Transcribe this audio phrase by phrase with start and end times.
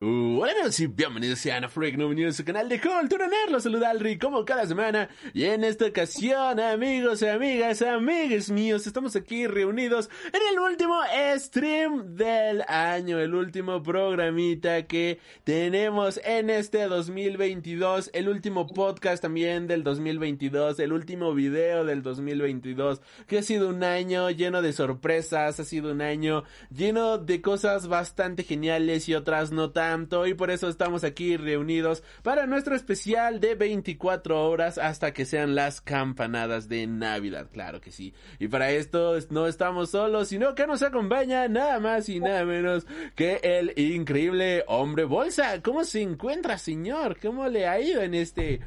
[0.00, 3.64] Uh, hola amigos y bienvenidos a Freak Noob News, su canal de Cultura Nerd, los
[3.64, 5.08] saluda Alri como cada semana.
[5.34, 11.00] Y en esta ocasión amigos amigas, amigues míos, estamos aquí reunidos en el último
[11.38, 19.66] stream del año, el último programita que tenemos en este 2022, el último podcast también
[19.66, 25.58] del 2022, el último video del 2022, que ha sido un año lleno de sorpresas,
[25.58, 29.87] ha sido un año lleno de cosas bastante geniales y otras no tan
[30.26, 35.54] y por eso estamos aquí reunidos para nuestro especial de 24 horas hasta que sean
[35.54, 38.12] las campanadas de Navidad, claro que sí.
[38.38, 42.86] Y para esto no estamos solos, sino que nos acompaña nada más y nada menos
[43.14, 45.62] que el increíble hombre bolsa.
[45.62, 47.18] ¿Cómo se encuentra, señor?
[47.20, 48.60] ¿Cómo le ha ido en este...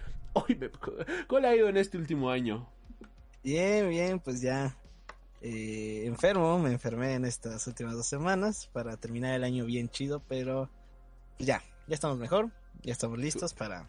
[1.27, 2.67] ¿Cómo le ha ido en este último año?
[3.43, 4.75] Bien, bien, pues ya
[5.41, 10.21] eh, enfermo, me enfermé en estas últimas dos semanas para terminar el año bien chido,
[10.27, 10.69] pero
[11.41, 12.49] ya, ya estamos mejor,
[12.83, 13.87] ya estamos listos para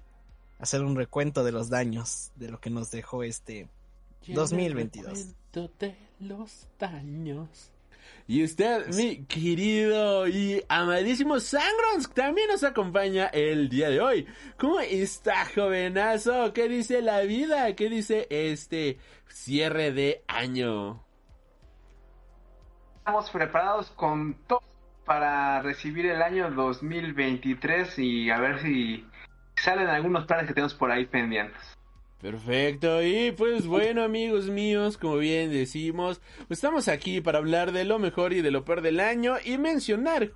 [0.59, 3.69] hacer un recuento de los daños de lo que nos dejó este
[4.27, 5.35] 2022.
[5.53, 7.73] De los daños.
[8.27, 14.27] Y usted, mi querido y amadísimo Sangrons, también nos acompaña el día de hoy.
[14.59, 16.53] ¿Cómo está, jovenazo?
[16.53, 17.75] ¿Qué dice la vida?
[17.75, 21.05] ¿Qué dice este cierre de año?
[22.99, 24.63] Estamos preparados con todo
[25.05, 29.05] para recibir el año 2023 y a ver si
[29.57, 31.61] salen algunos planes que tenemos por ahí pendientes.
[32.21, 37.85] Perfecto, y pues bueno amigos míos, como bien decimos, pues estamos aquí para hablar de
[37.85, 40.31] lo mejor y de lo peor del año y mencionar,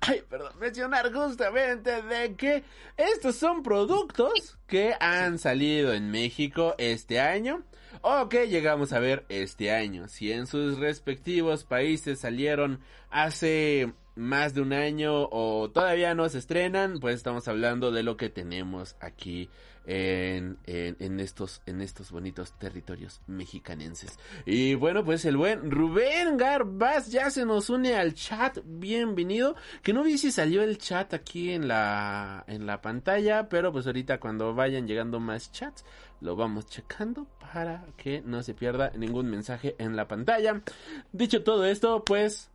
[0.00, 2.64] ay, perdón, mencionar justamente de que
[2.96, 7.62] estos son productos que han salido en México este año
[8.06, 10.08] o que llegamos a ver este año.
[10.08, 16.36] Si en sus respectivos países salieron hace más de un año o todavía no se
[16.36, 19.48] estrenan, pues estamos hablando de lo que tenemos aquí
[19.86, 24.18] en, estos, en estos bonitos territorios mexicanenses.
[24.46, 28.58] Y bueno, pues el buen Rubén Garbaz ya se nos une al chat.
[28.64, 29.56] Bienvenido.
[29.82, 33.86] Que no vi si salió el chat aquí en la, en la pantalla, pero pues
[33.86, 35.84] ahorita cuando vayan llegando más chats,
[36.20, 40.62] lo vamos checando para que no se pierda ningún mensaje en la pantalla.
[41.12, 42.50] Dicho todo esto, pues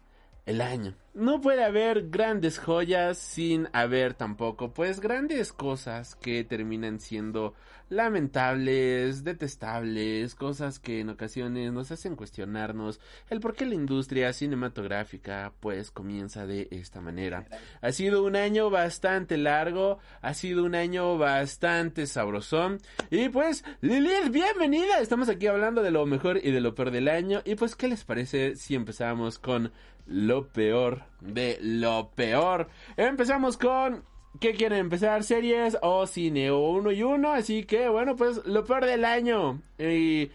[0.45, 0.95] el año.
[1.13, 7.53] No puede haber grandes joyas sin haber tampoco, pues, grandes cosas que terminan siendo
[7.89, 15.53] lamentables, detestables, cosas que en ocasiones nos hacen cuestionarnos el por qué la industria cinematográfica,
[15.59, 17.45] pues, comienza de esta manera.
[17.81, 22.79] Ha sido un año bastante largo, ha sido un año bastante sabrosón,
[23.09, 27.07] y pues, Lilith, bienvenida, estamos aquí hablando de lo mejor y de lo peor del
[27.07, 29.71] año, y pues, ¿qué les parece si empezamos con
[30.09, 32.67] lo peor de lo peor.
[32.97, 34.03] Empezamos con
[34.39, 35.23] ¿Qué quieren empezar?
[35.23, 36.51] ¿Series o cine?
[36.51, 37.31] O uno y uno.
[37.31, 39.61] Así que, bueno, pues lo peor del año.
[39.77, 40.31] Y.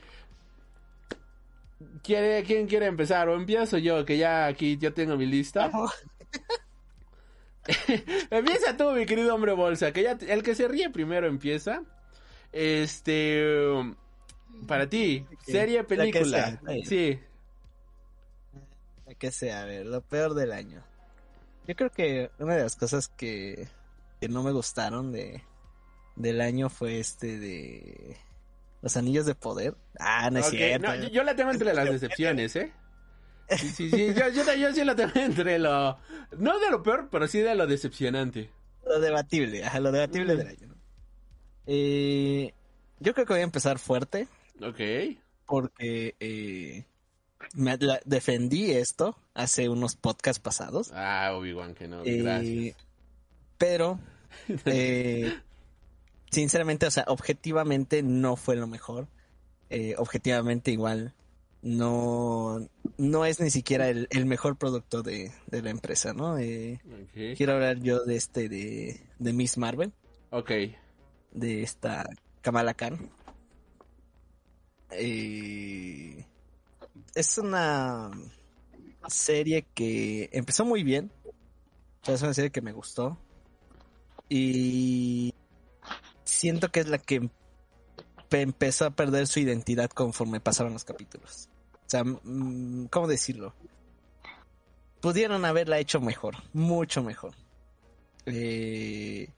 [2.03, 3.28] ¿Quiere, ¿Quién quiere empezar?
[3.28, 4.04] ¿O empiezo yo?
[4.04, 5.71] Que ya aquí yo tengo mi lista.
[8.31, 9.93] empieza tú, mi querido hombre bolsa.
[9.93, 11.83] Que ya el que se ríe primero empieza.
[12.53, 13.43] Este.
[14.69, 16.60] Para ti, serie, película.
[16.84, 17.19] Sí
[19.15, 20.83] que sea, a ver, lo peor del año.
[21.66, 23.69] Yo creo que una de las cosas que,
[24.25, 25.43] que no me gustaron de
[26.17, 28.17] del año fue este de
[28.81, 29.77] los anillos de poder.
[29.99, 30.95] Ah, no es cierto.
[31.09, 32.73] yo, la tengo entre las decepciones, ¿eh?
[33.51, 35.99] Sí, sí, sí, yo, yo, sí la tengo entre lo...
[36.39, 38.51] No de lo peor, pero sí de lo decepcionante.
[38.87, 40.75] Lo debatible, ajá, lo debatible del año.
[41.67, 42.55] Eh,
[43.01, 44.27] yo creo que voy a empezar fuerte.
[44.63, 45.19] Ok.
[45.45, 46.87] Porque eh,
[47.53, 47.77] me
[48.07, 50.93] defendí esto hace unos podcasts pasados.
[50.95, 52.77] Ah, Obi-Wan que no, eh, gracias.
[53.59, 53.98] Pero,
[54.66, 55.33] eh,
[56.31, 59.09] sinceramente, o sea, objetivamente no fue lo mejor.
[59.71, 61.15] Eh, objetivamente igual
[61.63, 66.36] no, no es ni siquiera el, mejor producto de, la empresa, ¿no?
[67.36, 69.92] Quiero hablar yo de este, de, de Miss Marvel.
[70.31, 70.51] Ok.
[71.33, 72.09] De esta
[72.42, 73.10] Kamala Khan.
[74.91, 76.27] Eh,
[77.15, 78.10] es una
[79.09, 81.10] serie que empezó muy bien.
[82.07, 83.19] es una serie que me gustó.
[84.28, 85.34] Y
[86.24, 87.28] siento que es la que
[88.28, 91.48] pe- empezó a perder su identidad conforme pasaron los capítulos.
[91.74, 93.54] O sea, mm, ¿cómo decirlo?
[95.00, 97.34] Pudieron haberla hecho mejor, mucho mejor.
[98.26, 99.28] Eh,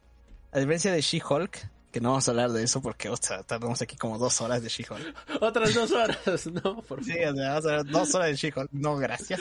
[0.52, 3.82] a diferencia de She-Hulk, que no vamos a hablar de eso porque o sea, tardamos
[3.82, 5.14] aquí como dos horas de She-Hulk.
[5.42, 6.82] Otras dos horas, ¿no?
[6.82, 8.68] Por Sí, o sea, vamos a ver dos horas de She-Hulk.
[8.72, 9.40] No, gracias.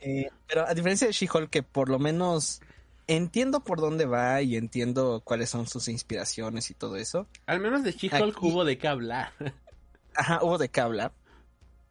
[0.00, 2.60] Eh, pero a diferencia de She-Hulk, que por lo menos
[3.06, 7.26] entiendo por dónde va y entiendo cuáles son sus inspiraciones y todo eso.
[7.46, 9.32] Al menos de She-Hulk hubo de qué hablar.
[10.14, 11.12] Ajá, hubo de qué hablar.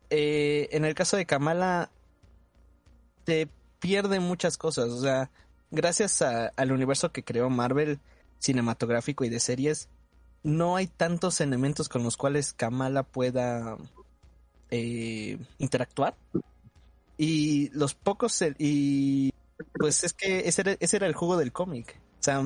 [0.09, 1.89] Eh, en el caso de Kamala,
[3.23, 3.47] te
[3.79, 4.89] pierde muchas cosas.
[4.89, 5.29] O sea,
[5.71, 7.99] gracias a- al universo que creó Marvel
[8.39, 9.89] cinematográfico y de series,
[10.43, 13.77] no hay tantos elementos con los cuales Kamala pueda
[14.69, 16.15] eh, interactuar.
[17.17, 18.43] Y los pocos.
[18.59, 19.31] Y
[19.73, 21.99] pues es que ese era, ese era el jugo del cómic.
[22.19, 22.43] O sea,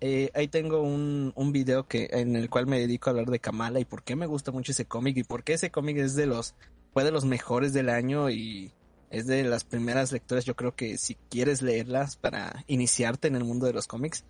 [0.00, 3.38] eh, ahí tengo un, un video que, en el cual me dedico a hablar de
[3.38, 6.14] Kamala y por qué me gusta mucho ese cómic y por qué ese cómic es
[6.14, 6.54] de los,
[6.92, 8.72] fue de los mejores del año y
[9.10, 13.44] es de las primeras lecturas, yo creo que si quieres leerlas para iniciarte en el
[13.44, 14.24] mundo de los cómics,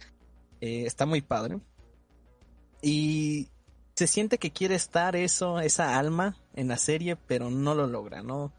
[0.60, 1.58] eh, está muy padre.
[2.82, 3.48] Y
[3.94, 8.22] se siente que quiere estar eso, esa alma en la serie, pero no lo logra,
[8.22, 8.52] ¿no?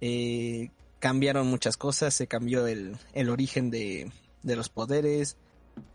[0.00, 0.70] Eh,
[1.04, 4.10] cambiaron muchas cosas, se cambió el, el origen de,
[4.42, 5.36] de los poderes,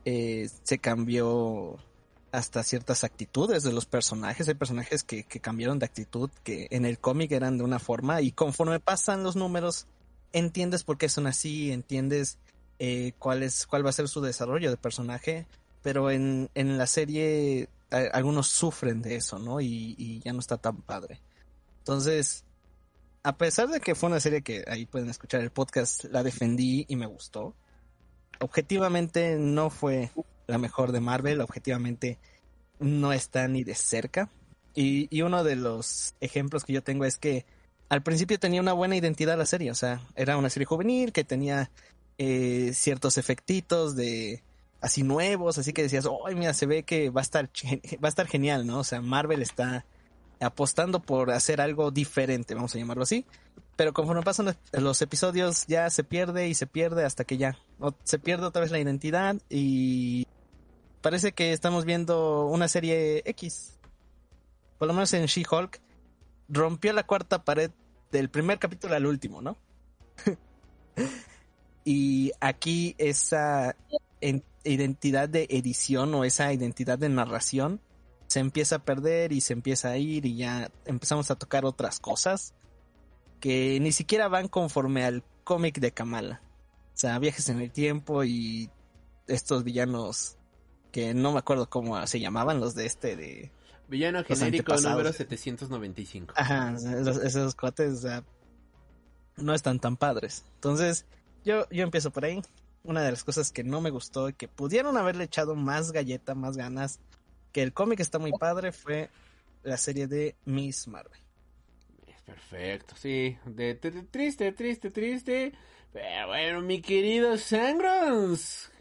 [0.05, 1.79] eh, se cambió
[2.31, 4.47] hasta ciertas actitudes de los personajes.
[4.47, 8.21] Hay personajes que, que cambiaron de actitud, que en el cómic eran de una forma,
[8.21, 9.87] y conforme pasan los números,
[10.31, 12.37] entiendes por qué son así, entiendes
[12.77, 15.47] eh, cuál, es, cuál va a ser su desarrollo de personaje,
[15.81, 19.59] pero en, en la serie algunos sufren de eso, ¿no?
[19.59, 21.19] Y, y ya no está tan padre.
[21.79, 22.43] Entonces,
[23.23, 26.85] a pesar de que fue una serie que ahí pueden escuchar el podcast, la defendí
[26.87, 27.55] y me gustó
[28.39, 30.11] objetivamente no fue
[30.47, 32.17] la mejor de Marvel, objetivamente
[32.79, 34.29] no está ni de cerca.
[34.73, 37.45] Y, y uno de los ejemplos que yo tengo es que
[37.89, 41.23] al principio tenía una buena identidad la serie, o sea, era una serie juvenil que
[41.23, 41.71] tenía
[42.17, 44.43] eh, ciertos efectitos de
[44.79, 47.49] así nuevos, así que decías, oh, mira, se ve que va a estar
[48.03, 48.79] va a estar genial, ¿no?
[48.79, 49.85] O sea, Marvel está
[50.39, 53.25] apostando por hacer algo diferente, vamos a llamarlo así.
[53.75, 57.57] Pero conforme pasan los- episodios ya se pierde y se pierde hasta que ya
[58.03, 60.27] se pierde otra vez la identidad y
[61.01, 63.77] parece que estamos viendo una serie X.
[64.77, 65.79] Por lo menos en She-Hulk
[66.49, 67.71] rompió la cuarta pared
[68.11, 69.57] del primer capítulo al último, ¿no?
[71.85, 73.75] y aquí esa
[74.21, 77.79] en- identidad de edición o esa identidad de narración
[78.29, 81.99] se empieza a perder y se empieza a ir y ya empezamos a tocar otras
[81.99, 82.53] cosas
[83.39, 86.43] que ni siquiera van conforme al cómic de Kamala.
[86.93, 88.69] O sea, viajes en el tiempo y
[89.25, 90.37] estos villanos
[90.91, 93.51] que no me acuerdo cómo se llamaban, los de este de...
[93.87, 96.35] Villano genérico número 795.
[96.37, 98.23] Ajá, esos, esos cuates, o sea,
[99.37, 100.45] no están tan padres.
[100.53, 101.07] Entonces,
[101.43, 102.43] yo, yo empiezo por ahí.
[102.83, 106.35] Una de las cosas que no me gustó y que pudieron haberle echado más galleta,
[106.35, 106.99] más ganas,
[107.51, 109.09] que el cómic está muy padre, fue
[109.63, 111.19] la serie de Miss Marvel.
[112.25, 113.37] Perfecto, sí.
[113.45, 115.51] De, de- de- triste, triste, triste.
[115.91, 118.71] Pero bueno, mi querido Sangrons.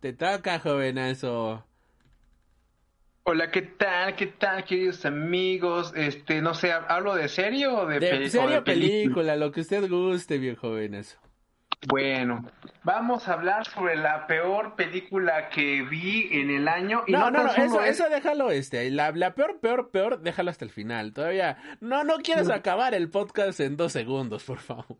[0.00, 1.62] Te toca, jovenazo.
[3.24, 4.14] Hola, ¿qué tal?
[4.16, 5.92] ¿Qué tal, queridos amigos?
[5.96, 9.36] Este, no sé, ¿hablo de serie o de, De peli- o serie de o película,
[9.36, 11.18] lo que usted guste, viejo jovenazo.
[11.88, 12.44] Bueno,
[12.82, 17.04] vamos a hablar sobre la peor película que vi en el año.
[17.06, 18.90] Y No, no, no, eso, es- eso déjalo este.
[18.90, 21.12] La, la peor, peor, peor, déjalo hasta el final.
[21.12, 21.58] Todavía.
[21.80, 24.96] No, no quieres acabar el podcast en dos segundos, por favor.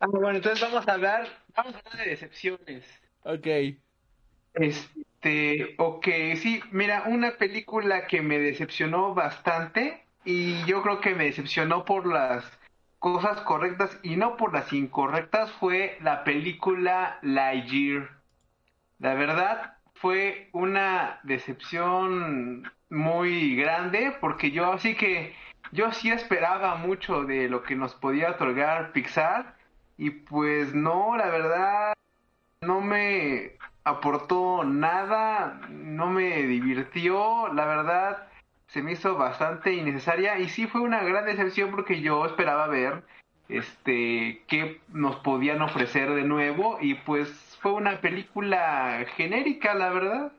[0.00, 2.84] Ah, bueno, entonces vamos a hablar, vamos a hablar de decepciones.
[3.22, 3.46] Ok.
[4.54, 6.06] Este, ok,
[6.36, 12.06] sí, mira, una película que me decepcionó bastante y yo creo que me decepcionó por
[12.06, 12.44] las
[13.04, 18.08] cosas correctas y no por las incorrectas fue la película Lightyear.
[18.98, 25.34] La verdad fue una decepción muy grande porque yo así que
[25.70, 29.54] yo sí esperaba mucho de lo que nos podía otorgar Pixar
[29.98, 31.92] y pues no, la verdad
[32.62, 38.28] no me aportó nada, no me divirtió, la verdad
[38.74, 43.04] se me hizo bastante innecesaria y sí fue una gran decepción porque yo esperaba ver
[43.48, 50.32] este qué nos podían ofrecer de nuevo y pues fue una película genérica, la verdad.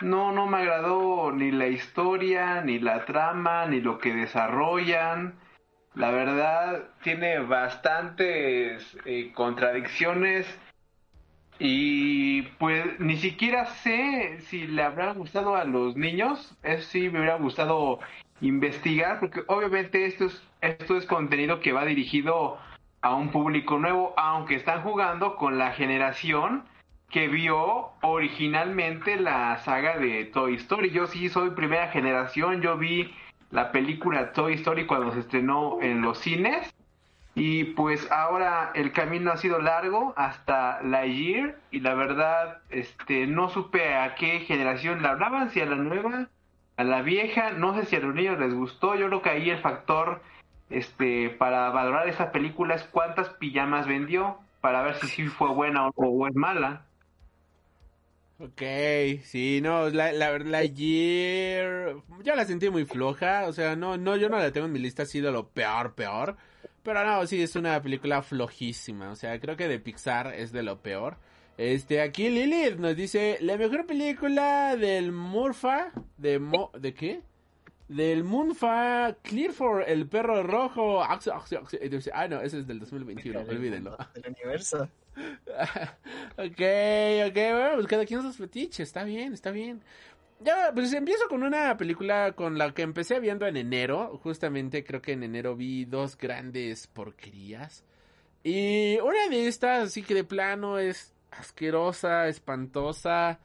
[0.00, 5.34] No, no me agradó ni la historia, ni la trama, ni lo que desarrollan.
[5.94, 10.48] La verdad tiene bastantes eh, contradicciones
[11.58, 16.56] Y pues ni siquiera sé si le habrá gustado a los niños.
[16.62, 18.00] Eso sí me hubiera gustado
[18.40, 22.58] investigar, porque obviamente esto es, esto es contenido que va dirigido
[23.00, 26.64] a un público nuevo, aunque están jugando con la generación
[27.10, 30.90] que vio originalmente la saga de Toy Story.
[30.90, 33.14] Yo sí soy primera generación, yo vi
[33.50, 36.74] la película Toy Story cuando se estrenó en los cines
[37.34, 43.26] y pues ahora el camino ha sido largo hasta la Year y la verdad este
[43.26, 46.28] no supe a qué generación la hablaban, si a la nueva,
[46.76, 49.50] a la vieja, no sé si a los niños les gustó, yo creo que ahí
[49.50, 50.22] el factor
[50.70, 55.88] este para valorar esa película es cuántas pijamas vendió para ver si sí fue buena
[55.88, 56.86] o, es mala.
[58.38, 58.62] Ok,
[59.22, 64.16] sí, no, la, la, la Year, yo la sentí muy floja, o sea, no, no,
[64.16, 66.36] yo no la tengo en mi lista así de lo peor, peor,
[66.84, 70.62] pero no, sí, es una película flojísima, o sea, creo que de Pixar es de
[70.62, 71.16] lo peor.
[71.56, 77.22] Este, aquí Lilith nos dice, la mejor película del Murfa, de Mo, ¿de qué?
[77.88, 81.02] Del Moonfa Clearfor, el perro rojo.
[81.02, 81.18] Ah,
[82.28, 83.96] no, ese es del 2021, olvídenlo.
[84.14, 84.88] Del universo.
[86.36, 86.60] ok,
[87.28, 89.82] ok, bueno, pues cada quien sus fetiches, está bien, está bien.
[90.40, 94.18] Ya, pues empiezo con una película con la que empecé viendo en enero.
[94.22, 97.84] Justamente creo que en enero vi dos grandes porquerías.
[98.42, 103.40] Y una de estas, así que de plano es asquerosa, espantosa.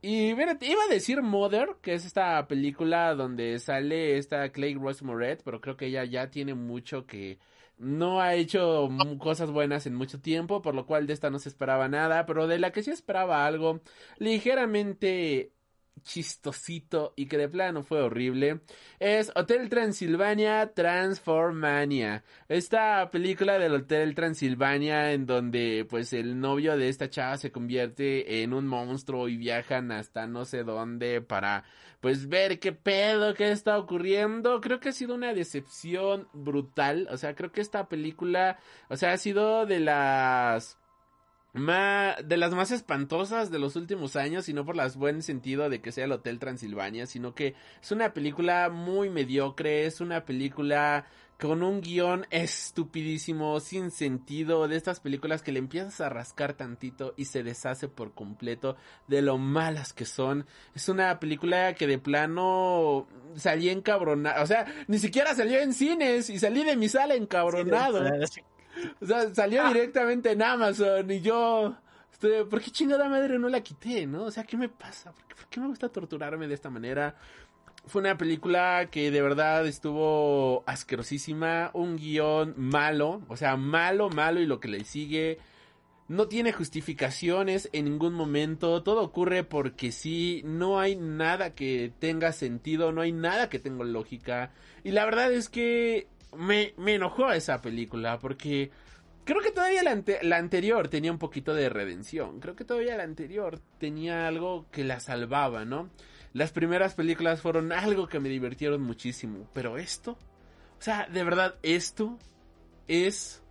[0.00, 5.04] Y mira, iba a decir Mother, que es esta película donde sale esta Clay Rose
[5.04, 7.38] Moret, pero creo que ella ya tiene mucho que
[7.78, 11.48] no ha hecho cosas buenas en mucho tiempo, por lo cual de esta no se
[11.48, 13.80] esperaba nada, pero de la que sí esperaba algo
[14.18, 15.52] ligeramente
[16.02, 18.60] chistosito y que de plano fue horrible
[18.98, 22.24] es Hotel Transilvania Transformania.
[22.48, 28.42] Esta película del Hotel Transilvania en donde pues el novio de esta chava se convierte
[28.42, 31.64] en un monstruo y viajan hasta no sé dónde para
[32.00, 34.60] pues ver qué pedo qué está ocurriendo.
[34.60, 37.08] Creo que ha sido una decepción brutal.
[37.10, 38.58] O sea creo que esta película
[38.88, 40.78] o sea ha sido de las
[41.54, 45.80] de las más espantosas de los últimos años, y no por las buen sentido de
[45.80, 51.06] que sea el Hotel Transilvania, sino que es una película muy mediocre, es una película
[51.38, 57.14] con un guion estupidísimo, sin sentido, de estas películas que le empiezas a rascar tantito
[57.16, 58.76] y se deshace por completo
[59.08, 60.46] de lo malas que son.
[60.74, 66.30] Es una película que de plano salí encabronado, o sea, ni siquiera salió en cines
[66.30, 68.04] y salí de mi sala encabronado.
[69.00, 71.76] O sea, salió directamente en Amazon y yo...
[72.12, 74.24] Estoy, ¿Por qué chingada madre no la quité, no?
[74.24, 75.12] O sea, ¿qué me pasa?
[75.12, 77.16] ¿Por qué, ¿Por qué, me gusta torturarme de esta manera?
[77.86, 84.40] Fue una película que de verdad estuvo asquerosísima, un guion malo, o sea, malo, malo
[84.40, 85.38] y lo que le sigue
[86.12, 92.32] no tiene justificaciones en ningún momento, todo ocurre porque sí, no hay nada que tenga
[92.32, 94.52] sentido, no hay nada que tenga lógica.
[94.84, 98.70] Y la verdad es que me, me enojó esa película porque
[99.24, 102.40] creo que todavía la, la, anterior tenía un poquito de redención.
[102.40, 105.90] Creo que todavía la anterior tenía algo que la salvaba, ¿no?
[106.32, 109.48] Las primeras películas fueron algo que me divirtieron muchísimo.
[109.52, 112.18] Pero esto, o sea, de verdad, esto
[112.88, 113.42] es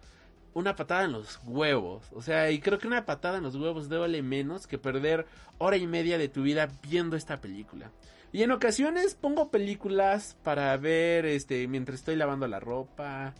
[0.53, 2.07] una patada en los huevos.
[2.13, 5.25] O sea, y creo que una patada en los huevos duele menos que perder
[5.59, 7.91] hora y media de tu vida viendo esta película.
[8.33, 13.33] Y en ocasiones pongo películas para ver, este, mientras estoy lavando la ropa,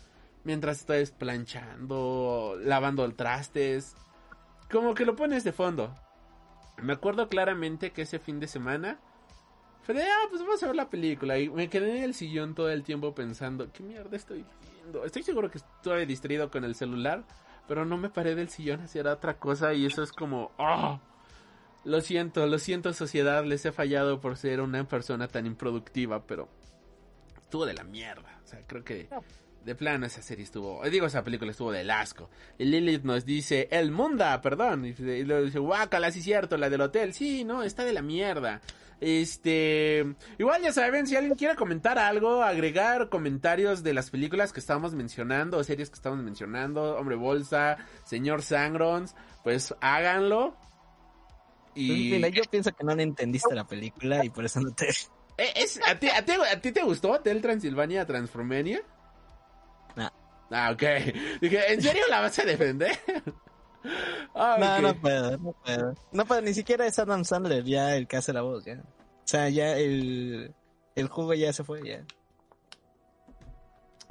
[0.44, 3.96] mientras estoy planchando, lavando el trastes.
[4.70, 5.96] Como que lo pones de fondo.
[6.82, 9.00] Me acuerdo claramente que ese fin de semana
[9.84, 11.38] fue de, ah, pues vamos a ver la película.
[11.38, 15.06] Y me quedé en el sillón todo el tiempo pensando, ¿qué mierda estoy viendo?
[15.06, 17.24] Estoy seguro que estoy distraído con el celular,
[17.68, 21.00] pero no me paré del sillón hacia otra cosa y eso es como, ¡oh!
[21.84, 26.48] Lo siento, lo siento sociedad, les he fallado por ser una persona tan improductiva, pero
[27.42, 28.40] estuvo de la mierda.
[28.44, 29.10] O sea, creo que
[29.66, 32.30] de plano esa serie estuvo, digo, esa película estuvo del asco.
[32.58, 36.82] Y Lilith nos dice, el Munda, perdón, y, le dice, guácala, sí cierto, la del
[36.82, 38.62] hotel, sí, no, está de la mierda.
[39.00, 40.06] Este,
[40.38, 44.94] igual ya saben, si alguien quiere comentar algo, agregar comentarios de las películas que estamos
[44.94, 50.56] mencionando, o series que estamos mencionando, Hombre Bolsa, Señor Sangrons, pues háganlo.
[51.76, 52.12] Y...
[52.12, 54.90] Mira, yo pienso que no entendiste la película y por eso no te...
[55.38, 58.82] Eh, ¿Es, a, ti, a, ti, ¿A ti te gustó Hotel Transilvania Transformania?
[59.96, 60.12] No.
[60.52, 60.84] Ah, ok.
[61.42, 62.92] Dije, ¿en serio la vas a defender?
[64.36, 64.82] ah, no, okay.
[64.84, 65.96] no puedo, no puedo.
[66.12, 68.74] No puedo, ni siquiera es Adam Sandler ya el que hace la voz, ya.
[68.74, 70.54] O sea, ya el,
[70.96, 72.06] el jugo ya se fue, ya.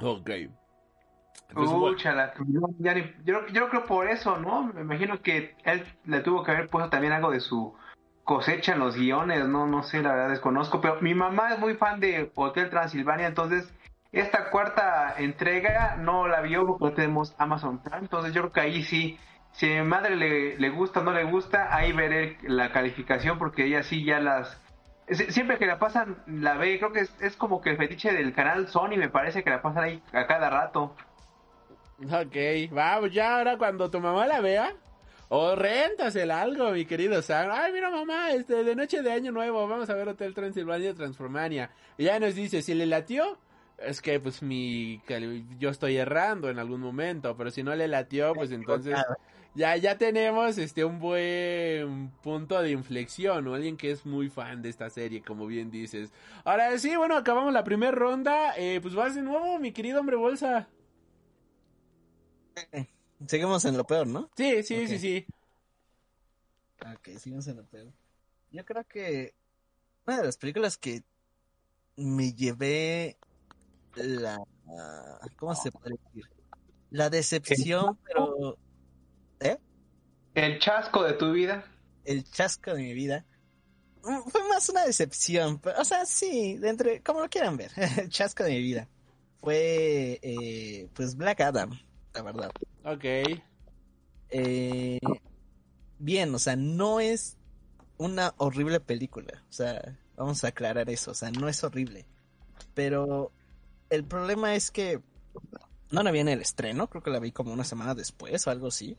[0.01, 0.31] Ok.
[1.93, 2.95] Úchala, yo, ya
[3.53, 4.65] yo, creo por eso, ¿no?
[4.65, 7.75] Me imagino que él le tuvo que haber puesto también algo de su
[8.25, 11.75] cosecha en los guiones, no, no sé, la verdad desconozco, pero mi mamá es muy
[11.75, 13.73] fan de Hotel Transilvania, entonces
[14.13, 18.83] esta cuarta entrega no la vio porque tenemos Amazon Prime, entonces yo creo que ahí
[18.85, 19.19] sí,
[19.53, 23.39] si a mi madre le, le gusta o no le gusta, ahí veré la calificación
[23.39, 24.61] porque ella sí ya las...
[25.09, 28.13] sie- Siempre que la pasan, la ve, creo que es, es como que el fetiche
[28.13, 30.95] del canal Sony, me parece que la pasan ahí a cada rato.
[32.03, 34.75] Ok, vamos, ya ahora cuando tu mamá la vea,
[35.29, 37.51] o réntasela algo, mi querido Sam.
[37.53, 41.71] Ay, mira mamá, este, de noche de año nuevo, vamos a ver Hotel Transilvania Transformania.
[41.99, 43.39] Y ya nos dice, si le latió,
[43.79, 45.03] es que pues mi,
[45.59, 48.99] yo estoy errando en algún momento, pero si no le latió, pues entonces
[49.55, 54.63] ya, ya tenemos este un buen punto de inflexión, o alguien que es muy fan
[54.63, 56.15] de esta serie, como bien dices.
[56.45, 60.17] Ahora sí, bueno, acabamos la primera ronda, eh, pues vas de nuevo, mi querido hombre
[60.17, 60.67] bolsa.
[63.27, 64.31] Seguimos en lo peor, ¿no?
[64.37, 65.27] Sí, sí, sí, sí.
[66.81, 67.93] Ok, seguimos en lo peor.
[68.51, 69.35] Yo creo que
[70.07, 71.03] una de las películas que
[71.97, 73.19] me llevé
[73.95, 74.39] la...
[75.37, 76.25] ¿Cómo se puede decir?
[76.91, 78.57] La decepción, pero
[80.35, 81.65] El chasco de tu vida.
[82.05, 83.25] el chasco de mi vida.
[84.03, 87.71] mm, Fue más una decepción, pero, o sea, sí, de entre, como lo quieran ver,
[87.99, 88.89] el chasco de mi vida.
[89.41, 91.71] Fue, eh, pues, Black Adam,
[92.15, 92.51] la verdad.
[92.85, 93.05] Ok.
[94.31, 95.01] Eh,
[95.99, 97.37] bien, o sea, no es
[97.99, 99.45] una horrible película.
[99.49, 101.11] O sea, vamos a aclarar eso.
[101.11, 102.07] O sea, no es horrible.
[102.75, 103.33] Pero
[103.91, 105.01] el problema es que
[105.91, 106.89] no la vi en el estreno.
[106.89, 108.97] Creo que la vi como una semana después o algo así.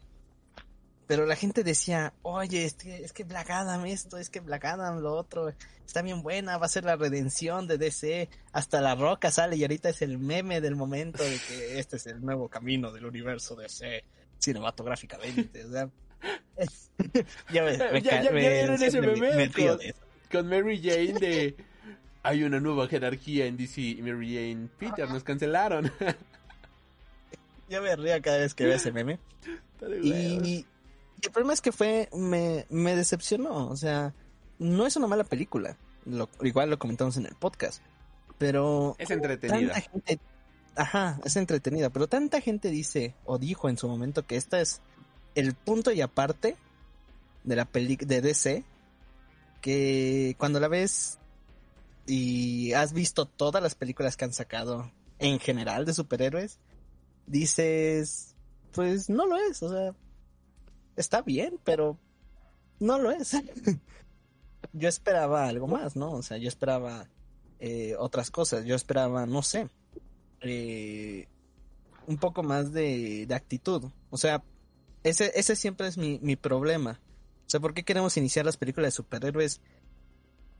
[1.11, 4.63] Pero la gente decía, oye, es que, es que Black Adam esto, es que Black
[4.63, 5.53] Adam lo otro,
[5.85, 8.29] está bien buena, va a ser la redención de DC.
[8.53, 12.07] Hasta La Roca sale y ahorita es el meme del momento de que este es
[12.07, 14.05] el nuevo camino del universo DC
[14.39, 15.65] cinematográficamente.
[15.65, 15.89] O sea,
[17.51, 19.79] ya me, me Ya- ya- me- ya vieron ese me- meme con-.
[20.31, 21.55] Con Mary Jane de...
[22.23, 25.91] Hay una nueva jerarquía en DC y Mary Jane Peter nos cancelaron.
[27.67, 29.19] Yo me río cada vez que veo ese meme.
[30.03, 30.65] Y
[31.23, 33.67] el problema es que fue, me, me decepcionó.
[33.69, 34.13] O sea,
[34.59, 35.77] no es una mala película.
[36.05, 37.81] Lo, igual lo comentamos en el podcast.
[38.37, 39.73] Pero Es entretenida.
[39.73, 40.19] tanta gente,
[40.75, 41.89] ajá, es entretenida.
[41.89, 44.81] Pero tanta gente dice o dijo en su momento que esta es
[45.35, 46.55] el punto y aparte
[47.43, 48.63] de la peli de DC.
[49.61, 51.19] Que cuando la ves
[52.07, 56.57] y has visto todas las películas que han sacado en general de superhéroes,
[57.27, 58.35] dices,
[58.73, 59.93] pues no lo es, o sea,
[60.95, 61.97] está bien, pero
[62.79, 63.31] no lo es.
[64.73, 66.11] yo esperaba algo más, ¿no?
[66.11, 67.07] O sea, yo esperaba
[67.59, 69.69] eh, otras cosas, yo esperaba, no sé,
[70.41, 71.27] eh,
[72.07, 73.85] un poco más de, de actitud.
[74.09, 74.43] O sea,
[75.03, 76.99] ese, ese siempre es mi, mi problema.
[77.45, 79.61] O sea, ¿por qué queremos iniciar las películas de superhéroes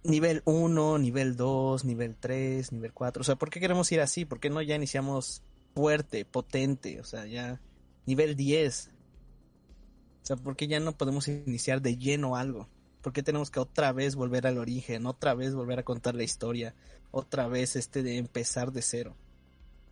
[0.03, 3.21] nivel 1, nivel 2, nivel 3, nivel 4?
[3.21, 4.25] O sea, ¿por qué queremos ir así?
[4.25, 5.41] ¿Por qué no ya iniciamos
[5.73, 6.99] fuerte, potente?
[6.99, 7.61] O sea, ya
[8.05, 8.91] nivel 10.
[10.23, 12.67] O sea, ¿por qué ya no podemos iniciar de lleno algo?
[13.01, 16.23] ¿Por qué tenemos que otra vez volver al origen, otra vez volver a contar la
[16.23, 16.75] historia,
[17.09, 19.15] otra vez este de empezar de cero?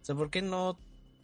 [0.02, 0.78] O sea, ¿por qué no,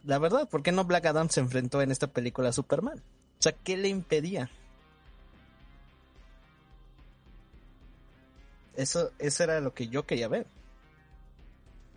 [0.04, 2.98] la verdad, por qué no Black Adam se enfrentó en esta película a Superman?
[2.98, 4.50] O sea, ¿qué le impedía?
[8.74, 10.46] Eso, eso era lo que yo quería ver.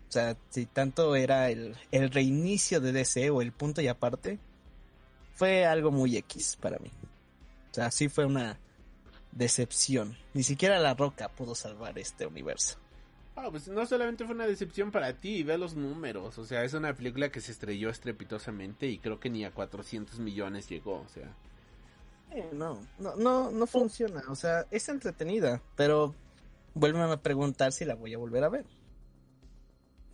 [0.08, 4.38] O sea, si tanto era el, el reinicio de DC o el punto y aparte,
[5.34, 6.90] fue algo muy X para mí.
[7.70, 8.60] O sea, sí fue una
[9.32, 10.18] decepción.
[10.34, 12.78] Ni siquiera La Roca pudo salvar este universo.
[13.36, 16.36] Ah, pues no solamente fue una decepción para ti, ve los números.
[16.38, 20.18] O sea, es una película que se estrelló estrepitosamente y creo que ni a 400
[20.18, 21.00] millones llegó.
[21.00, 21.38] O sea,
[22.30, 24.22] Eh, no, no, no, no funciona.
[24.28, 26.14] O sea, es entretenida, pero
[26.74, 28.66] vuelven a preguntar si la voy a volver a ver.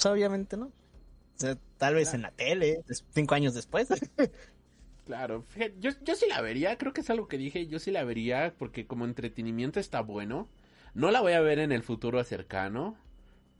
[0.04, 0.66] Obviamente no.
[0.66, 0.72] O
[1.38, 3.88] sea, tal vez en la tele, cinco años después.
[5.06, 5.44] claro.
[5.78, 8.54] Yo, yo sí la vería, creo que es algo que dije, yo sí la vería
[8.58, 10.48] porque como entretenimiento está bueno.
[10.94, 12.96] No la voy a ver en el futuro cercano.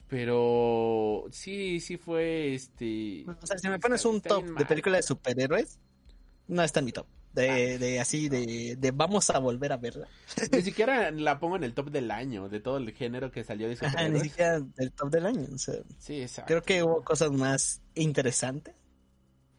[0.09, 3.24] Pero sí, sí fue este...
[3.42, 5.80] o sea, si me pones un top de película de superhéroes,
[6.46, 7.06] no está en mi top.
[7.32, 10.09] De, de así, de, de vamos a volver a verla.
[10.52, 13.68] Ni siquiera la pongo en el top del año, de todo el género que salió
[13.68, 14.22] de Ajá, ni superhéroes.
[14.22, 15.46] siquiera del top del año.
[15.54, 16.46] O sea, Sí, exacto.
[16.46, 18.74] creo que hubo cosas más interesantes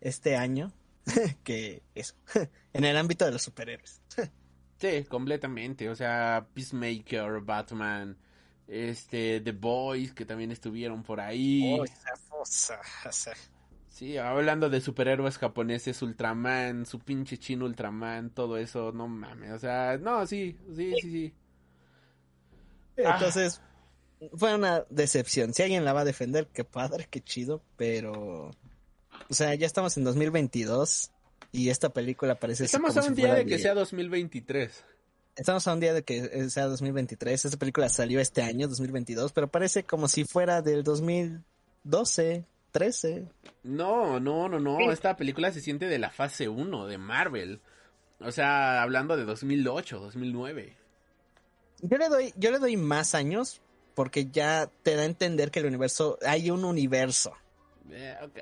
[0.02, 0.71] este año
[1.43, 2.15] que eso.
[2.74, 4.02] en el ámbito de los superhéroes.
[4.80, 5.89] Sí, completamente.
[5.89, 8.15] O sea, Peacemaker, Batman,
[8.67, 11.76] este, The Boys, que también estuvieron por ahí.
[11.80, 12.80] Oh, esa cosa,
[13.89, 19.58] Sí, hablando de superhéroes japoneses, Ultraman, su pinche chino Ultraman, todo eso, no mames, o
[19.58, 21.34] sea, no, sí, sí, sí, sí.
[22.96, 23.60] Entonces,
[24.36, 25.54] fue una decepción.
[25.54, 28.52] Si alguien la va a defender, qué padre, qué chido, pero...
[29.30, 31.12] O sea, ya estamos en 2022
[31.52, 32.66] y esta película parece...
[32.66, 34.86] Estamos como a un si día de que sea 2023.
[35.36, 37.46] Estamos a un día de que sea 2023.
[37.46, 43.28] Esta película salió este año, 2022, pero parece como si fuera del 2012, 13.
[43.63, 47.62] No, no, no, no, esta película se siente de la fase 1 de Marvel.
[48.20, 50.76] O sea, hablando de 2008, 2009.
[51.82, 53.62] Yo le doy, yo le doy más años
[53.94, 57.34] porque ya te da a entender que el universo, hay un universo.
[57.92, 58.40] Eh, ok.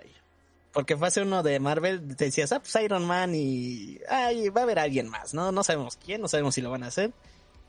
[0.76, 4.64] Porque fase uno de Marvel te decías, ah, pues Iron Man y ay, va a
[4.66, 5.54] haber alguien más, ¿no?
[5.54, 7.14] No sabemos quién, no sabemos si lo van a hacer.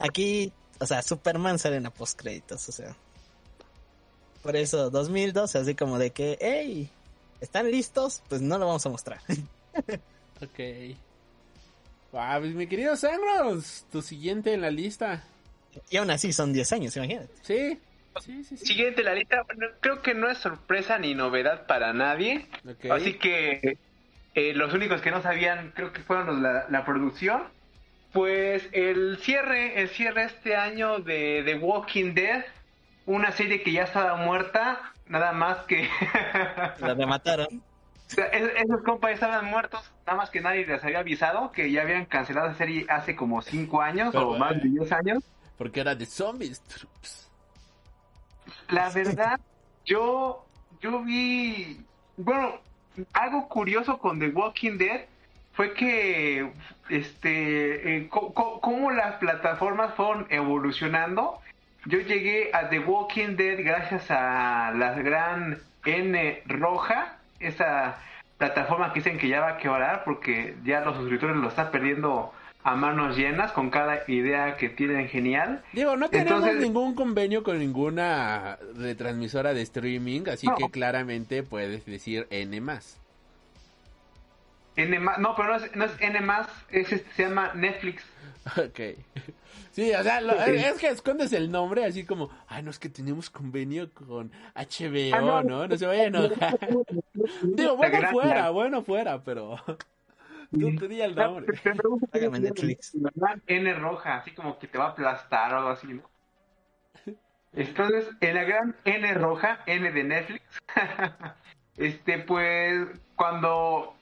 [0.01, 2.97] Aquí, o sea, Superman sale en la postcréditos, o sea.
[4.43, 6.91] Por eso, 2012, así como de que, hey,
[7.41, 8.25] ¿están listos?
[8.29, 9.21] Pues no lo vamos a mostrar.
[10.43, 10.97] Ok.
[12.13, 15.25] Ah, pues mi querido Sangros, tu siguiente en la lista.
[15.89, 17.33] y aún así son 10 años, imagínate.
[17.41, 17.79] Sí.
[18.21, 18.67] Sí, sí, sí.
[18.67, 22.47] Siguiente la lista, bueno, creo que no es sorpresa ni novedad para nadie.
[22.91, 23.79] Así que
[24.35, 27.43] eh, los únicos que no sabían, creo que fueron los- la, la producción.
[28.13, 32.45] Pues el cierre, el cierre este año de The Walking Dead,
[33.05, 35.89] una serie que ya estaba muerta, nada más que
[36.81, 37.47] La remataron.
[37.51, 41.51] O sea, es- esos compas ya estaban muertos, nada más que nadie les había avisado
[41.53, 44.73] que ya habían cancelado la serie hace como 5 años Pero, o más de eh.
[44.79, 45.25] 10 años.
[45.59, 46.61] Porque era de zombies.
[46.63, 47.26] Troops.
[48.69, 49.41] La verdad,
[49.85, 50.45] yo,
[50.81, 51.81] yo vi,
[52.17, 52.55] bueno,
[53.13, 55.07] algo curioso con The Walking Dead
[55.53, 56.51] fue que,
[56.89, 61.41] este, eh, cómo las plataformas fueron evolucionando.
[61.87, 67.99] Yo llegué a The Walking Dead gracias a la gran N roja, esa
[68.39, 72.33] plataforma que dicen que ya va a quebrar porque ya los suscriptores lo están perdiendo
[72.69, 75.63] a manos llenas con cada idea que tienen genial.
[75.73, 80.57] Digo, no tenemos Entonces- ningún convenio con ninguna retransmisora de streaming, así No.
[80.57, 82.99] que claramente puedes decir N más.
[84.75, 88.03] N más, no, pero no es, no es N más, es este, se llama Netflix.
[88.59, 88.81] Ok.
[89.71, 92.89] Sí, o sea, lo- es que escondes el nombre así como, ay, no es que
[92.89, 95.43] tenemos convenio con HBO, Ah, no.
[95.43, 95.69] no.
[95.69, 95.77] ¿no?
[95.77, 96.59] se vaya a enojar.
[97.43, 99.57] Digo, bueno fuera, bueno fuera, pero
[100.51, 101.47] tú tú di el nombre.
[102.11, 102.95] Págame Netflix.
[102.95, 106.03] La gran N roja, así como que te va a aplastar o algo así, ¿no?
[107.53, 110.45] Entonces, en la gran N roja, N de Netflix,
[111.77, 113.95] este, pues, cuando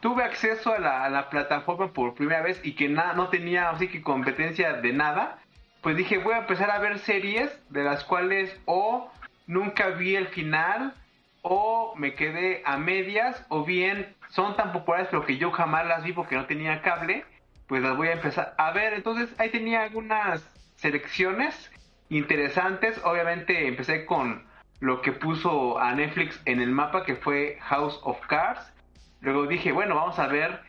[0.00, 3.70] tuve acceso a la, a la plataforma por primera vez y que nada, no tenía
[3.70, 5.38] así que competencia de nada,
[5.82, 9.10] pues dije, voy a empezar a ver series de las cuales o
[9.46, 10.94] nunca vi el final,
[11.42, 16.04] o me quedé a medias, o bien son tan populares pero que yo jamás las
[16.04, 17.24] vi porque no tenía cable,
[17.66, 18.94] pues las voy a empezar a ver.
[18.94, 21.70] Entonces ahí tenía algunas selecciones
[22.08, 23.00] interesantes.
[23.04, 24.44] Obviamente empecé con
[24.80, 28.72] lo que puso a Netflix en el mapa, que fue House of Cards.
[29.20, 30.60] Luego dije, bueno, vamos a ver,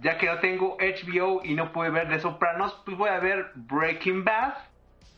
[0.00, 3.52] ya que no tengo HBO y no pude ver The Sopranos, pues voy a ver
[3.54, 4.54] Breaking Bad.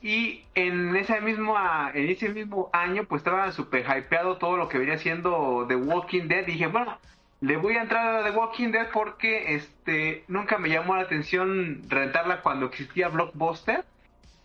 [0.03, 1.57] Y en ese mismo,
[1.95, 6.29] en ese mismo año, pues estaba súper hypeado todo lo que venía siendo The Walking
[6.29, 6.45] Dead.
[6.45, 6.99] dije, bueno,
[7.45, 11.83] le voy a entrar a The Walking Dead porque este nunca me llamó la atención
[11.89, 13.85] rentarla cuando existía Blockbuster,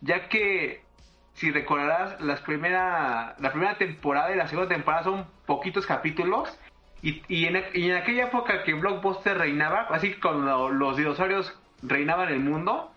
[0.02, 0.82] ya que
[1.34, 6.60] si recordarás las primera, la primera temporada y la segunda temporada son poquitos capítulos.
[7.02, 12.28] Y, y en, y en aquella época que Blockbuster reinaba, así cuando los dinosaurios reinaban
[12.28, 12.92] el mundo,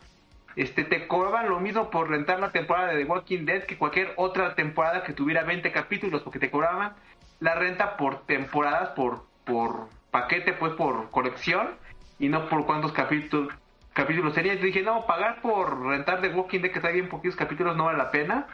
[0.56, 4.14] este te cobraban lo mismo por rentar la temporada de The Walking Dead que cualquier
[4.16, 6.94] otra temporada que tuviera 20 capítulos, porque te cobraban
[7.38, 11.70] la renta por temporadas, por, por paquete, pues por colección,
[12.18, 13.52] y no por cuántos capítulos
[13.92, 14.52] capítulos tenía.
[14.52, 17.84] Entonces dije, no, pagar por rentar The Walking Dead, que está bien poquitos capítulos, no
[17.84, 18.46] vale la pena.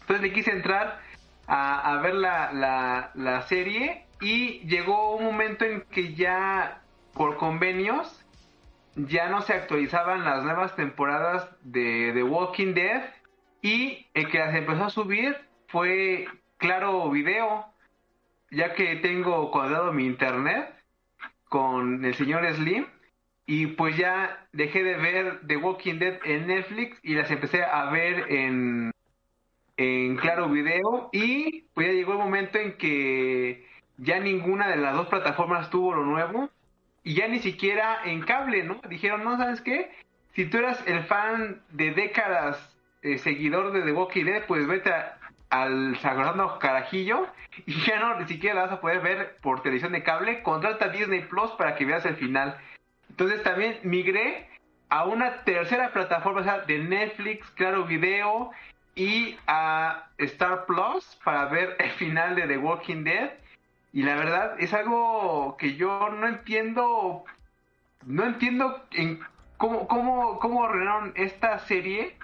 [0.00, 1.00] Entonces le quise entrar
[1.46, 7.36] a, a ver la, la, la serie y llegó un momento en que ya por
[7.36, 8.24] convenios
[8.96, 13.02] ya no se actualizaban las nuevas temporadas de The Walking Dead
[13.60, 15.36] y el que las empezó a subir
[15.68, 16.26] fue
[16.58, 17.66] Claro Video,
[18.54, 20.74] ya que tengo cuadrado mi internet
[21.48, 22.86] con el señor Slim
[23.46, 27.90] y pues ya dejé de ver The Walking Dead en Netflix y las empecé a
[27.90, 28.90] ver en
[29.76, 33.66] en Claro Video y pues ya llegó el momento en que
[33.98, 36.50] ya ninguna de las dos plataformas tuvo lo nuevo
[37.02, 38.80] y ya ni siquiera en cable, ¿no?
[38.88, 39.90] Dijeron, no, ¿sabes qué?
[40.32, 44.90] Si tú eras el fan de décadas, eh, seguidor de The Walking Dead, pues vete
[44.90, 45.18] a
[45.54, 47.28] al sagrado carajillo
[47.64, 50.42] y ya no ni siquiera la vas a poder ver por televisión de cable.
[50.42, 52.58] Contrata Disney Plus para que veas el final.
[53.08, 54.48] Entonces también migré
[54.88, 58.50] a una tercera plataforma o sea, de Netflix, Claro Video
[58.96, 63.30] y a Star Plus para ver el final de The Walking Dead.
[63.92, 67.24] Y la verdad es algo que yo no entiendo,
[68.04, 69.20] no entiendo en
[69.56, 72.16] cómo, cómo, cómo ordenaron esta serie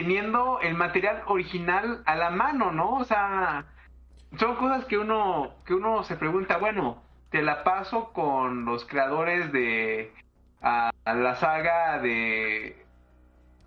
[0.00, 2.96] teniendo el material original a la mano, ¿no?
[2.96, 3.64] O sea,
[4.38, 9.50] son cosas que uno, que uno se pregunta, bueno, te la paso con los creadores
[9.52, 10.12] de
[10.60, 12.84] a, la saga de,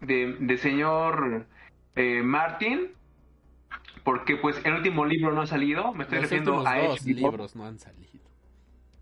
[0.02, 1.48] de, de señor
[1.96, 2.92] eh, Martin,
[4.04, 7.08] porque pues el último libro no ha salido, me estoy Los refiriendo a dos HBO.
[7.32, 8.22] libros no han salido.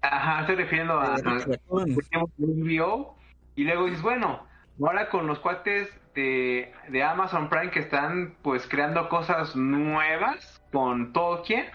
[0.02, 3.18] Ajá, estoy refiriendo a, a- HBO.
[3.56, 4.46] Y luego dices, bueno,
[4.82, 11.13] ahora con los cuates de, de Amazon Prime que están pues creando cosas nuevas con
[11.13, 11.65] Tolkien,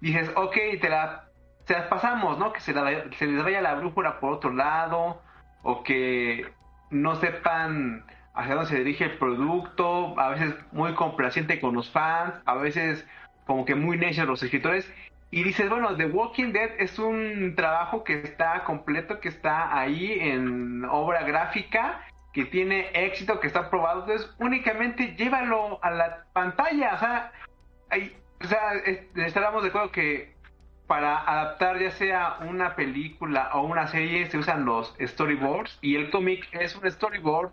[0.00, 1.24] dices, ok, te, la,
[1.66, 2.52] te las pasamos, ¿no?
[2.52, 5.22] Que se, la- se les vaya la brújula por otro lado,
[5.62, 6.46] o que
[6.90, 12.34] no sepan hacia dónde se dirige el producto, a veces muy complaciente con los fans,
[12.44, 13.06] a veces
[13.46, 14.92] como que muy necios los escritores.
[15.30, 20.18] Y dices, bueno, The Walking Dead es un trabajo que está completo, que está ahí
[20.20, 22.00] en obra gráfica,
[22.36, 24.02] que tiene éxito, que está probado.
[24.02, 26.92] Entonces, únicamente llévalo a la pantalla.
[26.92, 27.32] O sea,
[27.88, 30.34] hay- o sea de acuerdo que
[30.86, 36.10] para adaptar ya sea una película o una serie se usan los storyboards y el
[36.10, 37.52] cómic es un storyboard.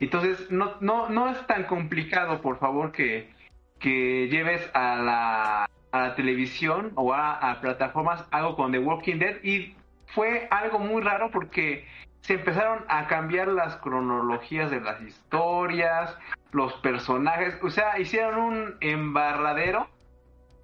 [0.00, 3.32] Entonces, no, no, no es tan complicado, por favor, que,
[3.78, 9.18] que lleves a la, a la televisión o a, a plataformas algo con The Walking
[9.20, 9.36] Dead.
[9.44, 9.76] Y
[10.08, 11.86] fue algo muy raro porque
[12.26, 16.18] se empezaron a cambiar las cronologías de las historias,
[16.50, 19.88] los personajes, o sea, hicieron un embarradero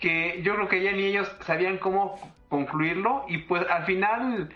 [0.00, 4.52] que yo creo que ya ni ellos sabían cómo concluirlo y pues al final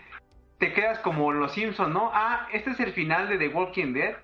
[0.57, 2.11] te quedas como los Simpsons, ¿no?
[2.13, 4.17] Ah, este es el final de The Walking Dead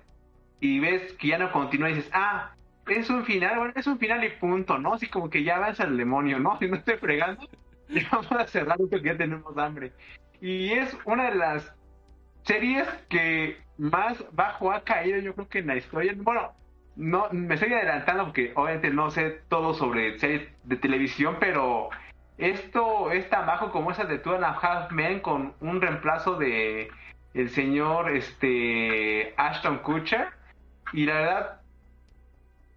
[0.60, 2.50] y ves que ya no continúa y dices, ah,
[2.86, 4.92] es un final, bueno, es un final y punto, ¿no?
[4.92, 6.58] Así como que ya vas al demonio, ¿no?
[6.60, 7.48] Si no estoy fregando,
[7.88, 9.92] ya vamos a cerrar esto que ya tenemos hambre.
[10.42, 11.74] Y es una de las
[12.44, 16.12] series que más bajo ha caído yo creo que en la historia.
[16.16, 16.52] Bueno,
[16.96, 21.90] no me estoy adelantando porque obviamente no sé todo sobre series de televisión, pero
[22.38, 26.88] esto es tan bajo como esa de Two and Half Men con un reemplazo de
[27.32, 30.28] el señor este Ashton Kutcher
[30.92, 31.60] y la verdad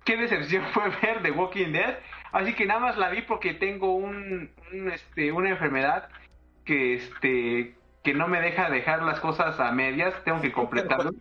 [0.03, 1.99] qué decepción fue ver The Walking Dead
[2.31, 6.09] así que nada más la vi porque tengo un, un, este una enfermedad
[6.65, 11.11] que este que no me deja dejar las cosas a medias tengo que completarlo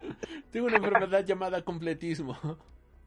[0.50, 2.38] Tengo una enfermedad llamada completismo.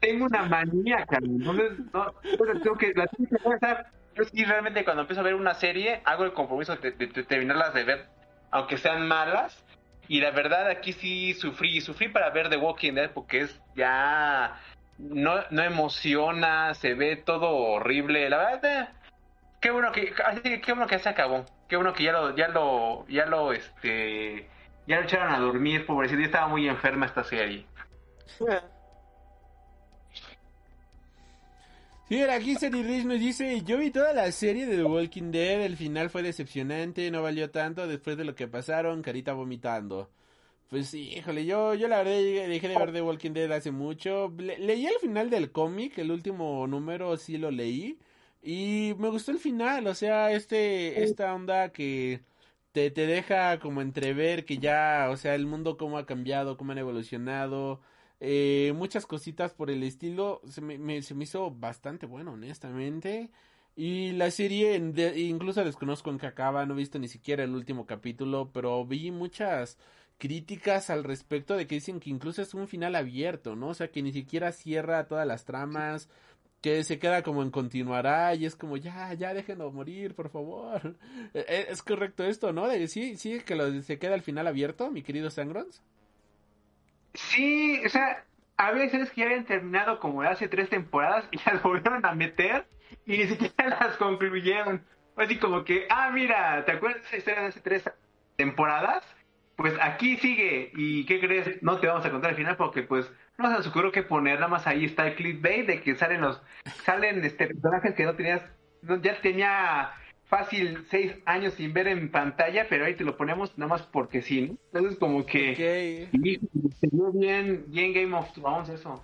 [0.00, 1.36] Tengo una manía, Carmen.
[1.40, 3.86] Entonces, no, entonces tengo que, la tengo que empezar.
[4.14, 7.22] Yo sí, realmente, cuando empiezo a ver una serie, hago el compromiso de, de- de
[7.24, 8.06] terminarlas de ver,
[8.50, 9.64] aunque sean malas.
[10.08, 11.80] Y la verdad, aquí sí sufrí.
[11.80, 14.60] Sufrí para ver The Walking Dead porque es ya.
[14.98, 18.28] No, no emociona, se ve todo horrible.
[18.30, 18.88] La verdad, eh,
[19.60, 20.12] qué bueno que.
[20.24, 21.44] Así que qué bueno que se acabó.
[21.68, 22.34] Qué bueno que ya lo.
[22.36, 23.06] Ya lo.
[23.08, 23.52] Ya lo.
[23.52, 24.48] Este.
[24.86, 26.20] Ya lo echaron a dormir, pobrecito.
[26.22, 27.66] Estaba muy enferma esta serie.
[32.08, 35.76] Sí, aquí Rich nos dice, yo vi toda la serie de The Walking Dead, el
[35.76, 40.08] final fue decepcionante, no valió tanto después de lo que pasaron, carita vomitando.
[40.70, 44.32] Pues sí, híjole, yo, yo la verdad dejé de ver The Walking Dead hace mucho.
[44.38, 47.98] Le- leí el final del cómic, el último número sí lo leí.
[48.40, 52.22] Y me gustó el final, o sea, este, esta onda que
[52.72, 56.72] te, te deja como entrever que ya, o sea, el mundo cómo ha cambiado, cómo
[56.72, 57.80] han evolucionado
[58.20, 60.40] eh, muchas cositas por el estilo.
[60.48, 63.30] Se me, me- se me hizo bastante bueno, honestamente.
[63.76, 64.76] Y la serie,
[65.16, 69.10] incluso desconozco en qué acaba, no he visto ni siquiera el último capítulo, pero vi
[69.12, 69.78] muchas
[70.18, 73.68] críticas al respecto de que dicen que incluso es un final abierto, ¿no?
[73.68, 76.08] O sea, que ni siquiera cierra todas las tramas,
[76.60, 80.96] que se queda como en continuará y es como ya, ya déjenlo morir, por favor.
[81.34, 82.68] Eh, eh, Es correcto esto, ¿no?
[82.88, 85.82] Sí, sí, que lo, se queda al final abierto, mi querido Sangrons.
[87.14, 88.24] Sí, o sea,
[88.56, 92.66] había series que ya habían terminado como hace tres temporadas y las volvieron a meter
[93.06, 94.84] y ni siquiera las concluyeron.
[95.16, 97.90] Así como que, ah, mira, ¿te acuerdas de esa historia de hace tres
[98.36, 99.04] temporadas?
[99.56, 100.70] Pues aquí sigue.
[100.74, 101.60] ¿Y qué crees?
[101.62, 104.34] No te vamos a contar el final porque pues no se nos ocurrió que poner,
[104.34, 106.42] nada más ahí está el clickbait de que salen los,
[106.84, 108.42] salen este personajes que no tenías,
[108.82, 109.92] no, ya tenía
[110.24, 114.22] fácil seis años sin ver en pantalla, pero ahí te lo ponemos nada más porque
[114.22, 114.56] sí, ¿no?
[114.72, 115.52] Entonces como que...
[115.52, 116.14] Ok.
[116.24, 116.38] Y
[116.80, 119.02] se vio bien, bien Game of Thrones eso.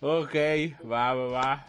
[0.00, 0.34] Ok,
[0.84, 1.66] va, va, va.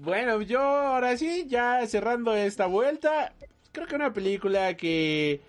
[0.00, 3.34] Bueno, yo ahora sí, ya cerrando esta vuelta,
[3.70, 5.40] creo que una película que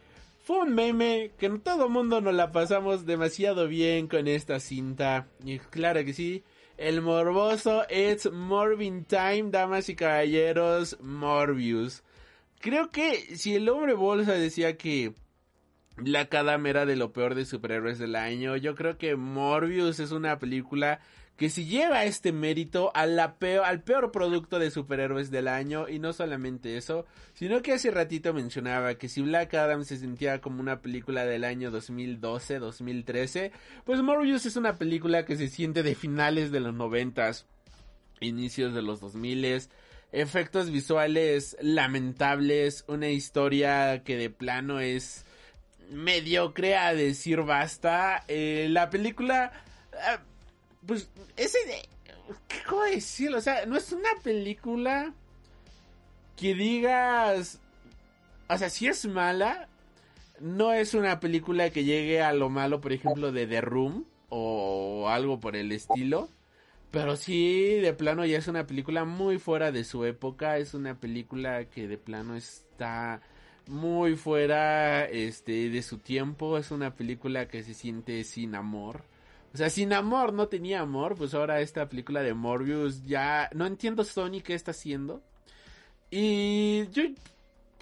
[0.43, 5.27] fue un meme, que todo mundo nos la pasamos demasiado bien con esta cinta.
[5.45, 6.43] Y claro que sí,
[6.75, 12.03] el morboso It's Morbin Time, damas y caballeros, Morbius.
[12.59, 15.13] Creo que si el hombre bolsa decía que
[15.95, 20.11] Black Adam era de lo peor de superhéroes del año, yo creo que Morbius es
[20.11, 20.99] una película
[21.37, 25.97] que si lleva este mérito a la al peor producto de superhéroes del año y
[25.97, 30.61] no solamente eso, sino que hace ratito mencionaba que si Black Adam se sentía como
[30.61, 33.51] una película del año 2012, 2013,
[33.83, 37.47] pues Morbius es una película que se siente de finales de los noventas,
[38.19, 39.67] inicios de los 2000
[40.11, 45.25] efectos visuales lamentables, una historia que de plano es
[45.89, 49.51] mediocre a decir basta, eh, la película...
[49.93, 50.19] eh,
[50.85, 51.89] pues ese de
[52.47, 55.13] qué cómo decirlo, o sea, no es una película
[56.35, 57.59] que digas,
[58.49, 59.67] o sea, si es mala,
[60.39, 65.07] no es una película que llegue a lo malo, por ejemplo, de The Room o
[65.09, 66.29] algo por el estilo.
[66.91, 70.57] Pero sí, de plano ya es una película muy fuera de su época.
[70.57, 73.21] Es una película que de plano está
[73.67, 76.57] muy fuera este, de su tiempo.
[76.57, 79.05] Es una película que se siente sin amor.
[79.53, 81.15] O sea, sin amor, no tenía amor.
[81.15, 83.49] Pues ahora esta película de Morbius ya...
[83.53, 85.21] No entiendo Sony qué está haciendo.
[86.09, 87.03] Y yo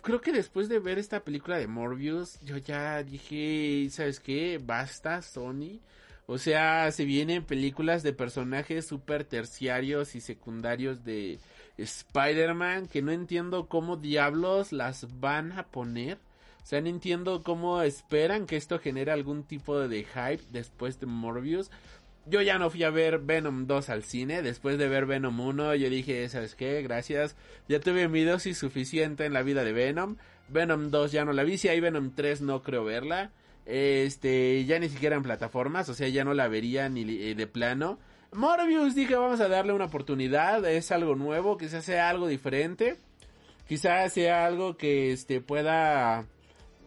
[0.02, 4.60] creo que después de ver esta película de Morbius, yo ya dije, ¿sabes qué?
[4.64, 5.80] Basta, Sony.
[6.28, 11.40] O sea, se vienen películas de personajes super terciarios y secundarios de
[11.78, 16.20] Spider-Man que no entiendo cómo diablos las van a poner.
[16.64, 21.08] O sea, no entiendo cómo esperan que esto genere algún tipo de hype después de
[21.08, 21.72] Morbius.
[22.28, 24.42] Yo ya no fui a ver Venom 2 al cine.
[24.42, 26.82] Después de ver Venom 1, yo dije, ¿sabes qué?
[26.84, 27.36] Gracias.
[27.68, 30.18] Ya tuve mi dosis suficiente en la vida de Venom.
[30.50, 31.58] Venom 2 ya no la vi.
[31.58, 33.32] Si hay Venom 3, no creo verla.
[33.66, 35.90] Este, ya ni siquiera en plataformas.
[35.90, 37.98] O sea, ya no la vería ni eh, de plano.
[38.34, 40.64] Morbius dije, vamos a darle una oportunidad.
[40.66, 42.98] Es algo nuevo, quizás sea algo diferente.
[43.68, 46.28] Quizás sea algo que este pueda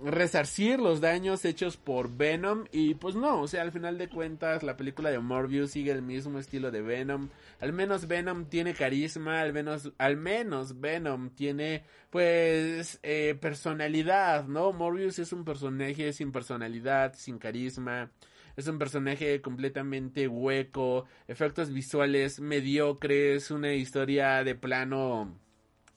[0.05, 4.63] resarcir los daños hechos por Venom y pues no, o sea, al final de cuentas
[4.63, 9.41] la película de Morbius sigue el mismo estilo de Venom, al menos Venom tiene carisma,
[9.41, 14.73] al menos, al menos Venom tiene pues eh, personalidad, ¿no?
[14.73, 18.11] Morbius es un personaje sin personalidad, sin carisma,
[18.57, 25.35] es un personaje completamente hueco, efectos visuales mediocres, una historia de plano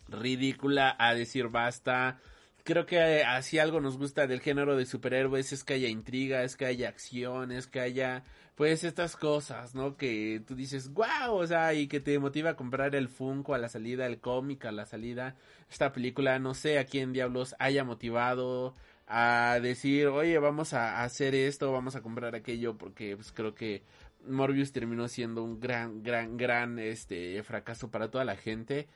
[0.07, 2.19] ridícula a decir basta,
[2.67, 6.57] creo que así algo nos gusta del género de superhéroes es que haya intriga, es
[6.57, 8.25] que haya acción, es que haya
[8.55, 9.95] pues estas cosas, ¿no?
[9.95, 13.57] Que tú dices, wow, o sea, y que te motiva a comprar el Funko a
[13.57, 15.35] la salida, el cómic a la salida.
[15.71, 18.75] Esta película, no sé a quién diablos haya motivado
[19.07, 23.83] a decir, oye, vamos a hacer esto, vamos a comprar aquello, porque pues creo que
[24.27, 28.89] Morbius terminó siendo un gran, gran, gran, este, fracaso para toda la gente.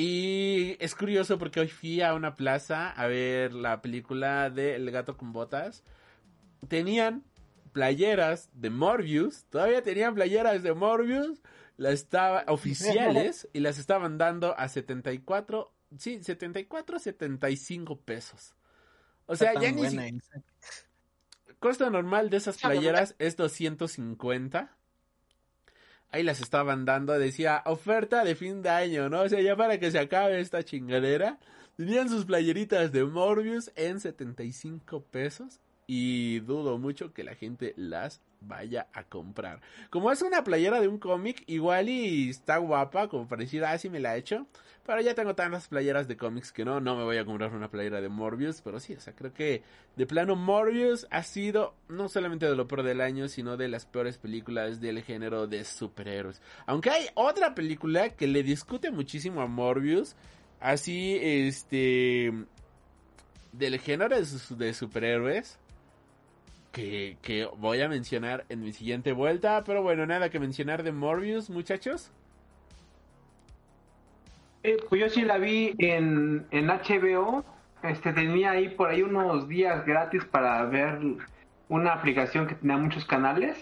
[0.00, 4.88] Y es curioso porque hoy fui a una plaza a ver la película de El
[4.92, 5.82] gato con botas.
[6.68, 7.24] Tenían
[7.72, 11.42] playeras de Morbius, todavía tenían playeras de Morbius,
[11.76, 18.54] las estaba oficiales y las estaban dando a 74, sí, 74, 75 pesos.
[19.26, 19.98] O sea, ya ni si...
[21.58, 24.77] costo normal de esas playeras es 250
[26.10, 29.22] ahí las estaban dando, decía oferta de fin de año, ¿no?
[29.22, 31.38] O sea, ya para que se acabe esta chingadera,
[31.76, 38.20] tenían sus playeritas de Morbius en 75 pesos y dudo mucho que la gente las
[38.40, 39.60] vaya a comprar.
[39.90, 43.76] Como es una playera de un cómic, igual y está guapa, como para decir, ah,
[43.90, 44.46] me la he hecho.
[44.88, 47.70] Pero ya tengo tantas playeras de cómics que no, no me voy a comprar una
[47.70, 48.62] playera de Morbius.
[48.62, 49.62] Pero sí, o sea, creo que
[49.96, 53.84] de plano Morbius ha sido no solamente de lo peor del año, sino de las
[53.84, 56.40] peores películas del género de superhéroes.
[56.64, 60.16] Aunque hay otra película que le discute muchísimo a Morbius.
[60.58, 62.32] Así, este...
[63.52, 65.58] Del género de, de superhéroes
[66.72, 69.62] que, voy a mencionar en mi siguiente vuelta.
[69.64, 72.10] Pero bueno, nada que mencionar de Morbius, muchachos.
[74.62, 77.44] Eh, pues yo sí la vi en, en HBO.
[77.82, 80.98] Este tenía ahí por ahí unos días gratis para ver
[81.68, 83.56] una aplicación que tenía muchos canales.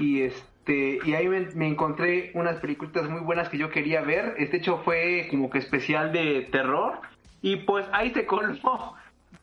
[0.00, 4.34] Y este y ahí me, encontré unas películas muy buenas que yo quería ver.
[4.38, 7.00] Este hecho fue como que especial de terror.
[7.40, 8.54] Y pues ahí se coló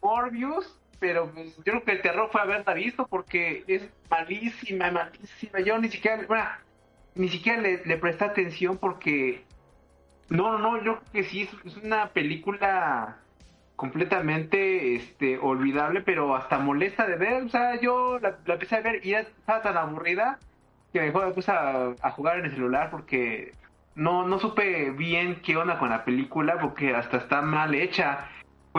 [0.01, 5.59] Morbius pero pues, yo creo que el terror fue haberla visto porque es malísima, malísima.
[5.59, 6.59] Yo ni siquiera,
[7.15, 9.43] ni siquiera le, le presté atención porque
[10.29, 13.17] no, no, yo creo que sí, es, una película
[13.75, 17.43] completamente este olvidable, pero hasta molesta de ver.
[17.43, 20.37] O sea, yo la, empecé a ver y ya estaba tan aburrida
[20.93, 23.53] que me puse a, a jugar en el celular porque
[23.95, 28.27] no, no supe bien qué onda con la película porque hasta está mal hecha.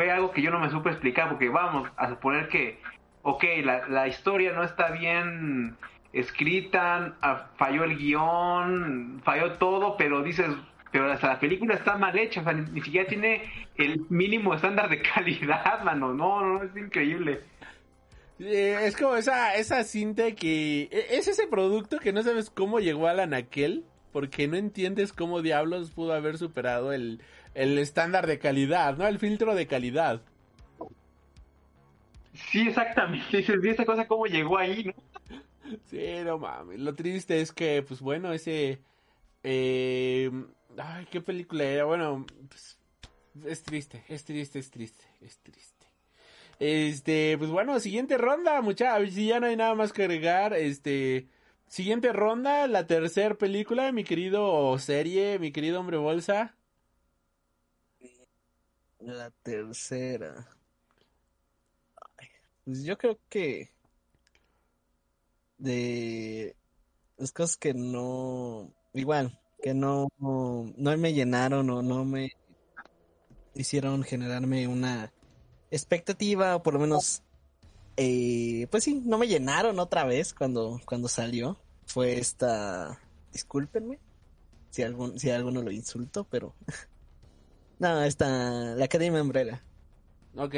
[0.01, 2.80] Fue algo que yo no me supe explicar porque vamos a suponer que,
[3.20, 5.76] ok, la, la historia no está bien
[6.14, 10.46] escrita, ah, falló el guion, falló todo, pero dices,
[10.90, 13.42] pero hasta la película está mal hecha, o sea, ni, siquiera tiene
[13.76, 17.40] el mínimo estándar de calidad, mano, no, no, es increíble.
[18.38, 20.88] Eh, es como esa, esa cinta que...
[20.90, 25.42] e- Es ese producto que no sabes cómo llegó al anaquel, porque no entiendes cómo
[25.42, 27.20] diablos pudo haber superado el,
[27.55, 29.07] el estándar de calidad, ¿no?
[29.07, 30.22] El filtro de calidad.
[32.51, 34.94] Sí, exactamente, dices, ¿y esa cosa cómo llegó ahí, no?
[35.86, 36.78] Sí, no mames.
[36.80, 38.82] Lo triste es que, pues bueno, ese...
[39.42, 40.30] eh,
[40.78, 41.84] ay, ¿qué película era?
[41.84, 42.78] Bueno, pues,
[43.46, 45.86] es triste, es triste, es triste, es triste.
[46.59, 49.12] Este, pues bueno, siguiente ronda, muchachos.
[49.14, 51.28] Si ya no hay nada más que agregar, este...
[51.68, 56.57] Siguiente ronda, la tercera película, mi querido serie, mi querido hombre bolsa.
[59.01, 60.46] La tercera.
[62.18, 62.28] Ay,
[62.64, 63.70] Pues yo creo que
[65.59, 66.57] de
[67.16, 72.32] las cosas que no, igual, que no, no me llenaron o no me
[73.55, 75.12] hicieron generarme una
[75.70, 77.22] expectativa o por lo menos,
[77.96, 81.59] eh, pues sí, no me llenaron otra vez cuando, cuando salió.
[81.86, 83.01] Fue esta,
[83.32, 83.98] discúlpenme
[84.70, 86.55] si algún, si alguno lo insulto, pero
[87.80, 89.62] no, esta, la Academia Umbrella.
[90.36, 90.54] Ok.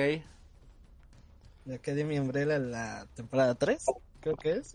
[1.65, 3.87] La Academia Umbrella, la temporada 3,
[4.21, 4.73] creo que es.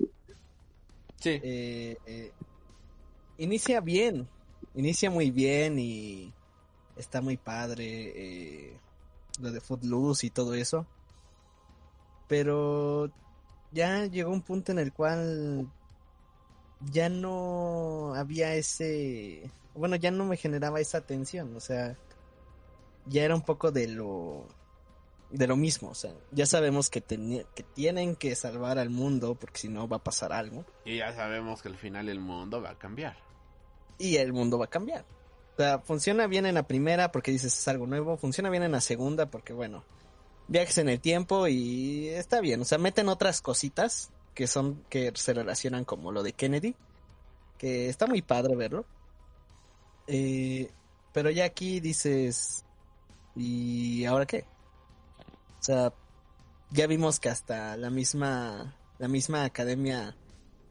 [1.18, 1.40] Sí.
[1.44, 2.32] Eh, eh,
[3.38, 4.30] inicia bien,
[4.76, 6.34] inicia muy bien y
[6.96, 8.80] está muy padre eh,
[9.42, 10.88] lo de Footloose y todo eso.
[12.30, 13.12] Pero
[13.74, 15.68] ya llegó un punto en el cual
[16.92, 21.98] ya no había ese, bueno, ya no me generaba esa tensión, o sea,
[23.08, 24.48] ya era un poco de lo
[25.30, 29.60] de lo mismo, o sea, ya sabemos que, que tienen que salvar al mundo porque
[29.60, 32.72] si no va a pasar algo Y ya sabemos que al final el mundo va
[32.72, 33.18] a cambiar.
[34.00, 35.06] y el mundo va a cambiar.
[35.54, 38.72] O sea, funciona bien en la primera porque dices es algo nuevo, funciona bien en
[38.72, 39.84] la segunda porque bueno,
[40.48, 45.12] viajes en el tiempo y está bien, o sea, meten otras cositas que son que
[45.16, 46.76] se relacionan como lo de Kennedy,
[47.58, 48.86] que está muy padre verlo.
[50.06, 50.70] Eh,
[51.12, 52.64] pero ya aquí dices
[53.38, 54.46] ¿y ahora qué?
[55.60, 55.94] O sea,
[56.72, 60.16] ya vimos que hasta la misma la misma academia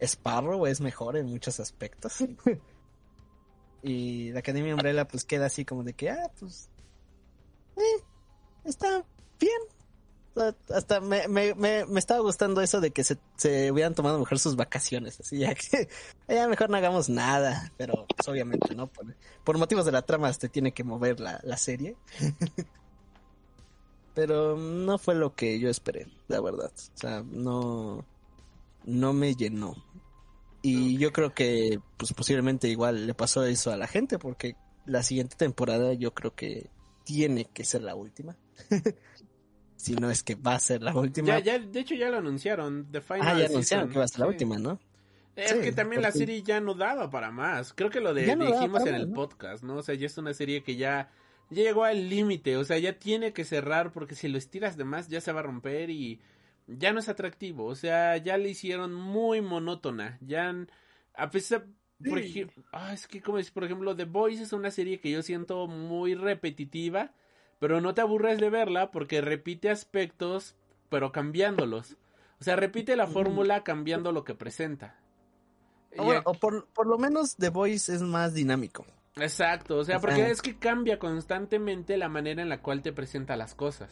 [0.01, 2.19] Sparrow es mejor en muchos aspectos.
[3.83, 6.69] y la Academia Umbrella pues queda así como de que, ah, pues,
[7.77, 8.03] eh,
[8.65, 9.05] está
[9.39, 9.61] bien.
[10.69, 14.39] Hasta me, me, me, me estaba gustando eso de que se, se hubieran tomado mejor
[14.39, 15.89] sus vacaciones, así ya que
[16.29, 18.87] ya mejor no hagamos nada, pero pues, obviamente, ¿no?
[18.89, 19.15] Por,
[19.45, 21.97] por motivos de la trama te tiene que mover la, la serie.
[24.15, 26.73] pero no fue lo que yo esperé, la verdad.
[26.75, 28.07] O sea, no,
[28.85, 29.75] no me llenó.
[30.63, 34.57] Y yo creo que pues posiblemente igual le pasó eso a la gente porque
[34.87, 36.71] la siguiente temporada yo creo que
[37.05, 38.37] tiene que ser la última.
[39.87, 41.29] si no es que va a ser la última.
[41.29, 42.91] Ya, ya, de hecho ya lo anunciaron.
[42.91, 43.53] The Final ah, ya Season.
[43.55, 44.31] anunciaron que va a ser la Sí.
[44.33, 44.79] última, ¿no?
[45.37, 47.73] Es Sí, que también la serie ya no daba para más.
[47.75, 49.77] Creo que lo de, no dijimos en el podcast, ¿no?
[49.77, 51.11] O sea, ya es una serie que ya,
[51.51, 52.57] ya llegó al límite.
[52.57, 55.41] O sea, ya tiene que cerrar porque si lo estiras de más ya se va
[55.41, 56.21] a romper y
[56.67, 57.67] ya no es atractivo.
[57.67, 60.19] O sea, ya le hicieron muy monótona.
[60.23, 60.55] Ya,
[61.15, 61.67] a pesar,
[62.09, 62.27] por Sí.
[62.31, 65.23] ejemplo, ah, es que como es, por ejemplo, The Boys es una serie que yo
[65.23, 67.13] siento muy repetitiva,
[67.59, 70.55] pero no te aburres de verla porque repite aspectos,
[70.89, 71.97] pero cambiándolos.
[72.41, 74.97] O sea, repite la fórmula cambiando lo que presenta.
[75.97, 78.85] O, Y bueno, aquí- o por, por lo menos The Voice es más dinámico.
[79.19, 83.35] Exacto, o sea, porque es que cambia constantemente la manera en la cual te presenta
[83.37, 83.91] las cosas.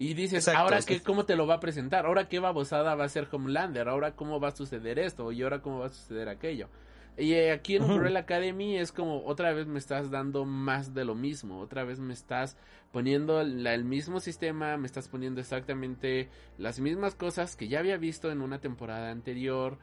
[0.00, 3.04] Y dices, Exacto, ahora qué, cómo te lo va a presentar, ahora qué babosada va
[3.04, 6.28] a ser Homelander, ahora cómo va a suceder esto, y ahora cómo va a suceder
[6.28, 6.68] aquello.
[7.16, 7.84] Y eh, aquí en.
[7.84, 12.00] Umbrella Academy es como otra vez me estás dando más de lo mismo, otra vez
[12.00, 12.56] me estás
[12.92, 17.96] poniendo la- el mismo sistema, me estás poniendo exactamente las mismas cosas que ya había
[17.96, 19.78] visto en una temporada anterior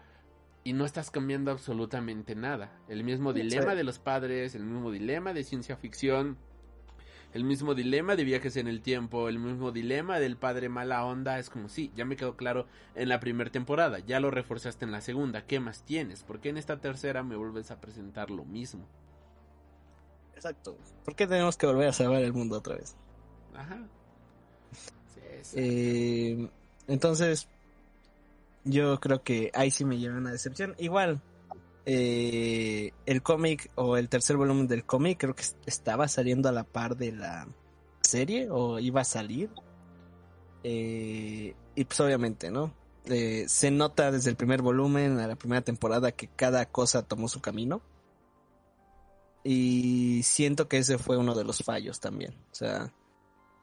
[0.64, 2.72] y no estás cambiando absolutamente nada.
[2.88, 6.38] El mismo dilema de los padres, el mismo dilema de ciencia ficción.
[7.34, 11.40] El mismo dilema de viajes en el tiempo, el mismo dilema del padre mala onda,
[11.40, 14.92] es como sí, ya me quedó claro en la primera temporada, ya lo reforzaste en
[14.92, 16.24] la segunda, ¿qué más tienes?
[16.24, 18.86] ¿Por qué en esta tercera me vuelves a presentar lo mismo?
[20.36, 20.78] Exacto.
[21.06, 22.96] ¿Por qué tenemos que volver a salvar el mundo otra vez?
[23.56, 23.80] Ajá.
[25.44, 25.56] Sí.
[25.56, 26.50] Eh,
[26.88, 27.48] entonces,
[28.64, 30.76] yo creo que ahí sí me lleva una decepción.
[30.78, 31.22] Igual,
[31.86, 36.64] eh, el cómic o el tercer volumen del cómic creo que estaba saliendo a la
[36.64, 37.48] par de la
[38.02, 39.50] serie o iba a salir.
[40.64, 42.74] Eh, y pues obviamente, ¿no?
[43.06, 47.28] Eh, se nota desde el primer volumen a la primera temporada que cada cosa tomó
[47.28, 47.82] su camino.
[49.44, 52.36] Y siento que ese fue uno de los fallos también.
[52.52, 52.94] O sea,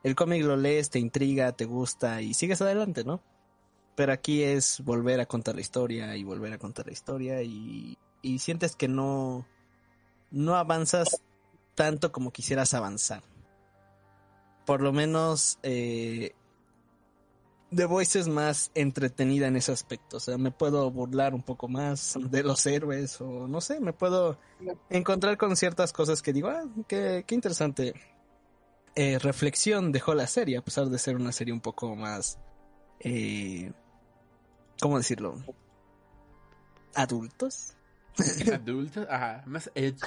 [0.02, 3.22] el cómic lo lees, te intriga, te gusta y sigues adelante, ¿no?
[3.94, 7.96] Pero aquí es volver a contar la historia y volver a contar la historia y,
[8.22, 9.46] y sientes que no,
[10.30, 11.22] no avanzas
[11.74, 13.22] tanto como quisieras avanzar.
[14.66, 16.34] Por lo menos eh,
[17.74, 20.16] The Voice es más entretenida en ese aspecto.
[20.16, 23.92] O sea, me puedo burlar un poco más de los héroes o no sé, me
[23.92, 24.38] puedo
[24.90, 27.94] encontrar con ciertas cosas que digo, ah, qué, qué interesante
[29.00, 32.36] eh, reflexión dejó la serie, a pesar de ser una serie un poco más,
[32.98, 33.70] eh,
[34.80, 35.36] ¿cómo decirlo?
[36.96, 37.77] Adultos.
[38.54, 40.00] Adultos, ajá, más edgy.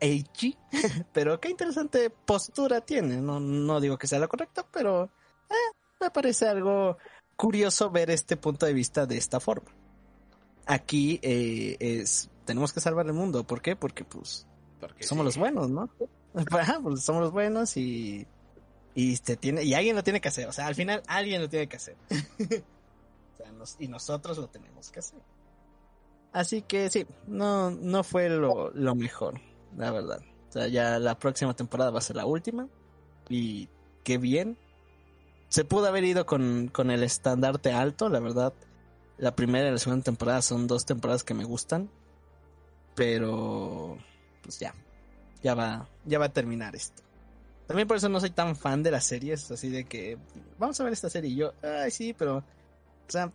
[0.00, 0.56] Edgy.
[1.12, 3.16] pero qué interesante postura tiene.
[3.18, 5.04] No, no digo que sea la correcta, pero
[5.50, 5.54] eh,
[6.00, 6.98] me parece algo
[7.36, 9.70] curioso ver este punto de vista de esta forma.
[10.66, 13.44] Aquí eh, es tenemos que salvar el mundo.
[13.44, 13.76] ¿Por qué?
[13.76, 14.46] Porque pues
[14.80, 15.26] Porque somos sí.
[15.26, 15.88] los buenos, ¿no?
[16.50, 18.26] Ajá, pues somos los buenos y
[18.94, 20.48] y te tiene y alguien lo tiene que hacer.
[20.48, 21.96] O sea, al final alguien lo tiene que hacer.
[22.10, 25.20] o sea, nos- y nosotros lo tenemos que hacer.
[26.32, 29.40] Así que sí, no no fue lo, lo mejor,
[29.76, 30.20] la verdad.
[30.48, 32.68] O sea, ya la próxima temporada va a ser la última
[33.28, 33.68] y
[34.04, 34.58] qué bien.
[35.48, 38.54] Se pudo haber ido con, con el estandarte alto, la verdad.
[39.18, 41.90] La primera y la segunda temporada son dos temporadas que me gustan.
[42.94, 43.98] Pero
[44.42, 44.74] pues ya.
[45.42, 47.02] Ya va, ya va a terminar esto.
[47.66, 50.18] También por eso no soy tan fan de las series, así de que
[50.58, 52.44] vamos a ver esta serie y yo, ay sí, pero o
[53.08, 53.32] sea,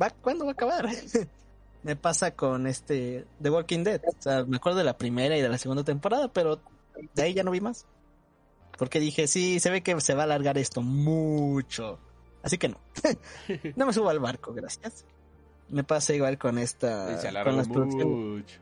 [0.00, 0.88] ¿va, ¿cuándo va a acabar?
[1.82, 4.00] me pasa con este The Walking Dead.
[4.06, 6.60] O sea, me acuerdo de la primera y de la segunda temporada, pero
[7.14, 7.86] de ahí ya no vi más.
[8.76, 11.98] Porque dije, sí, se ve que se va a alargar esto mucho.
[12.42, 12.78] Así que no.
[13.76, 15.04] no me subo al barco, gracias.
[15.68, 17.20] Me pasa igual con esta.
[17.20, 18.60] Se con las producciones.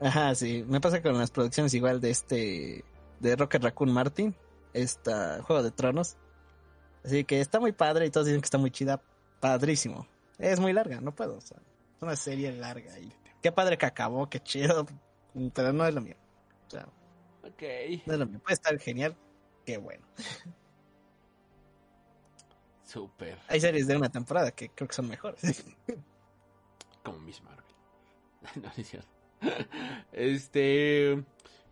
[0.00, 0.64] Ajá, sí.
[0.68, 2.84] Me pasa con las producciones igual de este.
[3.18, 4.34] De Rocket Raccoon Martin.
[4.72, 6.16] Esta Juego de Tronos.
[7.04, 9.00] Así que está muy padre y todos dicen que está muy chida.
[9.40, 10.06] Padrísimo.
[10.38, 11.36] Es muy larga, no puedo.
[11.36, 11.58] O sea,
[12.00, 12.98] es una serie larga.
[12.98, 14.86] Y qué padre que acabó, qué chido.
[15.54, 16.16] Pero no es lo mío.
[16.66, 16.86] O sea,
[17.42, 17.62] Ok.
[18.06, 18.40] no es lo mío.
[18.40, 19.14] Puede estar genial.
[19.66, 20.02] Qué bueno.
[22.84, 23.38] Súper.
[23.48, 25.64] Hay series de una temporada que creo que son mejores.
[27.04, 27.64] Como Miss Marvel.
[28.56, 29.08] no, no es cierto.
[30.12, 31.22] Este.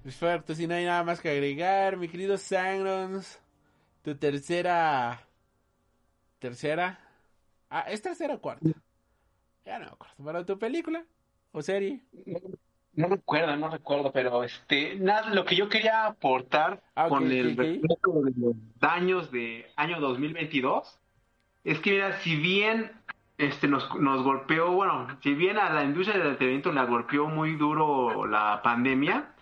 [0.02, 3.40] Perfecto, si no hay nada más que agregar, mi querido Sangrons.
[4.02, 5.26] Tu tercera.
[6.38, 7.00] ¿Tercera?
[7.70, 8.68] Ah, ¿es tercera o cuarta?
[9.68, 10.14] Ya no me acuerdo.
[10.24, 11.04] ¿Para tu película?
[11.52, 12.00] ¿O serie?
[12.94, 17.52] No recuerdo, no recuerdo, pero este, nada, lo que yo quería aportar Ah, con el
[17.52, 17.58] ok.
[17.58, 20.98] respecto de los daños de año 2022
[21.64, 22.92] es que mira, si bien
[23.36, 27.54] este nos, nos golpeó, bueno, si bien a la industria del entretenimiento la golpeó muy
[27.56, 29.34] duro la pandemia,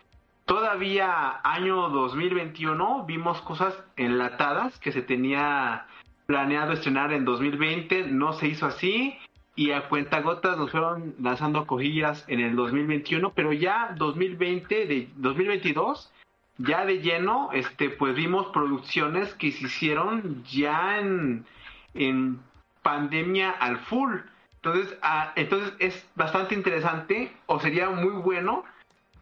[0.45, 5.87] todavía año 2021 vimos cosas enlatadas que se tenía
[6.27, 9.17] planeado estrenar en 2020, no se hizo así
[9.57, 16.13] y a cuentagotas nos fueron lanzando cojillas en el 2021, pero ya 2020 de 2022
[16.59, 21.47] ya de lleno este pues vimos producciones que se hicieron ya en
[21.95, 22.39] en
[22.83, 24.19] pandemia al full.
[24.57, 28.65] Entonces, ah, entonces es bastante interesante o sería muy bueno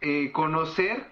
[0.01, 1.09] eh, conocer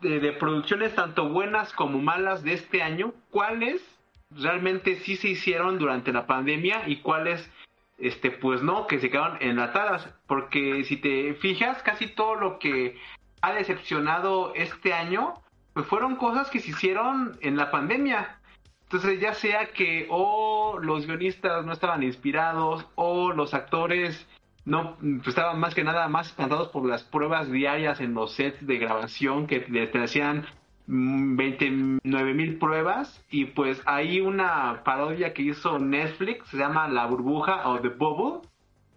[0.00, 3.82] de producciones tanto buenas como malas de este año, cuáles
[4.30, 7.50] realmente sí se hicieron durante la pandemia y cuáles
[7.98, 12.96] este pues no, que se quedaron enlatadas, porque si te fijas, casi todo lo que
[13.40, 15.34] ha decepcionado este año,
[15.72, 18.40] pues fueron cosas que se hicieron en la pandemia.
[18.84, 24.26] Entonces ya sea que o los guionistas no estaban inspirados o los actores
[24.64, 28.66] no pues, estaban más que nada más espantados por las pruebas diarias en los sets
[28.66, 30.46] de grabación que les hacían
[30.86, 37.68] 29 mil pruebas y pues hay una parodia que hizo Netflix se llama La burbuja
[37.68, 38.48] o The Bubble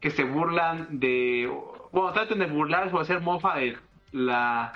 [0.01, 1.49] que se burlan de
[1.91, 3.77] bueno tratan de burlarse o hacer mofa de
[4.11, 4.73] la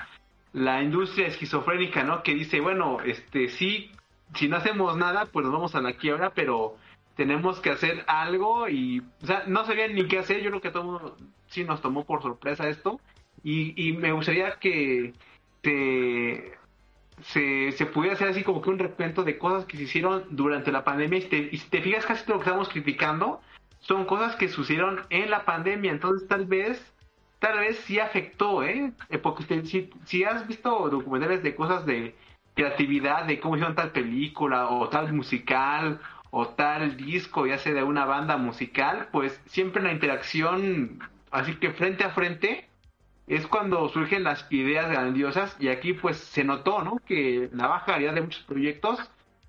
[0.54, 2.24] la industria esquizofrénica, ¿no?
[2.24, 3.92] Que dice, bueno, este, sí,
[4.36, 6.76] si no hacemos nada, pues nos vamos a la quiebra, pero
[7.16, 10.72] tenemos que hacer algo y, o sea, no sabían ni qué hacer, yo creo que
[10.72, 13.00] todo mundo sí nos tomó por sorpresa esto
[13.44, 15.14] y, y me gustaría que
[15.64, 16.58] se,
[17.24, 20.72] se, se pudiera hacer así como que un recuento de cosas que se hicieron durante
[20.72, 23.42] la pandemia y te, y si te fijas casi todo lo que estamos criticando
[23.80, 26.94] son cosas que sucedieron en la pandemia, entonces tal vez
[27.40, 28.92] tal vez sí afectó, ¿eh?
[29.10, 32.16] Eh, Porque usted- si, si has visto documentales de cosas de
[32.56, 36.00] creatividad, de cómo hicieron tal película o tal musical
[36.30, 41.00] o tal disco, ya sea de una banda musical, pues siempre la interacción,
[41.32, 42.68] así que frente a frente,
[43.28, 46.98] es cuando surgen las ideas grandiosas y aquí pues se notó, ¿no?
[47.06, 49.00] Que la baja calidad de muchos proyectos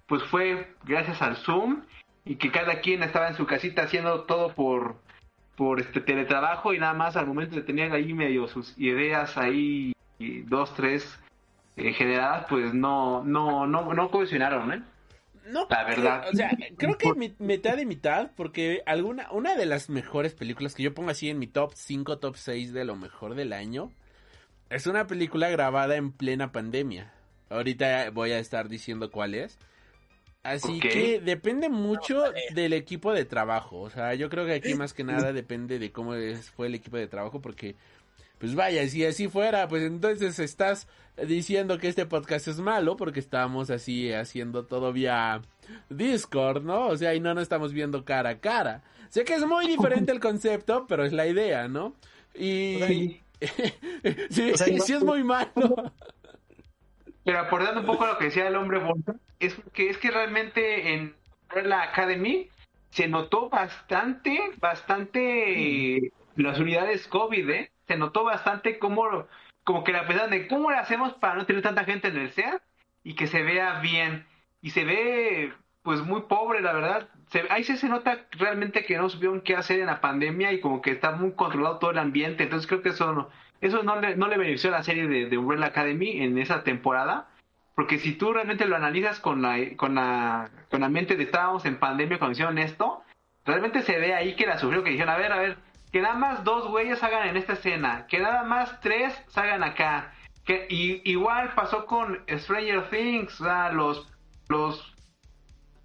[0.07, 1.83] pues fue gracias al Zoom
[2.25, 4.97] y que cada quien estaba en su casita haciendo todo por
[5.57, 9.93] por este teletrabajo y nada más al momento de tener ahí medio sus ideas ahí
[10.47, 11.21] dos tres
[11.77, 14.83] eh, generadas pues no no no no cohesionaron ¿eh?
[15.47, 16.29] No, La verdad.
[16.31, 20.75] O sea, creo que mi- mitad y mitad, porque alguna, una de las mejores películas
[20.75, 23.93] que yo pongo así en mi top 5, top 6 de lo mejor del año,
[24.71, 27.13] es una película grabada en plena pandemia.
[27.51, 29.59] Ahorita voy a estar diciendo cuál es.
[30.43, 32.25] Así que depende mucho
[32.55, 33.81] del equipo de trabajo.
[33.81, 36.75] O sea, yo creo que aquí más que nada depende de cómo es- fue el
[36.75, 37.77] equipo de trabajo, porque
[38.43, 40.89] pues vaya, si así fuera, pues entonces estás
[41.29, 45.43] diciendo que este podcast es malo porque estamos así haciendo todo vía
[45.91, 46.89] Discord, ¿no?
[46.89, 48.83] O sea, y no nos estamos viendo cara a cara.
[49.11, 51.95] Sé que es muy diferente el concepto, pero es la idea, ¿no?
[52.35, 53.21] Y...
[54.31, 55.93] sí, O sea, no- sí es muy malo.
[57.25, 60.11] pero aportando un poco a lo que decía el hombre bolsa es que es que
[60.11, 61.15] realmente en
[61.65, 62.49] la Academy
[62.91, 67.72] se notó bastante bastante eh, las unidades COVID ¿eh?
[67.93, 69.27] Se notó bastante cómo
[69.65, 72.33] como que la pensaban de cómo le hacemos para no tener tanta gente en el
[72.33, 72.61] SEA
[73.05, 74.27] y que se vea bien.
[74.61, 77.09] Y se ve pues muy pobre la verdad.
[77.29, 80.61] Se, ahí sí se nota realmente que no supieron qué hacer en la pandemia y
[80.61, 82.45] como que está muy controlado todo el ambiente.
[82.45, 83.29] Entonces creo que eso no
[83.61, 86.65] eso no le, no le benefició a la serie de, de Umbrella Academy en esa
[86.65, 87.29] temporada.
[87.75, 91.65] Porque si tú realmente lo analizas con la con la con la mente de estábamos
[91.67, 93.03] en pandemia cuando hicieron esto
[93.45, 95.57] realmente se ve ahí que la sufrió que dijeron a ver a ver
[95.93, 100.15] que nada más dos güeyes hagan en esta escena que nada más tres salgan acá.
[100.45, 104.09] Que igual pasó con Stranger Things o sea, los
[104.49, 104.93] los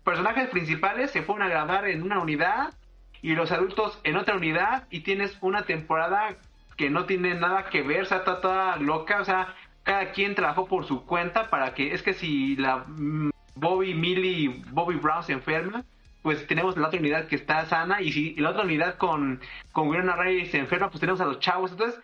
[0.03, 2.73] personajes principales se fueron a grabar en una unidad
[3.21, 6.37] y los adultos en otra unidad y tienes una temporada
[6.77, 10.35] que no tiene nada que ver, o sea, está toda loca, o sea, cada quien
[10.35, 15.23] trabajó por su cuenta para que, es que si la mm, Bobby Millie, Bobby Brown
[15.23, 15.83] se enferma,
[16.27, 19.39] pues tenemos la otra unidad que está sana y si la otra unidad con,
[19.71, 22.01] con Winona Ryder se enferma, pues tenemos a los chavos, entonces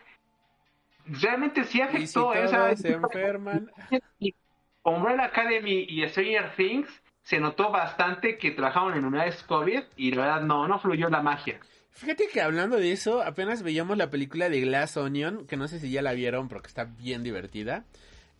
[1.04, 3.70] realmente sí Y si afectó, todos o sea, se enferman...
[4.82, 6.88] Umbrella Academy y Stranger Things
[7.22, 11.20] se notó bastante que trabajaron en unidades COVID y la verdad no, no fluyó la
[11.20, 11.60] magia.
[11.90, 15.80] Fíjate que hablando de eso, apenas veíamos la película de Glass Onion, que no sé
[15.80, 17.84] si ya la vieron porque está bien divertida.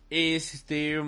[0.09, 0.99] Es este,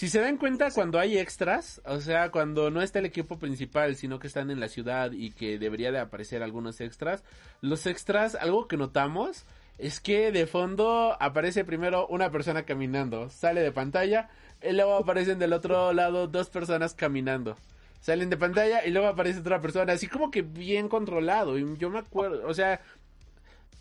[0.00, 3.96] si se dan cuenta cuando hay extras, o sea, cuando no está el equipo principal,
[3.96, 7.22] sino que están en la ciudad y que debería de aparecer algunos extras,
[7.60, 9.44] los extras, algo que notamos
[9.76, 14.30] es que de fondo aparece primero una persona caminando, sale de pantalla,
[14.62, 17.58] y luego aparecen del otro lado dos personas caminando.
[18.00, 21.58] Salen de pantalla y luego aparece otra persona, así como que bien controlado.
[21.58, 22.80] Y yo me acuerdo, o sea,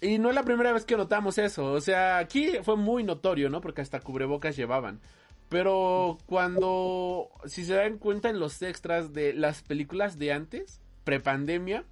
[0.02, 1.72] y no es la primera vez que notamos eso.
[1.72, 3.62] O sea, aquí fue muy notorio, ¿no?
[3.62, 5.00] Porque hasta cubrebocas llevaban.
[5.50, 11.86] Pero cuando, si se dan cuenta en los extras de las películas de antes, prepandemia,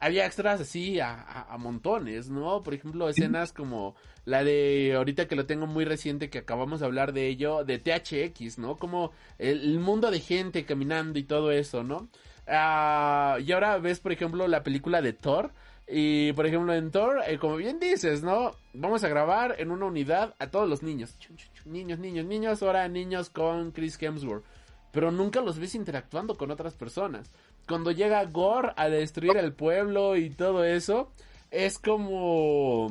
[0.00, 2.62] había extras así a, a- a montones, ¿no?
[2.64, 6.86] Por ejemplo, escenas como la de ahorita que lo tengo muy reciente que acabamos de
[6.86, 8.76] hablar de ello, de THX, ¿no?
[8.76, 12.08] Como el, el mundo de gente caminando y todo eso, ¿no?
[12.48, 15.52] Ah, y ahora ves, por ejemplo, la película de Thor.
[15.88, 18.52] Y, por ejemplo, en Thor, eh, como bien dices, ¿no?
[18.72, 21.16] Vamos a grabar en una unidad a todos los niños.
[21.64, 22.62] Niños, niños, niños.
[22.62, 24.44] Ahora niños con Chris Hemsworth.
[24.92, 27.30] Pero nunca los ves interactuando con otras personas.
[27.66, 31.10] Cuando llega Gore a destruir el pueblo y todo eso,
[31.50, 32.88] es como...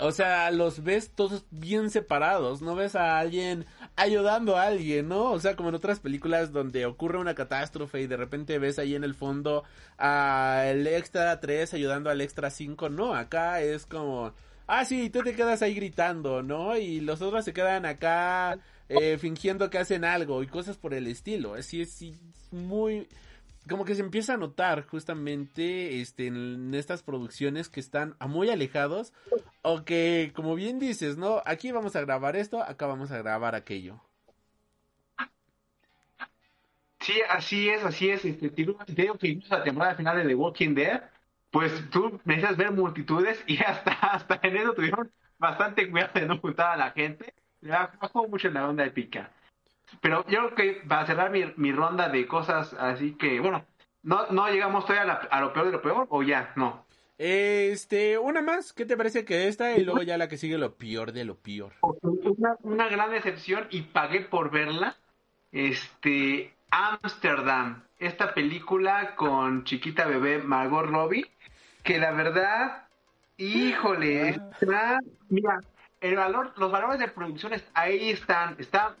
[0.00, 3.64] O sea, los ves todos bien separados, no ves a alguien
[3.94, 5.30] ayudando a alguien, ¿no?
[5.30, 8.96] O sea, como en otras películas donde ocurre una catástrofe y de repente ves ahí
[8.96, 9.62] en el fondo
[9.96, 14.32] al extra 3 ayudando al extra 5, no, acá es como,
[14.66, 16.76] ah, sí, tú te quedas ahí gritando, ¿no?
[16.76, 21.06] Y los otros se quedan acá eh, fingiendo que hacen algo y cosas por el
[21.06, 22.16] estilo, así es sí,
[22.50, 23.06] muy...
[23.68, 28.50] como que se empieza a notar justamente este, en estas producciones que están a muy
[28.50, 29.12] alejados
[29.62, 31.42] o que, como bien dices, ¿no?
[31.46, 34.00] Aquí vamos a grabar esto, acá vamos a grabar aquello.
[37.00, 38.24] Sí, así es, así es.
[38.24, 41.02] Este, te digo que incluso la temporada final de The Walking Dead,
[41.50, 46.38] pues tú necesitas ver multitudes y hasta, hasta en eso tuvieron bastante cuidado de no
[46.38, 47.34] juntar a la gente.
[47.60, 49.30] Bajó mucho la onda épica.
[50.00, 53.64] Pero yo creo que para cerrar mi, mi ronda de cosas, así que, bueno,
[54.02, 56.84] no, no llegamos todavía a, la- a lo peor de lo peor, o ya, no.
[57.16, 59.76] Este, una más, ¿qué te parece que esta?
[59.76, 61.72] Y luego ya la que sigue lo peor de lo peor.
[62.02, 64.96] Una, una gran decepción y pagué por verla.
[65.52, 71.30] Este, Amsterdam, esta película con chiquita bebé Margot Robbie,
[71.84, 72.88] que la verdad,
[73.36, 75.60] híjole, está, mira,
[76.00, 78.96] el valor, los valores de producción ahí están, está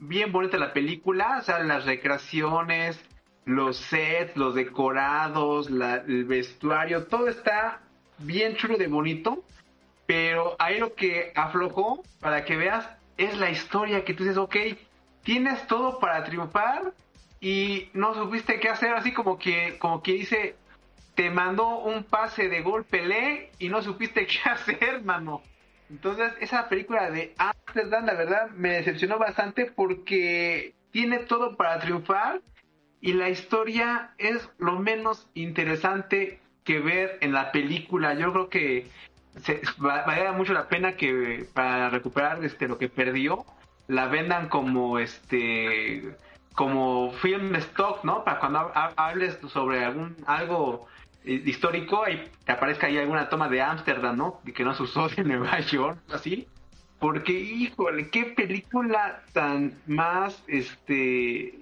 [0.00, 3.00] bien bonita la película, o sea, las recreaciones,
[3.44, 7.80] los sets, los decorados, la- el vestuario, todo está
[8.18, 9.44] bien chulo de bonito,
[10.06, 14.56] pero ahí lo que aflojó, para que veas, es la historia que tú dices, ok,
[15.22, 16.92] tienes todo para triunfar
[17.40, 20.56] y no supiste qué hacer, así como que, como que dice,
[21.14, 25.42] te mandó un pase de gol Pelé y no supiste qué hacer, mano.
[25.90, 32.40] Entonces, esa película de Amsterdam, la verdad, me decepcionó bastante porque tiene todo para triunfar
[33.00, 38.14] y la historia es lo menos interesante que ver en la película.
[38.14, 38.86] Yo creo que
[39.42, 43.44] se, va- valdría mucho la pena que para recuperar este lo que perdió
[43.88, 46.14] la vendan como este
[46.54, 48.22] como film stock, ¿no?
[48.24, 50.86] Para cuando ha- ha- hables sobre algún algo
[51.24, 54.40] histórico y te aparezca ahí alguna toma de Ámsterdam, ¿no?
[54.44, 56.46] Y que no se usó de Nueva York, así.
[56.98, 61.58] Porque, híjole, qué película tan más, este,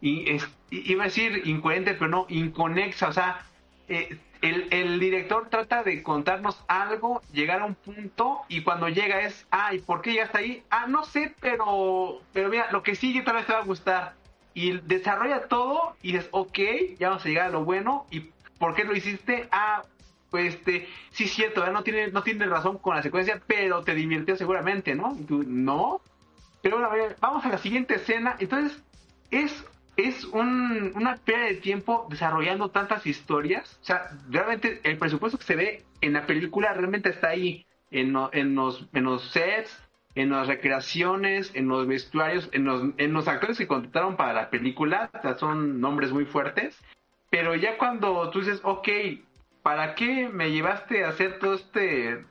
[0.00, 3.46] y es, iba a decir incoherente, pero no, inconexa, o sea,
[3.88, 9.20] eh, el, el director trata de contarnos algo, llegar a un punto, y cuando llega
[9.20, 10.62] es, ay, ¿por qué llegaste ahí?
[10.70, 14.14] Ah, no sé, pero, pero mira, lo que sigue tal vez te va a gustar.
[14.54, 16.58] Y desarrolla todo, y dices, ok,
[16.98, 19.48] ya vamos a llegar a lo bueno, y ¿por qué lo hiciste?
[19.50, 19.82] Ah,
[20.30, 21.74] pues este, sí cierto, ¿verdad?
[21.74, 25.16] no tiene, no tiene razón con la secuencia, pero te divirtió seguramente, ¿no?
[25.18, 26.00] Y tú, no.
[26.60, 28.36] Pero bueno, a ver, vamos a la siguiente escena.
[28.40, 28.82] Entonces,
[29.30, 29.64] es,
[29.96, 33.78] es un, una pérdida de tiempo desarrollando tantas historias.
[33.82, 38.16] O sea, realmente el presupuesto que se ve en la película realmente está ahí, en,
[38.32, 39.84] en, los, en los sets,
[40.14, 44.50] en las recreaciones, en los vestuarios, en los, en los actores que contrataron para la
[44.50, 45.10] película.
[45.12, 46.76] O sea, son nombres muy fuertes.
[47.34, 48.88] Pero ya cuando tú dices, ok,
[49.64, 52.24] ¿para qué me llevaste a hacer todo este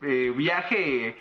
[0.00, 1.16] eh, viaje eh,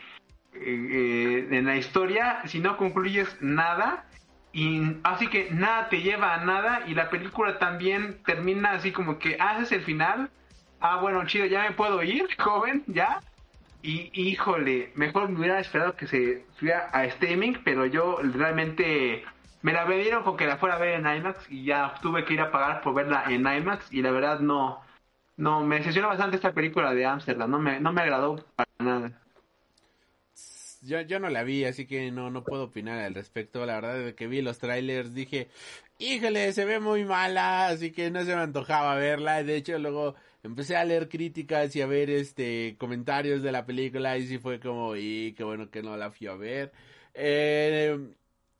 [0.53, 4.05] eh, en la historia si no concluyes nada?
[4.53, 9.17] Y así que nada te lleva a nada y la película también termina así como
[9.17, 10.29] que haces el final.
[10.79, 13.21] Ah, bueno, chido, ya me puedo ir, joven, ya.
[13.81, 19.23] Y híjole, mejor me hubiera esperado que se fuera a streaming, pero yo realmente
[19.61, 22.33] me la vendieron con que la fuera a ver en IMAX y ya tuve que
[22.33, 24.81] ir a pagar por verla en IMAX y la verdad no,
[25.37, 29.21] no, me decepcionó bastante esta película de Amsterdam, no me, no me agradó para nada.
[30.81, 33.65] Yo, yo no la vi, así que no, no puedo opinar al respecto.
[33.65, 35.49] La verdad, desde que vi los trailers dije,
[35.99, 39.43] híjole, se ve muy mala, así que no se me antojaba verla.
[39.43, 44.17] De hecho, luego empecé a leer críticas y a ver este comentarios de la película
[44.17, 46.71] y sí fue como, y qué bueno que no la fui a ver.
[47.13, 47.97] Eh,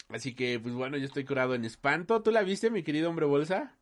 [0.10, 2.22] así que, pues bueno, yo estoy curado en espanto.
[2.22, 3.76] ¿Tú la viste, mi querido hombre bolsa?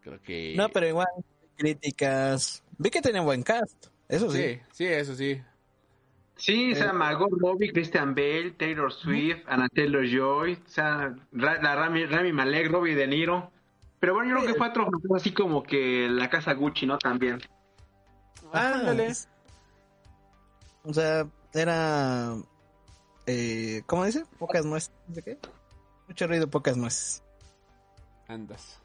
[0.00, 0.54] Creo que...
[0.56, 1.08] No, pero igual,
[1.56, 2.64] críticas.
[2.78, 4.38] Vi que tenía buen cast, eso sí.
[4.38, 5.40] Sí, sí, eso sí.
[6.36, 11.76] Sí, o sea, Margot Robbie, Christian Bale, Taylor Swift, Anna Taylor Joy, o sea, la
[11.76, 13.52] Rami, Rami Malek, Robbie De Niro.
[14.00, 16.98] Pero bueno, yo creo que fue otro así como que la casa Gucci, ¿no?
[16.98, 17.38] También.
[18.52, 19.12] Ándale.
[20.82, 22.34] O sea, era.
[23.26, 24.24] Eh, ¿Cómo dice?
[24.38, 24.92] Pocas nueces.
[25.06, 25.38] ¿De qué?
[26.08, 27.22] Mucho ruido, pocas nueces.
[28.28, 28.82] Andas.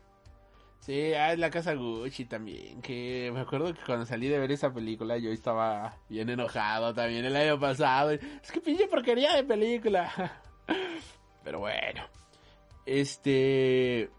[0.87, 4.73] Sí, ah, la casa Gucci también, que me acuerdo que cuando salí de ver esa
[4.73, 8.11] película yo estaba bien enojado también el año pasado.
[8.11, 10.41] Es que pinche porquería de película.
[11.43, 12.03] Pero bueno.
[12.85, 14.09] Este...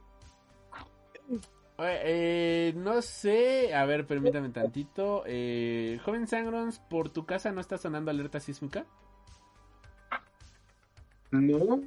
[1.78, 5.22] Eh, no sé, a ver, permítame tantito.
[5.26, 8.84] Eh, Joven Sangrons, ¿por tu casa no está sonando alerta sísmica?
[11.30, 11.82] No.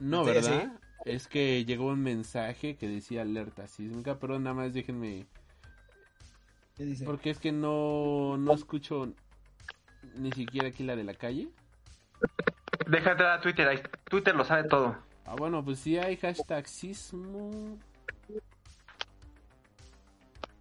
[0.00, 0.72] No, Sí, ¿verdad?
[1.04, 5.26] Es que llegó un mensaje que decía alerta sísmica, pero nada más déjenme
[6.76, 7.04] ¿Qué dice?
[7.04, 9.12] Porque es que no, no escucho
[10.16, 11.48] ni siquiera aquí la de la calle.
[12.88, 14.96] Déjate a Twitter, ahí Twitter lo sabe todo.
[15.26, 17.78] Ah, bueno, pues sí hay hashtag sismo.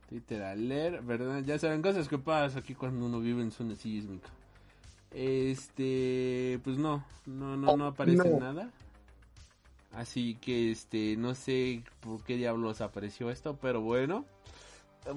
[0.09, 1.41] Twitter alert, ¿verdad?
[1.43, 4.29] Ya saben cosas que pasan aquí cuando uno vive en zona sísmica.
[5.13, 8.39] Este, pues no, no, no, no aparece No.
[8.39, 8.69] nada.
[9.93, 14.25] Así que, este, no sé por qué diablos apareció esto, pero bueno,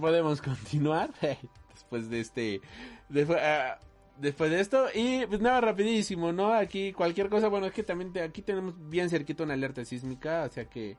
[0.00, 1.10] podemos continuar
[1.74, 2.60] después de este,
[3.08, 3.78] después, ah,
[4.18, 6.52] después de esto y pues nada rapidísimo, ¿no?
[6.52, 10.42] Aquí cualquier cosa, bueno, es que también te- aquí tenemos bien cerquita una alerta sísmica,
[10.42, 10.96] o sea que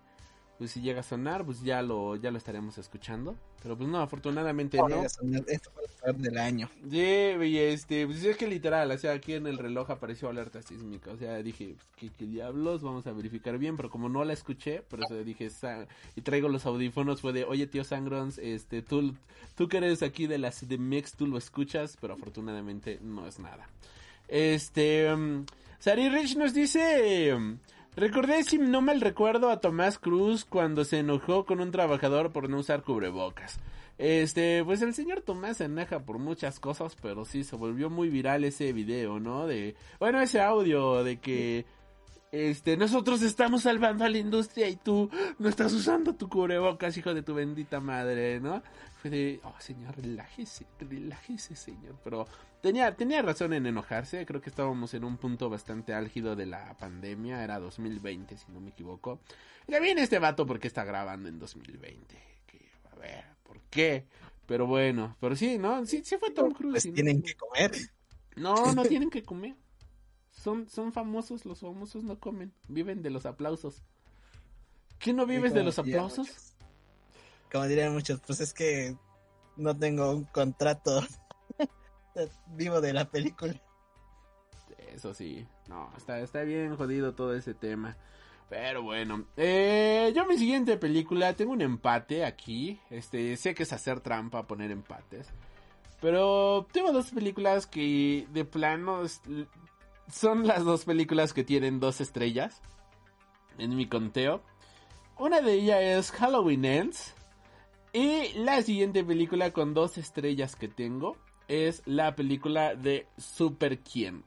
[0.58, 4.00] pues si llega a sonar, pues ya lo ya lo estaremos escuchando, pero pues no,
[4.00, 5.04] afortunadamente no.
[5.04, 6.70] Esto fue peor del año.
[6.90, 10.62] Sí, y este, pues es que literal, o sea, aquí en el reloj apareció alerta
[10.62, 12.82] sísmica, o sea, dije, pues, ¿qué, qué diablos?
[12.84, 15.50] Vamos a verificar bien, pero como no la escuché, por eso dije,
[16.16, 19.14] y traigo los audífonos, fue de, oye, tío Sangrons, este, tú,
[19.56, 23.40] tú que eres aquí de las de Mix, tú lo escuchas, pero afortunadamente no es
[23.40, 23.68] nada.
[24.28, 25.46] Este, um,
[25.80, 27.58] Sari Rich nos dice, um,
[27.96, 32.50] recordé si no mal recuerdo a Tomás Cruz cuando se enojó con un trabajador por
[32.50, 33.60] no usar cubrebocas.
[33.98, 38.10] Este, pues el señor Tomás se enoja por muchas cosas, pero sí se volvió muy
[38.10, 39.48] viral ese video, ¿no?
[39.48, 41.66] De, bueno, ese audio de que,
[42.36, 45.10] este, nosotros estamos salvando a la industria y tú
[45.40, 48.62] no estás usando tu cubrebocas, hijo de tu bendita madre, ¿no?
[49.02, 51.96] Fue de, oh, señor, relájese, relájese, señor.
[52.04, 52.28] Pero
[52.62, 56.78] tenía, tenía razón en enojarse, creo que estábamos en un punto bastante álgido de la
[56.78, 59.22] pandemia, era 2020, si no me equivoco.
[59.68, 62.18] Ya viene este vato porque está grabando en 2020.
[62.46, 64.08] Que, a ver, ¿por qué?
[64.46, 65.86] Pero bueno, pero sí, ¿no?
[65.86, 66.74] Sí, sí fue Tom Cruise.
[66.74, 66.94] Pues ¿no?
[66.94, 67.72] tienen que comer.
[68.36, 69.56] No, no tienen que comer.
[70.46, 73.82] Son, son famosos, los famosos no comen, viven de los aplausos.
[75.00, 76.28] ¿Qué no vives de los aplausos?
[76.28, 76.54] muchos.
[77.52, 78.96] Como dirían muchos, pues es que
[79.58, 81.04] no tengo un contrato
[82.56, 83.60] vivo de la película.
[84.94, 87.98] Eso sí, no, está, está bien jodido todo ese tema.
[88.48, 92.80] Pero bueno, eh, yo mi siguiente película, tengo un empate aquí.
[92.92, 95.28] Este, sé que es hacer trampa poner empates.
[96.02, 99.02] Pero tengo dos películas que de plano
[100.12, 102.62] son las dos películas que tienen dos estrellas
[103.58, 104.42] en mi conteo.
[105.18, 107.16] Una de ellas es Halloween Ends.
[107.94, 111.16] Y la siguiente película con dos estrellas que tengo
[111.48, 114.26] es la película de Super Quién.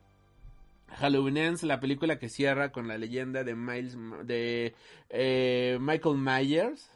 [0.88, 4.74] Halloween Ends, la película que cierra con la leyenda de Miles de
[5.10, 6.90] eh, Michael Myers.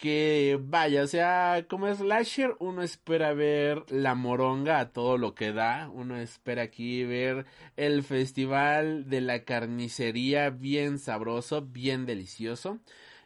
[0.00, 5.52] Que vaya, o sea, como slasher, uno espera ver la moronga a todo lo que
[5.52, 5.90] da.
[5.92, 7.44] Uno espera aquí ver
[7.76, 12.78] el festival de la carnicería bien sabroso, bien delicioso.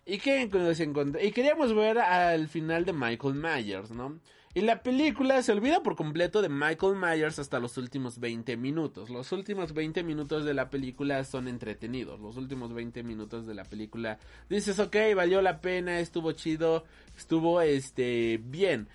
[0.05, 4.19] Y que encont- y queríamos ver al final de Michael Myers, ¿no?
[4.57, 9.11] Y la película se olvida por completo de Michael Myers hasta los últimos 20 minutos.
[9.11, 12.21] Los últimos 20 minutos de la película son entretenidos.
[12.21, 16.85] Los últimos 20 minutos de la película dices, ok, valió la pena, estuvo chido,
[17.17, 18.87] estuvo este bien.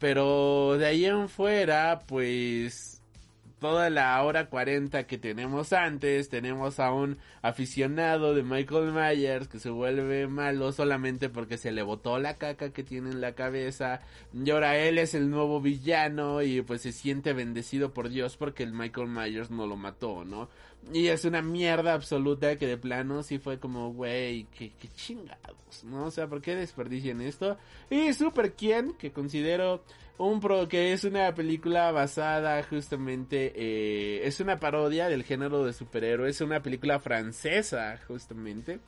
[0.00, 2.99] Pero de ahí en fuera, pues
[3.60, 9.58] toda la hora 40 que tenemos antes, tenemos a un aficionado de Michael Myers que
[9.58, 14.00] se vuelve malo solamente porque se le botó la caca que tiene en la cabeza
[14.32, 18.62] y ahora él es el nuevo villano y pues se siente bendecido por Dios porque
[18.62, 20.48] el Michael Myers no lo mató, ¿no?
[20.92, 25.84] Y es una mierda absoluta que de plano sí fue como, güey, qué, qué chingados,
[25.84, 26.06] ¿no?
[26.06, 27.58] O sea, ¿por qué desperdician esto?
[27.90, 29.84] Y Super Quién, que considero
[30.20, 35.72] un pro que es una película basada justamente eh, es una parodia del género de
[35.72, 38.80] superhéroes es una película francesa justamente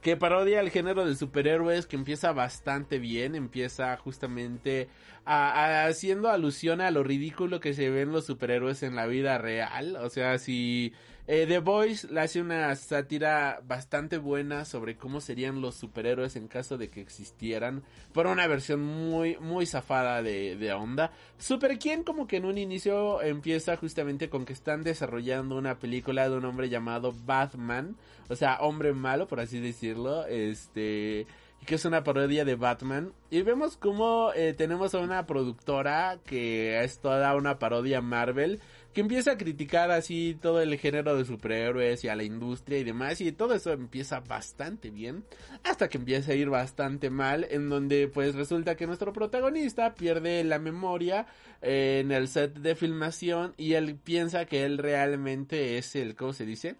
[0.00, 4.88] que parodia el género de superhéroes que empieza bastante bien empieza justamente
[5.26, 9.96] haciendo alusión a lo ridículo que se ven los superhéroes en la vida real.
[9.96, 10.92] O sea si
[11.28, 16.46] eh, The Voice le hace una sátira bastante buena sobre cómo serían los superhéroes en
[16.46, 21.10] caso de que existieran, por una versión muy, muy zafada de, de onda.
[21.36, 26.28] Super Quién como que en un inicio empieza justamente con que están desarrollando una película
[26.28, 27.96] de un hombre llamado Batman,
[28.28, 31.26] o sea, hombre malo, por así decirlo, este
[31.66, 33.12] que es una parodia de Batman.
[33.28, 38.60] Y vemos como eh, tenemos a una productora que es toda una parodia Marvel,
[38.94, 42.84] que empieza a criticar así todo el género de superhéroes y a la industria y
[42.84, 43.20] demás.
[43.20, 45.24] Y todo eso empieza bastante bien,
[45.64, 50.44] hasta que empieza a ir bastante mal, en donde pues resulta que nuestro protagonista pierde
[50.44, 51.26] la memoria
[51.62, 56.32] eh, en el set de filmación y él piensa que él realmente es el, ¿cómo
[56.32, 56.76] se dice?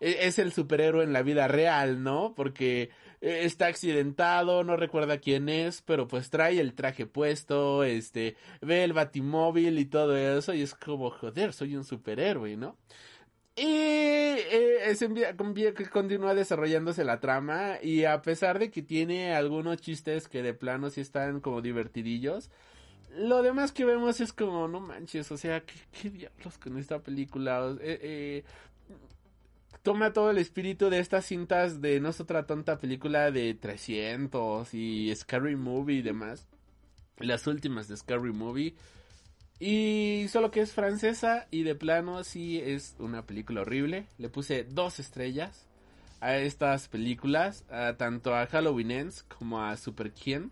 [0.00, 2.34] E- es el superhéroe en la vida real, ¿no?
[2.34, 2.90] Porque
[3.24, 8.92] está accidentado, no recuerda quién es, pero pues trae el traje puesto, este, ve el
[8.92, 12.76] batimóvil y todo eso y es como, joder, soy un superhéroe, ¿no?
[13.56, 19.78] Y eh, es que continúa desarrollándose la trama y a pesar de que tiene algunos
[19.78, 22.50] chistes que de plano sí están como divertidillos,
[23.16, 27.76] lo demás que vemos es como, no manches, o sea, ¿qué, diablos con esta película?
[27.80, 28.44] Eh, eh,
[29.84, 34.72] toma todo el espíritu de estas cintas de No es otra tonta película de 300
[34.72, 36.48] y Scary Movie y demás.
[37.18, 38.74] Las últimas de Scary Movie.
[39.60, 44.06] Y solo que es francesa y de plano sí es una película horrible.
[44.16, 45.68] Le puse dos estrellas
[46.20, 50.50] a estas películas, a tanto a Halloween Ends como a Super Quién.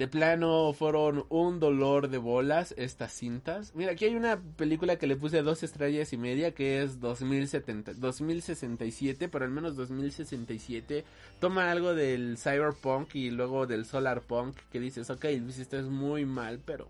[0.00, 3.74] De plano fueron un dolor de bolas estas cintas.
[3.74, 7.92] Mira, aquí hay una película que le puse dos estrellas y media que es 2070,
[7.92, 11.04] 2067, pero al menos 2067.
[11.38, 16.60] Toma algo del cyberpunk y luego del solarpunk que dices, ok, lo hiciste muy mal,
[16.64, 16.88] pero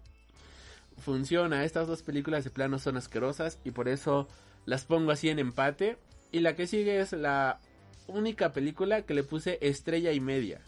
[0.97, 1.65] funciona.
[1.65, 4.29] Estas dos películas de plano son asquerosas y por eso
[4.67, 5.97] las pongo así en empate.
[6.31, 7.59] Y la que sigue es la
[8.07, 10.61] única película que le puse estrella y media.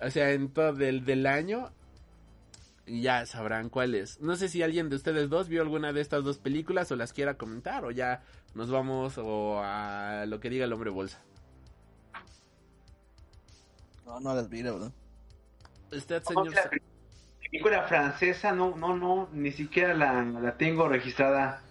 [0.00, 1.72] O sea, en todo el del año
[2.86, 4.20] ya sabrán cuál es.
[4.20, 7.12] No sé si alguien de ustedes dos vio alguna de estas dos películas o las
[7.12, 8.22] quiera comentar o ya
[8.54, 11.20] nos vamos o a lo que diga el hombre bolsa.
[14.06, 14.92] No, no las vi, la verdad.
[15.92, 16.54] Usted, señor.
[16.54, 16.70] la
[17.50, 21.62] película francesa, no, no, no, ni siquiera la, la tengo registrada.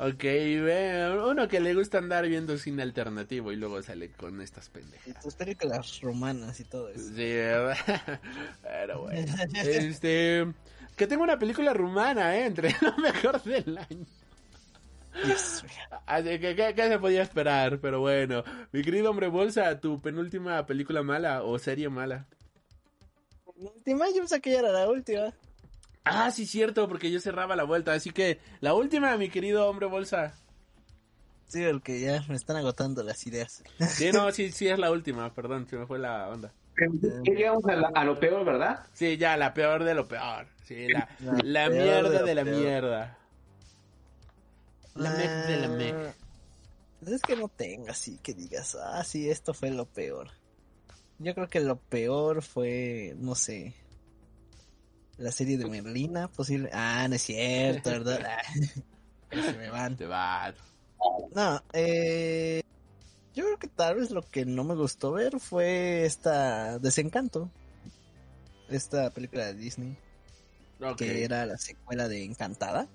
[0.00, 4.68] Ok, ve, uno que le gusta andar viendo cine alternativo y luego sale con estas
[4.68, 5.08] pendejas.
[5.08, 7.00] Y tus películas romanas y todo eso.
[7.00, 7.76] Sí, ¿verdad?
[8.62, 9.34] Pero bueno.
[9.56, 10.46] Este.
[10.96, 12.46] Que tengo una película rumana, ¿eh?
[12.46, 14.06] Entre lo mejor del año.
[15.24, 15.34] Mío.
[16.06, 17.80] Así que, ¿qué, qué se podía esperar?
[17.80, 18.44] Pero bueno.
[18.70, 22.24] Mi querido hombre bolsa, tu penúltima película mala o serie mala.
[23.56, 25.34] La última, yo pensé que ya era la última.
[26.04, 27.92] Ah, sí, cierto, porque yo cerraba la vuelta.
[27.92, 30.34] Así que, la última, mi querido hombre bolsa.
[31.46, 33.62] Sí, porque ya me están agotando las ideas.
[33.94, 36.52] Sí, no, sí, sí es la última, perdón, se me fue la onda.
[37.24, 38.86] Llegamos a, la- a lo peor, ¿verdad?
[38.92, 40.46] Sí, ya, la peor de lo peor.
[40.64, 42.56] Sí, la, La la peor mierda de la peor.
[42.56, 43.18] mierda.
[44.94, 45.94] La mec de la Ah, mec.
[47.00, 50.30] pues Es que no tengo así que digas, ah, sí, esto fue lo peor.
[51.18, 53.74] Yo creo que lo peor fue, no sé,
[55.18, 56.70] la serie de Merlina, posible.
[56.72, 58.18] Ah, no es cierto, ¿verdad?
[59.30, 59.96] Se me van.
[59.96, 60.06] Te.
[61.34, 62.62] No, eh,
[63.34, 67.50] yo creo que tal vez lo que no me gustó ver fue esta Desencanto.
[68.68, 69.96] Esta película de Disney.
[70.96, 72.88] Que era la secuela de Encantada.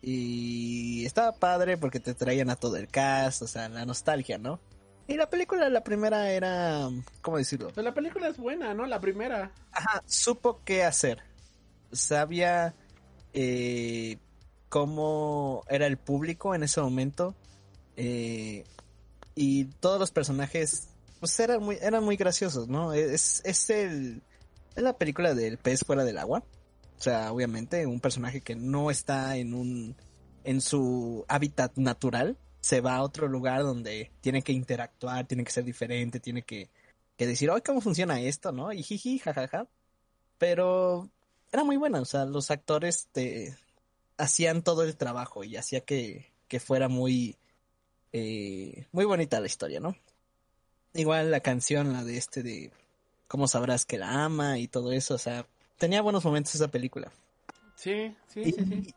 [0.00, 4.60] Y estaba padre porque te traían a todo el cast, o sea, la nostalgia, ¿no?
[5.08, 6.88] Y la película, la primera era,
[7.20, 7.70] ¿cómo decirlo?
[7.76, 8.86] La película es buena, ¿no?
[8.86, 9.52] La primera.
[9.72, 11.22] Ajá, supo qué hacer.
[11.92, 12.74] Sabía
[13.34, 14.18] eh,
[14.68, 17.34] cómo era el público en ese momento.
[17.96, 18.64] eh,
[19.34, 20.88] y todos los personajes,
[21.20, 22.92] pues eran muy, eran muy graciosos, ¿no?
[22.92, 24.22] Es, es el,
[24.74, 26.42] es la película del pez fuera del agua.
[26.98, 29.96] O sea, obviamente, un personaje que no está en un,
[30.44, 35.50] en su hábitat natural, se va a otro lugar donde tiene que interactuar, tiene que
[35.50, 36.70] ser diferente, tiene que,
[37.18, 38.72] que decir, ay, ¿cómo funciona esto, no?
[38.72, 39.66] Y jiji, jajaja.
[40.38, 41.10] Pero
[41.50, 43.56] era muy buena, o sea, los actores te
[44.16, 47.36] hacían todo el trabajo y hacía que, que fuera muy,
[48.12, 49.96] eh, muy bonita la historia, ¿no?
[50.94, 52.70] Igual la canción, la de este de
[53.26, 55.46] cómo sabrás que la ama y todo eso, o sea,
[55.78, 57.10] tenía buenos momentos esa película.
[57.74, 58.94] Sí, sí, Y, sí, sí.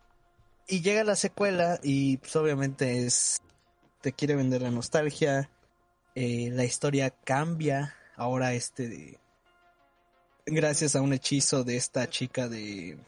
[0.68, 3.42] y llega la secuela y pues obviamente es
[4.06, 5.50] te quiere vender la nostalgia,
[6.14, 9.18] eh, la historia cambia, ahora este de
[10.46, 13.00] gracias a un hechizo de esta chica de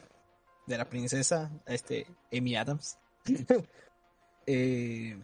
[0.65, 2.97] de la princesa, este Amy Adams.
[4.47, 5.19] eh,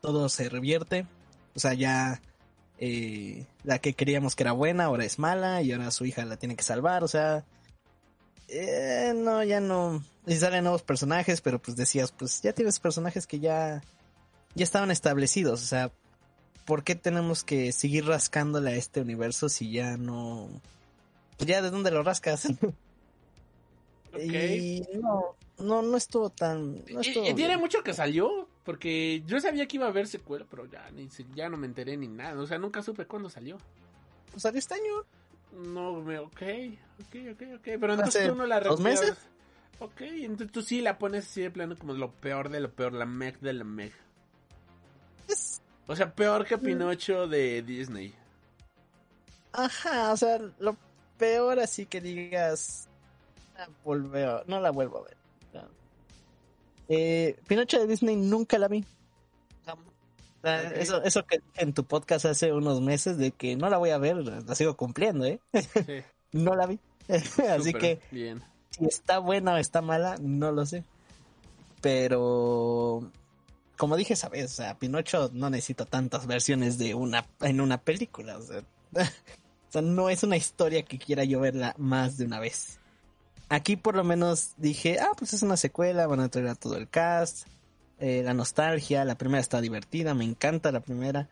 [0.00, 1.06] todo se revierte,
[1.54, 2.22] o sea, ya
[2.78, 6.38] eh, la que creíamos que era buena ahora es mala y ahora su hija la
[6.38, 7.44] tiene que salvar, o sea,
[9.16, 10.02] no, ya no.
[10.26, 13.82] Y salen nuevos personajes, pero pues decías, pues ya tienes personajes que ya,
[14.56, 15.62] ya estaban establecidos.
[15.62, 15.92] O sea,
[16.64, 20.48] ¿por qué tenemos que seguir rascándole a este universo si ya no.
[21.38, 22.48] Ya de dónde lo rascas?
[24.18, 26.76] Y no, no, no estuvo tan.
[26.90, 30.06] No Y- estuvo y, tiene mucho que salió, porque yo sabía que iba a haber
[30.06, 32.40] secuela, pero ya, ni, ya no me enteré ni nada.
[32.40, 33.58] O sea, nunca supe cuándo salió.
[34.30, 35.04] Pues salió este año.
[35.52, 36.42] No, me, ok,
[37.00, 37.62] ok, ok, ok.
[37.62, 39.16] Pero entonces ¿Hace tú no la dos meses?
[39.80, 42.94] Ok, entonces tú sí la pones así de plano como lo peor de lo peor,
[42.94, 43.92] la mec de la mec.
[45.86, 46.46] Es- O sea, peor Mm.
[46.46, 48.14] que Pinocho de Disney.
[49.52, 50.76] Ajá, o sea, lo
[51.18, 52.88] peor así que digas.
[53.56, 55.16] "Ah, volveo, no la vuelvo a ver.
[55.54, 55.62] No.
[56.88, 58.84] Eh, Pinocho de Disney nunca la vi.
[60.76, 63.90] Eso, eso que dije en tu podcast hace unos meses de que no la voy
[63.90, 65.40] a ver, la sigo cumpliendo, ¿eh?
[65.52, 66.78] Sí, no la vi.
[67.50, 68.40] Así que Bien.
[68.70, 70.84] si está buena o está mala, no lo sé.
[71.80, 73.10] Pero
[73.76, 77.78] como dije esa vez, o sea, Pinocho no necesita tantas versiones de una en una
[77.78, 78.38] película.
[78.38, 78.58] O sea,
[79.00, 82.80] o sea, no es una historia que quiera yo verla más de una vez.
[83.48, 86.76] Aquí por lo menos dije, ah, pues es una secuela, van a traer a todo
[86.76, 87.46] el cast,
[87.98, 91.28] eh, la nostalgia, la primera está divertida, me encanta la primera.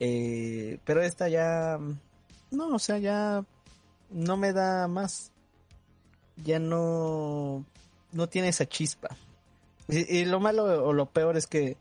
[0.00, 1.78] Eh, pero esta ya,
[2.50, 3.44] no, o sea, ya
[4.10, 5.32] no me da más.
[6.36, 7.64] Ya no,
[8.12, 9.08] no tiene esa chispa.
[9.88, 11.76] Y, y lo malo o lo peor es que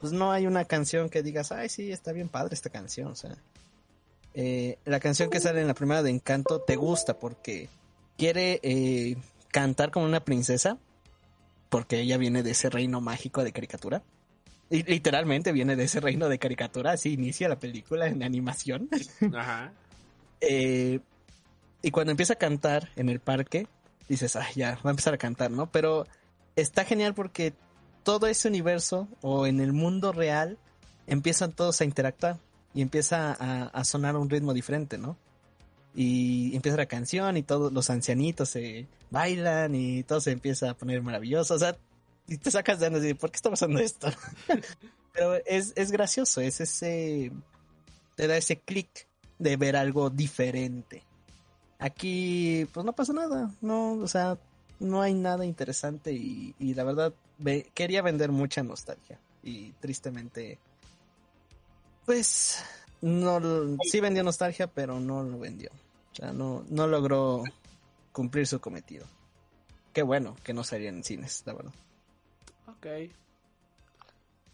[0.00, 3.08] pues no hay una canción que digas, ay sí, está bien padre esta canción.
[3.08, 3.36] O sea,
[4.34, 7.68] eh, la canción que sale en la primera de Encanto te gusta porque
[8.16, 9.16] quiere eh,
[9.50, 10.78] cantar como una princesa,
[11.68, 14.02] porque ella viene de ese reino mágico de caricatura.
[14.70, 18.88] Y literalmente viene de ese reino de caricatura, así inicia la película en animación.
[19.34, 19.72] Ajá.
[20.42, 21.00] Eh,
[21.82, 23.66] y cuando empieza a cantar en el parque,
[24.08, 25.70] dices, ah, ya, va a empezar a cantar, ¿no?
[25.70, 26.06] Pero
[26.56, 27.54] está genial porque
[28.02, 30.58] todo ese universo o en el mundo real
[31.06, 32.38] empiezan todos a interactuar
[32.74, 35.16] y empieza a, sonar un ritmo diferente, ¿no?
[35.94, 40.74] Y empieza la canción y todos los ancianitos se bailan y todo se empieza a
[40.74, 41.54] poner maravilloso.
[41.54, 41.76] O sea,
[42.28, 44.08] y te sacas de onda y ¿por qué está pasando esto?
[45.12, 47.32] Pero es, es gracioso, es ese.
[48.14, 49.08] Te da ese clic
[49.40, 51.02] de ver algo diferente.
[51.80, 54.38] Aquí, pues no pasa nada, no, o sea,
[54.80, 60.58] no hay nada interesante y, y la verdad ve- quería vender mucha nostalgia y tristemente,
[62.06, 62.62] pues
[63.00, 63.40] no,
[63.84, 65.70] sí vendió nostalgia, pero no lo vendió,
[66.12, 67.44] o sea, no, no logró
[68.12, 69.06] cumplir su cometido.
[69.92, 71.72] Qué bueno que no salía en cines, la verdad.
[72.66, 72.86] Ok.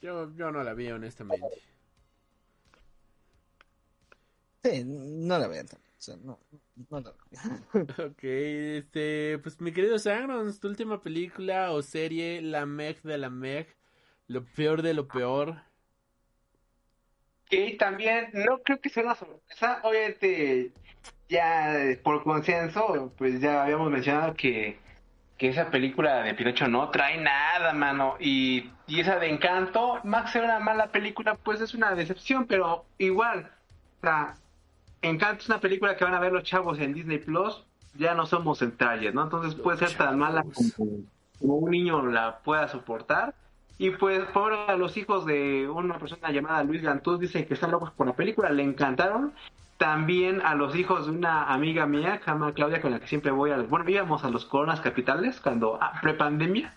[0.01, 1.47] Yo, yo no la vi, honestamente.
[4.63, 6.39] Sí, no la vean, o sea, no,
[6.91, 7.65] no vean.
[8.11, 13.31] Ok, este, pues mi querido Sagrons, tu última película o serie, La Meg de la
[13.31, 13.69] Meg,
[14.29, 15.63] lo peor de lo peor.
[17.49, 19.81] Que también no creo que sea una sorpresa.
[19.85, 20.73] Obviamente,
[21.29, 24.79] ya eh, por consenso, pues ya habíamos mencionado que,
[25.39, 28.17] que esa película de Pinocho no trae nada, mano.
[28.21, 32.47] Y, y esa de Encanto, más que ser una mala película, pues es una decepción,
[32.47, 33.53] pero igual,
[33.99, 34.37] o sea,
[35.03, 37.65] Encanto es una película que van a ver los chavos en Disney Plus.
[37.95, 39.23] Ya no somos en Target, ¿no?
[39.25, 41.05] Entonces puede ser tan mala como,
[41.39, 43.35] como un niño la pueda soportar.
[43.79, 47.71] Y pues, por a los hijos de una persona llamada Luis Gantuz, dicen que están
[47.71, 49.33] locos por la película, le encantaron.
[49.77, 53.51] También a los hijos de una amiga mía, llama Claudia, con la que siempre voy
[53.51, 56.73] a los, bueno, íbamos a los coronas capitales cuando, ah, prepandemia,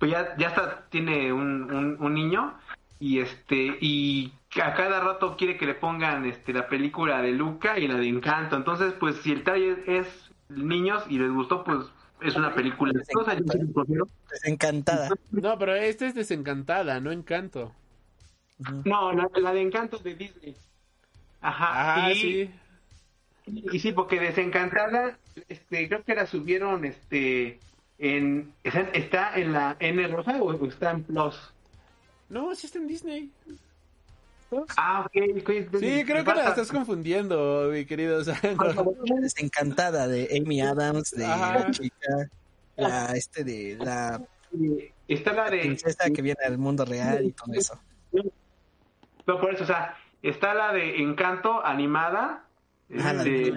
[0.00, 2.54] pues ya, ya está, tiene un, un, un niño,
[2.98, 7.78] y este, y a cada rato quiere que le pongan este la película de Luca
[7.78, 8.56] y la de Encanto.
[8.56, 10.06] Entonces, pues si el target es
[10.48, 11.86] niños y les gustó, pues
[12.20, 14.08] es una película exitosa, yo sí lo prefiero.
[14.44, 15.08] Encantada.
[15.30, 17.72] No, pero esta es desencantada, no encanto.
[18.84, 20.54] No, la, la de Encanto de Disney.
[21.40, 22.04] Ajá.
[22.04, 22.50] Ah, y, sí.
[23.46, 25.16] y sí, porque Desencantada,
[25.48, 27.58] este, creo que la subieron, este,
[27.98, 31.38] en, está- en la N roja o o está en Plus.
[32.28, 33.30] No, sí está en Disney.
[34.76, 35.12] Ah, ok.
[35.78, 38.22] Sí, creo que la estás confundiendo, mi querido.
[39.20, 41.58] Desencantada de Amy Adams, de Ajá.
[41.58, 42.28] la chica,
[42.76, 44.20] la este de la
[45.06, 47.80] Está la de princesa que viene al mundo real y todo eso.
[48.12, 52.48] No, por eso, o sea, está la de Encanto animada.
[52.88, 53.52] La- este,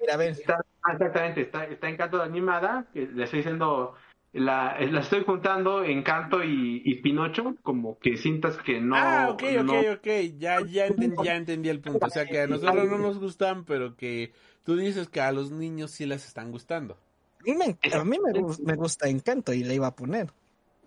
[0.00, 3.96] Mira, a ver, está, ah, exactamente, está, está Encanto animada, que le estoy diciendo,
[4.32, 8.96] la, la estoy juntando Encanto y, y Pinocho, como que sientas que no.
[8.96, 10.06] ah, ok, ok, no- ok.
[10.38, 12.06] Ya, ya, enten- ya entendí el punto.
[12.06, 14.32] O sea, que a nosotros no nos gustan, pero que
[14.64, 16.98] tú dices que a los niños sí les están gustando.
[17.40, 20.30] a mí, me, a mí me, gu- me gusta Encanto y le iba a poner.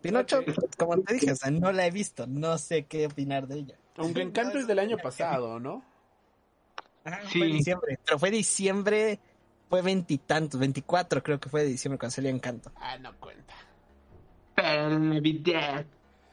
[0.01, 0.43] Pinocho,
[0.77, 3.75] como te dije, o sea, no la he visto, no sé qué opinar de ella.
[3.97, 5.83] Aunque Encanto es del año pasado, ¿no?
[7.03, 7.39] Ajá, Sí.
[7.39, 9.19] Fue diciembre, pero fue diciembre,
[9.71, 12.73] fue veintitantos, veinticuatro creo que fue de diciembre cuando salió Encanto.
[12.75, 13.55] Ah, no cuenta.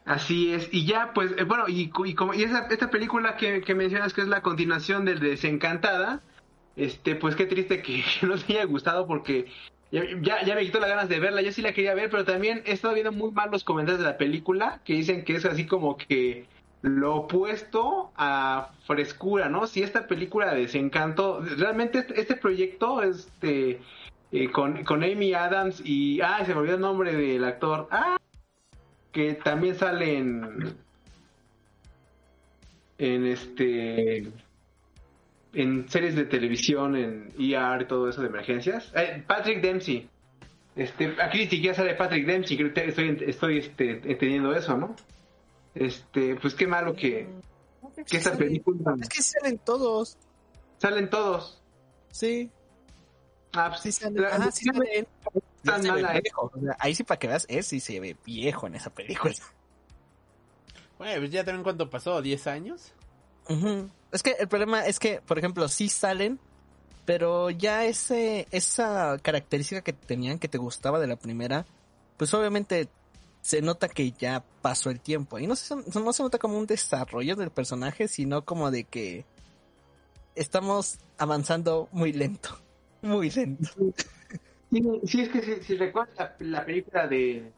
[0.04, 3.60] Así es, y ya, pues, eh, bueno, y, y como y esa, esta película que,
[3.60, 6.20] que mencionas que es la continuación del Desencantada,
[6.74, 9.46] este, pues qué triste que, que no te haya gustado porque
[9.92, 12.24] ya, ya, ya me quitó las ganas de verla, yo sí la quería ver, pero
[12.24, 15.44] también he estado viendo muy mal los comentarios de la película que dicen que es
[15.44, 16.46] así como que
[16.82, 19.66] lo opuesto a frescura, ¿no?
[19.66, 23.80] Si esta película de Desencanto, realmente este, este proyecto, este,
[24.30, 28.16] eh, con, con Amy Adams y, ah, se me olvidó el nombre del actor, ah,
[29.12, 30.74] que también sale en,
[32.98, 34.30] en este
[35.54, 38.92] en series de televisión, en ER y todo eso de emergencias.
[38.94, 40.08] Eh, Patrick Dempsey.
[40.76, 44.94] Este, aquí ni siquiera sale Patrick Dempsey, creo que estoy, estoy este, entendiendo eso, ¿no?
[45.74, 47.28] Este, pues qué malo que,
[48.06, 50.16] que esta película Es que salen todos.
[50.78, 51.60] salen todos.
[52.10, 52.50] Sí,
[53.52, 54.22] Ah, pues sí salen.
[54.22, 55.06] la- Ajá, sí salen.
[55.64, 56.20] tan se mala, ¿eh?
[56.22, 56.50] viejo.
[56.54, 59.34] O sea, ahí sí para que veas, es sí se ve viejo en esa película.
[60.98, 62.92] Bueno, pues ya también cuánto pasó, ¿10 años?
[64.12, 66.38] Es que el problema es que, por ejemplo, sí salen,
[67.06, 71.64] pero ya ese esa característica que tenían que te gustaba de la primera,
[72.18, 72.88] pues obviamente
[73.40, 75.38] se nota que ya pasó el tiempo.
[75.38, 79.24] Y no se, no se nota como un desarrollo del personaje, sino como de que
[80.34, 82.50] estamos avanzando muy lento.
[83.02, 83.70] Muy lento.
[85.04, 87.52] Sí, es que si, recuerdas la, la película de-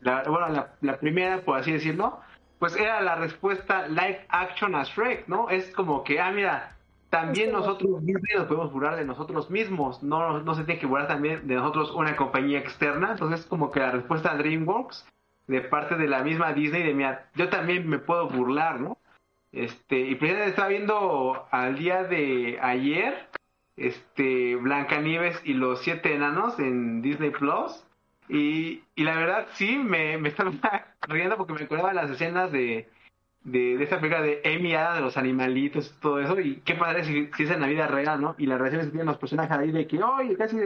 [0.00, 2.18] la, bueno, la, la primera, por así decirlo,
[2.58, 5.48] pues era la respuesta live action a Shrek, ¿no?
[5.50, 6.73] Es como que, ah, mira,
[7.14, 11.06] también nosotros Disney nos podemos burlar de nosotros mismos, no, no se tiene que burlar
[11.06, 15.06] también de nosotros una compañía externa, entonces es como que la respuesta a DreamWorks
[15.46, 18.98] de parte de la misma Disney de, mira, yo también me puedo burlar, ¿no?
[19.52, 23.28] Este, y precisamente estaba viendo al día de ayer,
[23.76, 27.84] este Blancanieves y los siete enanos en Disney Plus.
[28.28, 30.50] Y, y la verdad sí me, me estaba
[31.06, 32.88] riendo porque me acordaba de las escenas de,
[33.44, 37.04] de, de esa película de Amy Adams de los animalitos todo eso y qué padre
[37.04, 38.34] si, si es en la vida real ¿no?
[38.38, 40.56] y las reacciones que tienen los personajes ahí de que oye casi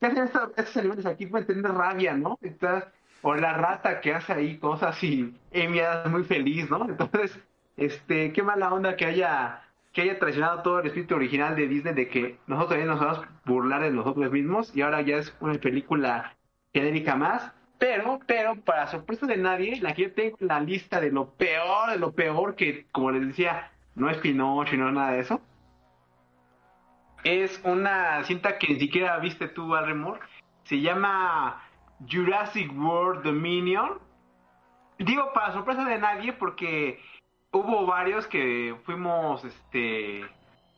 [0.00, 1.26] ¿qué hacen estos, animales aquí?
[1.26, 2.38] pueden tener rabia ¿no?
[2.42, 2.92] Está-
[3.24, 6.84] o la rata que hace ahí cosas y Amy Adams muy feliz ¿no?
[6.88, 7.38] entonces
[7.76, 11.94] este qué mala onda que haya que haya traicionado todo el espíritu original de Disney
[11.94, 15.34] de que nosotros también nos vamos a burlar de nosotros mismos y ahora ya es
[15.40, 16.34] una película
[16.72, 17.52] genérica más.
[17.82, 21.30] Pero, pero, para sorpresa de nadie, la que yo tengo en la lista de lo
[21.30, 25.10] peor, de lo peor que, como les decía, no es Pinocho y no es nada
[25.10, 25.40] de eso.
[27.24, 30.20] Es una cinta que ni siquiera viste tú, Barrymore.
[30.62, 31.60] Se llama
[32.08, 33.98] Jurassic World Dominion.
[35.00, 37.00] Digo, para sorpresa de nadie, porque
[37.50, 40.24] hubo varios que fuimos este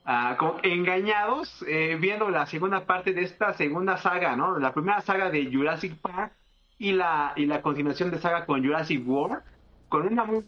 [0.06, 4.58] ah, engañados eh, viendo la segunda parte de esta segunda saga, ¿no?
[4.58, 6.32] La primera saga de Jurassic Park
[6.78, 9.42] y la y la continuación de saga con Jurassic World
[9.88, 10.44] con una muy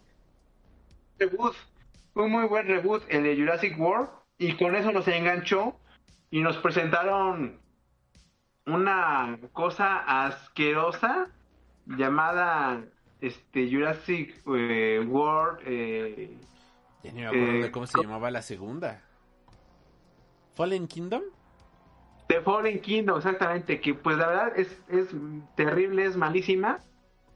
[1.18, 1.54] reboot,
[2.14, 4.08] un muy buen reboot el de Jurassic World
[4.38, 5.76] y con eso nos enganchó
[6.30, 7.60] y nos presentaron
[8.66, 11.28] una cosa asquerosa
[11.86, 12.84] llamada
[13.20, 16.36] este Jurassic eh, World eh,
[17.02, 19.02] Ya ni me acuerdo Eh, de cómo se llamaba la segunda.
[20.54, 21.22] ¿Fallen Kingdom?
[22.28, 25.08] The Fallen Kingdom, exactamente, que pues la verdad es, es
[25.54, 26.84] terrible, es malísima.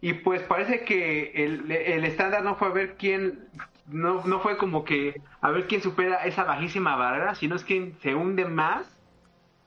[0.01, 3.51] Y pues parece que el, el estándar no fue a ver quién,
[3.85, 7.99] no, no fue como que a ver quién supera esa bajísima barrera, sino es quien
[8.01, 8.99] se hunde más.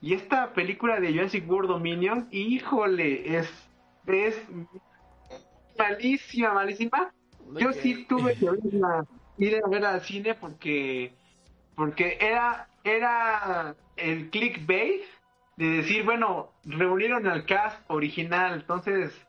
[0.01, 3.71] Y esta película de Jurassic World Dominion, híjole, es,
[4.07, 4.47] es
[5.77, 7.13] malísima, malísima.
[7.59, 9.05] Yo sí tuve que verla-
[9.37, 11.17] ir a ver al cine porque
[11.75, 15.03] porque era era el clickbait
[15.57, 19.25] de decir, bueno, reunieron al cast original, entonces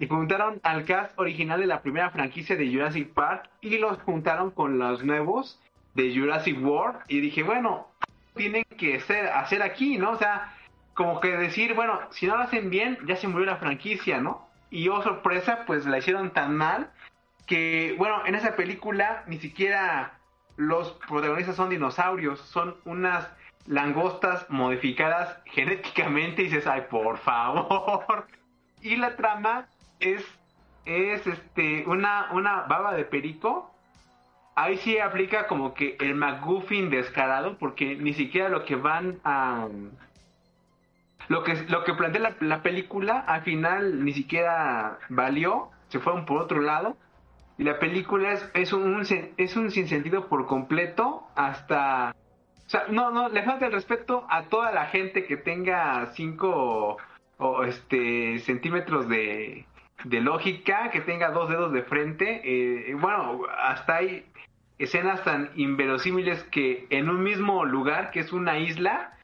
[0.00, 4.50] y juntaron al cast original de la primera franquicia de Jurassic Park y los juntaron
[4.50, 5.60] con los nuevos
[5.94, 7.86] de Jurassic World y dije, bueno,
[8.34, 10.12] tienen que ser, hacer aquí, ¿no?
[10.12, 10.54] O sea,
[10.94, 14.48] como que decir, bueno, si no lo hacen bien, ya se murió la franquicia, ¿no?
[14.70, 16.90] Y oh sorpresa, pues la hicieron tan mal
[17.46, 20.18] que, bueno, en esa película ni siquiera
[20.56, 23.28] los protagonistas son dinosaurios, son unas
[23.66, 28.26] langostas modificadas genéticamente y dices, ay, por favor.
[28.82, 29.66] Y la trama
[29.98, 30.24] es,
[30.86, 33.70] es este, una, una baba de perico.
[34.54, 39.68] Ahí sí aplica como que el McGuffin descarado, porque ni siquiera lo que van a...
[41.28, 46.24] Lo que, lo que plantea la, la película al final ni siquiera valió, se fueron
[46.24, 46.96] por otro lado.
[47.58, 49.02] Y la película es, es, un,
[49.36, 52.16] es un sinsentido por completo hasta...
[52.70, 56.96] O sea, no, no, le falta el respeto a toda la gente que tenga 5
[57.38, 59.66] o este centímetros de,
[60.04, 62.42] de lógica, que tenga dos dedos de frente.
[62.44, 64.24] Eh, bueno, hasta hay
[64.78, 69.18] escenas tan inverosímiles que en un mismo lugar, que es una isla,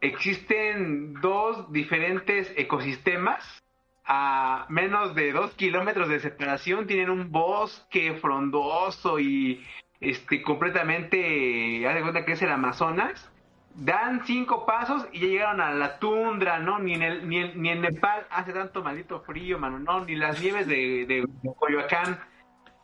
[0.00, 3.62] existen dos diferentes ecosistemas
[4.06, 9.62] a menos de dos kilómetros de separación tienen un bosque frondoso y
[10.00, 13.30] este completamente haz de cuenta que es el Amazonas
[13.78, 16.78] dan cinco pasos y ya llegaron a la tundra, ¿no?
[16.78, 20.04] Ni en, el, ni en, ni en Nepal hace tanto maldito frío, mano, ¿no?
[20.04, 21.26] Ni las nieves de, de,
[21.56, 22.18] Coyoacán.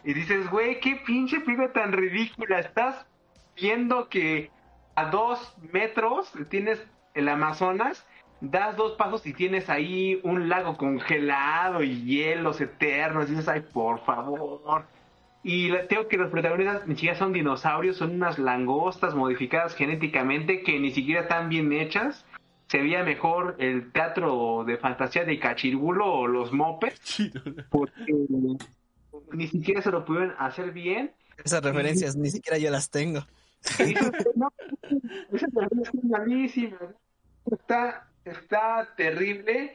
[0.05, 2.61] Y dices, güey, qué pinche película tan ridícula.
[2.61, 3.07] Estás
[3.57, 4.51] viendo que
[4.95, 6.85] a dos metros tienes
[7.15, 8.07] el Amazonas,
[8.41, 13.27] das dos pasos y tienes ahí un lago congelado y hielos eternos.
[13.27, 14.85] Y dices, ay, por favor.
[15.45, 20.63] Y la- tengo que los protagonistas ni siquiera son dinosaurios, son unas langostas modificadas genéticamente
[20.63, 22.25] que ni siquiera están bien hechas.
[22.69, 26.99] Se veía mejor el teatro de fantasía de Cachirulo o los Mopes,
[27.71, 28.15] porque
[29.33, 31.13] ni siquiera se lo pudieron hacer bien.
[31.45, 33.21] Esas referencias ni siquiera yo las tengo.
[33.79, 34.49] Dices, no,
[35.33, 36.79] esa película está malísima.
[37.53, 39.75] Está, está terrible.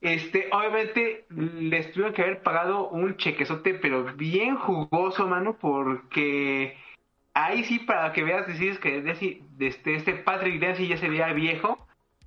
[0.00, 6.76] Este, obviamente les tuvieron que haber pagado un chequezote, pero bien jugoso, mano, porque
[7.34, 11.32] ahí sí, para que veas, decides que Desi- este, este Patrick Dempsey ya se veía
[11.32, 11.84] viejo.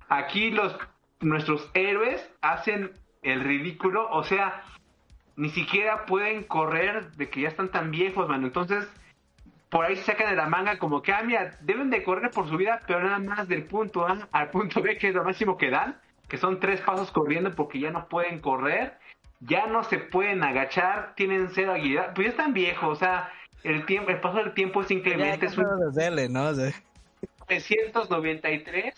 [0.08, 0.76] Aquí los
[1.20, 2.92] nuestros héroes hacen
[3.22, 4.64] el ridículo, o sea,
[5.36, 8.46] ni siquiera pueden correr de que ya están tan viejos, mano.
[8.48, 8.86] Entonces,
[9.70, 12.46] por ahí se sacan de la manga como que, ah, mira, deben de correr por
[12.48, 15.56] su vida, pero nada más del punto A al punto B, que es lo máximo
[15.56, 18.98] que dan, que son tres pasos corriendo porque ya no pueden correr,
[19.40, 23.30] ya no se pueden agachar, tienen cero agilidad, pues ya están viejos, o sea,
[23.64, 26.46] el tiempo, el paso del tiempo es inclemente, es un ¿qué puedo hacerle, no?
[26.46, 26.72] O sea,
[27.48, 28.94] 1993,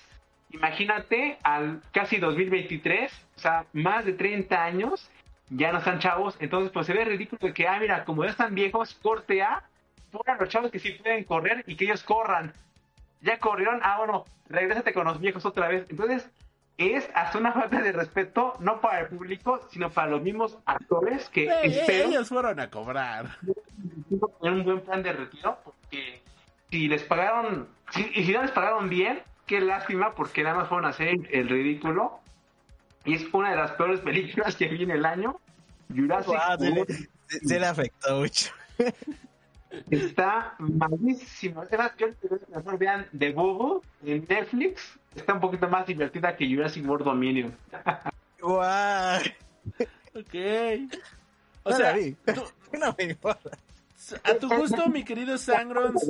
[0.51, 5.11] imagínate al casi 2023, o sea, más de 30 años,
[5.51, 8.31] ya no están chavos, entonces pues se ve ridículo de que, ah, mira, como ya
[8.31, 9.65] están viejos, corte A,
[10.11, 12.53] pongan a los chavos que sí pueden correr y que ellos corran.
[13.21, 15.87] Ya corrieron, ah, bueno, regrésate con los viejos otra vez.
[15.89, 16.31] Entonces,
[16.77, 21.29] es hasta una falta de respeto, no para el público, sino para los mismos actores
[21.29, 23.39] que espero ellos fueron a cobrar.
[24.41, 26.21] tener un buen plan de retiro porque
[26.71, 30.69] si les pagaron si, y si no les pagaron bien qué lástima porque nada más
[30.69, 32.19] fueron a hacer el, ridículo
[33.05, 35.39] y es una de las peores películas que vi en el año
[35.95, 36.87] Jurassic World le-
[37.29, 38.51] sí le afectó mucho.
[39.91, 42.09] está malísimo es más, yo
[42.55, 47.55] mejor vean The Bubble en Netflix está un poquito más divertida que Jurassic World Dominion
[48.41, 49.21] Guau.
[50.15, 50.35] Ok.
[51.65, 52.17] O No sea, vi.
[52.79, 53.51] No me importa.
[54.25, 56.03] a tu gusto, mi querido Sangrons.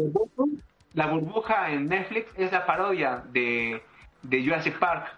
[0.94, 3.82] la burbuja en Netflix es la parodia de,
[4.22, 5.14] de Jurassic Park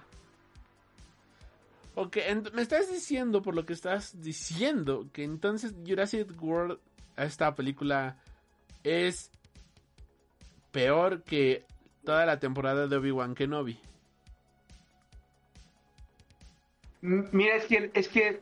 [1.95, 2.19] Ok,
[2.53, 6.79] me estás diciendo, por lo que estás diciendo, que entonces Jurassic World,
[7.17, 8.19] esta película,
[8.87, 9.33] es
[10.71, 11.65] peor que
[12.05, 13.79] toda la temporada de Obi-Wan Kenobi.
[17.01, 18.41] Mira, es que, es que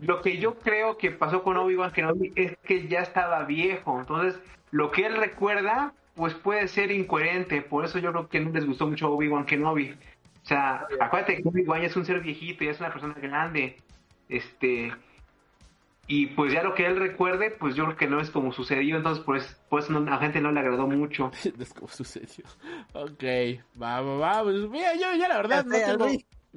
[0.00, 4.00] lo que yo creo que pasó con Obi-Wan Kenobi es que ya estaba viejo.
[4.00, 4.40] Entonces,
[4.70, 7.60] lo que él recuerda, pues puede ser incoherente.
[7.60, 9.96] Por eso yo creo que no les gustó mucho Obi-Wan Kenobi.
[10.42, 13.76] O sea, acuérdate que Obi-Wan es un ser viejito, ya es una persona grande.
[14.30, 14.92] Este.
[16.12, 18.96] Y pues ya lo que él recuerde, pues yo creo que no es como sucedió.
[18.96, 21.30] Entonces, pues, pues no- a la gente no le agradó mucho.
[21.60, 22.44] es como sucedió.
[22.94, 23.22] Ok,
[23.80, 24.42] va, va, va.
[24.42, 26.06] Pues mira, yo ya la verdad no tengo...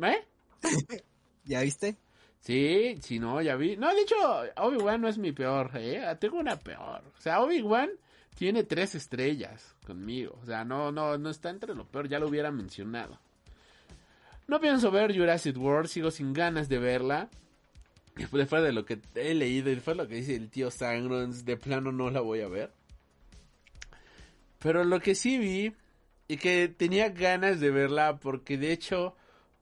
[0.07, 0.25] ¿Eh?
[1.45, 1.97] ¿Ya viste?
[2.39, 3.77] Sí, sí, no, ya vi.
[3.77, 4.15] No, de hecho,
[4.57, 6.03] Obi-Wan no es mi peor, ¿eh?
[6.19, 7.03] Tengo una peor.
[7.15, 7.91] O sea, Obi-Wan
[8.35, 10.35] tiene tres estrellas conmigo.
[10.41, 13.19] O sea, no, no, no está entre lo peor, ya lo hubiera mencionado.
[14.47, 17.30] No pienso ver Jurassic World, sigo sin ganas de verla.
[18.15, 21.45] Después de lo que he leído y después de lo que dice el tío Sangrons,
[21.45, 22.72] de plano no la voy a ver.
[24.60, 25.73] Pero lo que sí vi
[26.27, 29.15] y que tenía ganas de verla porque de hecho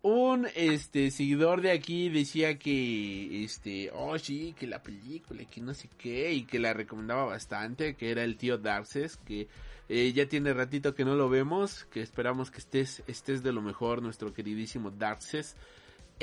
[0.03, 5.73] un este seguidor de aquí decía que este oh sí que la película que no
[5.73, 9.47] sé qué y que la recomendaba bastante que era el tío Darces que
[9.89, 13.61] eh, ya tiene ratito que no lo vemos que esperamos que estés estés de lo
[13.61, 15.55] mejor nuestro queridísimo Darces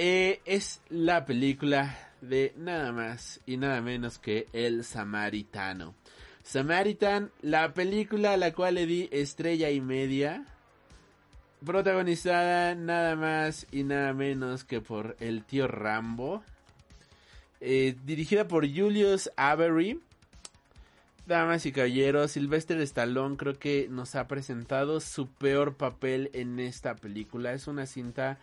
[0.01, 5.97] Eh, es la película de nada más y nada menos que El Samaritano
[6.45, 10.45] Samaritan la película a la cual le di estrella y media
[11.67, 16.45] protagonizada nada más y nada menos que por el tío Rambo,
[17.61, 20.01] eh, dirigida por Julius Avery.
[21.27, 26.95] Damas y caballeros, Sylvester Stallone creo que nos ha presentado su peor papel en esta
[26.95, 27.53] película.
[27.53, 28.39] Es una cinta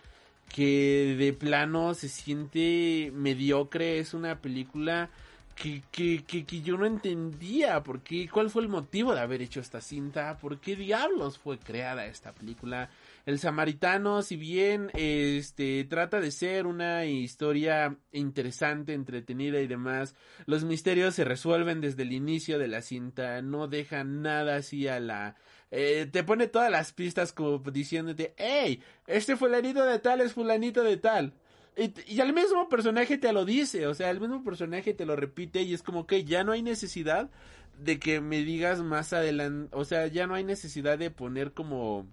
[0.54, 4.00] que de plano se siente mediocre.
[4.00, 5.10] Es una película
[5.56, 9.42] que, que, que, que yo no entendía por qué, cuál fue el motivo de haber
[9.42, 12.90] hecho esta cinta, por qué diablos fue creada esta película.
[13.26, 20.14] El Samaritano, si bien este trata de ser una historia interesante, entretenida y demás,
[20.46, 25.00] los misterios se resuelven desde el inicio de la cinta, no dejan nada así a
[25.00, 25.36] la
[25.72, 30.84] eh, te pone todas las pistas como diciéndote, hey, este fulanito de tal es fulanito
[30.84, 31.34] de tal.
[31.78, 35.16] Y, y al mismo personaje te lo dice, o sea, el mismo personaje te lo
[35.16, 37.30] repite y es como que ya no hay necesidad
[37.78, 42.08] de que me digas más adelante, o sea, ya no hay necesidad de poner como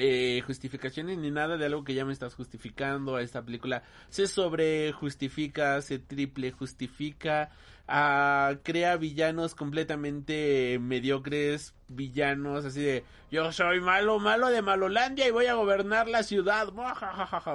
[0.00, 3.82] eh, justificaciones ni nada de algo que ya me estás justificando a esta película.
[4.10, 7.50] Se sobre justifica, se triple justifica,
[7.88, 15.30] ah, crea villanos completamente mediocres, villanos así de yo soy malo, malo de Malolandia y
[15.30, 16.68] voy a gobernar la ciudad.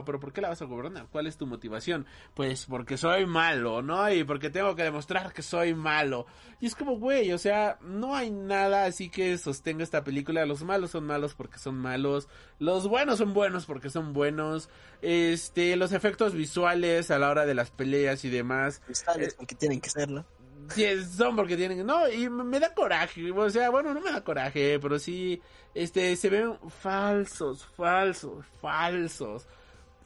[0.06, 1.08] Pero ¿por qué la vas a gobernar?
[1.12, 2.06] ¿Cuál es tu motivación?
[2.36, 4.12] Pues porque soy malo, ¿no?
[4.12, 6.28] Y porque tengo que demostrar que soy malo.
[6.62, 10.46] Y es como, güey, o sea, no hay nada así que sostenga esta película.
[10.46, 12.28] Los malos son malos porque son malos.
[12.60, 14.70] Los buenos son buenos porque son buenos.
[15.02, 18.84] Este, los efectos visuales a la hora de las peleas y demás.
[18.88, 20.23] Visuales, porque tienen que serlo.
[20.70, 24.24] Sí, son porque tienen, no, y me da coraje, o sea, bueno, no me da
[24.24, 25.42] coraje, pero sí,
[25.74, 29.46] este, se ven falsos, falsos, falsos.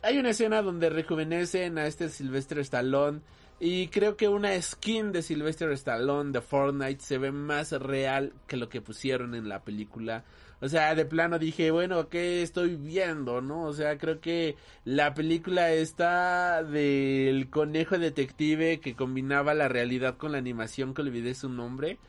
[0.01, 3.21] Hay una escena donde rejuvenecen a este Sylvester Stallone
[3.59, 8.57] y creo que una skin de Sylvester Stallone de Fortnite se ve más real que
[8.57, 10.23] lo que pusieron en la película.
[10.59, 13.41] O sea, de plano dije, bueno, ¿qué estoy viendo?
[13.41, 13.63] ¿No?
[13.63, 14.55] O sea, creo que
[14.85, 21.35] la película está del conejo detective que combinaba la realidad con la animación, que olvidé
[21.35, 21.99] su nombre.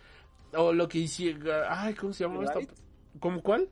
[0.54, 1.42] O lo que hicieron...
[1.68, 2.60] Ay, ¿cómo se llama esto?
[3.20, 3.68] ¿Cómo cuál?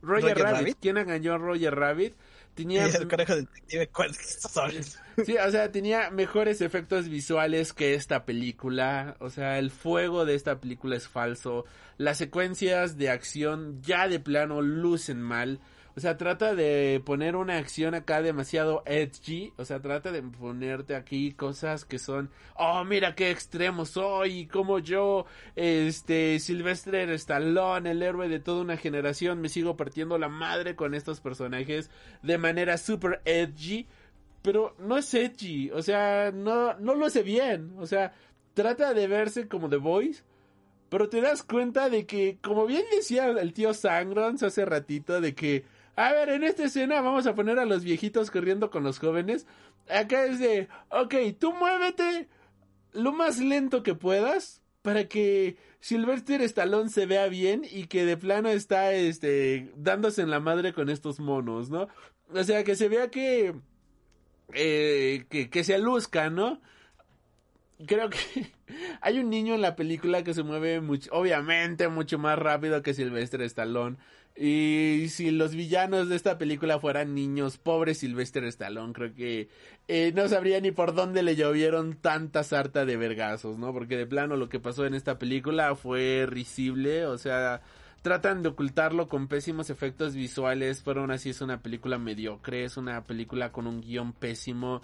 [0.00, 0.76] Roger, Rabbit.
[0.80, 2.14] ¿Quién engañó a Roger Rabbit?
[2.54, 2.86] Tenía...
[2.86, 9.16] el conejo detective, ¿cuál Sí, o sea, tenía mejores efectos visuales que esta película.
[9.20, 11.64] O sea, el fuego de esta película es falso.
[11.96, 15.60] Las secuencias de acción ya de plano lucen mal.
[15.96, 19.52] O sea, trata de poner una acción acá demasiado edgy.
[19.56, 24.46] O sea, trata de ponerte aquí cosas que son, oh, mira qué extremo soy.
[24.46, 30.28] Como yo, este, Sylvester Stallone, el héroe de toda una generación, me sigo partiendo la
[30.28, 31.90] madre con estos personajes
[32.22, 33.86] de manera super edgy.
[34.42, 35.70] Pero no es edgy.
[35.70, 37.72] O sea, no, no lo hace bien.
[37.78, 38.12] O sea,
[38.52, 40.24] trata de verse como The Voice
[40.94, 45.34] pero te das cuenta de que, como bien decía el tío Sangrons hace ratito, de
[45.34, 45.64] que,
[45.96, 49.44] a ver, en esta escena vamos a poner a los viejitos corriendo con los jóvenes.
[49.90, 52.28] Acá es de, ok, tú muévete
[52.92, 58.16] lo más lento que puedas para que Sylvester Stallone se vea bien y que de
[58.16, 61.88] plano está, este, dándose en la madre con estos monos, ¿no?
[62.32, 63.52] O sea, que se vea que,
[64.52, 66.60] eh, que, que se luzca, ¿no?
[67.84, 68.18] creo que
[69.00, 70.80] hay un niño en la película que se mueve
[71.10, 73.96] obviamente mucho más rápido que Sylvester Stallone.
[74.36, 79.48] Y si los villanos de esta película fueran niños, pobre Sylvester Stallone, creo que
[79.86, 83.72] eh, no sabría ni por dónde le llovieron tanta sarta de vergazos, ¿no?
[83.72, 87.62] Porque de plano lo que pasó en esta película fue risible, o sea,
[88.02, 92.76] tratan de ocultarlo con pésimos efectos visuales, pero aún así es una película mediocre, es
[92.76, 94.82] una película con un guion pésimo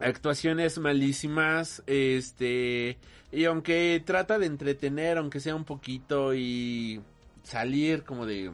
[0.00, 2.98] actuaciones malísimas, este,
[3.32, 7.00] y aunque trata de entretener, aunque sea un poquito y
[7.42, 8.50] salir como de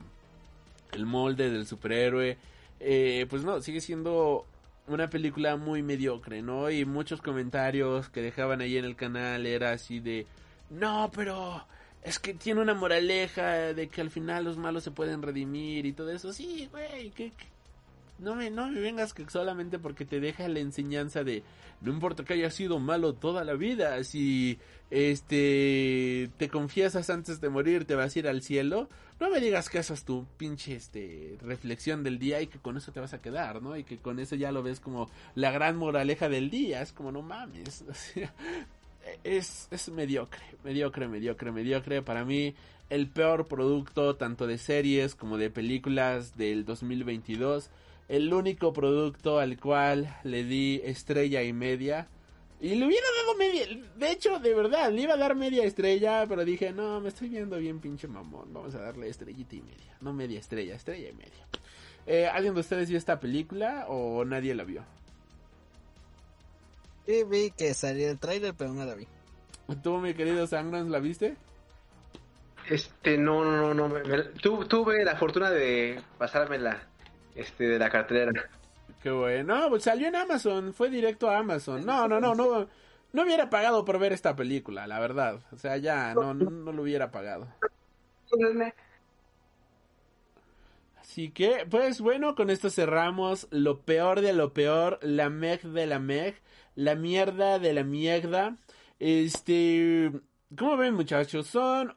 [0.92, 2.36] el molde del superhéroe,
[2.80, 4.46] eh, pues no, sigue siendo
[4.86, 6.70] una película muy mediocre, ¿no?
[6.70, 10.26] Y muchos comentarios que dejaban ahí en el canal era así de,
[10.70, 11.64] no, pero
[12.02, 15.92] es que tiene una moraleja de que al final los malos se pueden redimir y
[15.92, 16.32] todo eso.
[16.32, 17.32] Sí, güey, ¿qué,
[18.22, 21.42] no me, no me vengas que solamente porque te deja la enseñanza de
[21.80, 24.58] no importa que haya sido malo toda la vida, si
[24.90, 28.88] este te confiesas antes de morir te vas a ir al cielo,
[29.18, 32.76] no me digas que esa es tu pinche este reflexión del día y que con
[32.76, 33.76] eso te vas a quedar, ¿no?
[33.76, 37.10] Y que con eso ya lo ves como la gran moraleja del día, es como
[37.10, 37.84] no mames,
[39.24, 42.54] es, es mediocre, mediocre, mediocre, mediocre para mí
[42.88, 47.70] el peor producto tanto de series como de películas del 2022
[48.08, 52.08] el único producto al cual le di estrella y media.
[52.60, 53.66] Y le hubiera dado media.
[53.96, 57.28] De hecho, de verdad, le iba a dar media estrella, pero dije, no, me estoy
[57.28, 58.52] viendo bien pinche mamón.
[58.52, 59.96] Vamos a darle estrellita y media.
[60.00, 61.46] No media estrella, estrella y media.
[62.06, 64.84] Eh, ¿Alguien de ustedes vio esta película o nadie la vio?
[67.06, 69.08] Sí, vi que salió el trailer, pero no la vi.
[69.82, 71.36] ¿Tú, mi querido Sangrans, la viste?
[72.68, 74.66] Este, no, no, no, no.
[74.68, 76.88] tuve la fortuna de pasármela
[77.34, 78.32] este de la cartera.
[79.02, 79.66] Qué bueno.
[79.68, 81.84] Pues salió en Amazon, fue directo a Amazon.
[81.84, 82.68] No, no, no, no.
[83.12, 85.40] No hubiera pagado por ver esta película, la verdad.
[85.52, 87.46] O sea, ya no, no, lo hubiera pagado.
[90.98, 95.86] Así que, pues bueno, con esto cerramos lo peor de lo peor, la meg de
[95.86, 96.40] la meg,
[96.74, 98.56] la mierda de la mierda.
[98.98, 100.10] Este,
[100.56, 101.48] ¿cómo ven muchachos?
[101.48, 101.94] Son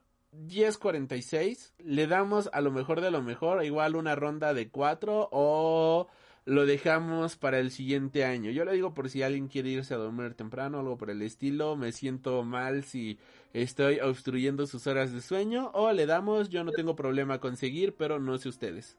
[0.47, 6.07] 10.46, le damos a lo mejor de lo mejor, igual una ronda de 4 o
[6.45, 8.51] lo dejamos para el siguiente año.
[8.51, 11.75] Yo le digo por si alguien quiere irse a dormir temprano algo por el estilo,
[11.75, 13.17] me siento mal si
[13.53, 17.95] estoy obstruyendo sus horas de sueño o le damos, yo no tengo problema con seguir,
[17.95, 18.97] pero no sé ustedes.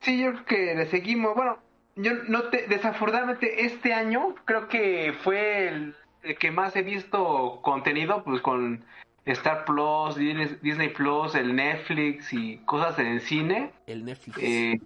[0.00, 1.34] Sí, yo creo que le seguimos.
[1.34, 1.58] Bueno,
[1.96, 5.96] yo no te, desafortunadamente este año creo que fue el
[6.34, 8.84] que más he visto contenido, pues con
[9.24, 13.72] Star Plus, Disney, Plus, el Netflix y cosas en cine.
[13.86, 14.38] El Netflix.
[14.40, 14.80] Eh,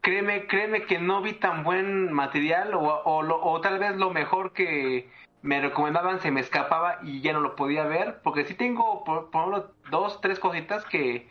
[0.00, 4.52] créeme, créeme que no vi tan buen material o, o, o tal vez lo mejor
[4.52, 5.08] que
[5.42, 9.30] me recomendaban se me escapaba y ya no lo podía ver, porque sí tengo por,
[9.30, 11.28] por ejemplo dos, tres cositas que,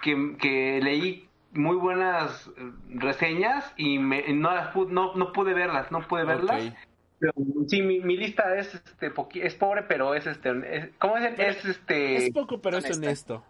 [0.00, 2.50] que, que leí muy buenas
[2.88, 6.72] reseñas y me, no, las pu- no, no pude verlas, no pude verlas.
[7.22, 7.34] Pero,
[7.68, 9.12] sí, mi, mi lista es este
[9.44, 11.38] es pobre, pero es este es- ¿cómo es?
[11.38, 13.06] Es este Es poco, pero es honesta.
[13.06, 13.44] honesto.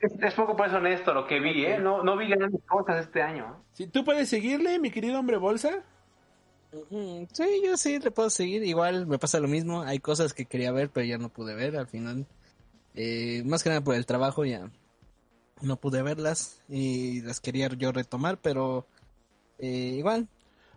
[0.00, 1.78] es, es poco pues honesto lo que vi, ¿eh?
[1.78, 3.62] No, no vi grandes cosas este año.
[3.72, 5.84] Si tú puedes seguirle, mi querido hombre bolsa.
[7.32, 8.64] Sí, yo sí le puedo seguir.
[8.64, 9.82] Igual me pasa lo mismo.
[9.82, 12.26] Hay cosas que quería ver, pero ya no pude ver al final.
[12.94, 14.68] Eh, más que nada por el trabajo ya
[15.62, 18.86] no pude verlas y las quería yo retomar, pero
[19.58, 20.28] eh, igual.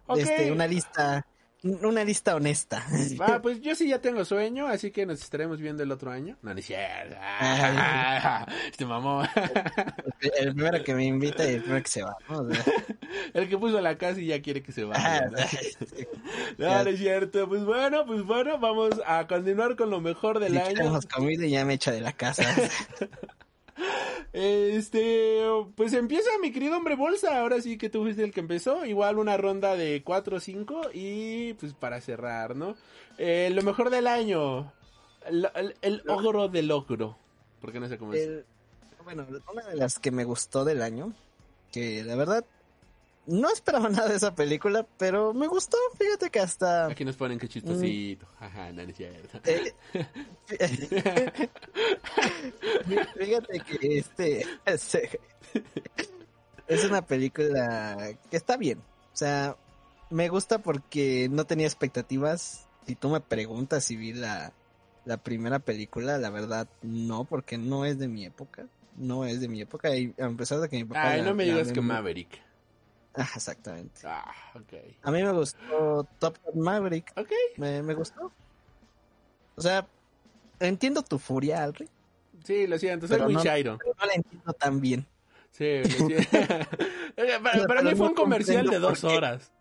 [0.08, 0.18] Ok.
[0.20, 1.26] Este, una lista,
[1.64, 2.86] una lista honesta.
[3.20, 6.38] Va, pues yo sí ya tengo sueño, así que nos estaremos viendo el otro año.
[6.42, 7.16] No, es cierto.
[8.72, 9.28] Este mamón.
[10.40, 12.16] el primero que me invita y el primero que se va.
[12.30, 12.40] ¿no?
[12.40, 12.64] O sea,
[13.34, 15.30] El que puso la casa y ya quiere que se ah, vaya.
[15.30, 15.38] ¿no?
[16.58, 17.48] No, no es cierto.
[17.48, 20.76] Pues bueno, pues bueno, vamos a continuar con lo mejor del ni año.
[20.76, 22.44] que hemos comido y ya me echa de la casa.
[24.34, 25.42] Este,
[25.76, 27.40] pues empieza mi querido hombre bolsa.
[27.40, 28.86] Ahora sí que tú fuiste el que empezó.
[28.86, 32.76] Igual una ronda de 4 o 5 y pues para cerrar, ¿no?
[33.18, 34.72] Eh, lo mejor del año.
[35.26, 37.18] El, el, el ogro del ogro.
[37.60, 38.22] Porque no sé cómo es.
[38.22, 38.46] El-
[39.04, 41.12] bueno, una de las que me gustó del año,
[41.72, 42.46] que la verdad
[43.28, 45.78] no esperaba nada de esa película, pero me gustó.
[45.98, 48.26] Fíjate que hasta Aquí nos ponen que chistosito.
[48.40, 49.40] Ajá, no, no es cierto.
[49.46, 49.74] eh,
[53.18, 54.46] fíjate que este
[54.78, 55.20] se-
[56.68, 57.98] es una película
[58.30, 58.80] que está bien.
[58.80, 59.56] O sea,
[60.10, 62.66] me gusta porque no tenía expectativas.
[62.88, 64.54] Si tú me preguntas si vi la,
[65.06, 68.66] la primera película, la verdad no, porque no es de mi época.
[68.98, 69.96] No es de mi época.
[69.96, 71.12] Y a pesar de que mi papá.
[71.12, 72.40] Ay, la- no me digas que Maverick.
[73.16, 74.02] Ah, exactamente.
[74.06, 74.74] Ah, ok.
[75.04, 77.12] A mí me gustó Top Gun Maverick.
[77.18, 77.32] Ok.
[77.58, 78.32] Me, me gustó.
[79.56, 79.86] O sea,
[80.60, 81.90] entiendo tu furia, Alri,
[82.44, 83.78] Sí, lo siento, soy muy no- chairo.
[83.78, 85.06] pero no la entiendo tan bien.
[85.52, 86.08] Sí, lo
[87.68, 89.52] para, mí fue un comercial de dos horas.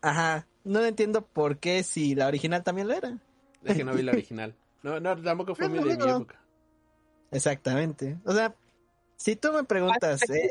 [0.00, 0.46] Ajá.
[0.64, 3.18] No entiendo por qué si la original también lo era.
[3.64, 4.54] Es que no vi la original.
[4.82, 6.40] No, no, tampoco fue No, muy de mi época.
[7.30, 8.18] Exactamente.
[8.24, 8.54] O sea,
[9.20, 10.50] si tú me preguntas, eh,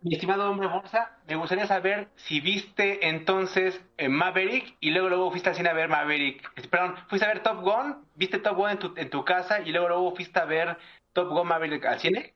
[0.00, 5.30] Mi estimado hombre bolsa, me gustaría saber si viste entonces eh, Maverick y luego luego
[5.32, 6.52] fuiste al cine a ver Maverick.
[6.54, 9.60] Eh, Perdón, fuiste a ver Top Gun, viste Top Gun en tu, en tu casa
[9.60, 10.78] y luego luego fuiste a ver
[11.12, 12.34] Top Gun Maverick al cine.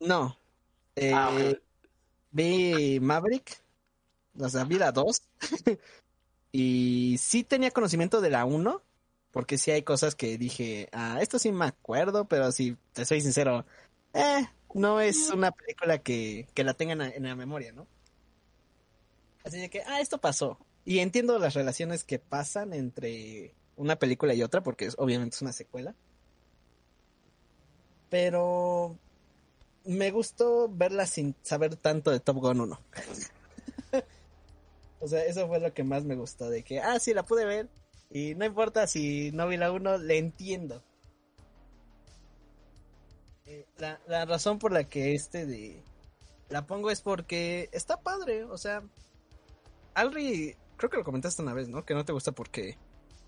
[0.00, 0.36] no.
[0.96, 1.58] Eh, Ah, ok.
[2.30, 3.58] Vi Maverick.
[4.38, 5.22] O sea, vi la 2.
[6.52, 8.82] y sí tenía conocimiento de la 1.
[9.30, 13.20] Porque sí hay cosas que dije, ah, esto sí me acuerdo, pero si te soy
[13.20, 13.66] sincero,
[14.16, 17.86] eh, no es una película que, que la tengan en la memoria, ¿no?
[19.44, 20.58] Así de que, ah, esto pasó.
[20.84, 25.42] Y entiendo las relaciones que pasan entre una película y otra, porque es- obviamente es
[25.42, 25.94] una secuela.
[28.08, 28.98] Pero
[29.84, 32.80] me gustó verla sin saber tanto de Top Gun 1.
[35.00, 37.44] o sea, eso fue lo que más me gustó, de que, ah, sí, la pude
[37.44, 37.68] ver.
[38.10, 40.82] Y no importa si no vi la 1, le entiendo.
[43.46, 45.82] Eh, La, la razón por la que este de
[46.48, 48.82] la pongo es porque está padre, o sea,
[49.94, 51.84] Alri, creo que lo comentaste una vez, ¿no?
[51.84, 52.76] Que no te gusta porque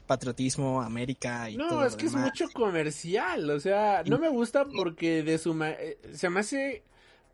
[0.06, 4.28] patriotismo, América y todo No, lo es que es mucho comercial, o sea, no me
[4.28, 6.82] gusta porque de su ma- eh, se me hace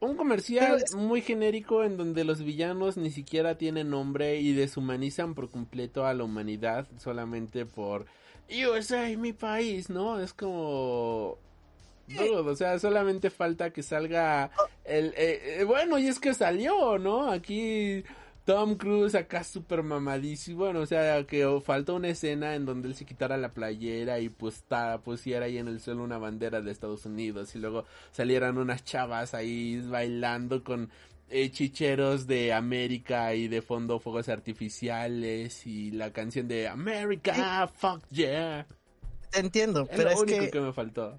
[0.00, 5.34] un comercial es- muy genérico en donde los villanos ni siquiera tienen nombre y deshumanizan
[5.34, 8.06] por completo a la humanidad solamente por
[8.50, 10.18] USA, mi país, ¿no?
[10.20, 11.38] Es como
[12.08, 14.50] dude, o sea, solamente falta que salga
[14.84, 17.30] el eh, eh, bueno, y es que salió, ¿no?
[17.30, 18.04] Aquí
[18.44, 22.94] Tom Cruise acá súper mamadísimo, bueno, o sea, que faltó una escena en donde él
[22.94, 26.70] se quitara la playera y pues ta, pusiera ahí en el suelo una bandera de
[26.70, 30.90] Estados Unidos y luego salieran unas chavas ahí bailando con
[31.30, 38.02] eh, chicheros de América y de fondo fuegos artificiales y la canción de America, fuck
[38.10, 38.66] yeah.
[39.32, 40.60] Entiendo, Es pero lo es único que, que...
[40.60, 41.18] me faltó.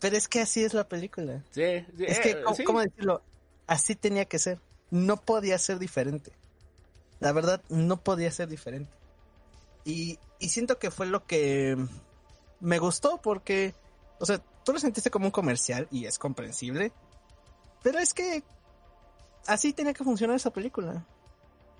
[0.00, 1.42] Pero es que así es la película.
[1.50, 2.64] Sí, sí, Es que, eh, ¿cómo, sí.
[2.64, 3.22] cómo decirlo?
[3.66, 4.60] Así tenía que ser.
[4.90, 6.32] No podía ser diferente.
[7.20, 8.92] La verdad, no podía ser diferente.
[9.84, 11.76] Y, y siento que fue lo que
[12.60, 13.74] me gustó porque,
[14.20, 16.92] o sea, tú lo sentiste como un comercial y es comprensible.
[17.82, 18.42] Pero es que
[19.46, 21.04] así tenía que funcionar esa película.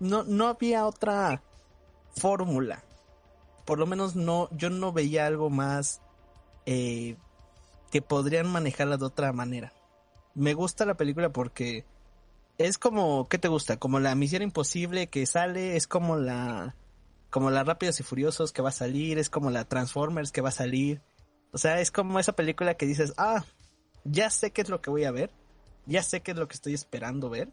[0.01, 1.43] No, no había otra
[2.17, 2.83] fórmula.
[3.65, 6.01] Por lo menos no, yo no veía algo más
[6.67, 7.17] eh,
[7.91, 9.73] que podrían manejarla de otra manera.
[10.35, 11.85] Me gusta la película porque
[12.59, 13.79] es como, ¿qué te gusta?
[13.79, 16.75] Como la Misión Imposible que sale, es como la,
[17.31, 20.51] como la Rápidos y Furiosos que va a salir, es como la Transformers que va
[20.51, 21.01] a salir.
[21.53, 23.45] O sea, es como esa película que dices, ah,
[24.05, 25.31] ya sé qué es lo que voy a ver,
[25.87, 27.49] ya sé qué es lo que estoy esperando ver.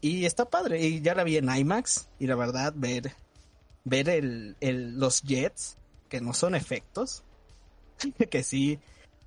[0.00, 3.12] Y está padre, y ya la vi en IMAX, y la verdad, ver,
[3.84, 7.24] ver el, el, los jets, que no son efectos,
[8.30, 8.78] que sí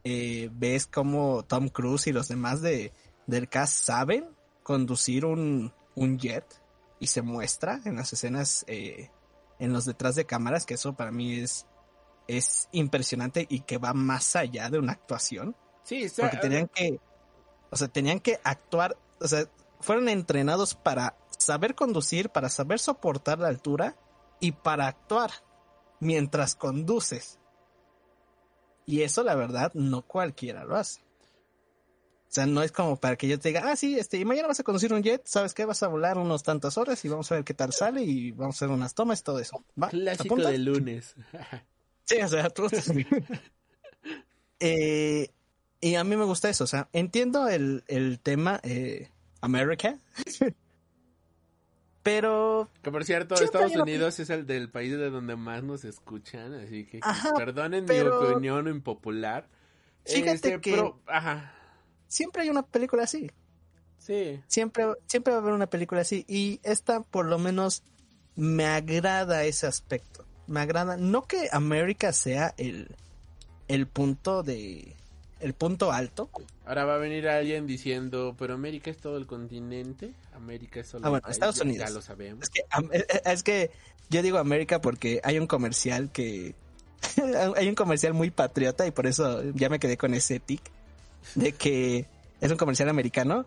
[0.03, 2.93] eh, ves como Tom Cruise y los demás de,
[3.27, 4.29] del cast saben
[4.63, 6.45] conducir un, un jet,
[6.99, 9.09] y se muestra en las escenas, eh,
[9.57, 11.65] en los detrás de cámaras, que eso para mí es,
[12.27, 15.55] es impresionante y que va más allá de una actuación.
[15.83, 16.99] Sí, está- Porque tenían que,
[17.71, 19.45] o sea, tenían que actuar, o sea,
[19.79, 23.95] fueron entrenados para saber conducir, para saber soportar la altura
[24.41, 25.31] y para actuar
[26.01, 27.39] mientras conduces.
[28.89, 30.99] Y eso, la verdad, no cualquiera lo hace.
[30.99, 34.47] O sea, no es como para que yo te diga, ah, sí, este, y mañana
[34.47, 35.63] vas a conducir un jet, ¿sabes qué?
[35.65, 38.55] Vas a volar unos tantas horas y vamos a ver qué tal sale y vamos
[38.55, 39.63] a hacer unas tomas y todo eso.
[39.79, 39.89] ¿Va?
[39.89, 40.49] Clásico ¿Apunta?
[40.49, 41.15] de lunes.
[42.05, 42.67] Sí, o sea, tú...
[44.59, 45.29] eh,
[45.79, 49.11] y a mí me gusta eso, o sea, entiendo el, el tema eh,
[49.41, 49.99] America,
[52.03, 56.53] pero Que por cierto, Estados Unidos es el del país de donde más nos escuchan,
[56.53, 59.47] así que Ajá, perdonen pero- mi opinión impopular.
[60.05, 61.53] Fíjate Este, que- pero, ajá,
[62.07, 63.29] siempre hay una película así,
[63.97, 64.41] sí.
[64.47, 67.83] siempre, siempre va a haber una película así, y esta por lo menos
[68.35, 72.95] me agrada ese aspecto, me agrada, no que America sea el,
[73.67, 74.95] el punto de,
[75.39, 76.29] el punto alto,
[76.65, 81.07] Ahora va a venir alguien diciendo, pero América es todo el continente, América es solo
[81.07, 81.87] Ah, bueno, país", Estados Unidos.
[81.89, 82.43] Ya lo sabemos.
[82.43, 83.71] Es que, eh, eh, es que
[84.09, 86.53] yo digo América porque hay un comercial que...
[87.55, 90.61] hay un comercial muy patriota y por eso ya me quedé con ese tic
[91.35, 92.05] de que
[92.41, 93.45] es un comercial americano,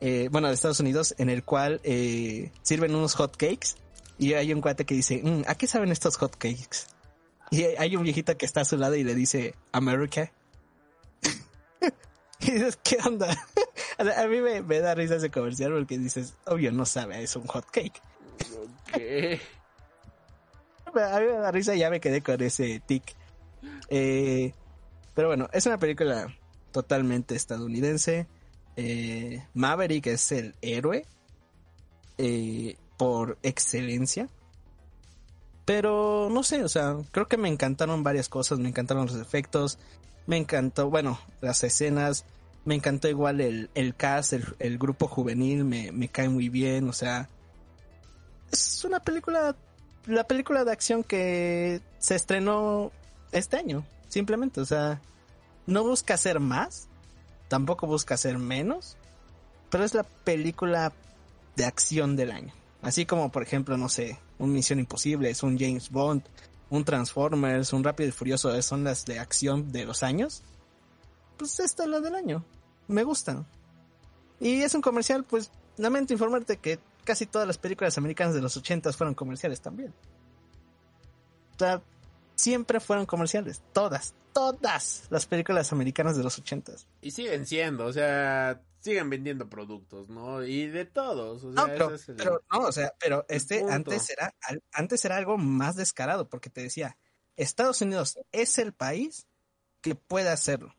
[0.00, 3.76] eh, bueno, de Estados Unidos, en el cual eh, sirven unos hot cakes
[4.18, 6.86] y hay un cuate que dice, "Mm, ¿a qué saben estos hot cakes?
[7.50, 10.32] Y hay un viejito que está a su lado y le dice, America.
[12.40, 13.36] y dices, ¿qué onda?
[13.98, 17.46] A mí me, me da risa ese comercial porque dices, obvio, no sabe, es un
[17.46, 18.00] hot cake.
[18.92, 19.40] ¿Qué?
[20.86, 23.14] A mí me da risa y ya me quedé con ese tic.
[23.88, 24.52] Eh,
[25.14, 26.34] pero bueno, es una película
[26.72, 28.26] totalmente estadounidense.
[28.76, 31.06] Eh, Maverick es el héroe
[32.18, 34.28] eh, por excelencia.
[35.64, 38.58] Pero no sé, o sea, creo que me encantaron varias cosas.
[38.58, 39.78] Me encantaron los efectos.
[40.26, 42.24] Me encantó, bueno, las escenas.
[42.64, 45.64] Me encantó igual el, el cast, el, grupo juvenil.
[45.64, 47.28] Me, me cae muy bien, o sea.
[48.50, 49.54] Es una película
[50.06, 52.92] la película de acción que se estrenó
[53.32, 55.00] este año, simplemente, o sea,
[55.66, 56.88] no busca hacer más,
[57.48, 58.96] tampoco busca hacer menos,
[59.70, 60.92] pero es la película
[61.56, 62.52] de acción del año.
[62.82, 66.22] Así como, por ejemplo, no sé, un Misión Imposible, es un James Bond,
[66.70, 70.42] un Transformers, un Rápido y Furioso, son las de acción de los años.
[71.36, 72.44] Pues esta es la del año.
[72.88, 73.46] Me gustan.
[74.40, 78.56] Y es un comercial, pues, lamento informarte que casi todas las películas americanas de los
[78.56, 79.92] 80 fueron comerciales también.
[81.54, 81.82] O sea,
[82.34, 83.62] siempre fueron comerciales.
[83.72, 89.48] Todas, todas las películas americanas de los 80 Y siguen siendo, o sea, siguen vendiendo
[89.48, 90.44] productos, ¿no?
[90.44, 93.24] Y de todos, o sea, No, pero, ese es el- pero, no, o sea, pero
[93.30, 93.72] este punto.
[93.74, 94.34] antes era,
[94.72, 96.98] antes era algo más descarado, porque te decía,
[97.36, 99.26] Estados Unidos es el país
[99.80, 100.74] que puede hacerlo.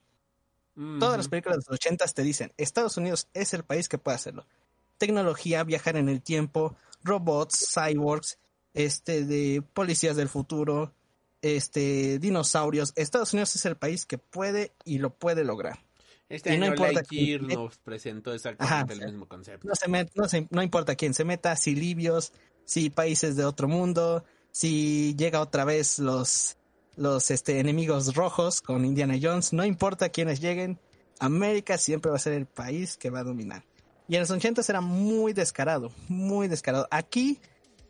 [0.99, 4.15] Todas las películas de los 80 te dicen, Estados Unidos es el país que puede
[4.15, 4.45] hacerlo.
[4.98, 8.38] Tecnología, viajar en el tiempo, robots, cyborgs,
[8.73, 10.94] este de policías del futuro,
[11.41, 12.91] este dinosaurios.
[12.98, 15.85] Estados Unidos es el país que puede y lo puede lograr.
[16.27, 19.68] Este Y no año importa Lightyear quién- nos presentó exactamente Ajá, el mismo concepto.
[19.68, 22.34] No se met- no, se- no importa quién se meta, si libios,
[22.65, 26.57] si países de otro mundo, si llega otra vez los,
[26.95, 30.80] los este, enemigos rojos con Indiana Jones, no importa quiénes lleguen,
[31.19, 33.64] América siempre va a ser el país que va a dominar.
[34.07, 36.88] Y en los 80 era muy descarado, muy descarado.
[36.91, 37.39] Aquí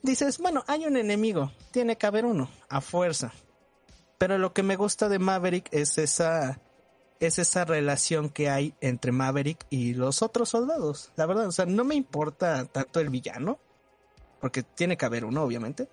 [0.04, 3.34] dices, bueno, hay un enemigo, tiene que haber uno, a fuerza.
[4.18, 6.62] Pero lo que me gusta de Maverick es esa,
[7.20, 11.12] es esa relación que hay entre Maverick y los otros soldados.
[11.16, 13.60] La verdad, o sea, no me importa tanto el villano,
[14.40, 15.88] porque tiene que haber uno, obviamente.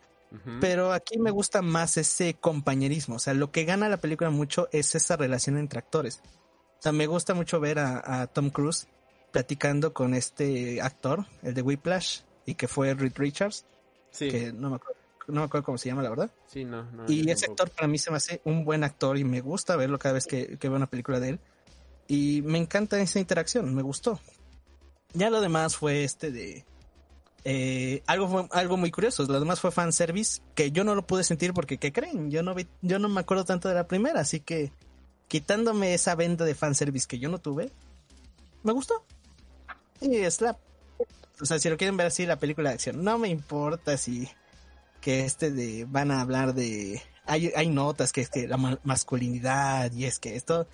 [0.63, 3.17] Pero aquí me gusta más ese compañerismo.
[3.17, 6.23] O sea, lo que gana la película mucho es esa relación entre actores.
[6.79, 8.89] O sea, me gusta mucho ver a, a Tom Cruise
[9.31, 13.65] platicando con este actor, el de Whiplash, y que fue Reed Richards,
[14.11, 16.31] sí, que no me, acuerdo, no me acuerdo cómo se llama, la verdad.
[16.47, 17.05] sí, no, no.
[17.09, 17.63] Y ese tampoco.
[17.65, 20.27] actor para mí se me hace un buen actor y me gusta verlo cada vez
[20.27, 21.41] que, que veo una película de él.
[22.09, 24.21] Y me encanta esa interacción, me gustó.
[25.15, 26.65] Ya lo demás fue este de...
[27.45, 31.25] eh, algo, fue- algo muy curioso, lo demás fue fanservice que yo no lo pude
[31.25, 32.31] sentir porque, ¿qué creen?
[32.31, 34.73] Yo no, vi, yo no me acuerdo tanto de la primera, así que
[35.29, 37.71] quitándome esa venda de fanservice que yo no tuve,
[38.63, 39.05] me gustó.
[40.01, 40.59] Y es la...
[41.41, 44.29] O sea, si lo quieren ver así, la película de acción, no me importa si
[45.03, 48.81] que este de van a hablar de hay, hay notas que es que la ma-
[48.85, 50.67] masculinidad y es que esto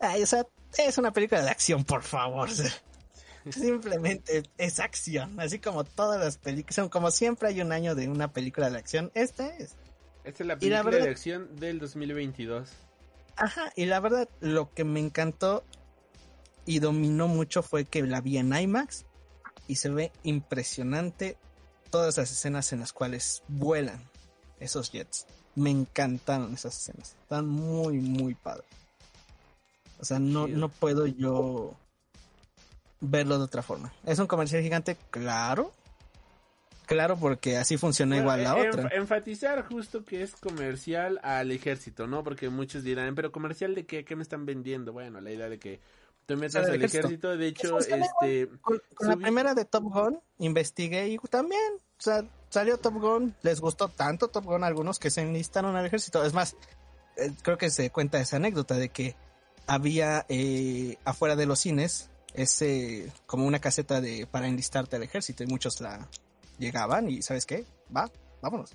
[0.00, 0.44] ay, o sea,
[0.76, 2.50] es una película de acción por favor
[3.50, 8.32] simplemente es acción así como todas las películas como siempre hay un año de una
[8.32, 9.74] película de acción esta es
[10.24, 12.68] Esta es la película verdad- de acción del 2022.
[13.36, 15.64] ajá y la verdad lo que me encantó
[16.66, 19.06] y dominó mucho fue que la vi en IMAX
[19.68, 21.36] y se ve impresionante
[21.90, 24.02] todas las escenas en las cuales vuelan
[24.60, 25.26] esos jets.
[25.54, 27.16] Me encantaron esas escenas.
[27.22, 28.66] Están muy, muy padres.
[30.00, 31.74] O sea, no, no puedo yo
[33.00, 33.92] verlo de otra forma.
[34.06, 34.96] ¿Es un comercial gigante?
[35.10, 35.72] Claro.
[36.86, 38.96] Claro, porque así funciona Bueno, igual la en- otra.
[38.96, 42.24] Enfatizar justo que es comercial al ejército, ¿no?
[42.24, 44.92] Porque muchos dirán, pero comercial de qué, qué me están vendiendo.
[44.92, 45.80] Bueno, la idea de que
[46.28, 47.34] te metas al ejército.
[47.38, 48.48] de hecho, este...
[48.60, 53.34] Con, con la primera de Top Gun, investigué y también, o sea, salió Top Gun,
[53.40, 56.22] les gustó tanto Top Gun a algunos que se enlistaron al ejército.
[56.22, 56.54] Es más,
[57.16, 59.16] eh, creo que se cuenta esa anécdota de que
[59.66, 65.44] había eh, afuera de los cines ese como una caseta de para enlistarte al ejército
[65.44, 66.08] y muchos la
[66.58, 67.64] llegaban y ¿sabes qué?
[67.94, 68.10] Va,
[68.42, 68.74] vámonos.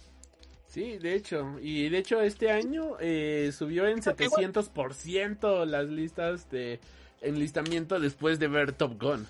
[0.74, 6.80] Sí, de hecho, y de hecho este año eh, subió en 700% las listas de
[7.22, 9.28] enlistamiento después de ver Top Gun.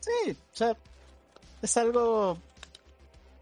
[0.00, 0.76] Sí, o sea,
[1.62, 2.36] es algo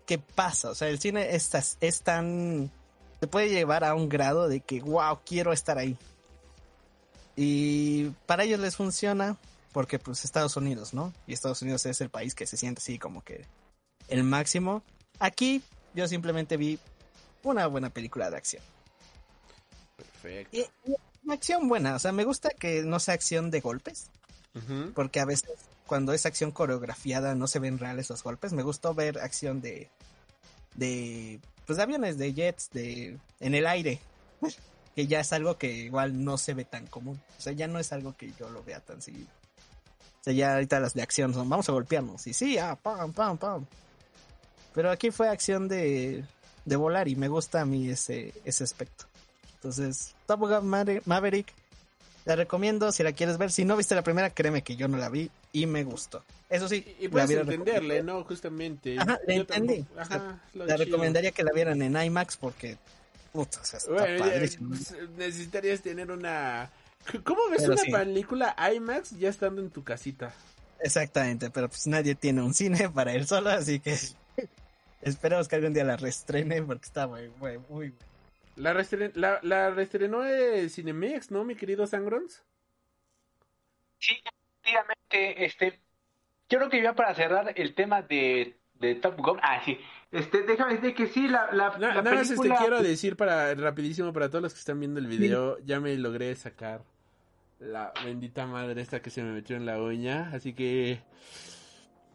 [0.06, 0.70] que pasa.
[0.70, 1.50] O sea, el cine es,
[1.80, 2.70] es tan.
[3.18, 5.96] Te puede llevar a un grado de que, wow, quiero estar ahí.
[7.34, 9.36] Y para ellos les funciona
[9.72, 11.12] porque, pues, Estados Unidos, ¿no?
[11.26, 13.44] Y Estados Unidos es el país que se siente así como que
[14.06, 14.84] el máximo.
[15.18, 15.62] Aquí
[15.94, 16.78] yo simplemente vi
[17.52, 18.62] una buena película de acción.
[19.96, 20.56] Perfecto.
[20.56, 20.60] Y,
[20.90, 20.94] y
[21.24, 21.94] una acción buena.
[21.94, 24.10] O sea, me gusta que no sea acción de golpes
[24.94, 25.50] porque a veces
[25.86, 28.52] cuando es acción coreografiada no se ven reales los golpes.
[28.52, 29.90] Me gustó ver acción de
[30.74, 34.00] de pues de aviones, de jets, de en el aire,
[34.94, 37.20] que ya es algo que igual no se ve tan común.
[37.36, 39.28] O sea, ya no es algo que yo lo vea tan seguido.
[40.20, 43.12] O sea, ya ahorita las de acción son vamos a golpearnos y sí, ah, pam,
[43.12, 43.66] pam, pam.
[44.72, 46.24] Pero aquí fue acción de
[46.64, 49.04] de volar y me gusta a mí ese ese aspecto.
[49.56, 51.52] Entonces, Top Gun Maverick-
[52.26, 53.50] la recomiendo si la quieres ver.
[53.52, 56.22] Si no viste la primera, créeme que yo no la vi y me gustó.
[56.48, 58.02] Eso sí, Y, puedes entenderle.
[58.02, 58.24] ¿no?
[58.24, 58.96] Justamente.
[58.98, 59.82] Ajá, la entendí.
[59.82, 60.76] tampoco- Ajá, La chido.
[60.78, 62.78] recomendaría que la vieran en IMAX porque,
[63.32, 64.74] puta, o sea, está Bueno, ya, padrísimo.
[65.18, 66.70] necesitarías tener una...
[67.24, 67.90] ¿Cómo ves Pero una sí.
[67.90, 70.32] película IMAX ya estando en tu casita?
[70.80, 73.98] Exactamente, pero pues nadie tiene un cine para él solo, así que
[75.04, 77.94] esperemos que algún día la reestrene porque está muy, muy, muy...
[78.56, 82.44] La, reestren- la, la reestrenó eh, Cinemex, ¿no, mi querido Sangrons?
[83.98, 84.14] Sí,
[84.62, 85.80] efectivamente, este,
[86.48, 89.78] yo creo que ya para cerrar el tema de, de Top Gun, ah, sí,
[90.12, 92.60] este, déjame decir que sí, la, la, Na- la nada más este, película...
[92.60, 96.34] quiero decir para rapidísimo para todos los que están viendo el video, ya me logré
[96.36, 96.82] sacar
[97.58, 101.00] la bendita madre esta que se me metió en la uña, así que...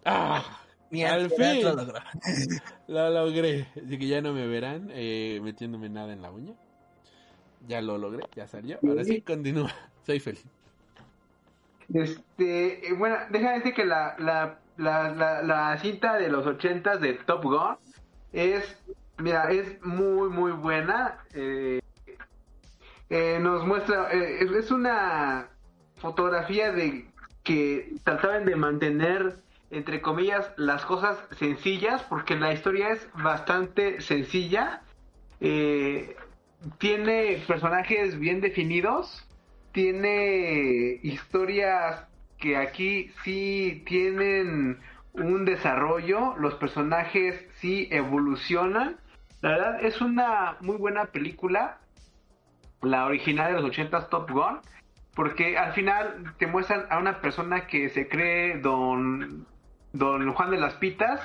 [0.06, 0.62] ¡Ah!
[0.92, 1.64] Mi Al fin.
[1.64, 2.00] lo logró.
[2.88, 3.68] La logré.
[3.86, 6.54] Así que ya no me verán eh, metiéndome nada en la uña.
[7.68, 8.80] Ya lo logré, ya salió.
[8.84, 9.72] Ahora sí, continúa.
[10.06, 10.46] Soy feliz.
[11.94, 17.02] Este, eh, bueno, déjame decir que la, la, la, la, la cinta de los ochentas
[17.02, 17.78] de Top Gun
[18.32, 18.78] es,
[19.18, 21.24] mira, es muy, muy buena.
[21.34, 21.82] Eh,
[23.10, 25.50] eh, nos muestra, eh, es, es una,
[26.00, 27.06] fotografía de
[27.44, 29.36] que trataban de mantener
[29.72, 34.82] entre comillas las cosas sencillas porque la historia es bastante sencilla.
[35.40, 36.16] Eh,
[36.78, 39.26] tiene personajes bien definidos
[39.72, 44.80] tiene historias que aquí sí tienen
[45.14, 48.98] un desarrollo los personajes sí evolucionan.
[49.42, 51.80] La verdad es una muy buena película
[52.82, 54.60] la original de los 80 Top Gun
[55.16, 59.46] porque al final te muestran a una persona que se cree don
[59.94, 61.22] don Juan de las Pitas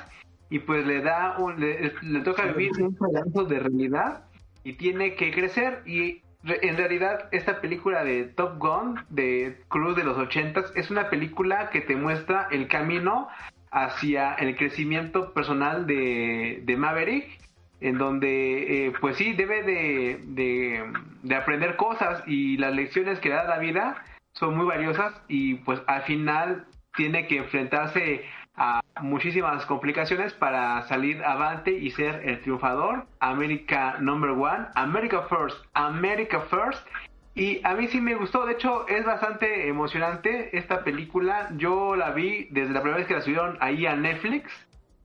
[0.49, 4.25] y pues le da un, le, toca vivir un pedazo de realidad
[4.63, 10.03] y tiene que crecer y en realidad esta película de Top Gun de Cruz de
[10.03, 13.27] los 80 es una película que te muestra el camino
[13.71, 17.39] hacia el crecimiento personal de, de Maverick
[17.81, 20.83] en donde eh, pues sí debe de, de,
[21.23, 25.81] de, aprender cosas y las lecciones que da la vida son muy valiosas y pues
[25.87, 28.23] al final tiene que enfrentarse
[28.57, 33.05] a muchísimas complicaciones para salir avante y ser el triunfador.
[33.19, 36.87] América number one, America first, America first.
[37.33, 41.49] Y a mí sí me gustó, de hecho es bastante emocionante esta película.
[41.57, 44.49] Yo la vi desde la primera vez que la subieron ahí a Netflix,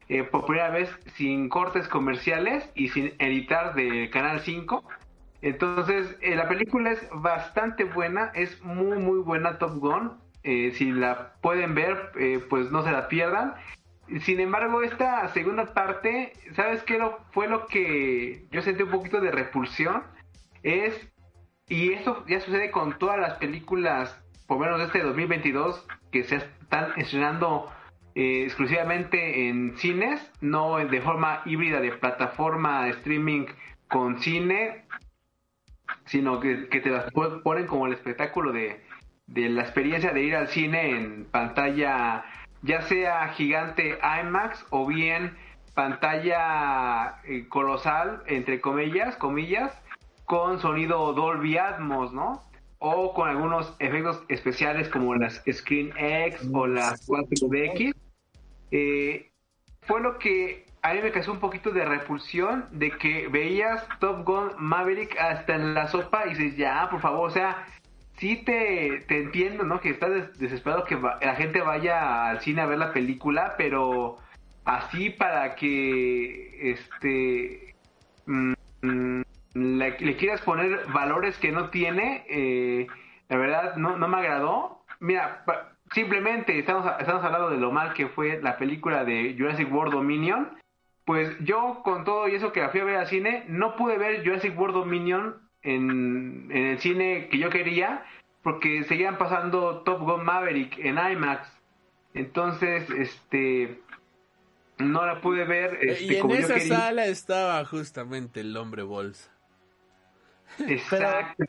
[0.09, 4.85] eh, por primera vez sin cortes comerciales y sin editar de Canal 5.
[5.43, 10.13] Entonces, eh, la película es bastante buena, es muy, muy buena Top Gun.
[10.43, 13.55] Eh, si la pueden ver, eh, pues no se la pierdan.
[14.21, 19.21] Sin embargo, esta segunda parte, ¿sabes qué lo, fue lo que yo sentí un poquito
[19.21, 20.03] de repulsión?
[20.63, 21.09] Es,
[21.69, 26.37] y esto ya sucede con todas las películas, por menos de este 2022, que se
[26.37, 27.71] están estrenando
[28.17, 33.47] eh, exclusivamente en cines, no de forma híbrida de plataforma de streaming
[33.87, 34.87] con cine,
[36.07, 38.83] sino que, que te las ponen como el espectáculo de,
[39.31, 42.25] de la experiencia de ir al cine en pantalla,
[42.63, 45.37] ya sea gigante IMAX o bien
[45.75, 49.73] pantalla eh, colosal, entre comillas, comillas,
[50.25, 52.43] con sonido Dolby Atmos, ¿no?
[52.79, 57.95] O con algunos efectos especiales como las Screen X o las 4DX.
[58.73, 59.31] Eh,
[59.83, 64.25] fue lo que a mí me causó un poquito de repulsión de que veías Top
[64.25, 67.67] Gun Maverick hasta en la sopa y dices, ya, por favor, o sea,
[68.21, 69.81] sí te, te entiendo, ¿no?
[69.81, 74.19] Que estás desesperado que la gente vaya al cine a ver la película, pero
[74.65, 77.75] así para que este
[78.27, 78.53] mm,
[78.83, 79.23] mm,
[79.55, 82.87] le, quieras poner valores que no tiene, eh,
[83.29, 84.85] la verdad no, no me agradó.
[85.01, 85.43] Mira,
[85.93, 90.59] simplemente estamos, estamos hablando de lo mal que fue la película de Jurassic World Dominion.
[91.07, 93.97] Pues yo con todo y eso que la fui a ver al cine, no pude
[93.97, 98.05] ver Jurassic World Dominion en, en el cine que yo quería
[98.43, 101.49] porque seguían pasando Top Gun Maverick en IMAX.
[102.15, 103.81] Entonces, este
[104.79, 105.79] no la pude ver.
[105.83, 109.31] Este, y en esa sala estaba justamente el hombre bolsa.
[110.59, 111.45] Exacto.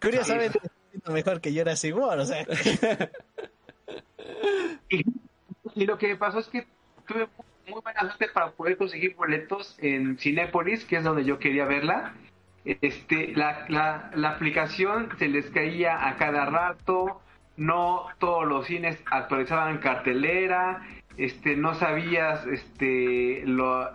[0.00, 0.60] curiosamente,
[1.08, 2.46] mejor que yo era World, o sea.
[4.88, 5.04] y,
[5.74, 6.66] y, lo que pasó es que
[7.08, 7.28] tuve
[7.66, 12.14] muy buena suerte para poder conseguir boletos en Cinépolis, que es donde yo quería verla
[12.66, 17.20] este, la, la, la, aplicación se les caía a cada rato,
[17.56, 20.82] no todos los cines actualizaban cartelera,
[21.16, 23.88] este, no sabías, este, lo,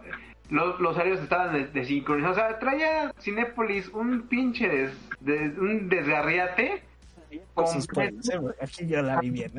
[0.49, 6.83] los horarios estaban desincronizados, o sea, traía Cinépolis un pinche des, de, un desgarriate.
[7.53, 7.65] Con,
[8.61, 9.51] aquí yo la vi bien,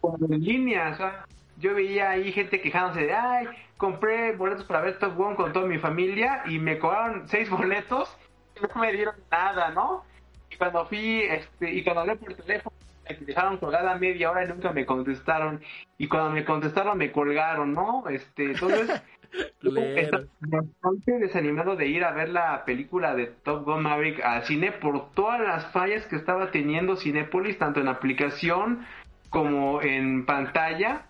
[0.00, 1.26] Con línea, o sea,
[1.58, 5.66] yo veía ahí gente quejándose de, ay, compré boletos para ver Top Gun con toda
[5.66, 8.16] mi familia y me cobraron seis boletos
[8.56, 10.04] y no me dieron nada, ¿no?
[10.50, 12.76] Y cuando fui, este, y cuando hablé por teléfono,
[13.08, 15.60] me dejaron colgada media hora y nunca me contestaron.
[15.98, 18.04] Y cuando me contestaron, me colgaron, ¿no?
[18.08, 19.02] Este, entonces,
[20.40, 25.10] bastante desanimado de ir a ver la película de Top Gun Maverick al cine por
[25.10, 28.86] todas las fallas que estaba teniendo Cinepolis, tanto en aplicación
[29.30, 31.06] como en pantalla.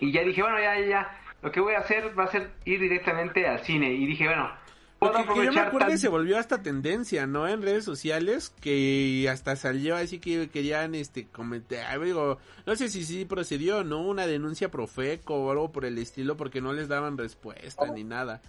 [0.00, 2.50] Y ya dije, bueno, ya, ya, ya lo que voy a hacer va a ser
[2.64, 3.92] ir directamente al cine.
[3.92, 4.50] Y dije, bueno,
[4.98, 5.54] puedo que, aprovechar.
[5.54, 7.46] yo me acuerdo que se volvió hasta tendencia, ¿no?
[7.48, 13.04] En redes sociales, que hasta salió así que querían este comentar, digo, no sé si
[13.04, 14.02] sí procedió, ¿no?
[14.02, 18.42] Una denuncia profeco o algo por el estilo, porque no les daban respuesta ni nada.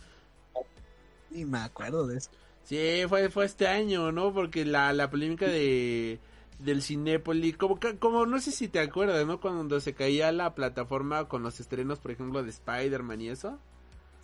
[1.30, 2.32] Ni me acuerdo de eso.
[2.64, 4.34] Sí, fue, fue este año, ¿no?
[4.34, 6.20] Porque la, la polémica de
[6.60, 9.40] del Cinépolis, como, como no sé si te acuerdas, ¿no?
[9.40, 13.58] Cuando se caía la plataforma con los estrenos, por ejemplo, de Spider-Man y eso.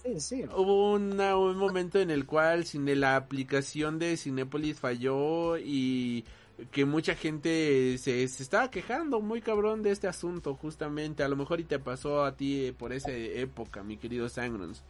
[0.04, 0.44] Sí, sí.
[0.56, 6.26] Hubo una, un momento en el cual cine, la aplicación de Cinépolis falló y
[6.72, 11.24] que mucha gente se, se estaba quejando muy cabrón de este asunto, justamente.
[11.24, 14.84] A lo mejor y te pasó a ti por esa época, mi querido Sangrons.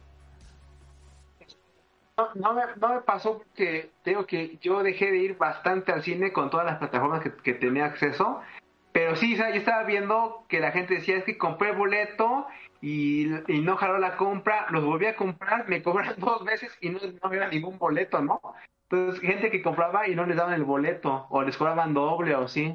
[2.34, 6.32] No, me, no me pasó porque tengo que yo dejé de ir bastante al cine
[6.32, 8.40] con todas las plataformas que, que tenía acceso.
[8.92, 12.46] Pero sí, o sea, yo estaba viendo que la gente decía, es que compré boleto
[12.80, 17.00] y, no jaló la compra, los volví a comprar, me cobraron dos veces y no,
[17.00, 18.40] no había ningún boleto, ¿no?
[18.88, 22.48] Entonces, gente que compraba y no les daban el boleto, o les cobraban doble o
[22.48, 22.72] sí.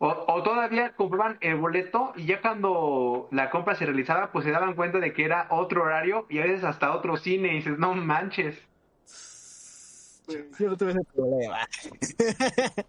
[0.00, 4.52] O, o todavía compraban el boleto y ya cuando la compra se realizaba, pues se
[4.52, 7.78] daban cuenta de que era otro horario y a veces hasta otro cine y dices,
[7.78, 8.56] no manches.
[10.28, 11.58] Yo no tuve ese problema.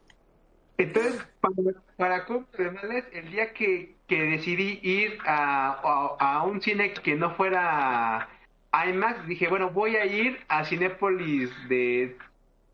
[0.78, 1.56] Entonces, para,
[1.98, 7.32] para de el día que, que decidí ir a, a, a un cine que no
[7.36, 8.30] fuera
[8.72, 12.18] IMAX, dije, bueno, voy a ir a Cinépolis de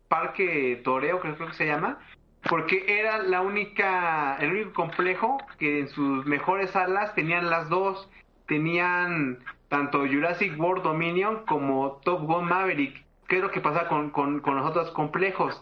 [0.08, 1.98] Parque Toreo, creo que se llama,
[2.48, 8.08] porque era la única, el único complejo que en sus mejores salas tenían las dos,
[8.46, 13.04] tenían tanto Jurassic World Dominion como Top Gun Maverick.
[13.28, 15.60] ¿Qué es lo que pasa con, con, con los otros complejos?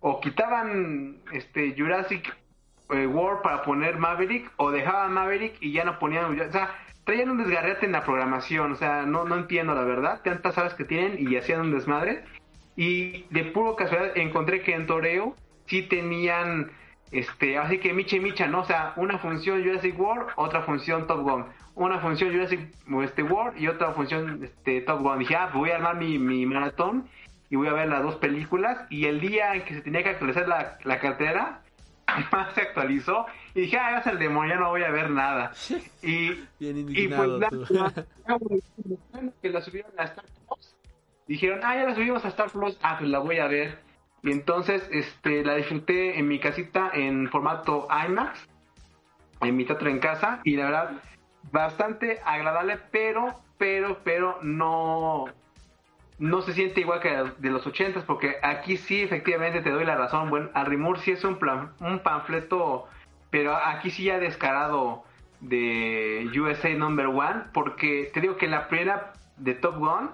[0.00, 2.36] O quitaban este Jurassic
[2.90, 6.70] eh, World para poner Maverick, o dejaban Maverick y ya no ponían, o sea,
[7.04, 10.74] traían un desgarrete en la programación, o sea, no, no entiendo la verdad, tantas salas
[10.74, 12.24] que tienen y hacían un desmadre.
[12.76, 15.34] Y de puro casualidad encontré que en Toreo
[15.66, 16.70] sí tenían,
[17.10, 18.60] este, así que micha y micha, ¿no?
[18.60, 21.46] O sea, una función Jurassic World, otra función Top Gun.
[21.74, 22.60] Una función Jurassic
[23.02, 25.18] este, World y otra función este, Top Gun.
[25.18, 27.08] Dije, ah, voy a armar mi, mi maratón
[27.50, 28.86] y voy a ver las dos películas.
[28.90, 31.60] Y el día en que se tenía que actualizar la, la cartera,
[32.32, 33.26] más se actualizó.
[33.54, 35.52] Y dije, ah, es el demonio, ya no voy a ver nada.
[36.02, 37.50] Y, Bien y pues la-
[39.42, 40.76] que la subieron a Star Plus.
[41.26, 43.78] Dijeron, ah, ya la subimos a Star Plus, ah, pues la voy a ver.
[44.26, 48.44] Y entonces este, la disfruté en mi casita en formato IMAX,
[49.40, 50.90] en mi teatro en casa, y la verdad,
[51.52, 55.26] bastante agradable, pero, pero, pero no,
[56.18, 59.94] no se siente igual que de los ochentas, porque aquí sí efectivamente te doy la
[59.94, 60.28] razón.
[60.28, 62.88] Bueno, Arrimur sí es un, plan, un panfleto,
[63.30, 65.04] pero aquí sí ya descarado
[65.38, 70.10] de USA Number One, porque te digo que la primera de Top Gun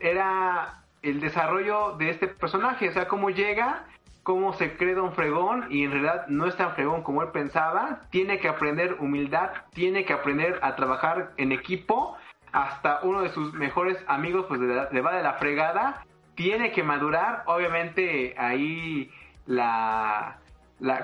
[0.00, 3.84] era el desarrollo de este personaje, o sea, cómo llega,
[4.22, 8.02] cómo se cree Don Fregón y en realidad no es tan fregón como él pensaba,
[8.10, 12.16] tiene que aprender humildad, tiene que aprender a trabajar en equipo,
[12.52, 16.04] hasta uno de sus mejores amigos pues le, va de la fregada,
[16.34, 19.10] tiene que madurar, obviamente ahí
[19.46, 20.38] la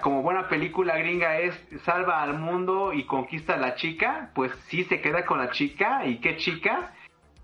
[0.02, 1.54] como buena película gringa es
[1.84, 6.04] salva al mundo y conquista a la chica, pues sí se queda con la chica
[6.04, 6.92] y qué chica.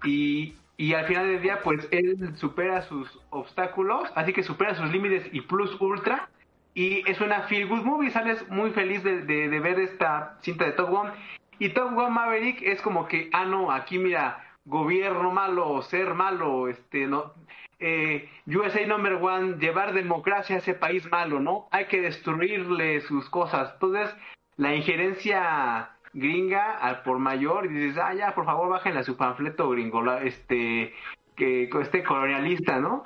[0.03, 4.91] Y, y al final del día pues él supera sus obstáculos, así que supera sus
[4.91, 6.29] límites y plus ultra
[6.75, 10.73] y es una feel good movie, sales muy feliz de, de, ver esta cinta de
[10.73, 11.11] Top Gun
[11.59, 16.69] y Top Gun Maverick es como que, ah, no, aquí mira, gobierno malo, ser malo,
[16.69, 17.33] este, no,
[17.79, 21.69] eh, USA number one, llevar democracia a ese país malo, ¿no?
[21.71, 23.73] Hay que destruirle sus cosas.
[23.75, 24.15] Entonces,
[24.57, 29.17] la injerencia gringa al por mayor y dices, ah, ya, por favor, bájenle a su
[29.17, 30.95] panfleto gringo, este,
[31.37, 33.05] que, este colonialista, ¿no?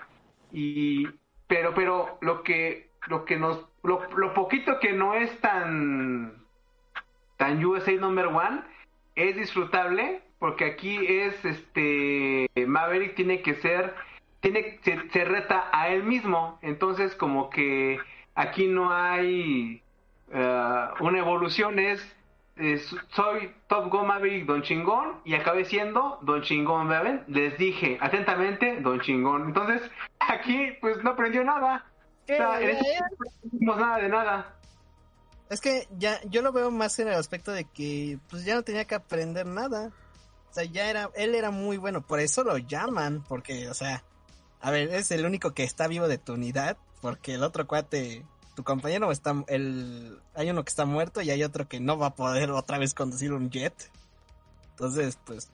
[0.53, 1.09] Y,
[1.47, 6.35] pero, pero, lo que, lo que nos, lo, lo poquito que no es tan,
[7.39, 8.63] tan USA number one
[9.15, 13.95] es disfrutable porque aquí es este Maverick tiene que ser
[14.41, 17.99] tiene se, se reta a él mismo entonces como que
[18.37, 19.83] aquí no hay
[20.33, 22.17] eh, una evolución es
[22.59, 27.25] es, soy Top Gun Maverick Don Chingón y acabé siendo Don Chingón, ¿ven?
[27.29, 29.49] Les dije atentamente Don Chingón.
[29.49, 29.83] Entonces,
[30.19, 31.87] aquí pues no aprendió nada.
[32.25, 33.07] O sea, este no
[33.37, 34.55] aprendimos nada de nada.
[35.51, 38.63] Es que ya, yo lo veo más en el aspecto de que pues ya no
[38.63, 39.91] tenía que aprender nada.
[40.51, 44.03] O sea, ya era, él era muy bueno, por eso lo llaman, porque, o sea,
[44.61, 48.25] a ver, es el único que está vivo de tu unidad, porque el otro cuate,
[48.59, 52.09] tu compañero está, el, hay uno que está muerto y hay otro que no va
[52.09, 53.73] a poder otra vez conducir un jet.
[54.71, 55.49] Entonces, pues,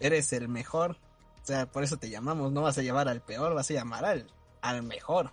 [0.00, 0.92] eres el mejor.
[1.42, 4.06] O sea, por eso te llamamos, no vas a llevar al peor, vas a llamar
[4.06, 5.32] al, al mejor.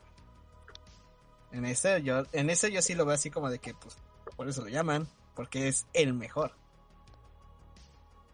[1.53, 3.95] En ese yo, en ese yo sí lo veo así como de que, pues,
[4.35, 6.51] por eso lo llaman, porque es el mejor.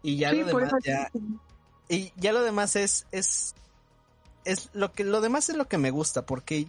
[0.02, 1.12] Y ya Sí, lo demás ya,
[1.90, 3.54] y ya lo demás es, es,
[4.46, 6.68] es lo que, lo demás es lo que me gusta, porque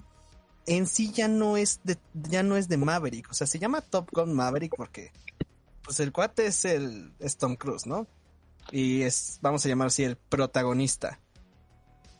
[0.71, 3.81] en sí ya no es de, ya no es de Maverick, o sea, se llama
[3.81, 5.11] Top Gun Maverick porque,
[5.83, 8.07] pues el cuate es el es Tom Cruise, ¿no?
[8.71, 11.19] Y es, vamos a llamar así, el protagonista.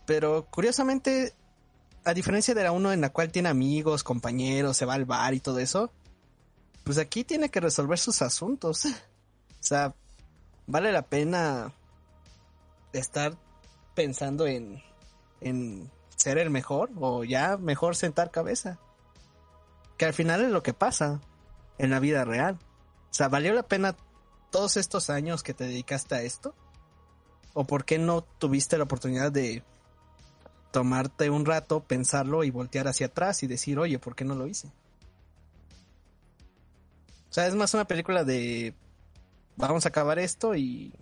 [0.05, 1.33] Pero curiosamente,
[2.05, 5.33] a diferencia de la uno en la cual tiene amigos, compañeros, se va al bar
[5.33, 5.93] y todo eso,
[6.83, 8.85] pues aquí tiene que resolver sus asuntos.
[9.53, 9.95] O sea,
[10.67, 11.75] vale la pena
[12.95, 13.37] estar
[13.95, 14.83] pensando en,
[15.43, 15.91] en
[16.21, 18.79] ser el mejor o ya mejor sentar cabeza.
[19.97, 21.21] Que al final es lo que pasa
[21.79, 22.59] en la vida real.
[23.11, 23.97] O sea, ¿valió la pena
[24.51, 26.55] todos estos años que te dedicaste a esto?
[27.55, 29.65] ¿O por qué no tuviste la oportunidad de
[30.73, 34.47] tomarte un rato, pensarlo y voltear hacia atrás y decir, oye, ¿por qué no lo
[34.47, 34.69] hice?
[37.31, 38.75] O sea, es más una película de
[39.57, 40.93] vamos a acabar esto y,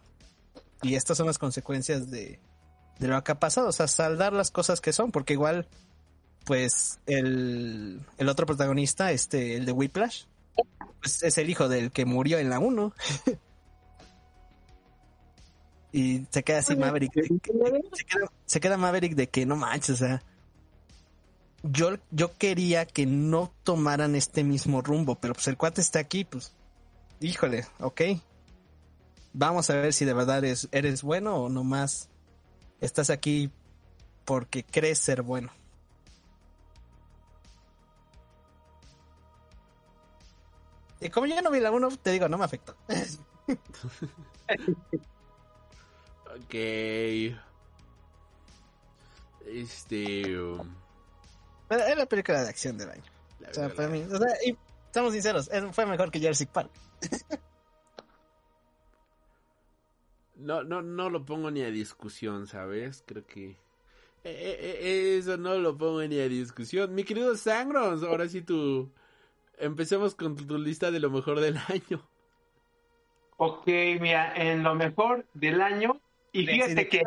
[0.82, 2.39] y estas son las consecuencias de,
[2.99, 3.69] de lo que ha pasado.
[3.69, 5.66] O sea, saldar las cosas que son, porque igual,
[6.45, 10.25] pues, el, el otro protagonista, este, el de Whiplash,
[11.01, 12.93] pues es el hijo del que murió en la 1.
[15.93, 17.12] y se queda así Maverick.
[17.15, 17.29] de que-
[17.97, 20.23] se, queda, se queda Maverick de que no manches, o sea.
[21.65, 26.25] Yo, yo quería que no tomaran este mismo rumbo, pero pues el cuate está aquí,
[26.25, 26.53] pues,
[27.20, 28.01] híjole, ok.
[29.33, 32.09] Vamos a ver si de verdad eres, eres bueno o nomás
[32.81, 33.51] estás aquí
[34.25, 35.51] porque crees ser bueno.
[41.01, 42.77] Y como yo no vi la 1, te digo, no me afectó.
[46.29, 46.55] Ok.
[49.47, 50.39] Este.
[50.39, 50.75] um,
[51.71, 53.03] Es la película de acción del año.
[53.41, 54.57] la O sea, para mí, o sea, y
[54.87, 56.71] estamos sinceros, fue mejor que Jurassic Park.
[60.39, 63.02] No, no, no lo pongo ni a discusión, ¿sabes?
[63.06, 63.60] Creo que...
[64.24, 66.94] eh, eh, eh, eso no lo pongo ni a discusión.
[66.94, 68.93] Mi querido Sangros, ahora sí tú...
[69.59, 72.09] Empecemos con tu, tu lista de lo mejor del año.
[73.36, 73.66] Ok,
[74.01, 76.01] mira, en lo mejor del año,
[76.32, 77.02] y fíjate que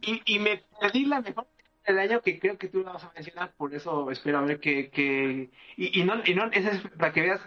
[0.00, 1.46] y, y me perdí la mejor
[1.86, 4.60] del año que creo que tú la vas a mencionar, por eso espero a ver
[4.60, 7.40] que, que y, y no, y no, esa es para que veas,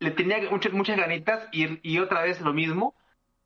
[0.00, 2.94] le tenía muchas, muchas ganitas y, y otra vez lo mismo,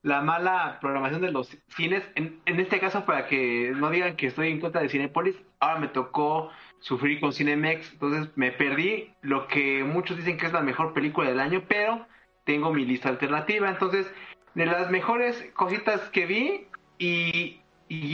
[0.03, 4.27] la mala programación de los cines, en, en este caso para que no digan que
[4.27, 6.51] estoy en contra de Cinepolis, ahora me tocó
[6.81, 11.29] sufrir con Cinemex, entonces me perdí lo que muchos dicen que es la mejor película
[11.29, 12.07] del año, pero
[12.45, 14.13] tengo mi lista alternativa, entonces
[14.55, 16.67] de las mejores cositas que vi
[16.99, 17.61] y,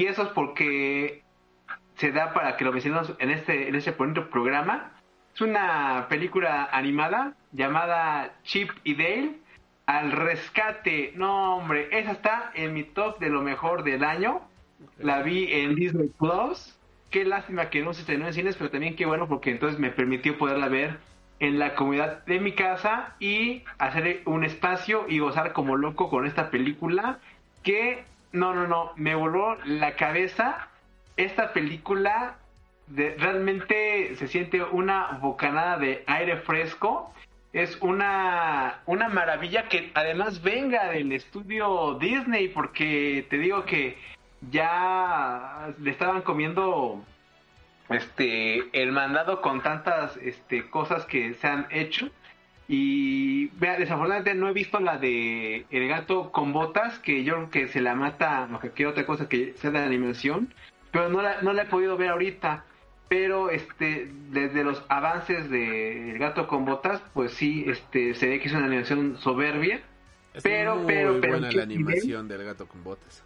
[0.06, 1.22] eso es porque
[1.94, 4.92] se da para que lo mencionemos en este en este bonito programa.
[5.34, 9.38] Es una película animada llamada Chip y Dale
[9.88, 11.12] al rescate.
[11.16, 14.42] No, hombre, esa está en mi top de lo mejor del año.
[14.98, 16.76] La vi en Disney Plus.
[17.10, 19.90] Qué lástima que no se estrenó en cines, pero también qué bueno porque entonces me
[19.90, 20.98] permitió poderla ver
[21.40, 26.26] en la comunidad de mi casa y hacer un espacio y gozar como loco con
[26.26, 27.18] esta película
[27.62, 30.68] que no, no, no, me voló la cabeza.
[31.16, 32.36] Esta película
[32.88, 37.14] de, realmente se siente una bocanada de aire fresco.
[37.52, 43.96] Es una, una maravilla que además venga del estudio Disney, porque te digo que
[44.50, 47.02] ya le estaban comiendo
[47.88, 52.10] este el mandado con tantas este cosas que se han hecho.
[52.70, 57.50] Y vea desafortunadamente no he visto la de el gato con botas que yo creo
[57.50, 60.52] que se la mata o cualquier otra cosa que sea de animación
[60.90, 62.64] pero no la, no la he podido ver ahorita
[63.08, 68.40] pero este desde los avances de el gato con botas pues sí este se ve
[68.40, 69.80] que es una animación soberbia
[70.34, 73.24] Está Pero, muy pero, pero, buena ¿qué la animación del gato con botas.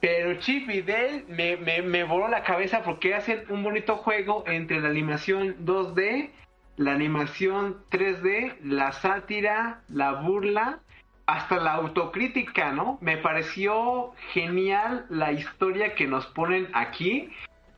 [0.00, 4.44] Pero Chip y Dale me, me, me voló la cabeza porque hacen un bonito juego
[4.46, 6.30] entre la animación 2D,
[6.76, 10.80] la animación 3D, la sátira, la burla,
[11.26, 12.98] hasta la autocrítica, ¿no?
[13.00, 17.30] Me pareció genial la historia que nos ponen aquí,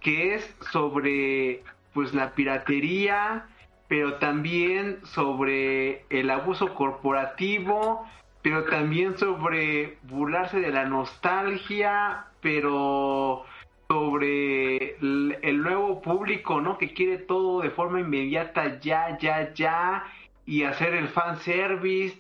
[0.03, 1.63] que es sobre
[1.93, 3.47] pues la piratería,
[3.89, 8.07] pero también sobre el abuso corporativo,
[8.43, 13.45] pero también sobre burlarse de la nostalgia, pero
[13.89, 16.79] sobre el, nuevo público, ¿no?
[16.79, 20.05] Que quiere todo de forma inmediata, ya, ya, ya,
[20.47, 22.19] y hacer el fan service.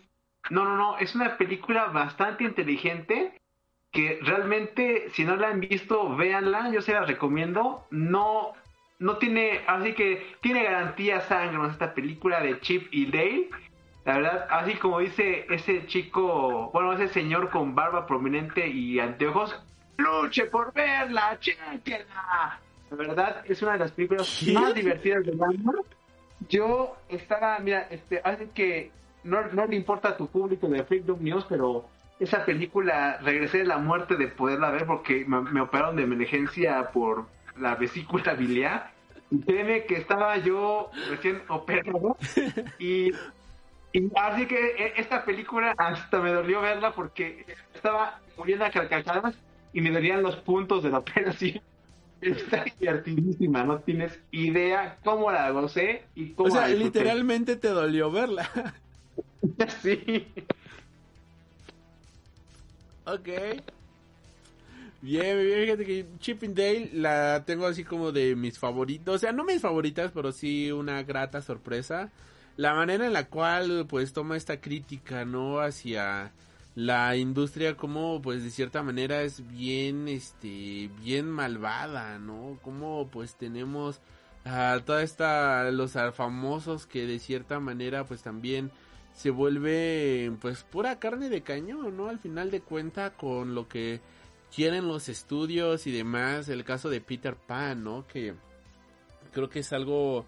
[0.50, 3.32] No, no, no, es una película bastante inteligente
[3.92, 7.86] que realmente, si no la han visto, véanla, yo se la recomiendo.
[7.90, 8.54] No,
[8.98, 13.50] no tiene, así que tiene garantía sangre esta película de Chip y Dale.
[14.04, 19.54] La verdad, así como dice ese chico, bueno, ese señor con barba prominente y anteojos,
[19.98, 22.58] luche por verla, chéquela.
[22.90, 25.72] La verdad, es una de las películas más divertidas del año.
[26.48, 28.90] Yo estaba, mira, este, así que
[29.22, 31.88] no, no le importa a tu público de Freedom News, pero
[32.22, 36.90] esa película regresé de la muerte de poderla ver porque me, me operaron de emergencia
[36.92, 37.26] por
[37.58, 38.92] la vesícula biliar.
[39.30, 42.16] Y créeme que estaba yo recién operado
[42.78, 43.12] y,
[43.92, 49.34] y así que e- esta película hasta me dolió verla porque estaba muriendo a carcajadas
[49.72, 51.60] y me dolían los puntos de la operación.
[52.20, 57.68] Está divertidísima, no tienes idea cómo la gocé y cómo O sea, la literalmente te
[57.68, 58.48] dolió verla.
[59.82, 60.26] Sí.
[63.14, 63.28] Ok.
[65.02, 69.16] Bien, bien, fíjate que Chip and Dale la tengo así como de mis favoritos.
[69.16, 72.10] O sea, no mis favoritas, pero sí una grata sorpresa.
[72.56, 75.60] La manera en la cual, pues, toma esta crítica, ¿no?
[75.60, 76.32] Hacia
[76.76, 82.58] la industria como, pues, de cierta manera es bien, este, bien malvada, ¿no?
[82.62, 84.00] Como, pues, tenemos
[84.44, 88.70] a toda esta, los famosos que de cierta manera, pues, también
[89.14, 92.08] se vuelve pues pura carne de cañón, ¿no?
[92.08, 94.00] Al final de cuenta con lo que
[94.54, 98.06] quieren los estudios y demás, el caso de Peter Pan, ¿no?
[98.06, 98.34] Que
[99.32, 100.26] creo que es algo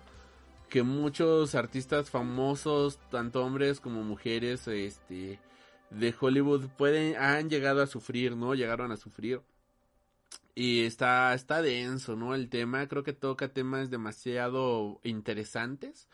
[0.68, 5.38] que muchos artistas famosos, tanto hombres como mujeres, este
[5.90, 8.54] de Hollywood pueden han llegado a sufrir, ¿no?
[8.54, 9.40] Llegaron a sufrir.
[10.54, 12.34] Y está está denso, ¿no?
[12.34, 16.08] El tema, creo que toca temas demasiado interesantes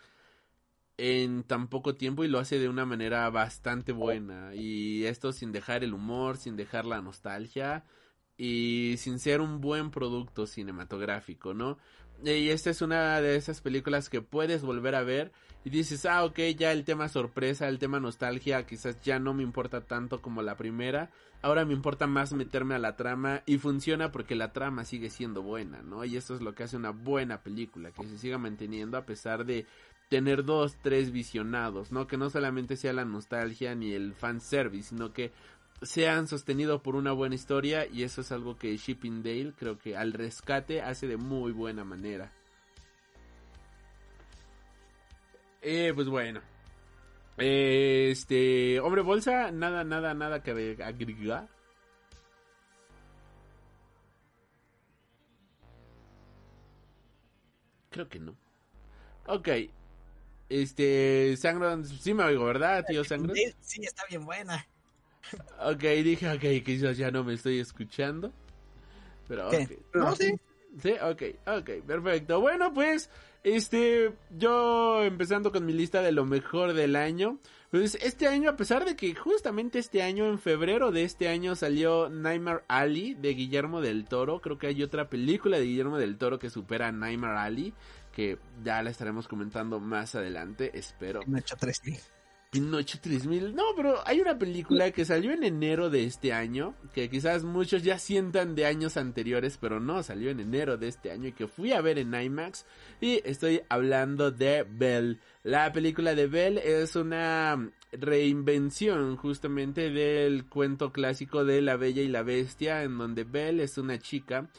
[1.01, 4.55] en tan poco tiempo y lo hace de una manera bastante buena.
[4.55, 7.85] Y esto sin dejar el humor, sin dejar la nostalgia
[8.36, 11.78] y sin ser un buen producto cinematográfico, ¿no?
[12.22, 15.32] Y esta es una de esas películas que puedes volver a ver
[15.64, 19.43] y dices, ah, ok, ya el tema sorpresa, el tema nostalgia, quizás ya no me
[19.43, 21.10] importa tanto como la primera.
[21.40, 25.40] Ahora me importa más meterme a la trama y funciona porque la trama sigue siendo
[25.40, 26.05] buena, ¿no?
[26.05, 29.47] Y eso es lo que hace una buena película, que se siga manteniendo a pesar
[29.47, 29.64] de
[30.11, 32.09] tener dos, tres visionados, ¿no?
[32.09, 35.31] Que no solamente sea la nostalgia ni el fanservice, sino que
[35.82, 39.97] sean sostenidos por una buena historia y eso es algo que Shipping Dale creo que
[39.97, 42.32] al rescate hace de muy buena manera.
[45.62, 46.41] Eh, pues bueno.
[47.39, 51.49] Este, hombre bolsa, nada, nada, nada que agregar.
[57.91, 58.37] Creo que no.
[59.27, 59.49] Ok.
[60.51, 63.36] Este, Sangron, sí me oigo, ¿verdad, tío Sangron?
[63.60, 64.66] Sí, está bien buena.
[65.64, 68.32] Ok, dije, ok, quizás ya no me estoy escuchando.
[69.28, 69.62] Pero, ¿Qué?
[69.62, 69.94] ok.
[69.94, 70.35] No, sí.
[70.82, 72.40] Sí, ok, ok, perfecto.
[72.40, 73.10] Bueno, pues,
[73.44, 77.39] este, yo empezando con mi lista de lo mejor del año.
[77.70, 81.55] Pues este año, a pesar de que justamente este año, en febrero de este año,
[81.55, 84.40] salió Nightmare Alley de Guillermo del Toro.
[84.40, 87.72] Creo que hay otra película de Guillermo del Toro que supera a Nightmare Alley.
[88.20, 91.20] Que ya la estaremos comentando más adelante, espero.
[91.20, 91.98] Pinocho 3000.
[92.51, 93.55] Pinocho 3000.
[93.55, 97.82] No, pero hay una película que salió en enero de este año, que quizás muchos
[97.82, 101.48] ya sientan de años anteriores, pero no, salió en enero de este año y que
[101.48, 102.66] fui a ver en IMAX.
[103.01, 105.18] Y estoy hablando de Belle.
[105.42, 112.09] La película de Belle es una reinvención justamente del cuento clásico de La Bella y
[112.09, 114.51] la Bestia, en donde Belle es una chica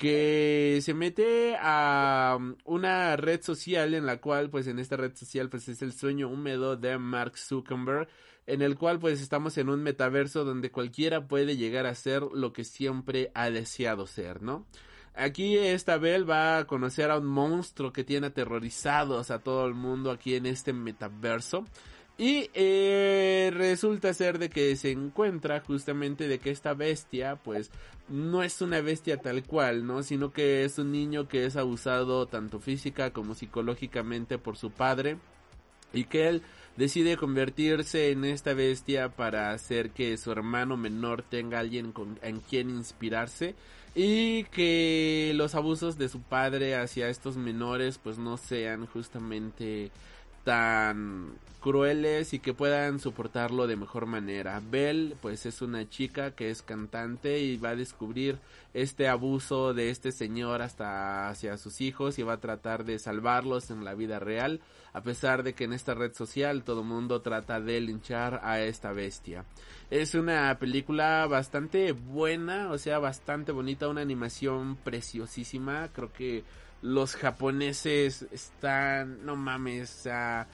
[0.00, 5.50] que se mete a una red social en la cual pues en esta red social
[5.50, 8.08] pues es el sueño húmedo de Mark Zuckerberg
[8.46, 12.54] en el cual pues estamos en un metaverso donde cualquiera puede llegar a ser lo
[12.54, 14.64] que siempre ha deseado ser, ¿no?
[15.14, 19.74] Aquí esta Belle va a conocer a un monstruo que tiene aterrorizados a todo el
[19.74, 21.66] mundo aquí en este metaverso.
[22.20, 27.70] Y eh, resulta ser de que se encuentra justamente de que esta bestia, pues,
[28.10, 30.02] no es una bestia tal cual, ¿no?
[30.02, 35.16] Sino que es un niño que es abusado tanto física como psicológicamente por su padre.
[35.94, 36.42] Y que él
[36.76, 42.40] decide convertirse en esta bestia para hacer que su hermano menor tenga alguien con, en
[42.40, 43.54] quien inspirarse.
[43.94, 49.90] Y que los abusos de su padre hacia estos menores, pues, no sean justamente
[50.44, 54.60] tan crueles y que puedan soportarlo de mejor manera.
[54.70, 58.38] Belle pues es una chica que es cantante y va a descubrir
[58.74, 63.70] este abuso de este señor hasta hacia sus hijos y va a tratar de salvarlos
[63.70, 64.60] en la vida real
[64.92, 68.60] a pesar de que en esta red social todo el mundo trata de linchar a
[68.60, 69.44] esta bestia.
[69.90, 76.44] Es una película bastante buena, o sea, bastante bonita, una animación preciosísima, creo que
[76.82, 80.48] los japoneses están, no mames, o sea,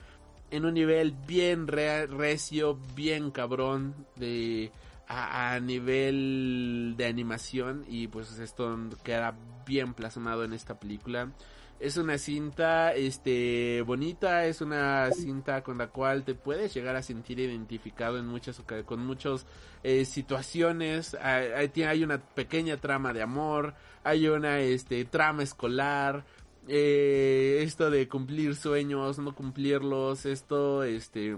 [0.51, 4.71] en un nivel bien re recio, bien cabrón de
[5.07, 11.31] a, nivel de animación y pues esto queda bien plasmado en esta película.
[11.79, 17.03] Es una cinta este bonita, es una cinta con la cual te puedes llegar a
[17.03, 19.45] sentir identificado en muchas con muchas
[19.83, 21.15] eh, situaciones.
[21.21, 26.25] Hay- hay una pequeña trama de amor, hay una este trama escolar,
[26.67, 31.37] eh, esto de cumplir sueños, no cumplirlos, esto este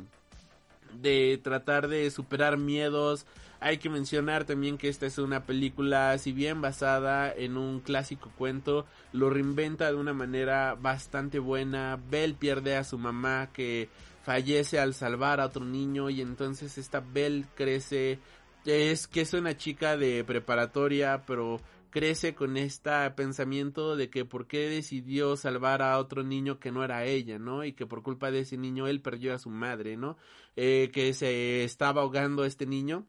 [0.93, 3.26] de tratar de superar miedos.
[3.61, 8.31] Hay que mencionar también que esta es una película, si bien basada en un clásico
[8.38, 11.99] cuento, lo reinventa de una manera bastante buena.
[12.10, 13.89] Belle pierde a su mamá que
[14.23, 18.19] fallece al salvar a otro niño y entonces esta Belle crece,
[18.65, 21.60] es que es una chica de preparatoria, pero
[21.90, 26.84] crece con este pensamiento de que por qué decidió salvar a otro niño que no
[26.84, 27.64] era ella, ¿no?
[27.64, 30.18] Y que por culpa de ese niño él perdió a su madre, ¿no?
[30.56, 33.07] Eh, que se estaba ahogando este niño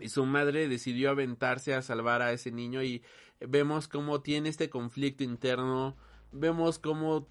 [0.00, 3.02] y su madre decidió aventarse a salvar a ese niño y
[3.40, 5.96] vemos cómo tiene este conflicto interno,
[6.32, 7.28] vemos cómo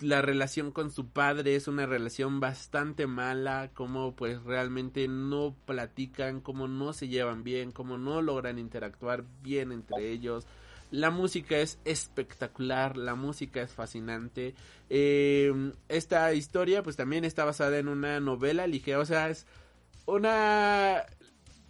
[0.00, 6.40] la relación con su padre es una relación bastante mala, como pues realmente no platican,
[6.40, 10.46] como no se llevan bien, como no logran interactuar bien entre ellos.
[10.90, 14.54] La música es espectacular, la música es fascinante.
[14.90, 19.46] Eh, esta historia pues también está basada en una novela ligera, o sea, es
[20.04, 21.04] una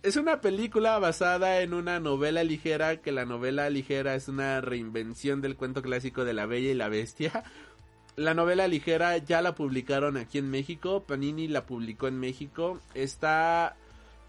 [0.02, 5.40] es una película basada en una novela ligera, que la novela ligera es una reinvención
[5.40, 7.42] del cuento clásico de La Bella y la Bestia.
[8.16, 13.76] La novela ligera ya la publicaron aquí en México, Panini la publicó en México, está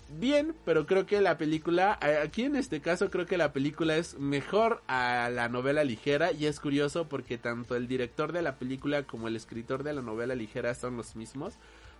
[0.09, 4.17] bien, pero creo que la película, aquí en este caso creo que la película es
[4.19, 9.03] mejor a la novela ligera y es curioso porque tanto el director de la película
[9.03, 11.53] como el escritor de la novela ligera son los mismos.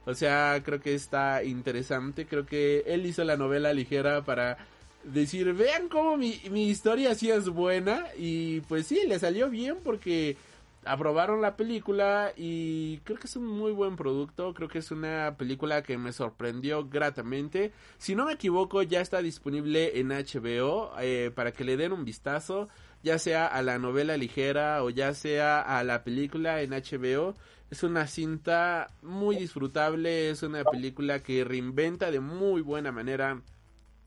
[0.05, 2.25] O sea, creo que está interesante.
[2.25, 4.57] Creo que él hizo la novela ligera para
[5.03, 8.05] decir, vean cómo mi, mi historia sí es buena.
[8.17, 10.37] Y pues sí, le salió bien porque
[10.85, 14.53] aprobaron la película y creo que es un muy buen producto.
[14.53, 17.71] Creo que es una película que me sorprendió gratamente.
[17.97, 22.05] Si no me equivoco, ya está disponible en HBO eh, para que le den un
[22.05, 22.67] vistazo.
[23.03, 27.35] Ya sea a la novela ligera o ya sea a la película en HBO.
[27.69, 33.41] Es una cinta muy disfrutable, es una película que reinventa de muy buena manera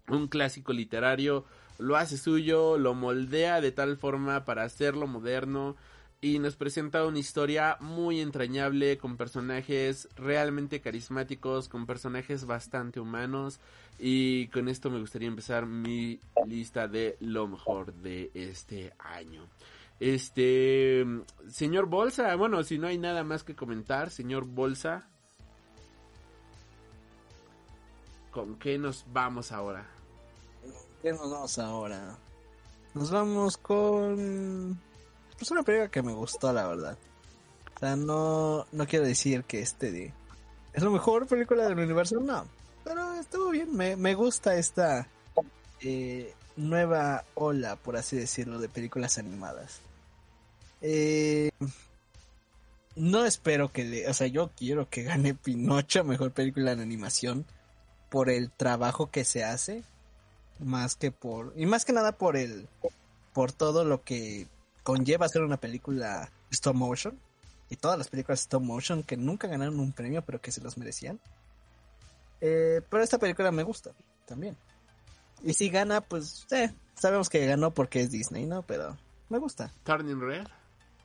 [0.08, 1.44] un clásico literario,
[1.78, 5.76] lo hace suyo, lo moldea de tal forma para hacerlo moderno
[6.20, 13.58] y nos presenta una historia muy entrañable con personajes realmente carismáticos, con personajes bastante humanos
[13.98, 19.46] y con esto me gustaría empezar mi lista de lo mejor de este año.
[19.98, 21.04] Este,
[21.48, 25.06] señor Bolsa, bueno, si no hay nada más que comentar, señor Bolsa,
[28.30, 29.86] ¿con qué nos vamos ahora?
[31.02, 32.18] ¿Qué nos vamos ahora?
[32.92, 34.89] Nos vamos con...
[35.40, 36.98] Pues una película que me gustó, la verdad.
[37.74, 40.12] O sea, no, no quiero decir que este de...
[40.74, 42.44] Es la mejor película del universo, no.
[42.84, 45.08] Pero estuvo bien, me, me gusta esta
[45.80, 49.80] eh, nueva ola, por así decirlo, de películas animadas.
[50.82, 51.48] Eh,
[52.94, 54.08] no espero que le...
[54.10, 57.46] O sea, yo quiero que gane Pinocho, mejor película en animación,
[58.10, 59.84] por el trabajo que se hace
[60.58, 62.68] más que por y más que nada por el
[63.32, 64.46] por todo lo que
[64.82, 67.18] conlleva hacer una película stop motion
[67.68, 70.76] y todas las películas stop motion que nunca ganaron un premio pero que se los
[70.78, 71.20] merecían.
[72.40, 73.90] Eh, pero esta película me gusta
[74.26, 74.56] también.
[75.42, 78.96] Y si gana pues eh, sabemos que ganó porque es Disney no pero
[79.28, 79.72] me gusta.
[79.84, 80.46] Turning Red.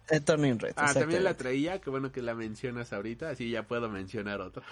[0.10, 3.64] eh, Turning Red Ah, también la traía, qué bueno que la mencionas ahorita, así ya
[3.64, 4.64] puedo mencionar otra.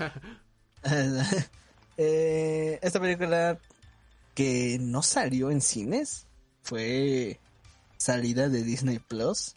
[1.95, 3.59] Eh, esta película
[4.34, 6.25] que no salió en cines
[6.63, 7.39] fue
[8.03, 9.55] salida de Disney Plus.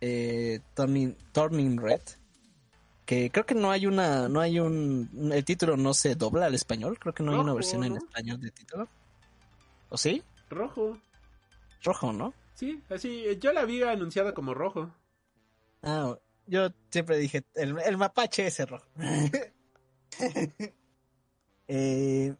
[0.00, 2.00] Eh, Turning, Turning Red.
[3.04, 6.54] Que creo que no hay una, no hay un, el título no se dobla al
[6.54, 8.88] español, creo que no hay una versión en español de título.
[9.90, 10.24] ¿O sí?
[10.50, 10.98] rojo.
[11.84, 12.34] Rojo, ¿no?
[12.54, 14.90] Sí, así, eh, yo la vi anunciada como rojo.
[15.82, 16.16] Ah,
[16.46, 18.86] yo siempre dije, el, el mapache ese rojo.
[21.68, 22.32] Eh,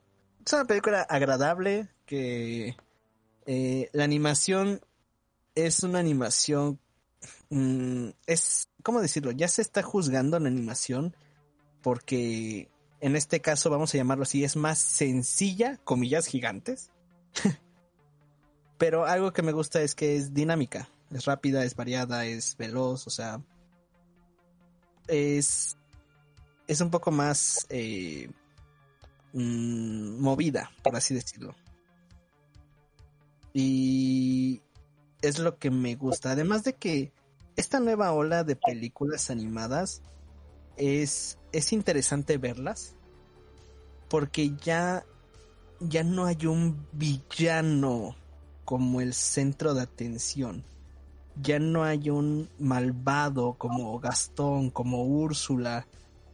[0.46, 2.76] es una película agradable que
[3.46, 4.80] eh, la animación
[5.56, 6.78] es una animación
[7.50, 11.16] mm, es cómo decirlo ya se está juzgando la animación
[11.82, 12.70] porque
[13.00, 16.92] en este caso vamos a llamarlo así es más sencilla comillas gigantes
[18.78, 23.08] pero algo que me gusta es que es dinámica es rápida es variada es veloz
[23.08, 23.42] o sea
[25.08, 25.76] es
[26.66, 28.28] es un poco más eh,
[29.32, 31.54] mm, movida, por así decirlo.
[33.52, 34.60] Y
[35.22, 36.32] es lo que me gusta.
[36.32, 37.12] Además de que
[37.56, 40.02] esta nueva ola de películas animadas
[40.76, 42.94] es, es interesante verlas.
[44.08, 45.04] Porque ya,
[45.80, 48.14] ya no hay un villano
[48.64, 50.64] como el centro de atención.
[51.42, 55.86] Ya no hay un malvado como Gastón, como Úrsula,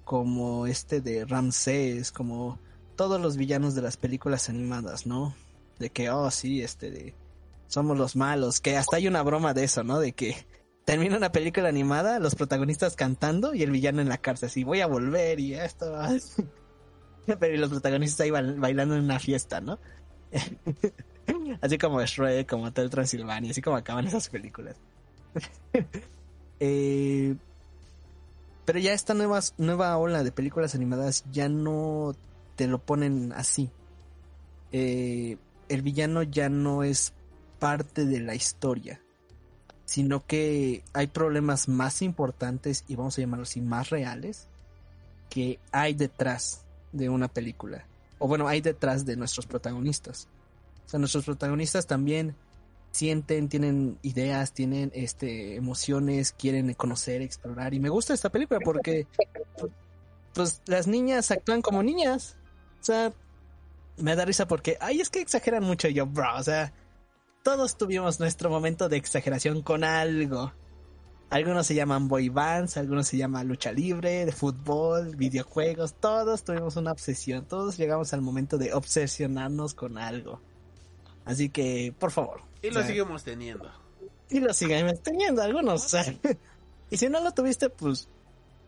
[0.05, 2.59] como este de Ramsés, como
[2.97, 5.35] todos los villanos de las películas animadas, ¿no?
[5.79, 7.15] De que, oh, sí, este de...
[7.73, 9.99] Somos los malos, que hasta hay una broma de eso, ¿no?
[9.99, 10.37] De que
[10.85, 14.83] termina una película animada, los protagonistas cantando y el villano en la cárcel, así, voy
[14.83, 15.91] a volver y esto...
[17.27, 19.79] Pero los protagonistas ahí bailando en una fiesta, ¿no?
[21.63, 24.77] así como Shrek, como Hotel Transilvania, así como acaban esas películas.
[26.61, 27.35] eh,
[28.67, 32.15] pero ya esta nueva, nueva ola de películas animadas ya no
[32.57, 33.71] te lo ponen así.
[34.73, 35.39] Eh,
[35.71, 37.15] el villano ya no es
[37.63, 39.01] parte de la historia,
[39.85, 44.49] sino que hay problemas más importantes y vamos a llamarlos así, más reales,
[45.31, 47.87] que hay detrás de una película.
[48.19, 50.27] O bueno, hay detrás de nuestros protagonistas.
[50.87, 52.35] O sea, nuestros protagonistas también
[52.91, 57.75] sienten, tienen ideas, tienen este emociones, quieren conocer, explorar.
[57.75, 59.07] Y me gusta esta película porque
[60.35, 62.35] pues las niñas actúan como niñas.
[62.81, 63.13] O sea,
[63.99, 66.37] me da risa porque, ay, es que exageran mucho yo, bro.
[66.37, 66.73] O sea,
[67.43, 70.53] todos tuvimos nuestro momento de exageración con algo.
[71.31, 75.95] Algunos se llaman boy bands, algunos se llaman lucha libre, de fútbol, videojuegos.
[75.95, 77.47] Todos tuvimos una obsesión.
[77.47, 80.41] Todos llegamos al momento de obsesionarnos con algo.
[81.25, 82.43] Así que, por favor.
[82.61, 83.71] Y lo seguimos teniendo.
[84.29, 85.87] Y lo seguimos teniendo algunos.
[85.87, 86.05] O sea,
[86.91, 88.09] y si no lo tuviste, pues,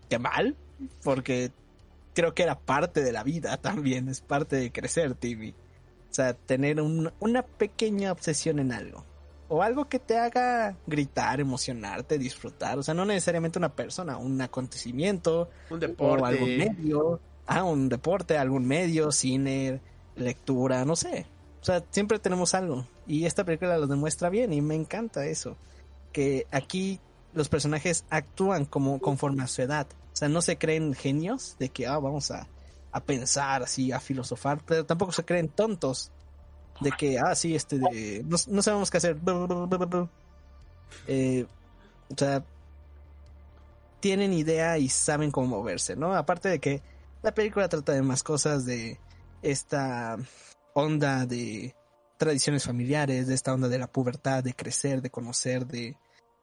[0.09, 0.57] qué mal.
[1.03, 1.53] Porque
[2.15, 4.09] creo que era parte de la vida también.
[4.09, 5.55] Es parte de crecer, Timmy.
[6.15, 9.05] O sea, tener una pequeña obsesión en algo.
[9.49, 12.79] O algo que te haga gritar, emocionarte, disfrutar.
[12.79, 15.51] O sea, no necesariamente una persona, un acontecimiento.
[15.71, 16.23] Un deporte.
[16.23, 17.21] O algún medio.
[17.49, 19.81] Ah, un deporte, algún medio, cine,
[20.15, 21.27] lectura, no sé.
[21.61, 22.87] O sea, siempre tenemos algo.
[23.09, 25.57] Y esta película lo demuestra bien y me encanta eso.
[26.13, 27.01] Que aquí
[27.33, 29.89] los personajes actúan como conforme a su edad.
[30.13, 32.47] O sea, no se creen genios de que ah, vamos a,
[32.95, 36.13] a pensar así, a filosofar, pero tampoco se creen tontos
[36.81, 39.19] de que, ah, sí, este, de, no, no sabemos qué hacer.
[41.09, 41.45] Eh,
[42.09, 42.45] o sea,
[43.99, 46.15] tienen idea y saben cómo moverse, ¿no?
[46.15, 46.83] Aparte de que
[47.21, 49.01] la película trata de más cosas de
[49.43, 50.17] esta
[50.73, 51.75] onda de
[52.17, 55.97] tradiciones familiares, de esta onda de la pubertad, de crecer, de conocer, de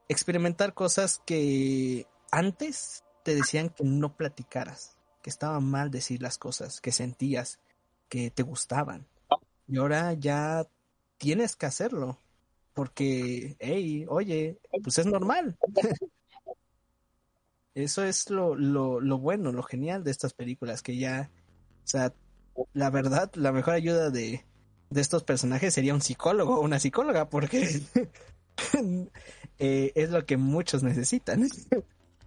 [0.06, 4.91] experimentar cosas que antes te decían que no platicaras,
[5.22, 7.58] que estaba mal decir las cosas, que sentías,
[8.08, 9.06] que te gustaban.
[9.68, 10.66] Y ahora ya
[11.16, 12.18] tienes que hacerlo,
[12.74, 15.56] porque, hey, oye, pues es normal.
[17.74, 21.30] Eso es lo, lo, lo bueno, lo genial de estas películas, que ya,
[21.84, 22.12] o sea,
[22.74, 24.44] la verdad, la mejor ayuda de,
[24.90, 27.80] de estos personajes sería un psicólogo o una psicóloga, porque
[29.58, 31.48] eh, es lo que muchos necesitan.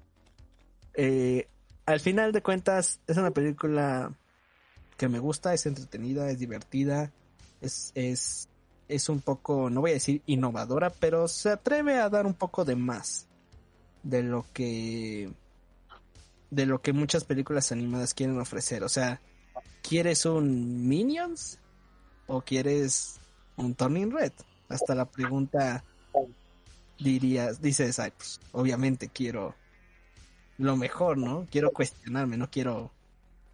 [0.95, 1.47] eh,
[1.85, 4.11] al final de cuentas, es una película
[4.97, 7.11] que me gusta, es entretenida, es divertida,
[7.61, 8.47] es, es,
[8.87, 12.65] es un poco, no voy a decir innovadora, pero se atreve a dar un poco
[12.65, 13.27] de más
[14.03, 15.31] de lo que
[16.51, 18.83] de lo que muchas películas animadas quieren ofrecer.
[18.83, 19.19] O sea,
[19.81, 21.59] ¿quieres un Minions?
[22.27, 23.19] ¿O quieres
[23.57, 24.31] un Turning Red?
[24.69, 25.83] Hasta la pregunta
[26.97, 29.53] dirías, dices, ay, pues obviamente quiero
[30.57, 31.48] lo mejor, ¿no?
[31.52, 32.91] Quiero cuestionarme, no quiero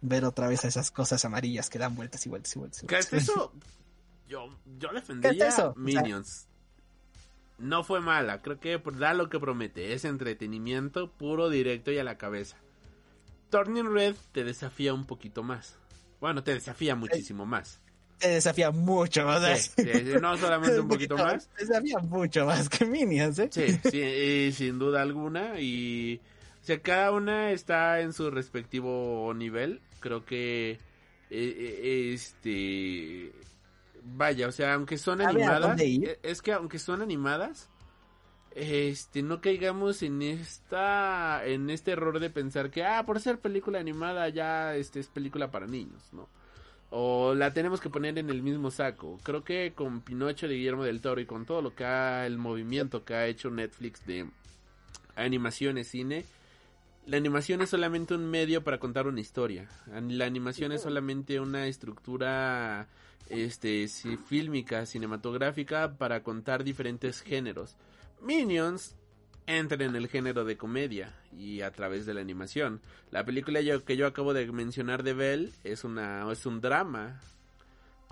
[0.00, 2.84] ver otra vez esas cosas amarillas que dan vueltas y vueltas y vueltas.
[2.86, 3.52] ¿Qué es eso?
[4.28, 4.48] Yo,
[4.78, 5.74] yo defendería eso?
[5.76, 6.46] Minions.
[7.58, 12.04] no fue mala, creo que da lo que promete, es entretenimiento puro, directo y a
[12.04, 12.56] la cabeza.
[13.50, 15.76] Turning Red te desafía un poquito más.
[16.18, 17.82] Bueno, te desafía muchísimo más.
[18.18, 19.74] Te desafía mucho más.
[20.22, 21.48] no solamente un poquito más.
[21.48, 23.50] Te desafía mucho más que Minions, ¿eh?
[23.52, 25.60] Sí, sí, sin duda alguna.
[25.60, 26.22] Y
[26.62, 29.80] o sea, cada una está en su respectivo nivel.
[29.98, 30.78] Creo que eh,
[31.30, 33.32] eh, este
[34.04, 37.68] vaya, o sea, aunque son animadas, e, es que aunque son animadas,
[38.54, 43.80] este no caigamos en esta en este error de pensar que ah, por ser película
[43.80, 46.28] animada ya este es película para niños, ¿no?
[46.90, 49.18] O la tenemos que poner en el mismo saco.
[49.24, 52.38] Creo que con Pinocho de Guillermo del Toro y con todo lo que ha el
[52.38, 54.28] movimiento que ha hecho Netflix de
[55.16, 56.24] animaciones, cine,
[57.06, 59.68] la animación es solamente un medio para contar una historia.
[59.86, 62.88] La animación es solamente una estructura
[63.28, 67.76] este fílmica, cinematográfica para contar diferentes géneros.
[68.20, 68.94] Minions
[69.46, 72.80] entra en el género de comedia y a través de la animación.
[73.10, 77.20] La película yo, que yo acabo de mencionar de Bell es una es un drama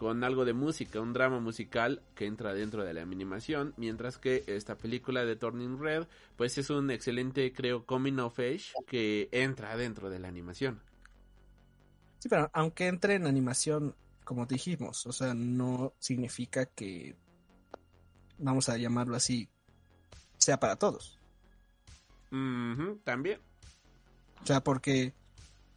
[0.01, 4.45] con algo de música, un drama musical que entra dentro de la animación, mientras que
[4.47, 6.07] esta película de Turning Red,
[6.37, 10.81] pues es un excelente, creo, coming of age que entra dentro de la animación.
[12.19, 13.95] Sí, pero aunque entre en animación,
[14.25, 17.15] como dijimos, o sea, no significa que,
[18.39, 19.51] vamos a llamarlo así,
[20.39, 21.19] sea para todos.
[23.05, 23.39] también.
[24.43, 25.13] O sea, porque,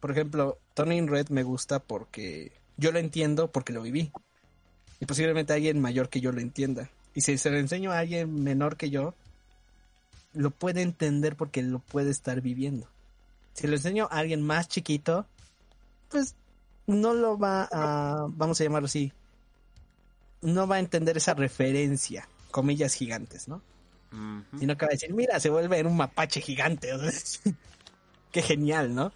[0.00, 4.12] por ejemplo, Turning Red me gusta porque yo lo entiendo porque lo viví.
[5.00, 6.90] Y posiblemente alguien mayor que yo lo entienda.
[7.14, 9.14] Y si se lo enseño a alguien menor que yo,
[10.32, 12.88] lo puede entender porque lo puede estar viviendo.
[13.54, 15.26] Si lo enseño a alguien más chiquito,
[16.10, 16.34] pues
[16.86, 19.12] no lo va a, vamos a llamarlo así,
[20.42, 23.62] no va a entender esa referencia, comillas gigantes, ¿no?
[24.60, 26.88] Sino que va a decir, mira, se vuelve en un mapache gigante.
[28.30, 29.12] Qué genial, ¿no?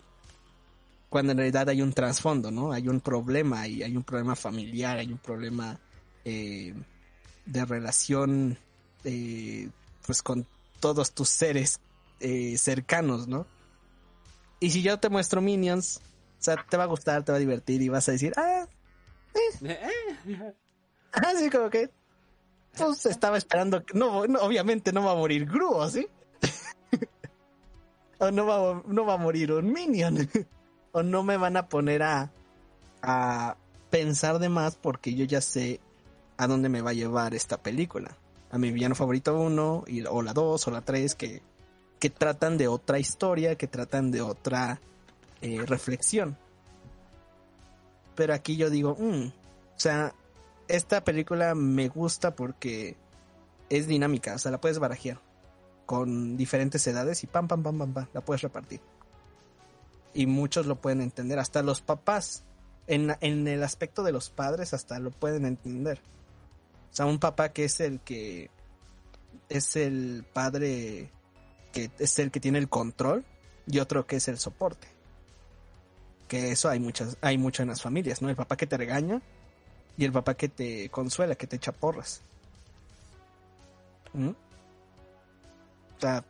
[1.09, 2.73] Cuando en realidad hay un trasfondo, ¿no?
[2.73, 5.79] Hay un problema y hay un problema familiar, hay un problema
[6.25, 6.75] eh,
[7.47, 8.59] de relación,
[9.05, 9.71] eh,
[10.07, 10.47] pues con
[10.81, 11.81] todos tus seres
[12.21, 13.47] eh, cercanos, ¿no?
[14.61, 16.01] Y si yo te muestro Minions,
[16.39, 18.67] o sea, te va a gustar, te va a divertir y vas a decir, ah.
[21.13, 21.91] Así como que,
[22.77, 26.07] pues estaba esperando, no, no, obviamente no va a morir Gru, ¿sí?
[28.19, 30.29] o no va, no va a morir un Minion
[30.93, 32.31] o no me van a poner a,
[33.03, 33.57] a
[33.91, 35.81] pensar de más porque yo ya sé
[36.37, 38.17] a dónde me va a llevar esta película.
[38.51, 41.43] A mi villano favorito 1, o la 2, o la 3, que,
[41.99, 44.81] que tratan de otra historia, que tratan de otra
[45.43, 46.39] eh, reflexión.
[48.15, 50.15] Pero aquí yo digo, mm, o sea,
[50.69, 52.97] esta película me gusta porque
[53.69, 55.21] es dinámica, o sea, la puedes barajear
[55.87, 58.81] con diferentes edades y pam, pam, pam, pam, pam, la puedes repartir
[60.19, 62.43] y muchos lo pueden entender, hasta los papás,
[62.89, 66.01] en, en el aspecto de los padres hasta lo pueden entender.
[66.91, 68.51] O sea, un papá que es el que
[69.49, 71.13] es el padre
[71.71, 73.25] que es el que tiene el control
[73.69, 74.89] y otro que es el soporte.
[76.27, 78.29] Que eso hay muchas, hay mucho en las familias, ¿no?
[78.29, 79.23] El papá que te regaña
[79.97, 82.23] y el papá que te consuela, que te echa porras.
[84.15, 84.31] ¿Mm?
[84.31, 86.25] O sea,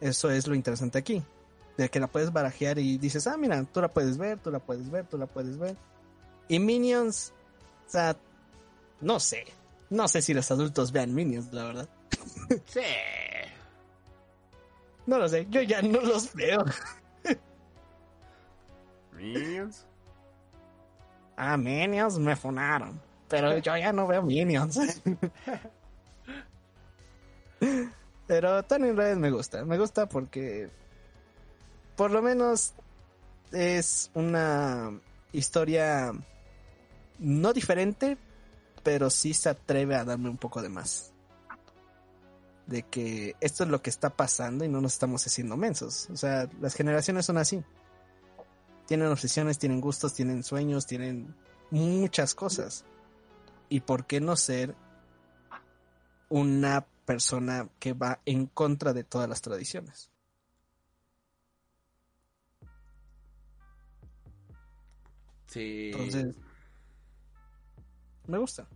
[0.00, 1.22] eso es lo interesante aquí
[1.76, 4.58] de que la puedes barajear y dices, ah, mira, tú la puedes ver, tú la
[4.58, 5.76] puedes ver, tú la puedes ver.
[6.48, 7.32] Y Minions,
[7.86, 8.16] o sea,
[9.00, 9.44] no sé,
[9.90, 11.88] no sé si los adultos vean Minions, la verdad.
[12.66, 12.80] Sí.
[15.06, 16.64] No lo sé, yo ya no los veo.
[19.12, 19.86] Minions.
[21.36, 23.00] Ah, Minions me funaron.
[23.28, 24.78] Pero yo ya no veo Minions.
[28.26, 29.64] Pero Tony Red me gusta.
[29.64, 30.70] Me gusta porque
[31.96, 32.74] por lo menos
[33.52, 34.98] es una
[35.32, 36.12] historia
[37.18, 38.18] no diferente,
[38.82, 41.12] pero sí se atreve a darme un poco de más.
[42.66, 46.08] De que esto es lo que está pasando y no nos estamos haciendo mensos.
[46.10, 47.62] O sea, las generaciones son así.
[48.86, 51.34] Tienen obsesiones, tienen gustos, tienen sueños, tienen
[51.70, 52.84] muchas cosas.
[53.68, 54.74] ¿Y por qué no ser
[56.28, 60.11] una persona que va en contra de todas las tradiciones?
[65.52, 65.90] Sí.
[65.92, 66.34] Entonces,
[68.26, 68.66] me gusta.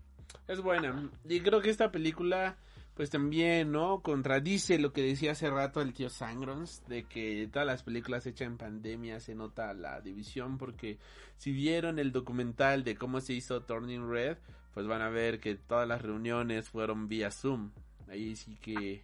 [0.47, 1.11] Es buena.
[1.29, 2.59] Y creo que esta película,
[2.95, 4.03] pues también, ¿no?
[4.03, 8.47] Contradice lo que decía hace rato el tío Sangrons, de que todas las películas hechas
[8.47, 10.99] en pandemia se nota la división, porque
[11.39, 14.37] si vieron el documental de cómo se hizo Turning Red,
[14.75, 17.71] pues van a ver que todas las reuniones fueron vía Zoom.
[18.09, 19.03] Ahí sí que...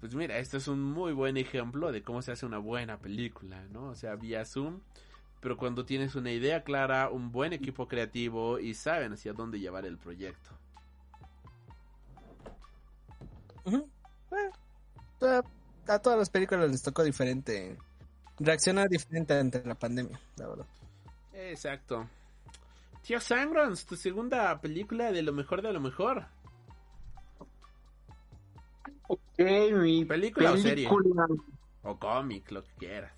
[0.00, 3.66] Pues mira, esto es un muy buen ejemplo de cómo se hace una buena película,
[3.72, 3.86] ¿no?
[3.88, 4.80] O sea, vía Zoom
[5.40, 9.86] pero cuando tienes una idea clara, un buen equipo creativo y saben hacia dónde llevar
[9.86, 10.50] el proyecto.
[13.66, 15.40] Eh,
[15.86, 17.76] a, todas las películas les tocó diferente.
[18.38, 20.66] Reaccionar diferente ante la pandemia, la verdad.
[21.32, 22.08] Exacto.
[23.02, 26.26] Tío Sangrons, tu segunda película de lo mejor de lo mejor.
[29.08, 30.52] Ok, mi película, película.
[30.52, 30.88] o serie.
[31.82, 33.17] O cómic, lo que quieras.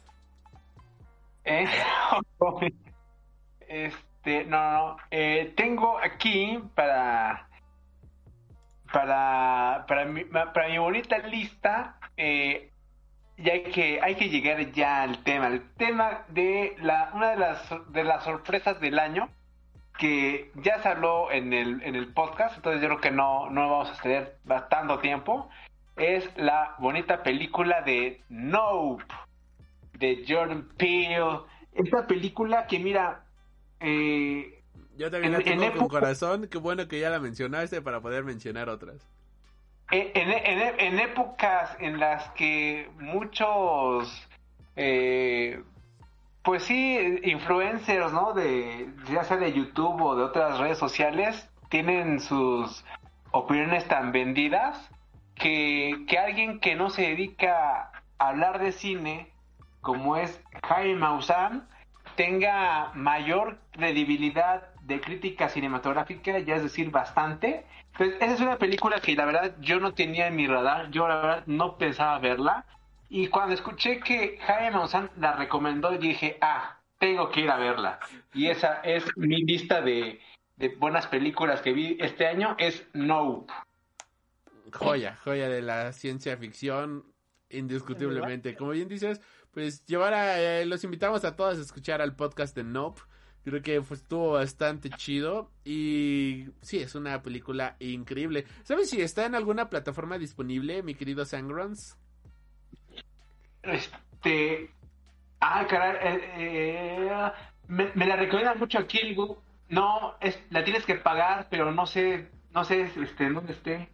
[1.45, 1.67] Eh,
[3.69, 7.49] este, no, no, eh, tengo aquí para
[8.93, 11.99] para para mi, para mi bonita lista.
[12.17, 12.71] Eh,
[13.43, 17.37] y hay que, hay que llegar ya al tema, el tema de la, una de
[17.37, 19.31] las, de las sorpresas del año
[19.99, 23.71] que ya se habló en el, en el podcast, entonces yo creo que no, no
[23.71, 25.49] vamos a tener bastante tiempo,
[25.97, 29.05] es la bonita película de Nope,
[30.01, 31.41] de Jordan Peele.
[31.75, 33.23] Esta película que mira,
[33.79, 34.57] eh,
[34.97, 36.49] Yo también En- la tengo en con época- corazón.
[36.51, 38.97] Qué bueno que ya la mencionaste para poder mencionar otras.
[39.91, 44.29] En, en- en épocas en las que muchos,
[44.77, 45.63] eh,
[46.43, 48.35] pues sí, influencers, ¿no?
[48.35, 52.85] De, ya sea de YouTube o de otras redes sociales, tienen sus
[53.31, 54.91] opiniones tan vendidas
[55.35, 59.33] que, que alguien que no se dedica a hablar de cine,
[59.81, 61.69] como es Jaime Maussan,
[62.17, 67.65] tenga mayor credibilidad de crítica cinematográfica, ya es decir, bastante.
[67.97, 71.07] Pues esa es una película que la verdad yo no tenía en mi radar, yo
[71.09, 72.67] la verdad no pensaba verla.
[73.09, 77.99] Y cuando escuché que Jaime Maussan la recomendó, dije, ah, tengo que ir a verla.
[78.33, 80.21] Y esa es mi lista de,
[80.57, 83.53] de buenas películas que vi este año, es Nope.
[84.73, 87.05] Joya, joya de la ciencia ficción,
[87.49, 88.55] indiscutiblemente.
[88.55, 89.21] Como bien dices,
[89.53, 93.01] pues llevar a, eh, los invitamos a todos a escuchar al podcast de Nope.
[93.43, 98.45] Creo que estuvo bastante chido y sí, es una película increíble.
[98.65, 101.97] ¿Sabes si está en alguna plataforma disponible, mi querido Sangrons?
[103.63, 104.71] Este.
[105.41, 105.97] Ah, caray.
[106.03, 107.33] eh, eh,
[107.69, 108.99] me, me la recomiendan mucho aquí.
[108.99, 109.39] el Gu-
[109.71, 113.89] No, es, la tienes que pagar, pero no sé, no sé este, dónde esté.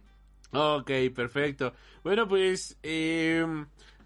[0.51, 1.73] Ok, perfecto.
[2.03, 3.45] Bueno, pues eh,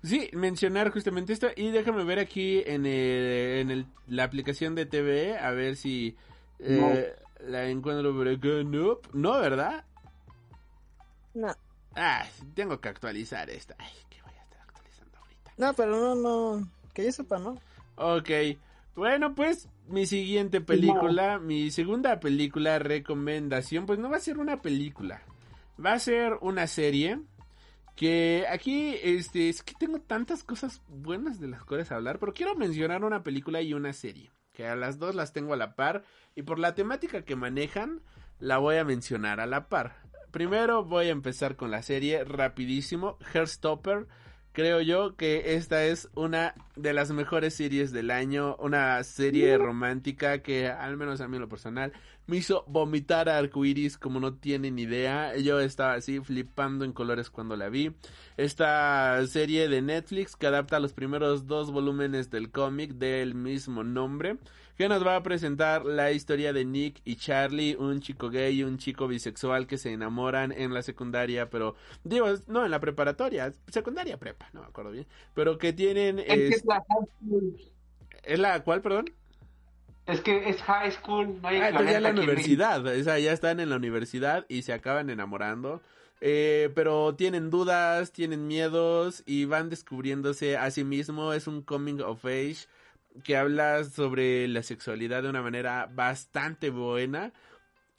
[0.04, 4.86] sí, mencionar justamente esto y déjame ver aquí en, el, en el, la aplicación de
[4.86, 6.16] TV a ver si
[6.60, 7.16] eh,
[7.48, 8.12] la encuentro.
[8.14, 9.10] Nope.
[9.14, 9.84] No, ¿verdad?
[11.34, 11.54] No,
[11.96, 12.26] Ah,
[12.56, 13.76] tengo que actualizar esta.
[13.78, 15.52] Ay, que voy a estar actualizando ahorita.
[15.58, 16.16] no, pero no,
[16.60, 17.58] no, que yo sepa, ¿no?
[17.96, 18.30] Ok,
[18.96, 24.62] bueno, pues mi siguiente película, mi segunda película recomendación, pues no va a ser una
[24.62, 25.22] película,
[25.84, 27.20] va a ser una serie
[28.02, 32.56] que aquí, este, es que tengo tantas cosas buenas de las cuales hablar, pero quiero
[32.56, 36.04] mencionar una película y una serie, que a las dos las tengo a la par
[36.34, 38.02] y por la temática que manejan,
[38.40, 39.98] la voy a mencionar a la par.
[40.32, 44.08] Primero voy a empezar con la serie rapidísimo, Hairstopper.
[44.54, 50.40] Creo yo que esta es una de las mejores series del año, una serie romántica
[50.40, 51.94] que al menos a mí en lo personal
[52.28, 55.38] me hizo vomitar a arcoiris como no tienen idea.
[55.38, 57.94] Yo estaba así flipando en colores cuando la vi.
[58.36, 64.38] Esta serie de Netflix que adapta los primeros dos volúmenes del cómic del mismo nombre
[64.82, 68.64] que nos va a presentar la historia de Nick y Charlie, un chico gay y
[68.64, 73.54] un chico bisexual que se enamoran en la secundaria, pero digo, no, en la preparatoria,
[73.68, 75.06] secundaria prepa, no me acuerdo bien,
[75.36, 76.18] pero que tienen...
[76.18, 77.62] Es que Es, la high school.
[78.24, 79.06] ¿Es la cual, perdón?
[80.08, 81.40] Es que es high school.
[81.40, 84.48] No hay Ah, entonces ya en la universidad, o sea, ya están en la universidad
[84.50, 85.84] y se acaban enamorando.
[86.22, 91.34] Eh, pero tienen dudas, tienen miedos y van descubriéndose a sí mismo.
[91.34, 92.66] Es un coming of age
[93.24, 97.34] que habla sobre la sexualidad de una manera bastante buena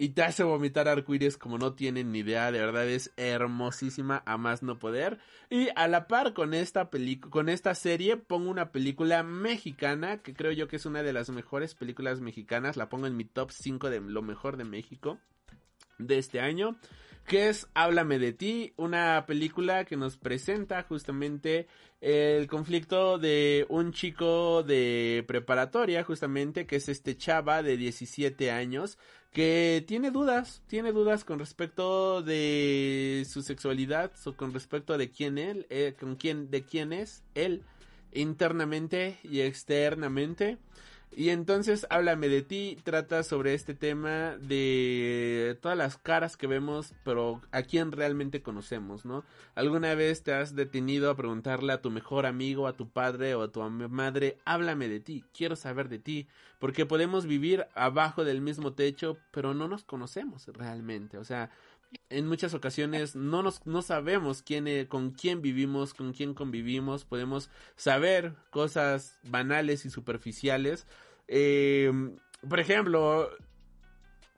[0.02, 4.36] y te hace vomitar arcoíris como no tienen ni idea, de verdad es hermosísima a
[4.36, 5.20] más no poder.
[5.48, 10.34] Y a la par con esta película, con esta serie pongo una película mexicana que
[10.34, 13.52] creo yo que es una de las mejores películas mexicanas, la pongo en mi top
[13.52, 15.20] 5 de lo mejor de México
[15.98, 16.76] de este año,
[17.26, 21.66] que es Háblame de ti, una película que nos presenta justamente
[22.00, 28.98] el conflicto de un chico de preparatoria, justamente, que es este chava de 17 años,
[29.32, 35.38] que tiene dudas, tiene dudas con respecto de su sexualidad, o con respecto de quién
[35.38, 37.62] él, eh, con quién, de quién es él,
[38.12, 40.58] internamente y externamente.
[41.14, 46.94] Y entonces háblame de ti, trata sobre este tema de todas las caras que vemos,
[47.04, 49.22] pero a quién realmente conocemos, ¿no?
[49.54, 53.42] ¿Alguna vez te has detenido a preguntarle a tu mejor amigo, a tu padre o
[53.42, 56.28] a tu madre, háblame de ti, quiero saber de ti?
[56.58, 61.50] Porque podemos vivir abajo del mismo techo, pero no nos conocemos realmente, o sea,
[62.10, 67.04] en muchas ocasiones no nos no sabemos quién eh, con quién vivimos, con quién convivimos,
[67.04, 70.86] podemos saber cosas banales y superficiales.
[71.28, 71.92] Eh,
[72.48, 73.30] por ejemplo,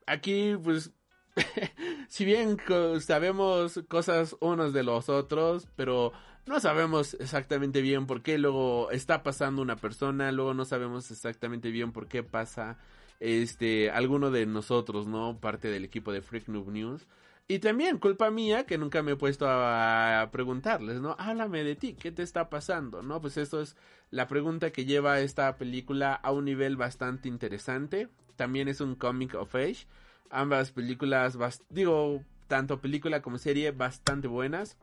[0.06, 0.92] aquí pues
[2.08, 2.58] si bien
[3.00, 6.12] sabemos cosas unos de los otros, pero
[6.46, 11.70] no sabemos exactamente bien por qué luego está pasando una persona, luego no sabemos exactamente
[11.70, 12.78] bien por qué pasa
[13.20, 15.38] este alguno de nosotros, ¿no?
[15.40, 17.06] Parte del equipo de Freak Noob News.
[17.46, 21.14] Y también culpa mía que nunca me he puesto a preguntarles, ¿no?
[21.18, 23.02] Háblame de ti, ¿qué te está pasando?
[23.02, 23.20] ¿No?
[23.20, 23.76] Pues esto es
[24.10, 28.08] la pregunta que lleva esta película a un nivel bastante interesante.
[28.36, 29.86] También es un comic of age.
[30.30, 31.36] Ambas películas,
[31.68, 34.78] digo, tanto película como serie, bastante buenas.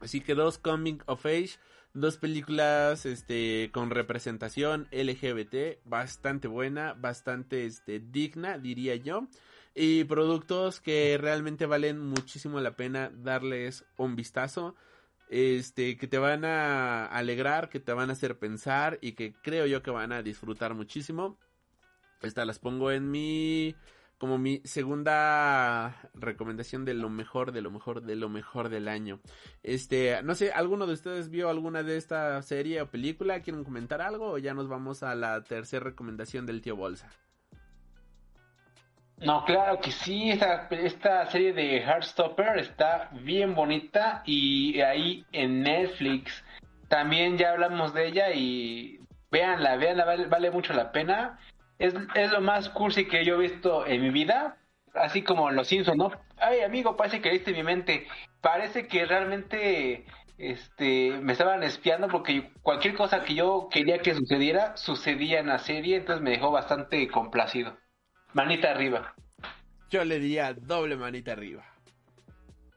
[0.00, 1.52] Así que dos comic of age,
[1.94, 9.26] dos películas este con representación LGBT, bastante buena, bastante este digna, diría yo
[9.80, 14.74] y productos que realmente valen muchísimo la pena darles un vistazo.
[15.30, 19.66] Este, que te van a alegrar, que te van a hacer pensar y que creo
[19.66, 21.38] yo que van a disfrutar muchísimo.
[22.22, 23.76] Estas las pongo en mi
[24.18, 29.20] como mi segunda recomendación de lo mejor, de lo mejor, de lo mejor del año.
[29.62, 33.42] Este, no sé, ¿alguno de ustedes vio alguna de esta serie o película?
[33.42, 34.32] ¿Quieren comentar algo?
[34.32, 37.08] O ya nos vamos a la tercera recomendación del tío Bolsa.
[39.20, 45.62] No, claro que sí, esta, esta serie de Heartstopper está bien bonita y ahí en
[45.62, 46.44] Netflix
[46.88, 51.38] también ya hablamos de ella y véanla, véanla, vale, vale mucho la pena.
[51.80, 54.56] Es, es, lo más cursi que yo he visto en mi vida,
[54.94, 56.10] así como Los Simpsons, ¿no?
[56.36, 58.06] Ay, amigo, parece que viste mi mente.
[58.40, 60.06] Parece que realmente
[60.38, 65.58] este, me estaban espiando porque cualquier cosa que yo quería que sucediera, sucedía en la
[65.58, 67.76] serie, entonces me dejó bastante complacido.
[68.34, 69.14] Manita arriba.
[69.90, 71.64] Yo le diría doble manita arriba.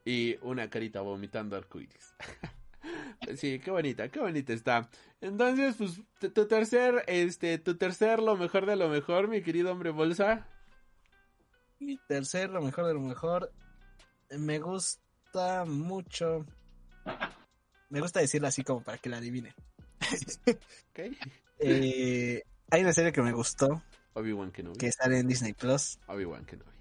[0.06, 2.16] Y una carita vomitando arcoíris.
[3.36, 4.90] sí, qué bonita, qué bonita está.
[5.20, 9.92] Entonces, pues, tu tercer, este, tu tercer lo mejor de lo mejor, mi querido hombre
[9.92, 10.48] bolsa.
[11.80, 13.52] Mi tercer lo mejor de lo mejor.
[14.30, 16.46] Me gusta mucho.
[17.90, 19.54] Me gusta decirlo así como para que la adivinen.
[20.92, 21.18] okay.
[21.60, 23.84] eh, hay una serie que me gustó
[24.14, 24.78] Obi-Wan Kenobi.
[24.78, 26.00] Que sale en Disney Plus.
[26.08, 26.72] Obi-Wan Kenobi.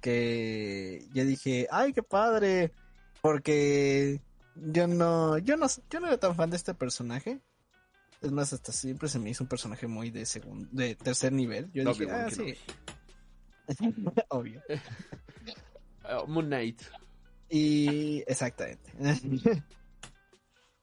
[0.00, 2.72] Que yo dije, ay, qué padre.
[3.20, 4.20] Porque
[4.56, 7.40] yo no, yo no, yo no era tan fan de este personaje.
[8.20, 11.70] Es más, hasta siempre se me hizo un personaje muy de segundo, de tercer nivel.
[11.72, 12.54] Yo dije, ah, sí.
[14.28, 14.62] Obvio.
[16.04, 16.82] Oh, Moon Knight.
[17.48, 18.92] Y exactamente.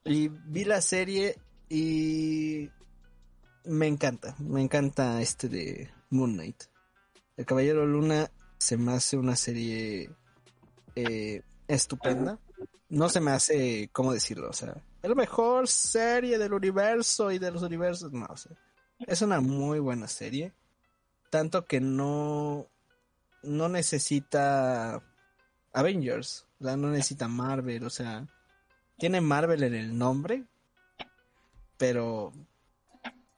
[0.06, 1.36] y vi la serie
[1.68, 2.70] y
[3.66, 6.64] me encanta, me encanta este de Moon Knight.
[7.38, 10.10] El Caballero Luna se me hace una serie
[10.96, 12.40] eh, estupenda.
[12.90, 14.50] No se me hace, ¿cómo decirlo?
[14.50, 18.12] O sea, es la mejor serie del universo y de los universos.
[18.12, 18.52] No, o sea,
[19.00, 20.54] es una muy buena serie.
[21.30, 22.68] Tanto que no,
[23.44, 25.02] no necesita
[25.74, 28.28] Avengers, o sea, no necesita Marvel, o sea,
[28.98, 30.46] tiene Marvel en el nombre,
[31.78, 32.34] pero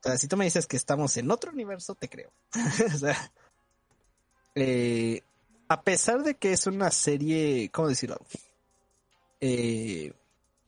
[0.04, 2.32] o sea, si tú me dices que estamos en otro universo, te creo.
[2.94, 3.32] o sea,
[4.56, 5.22] eh,
[5.68, 8.18] a pesar de que es una serie, ¿cómo decirlo?
[9.40, 10.14] Eh,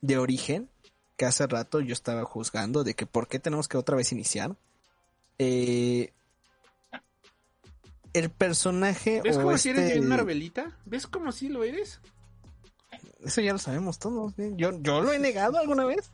[0.00, 0.70] de origen,
[1.16, 4.56] que hace rato yo estaba juzgando de que por qué tenemos que otra vez iniciar.
[5.38, 6.12] Eh,
[8.12, 9.20] el personaje.
[9.22, 10.78] ¿Ves como si eres bien Marvelita?
[10.84, 12.00] ¿Ves como si lo eres?
[13.24, 14.34] Eso ya lo sabemos todos.
[14.36, 16.12] Yo, yo lo he negado alguna vez.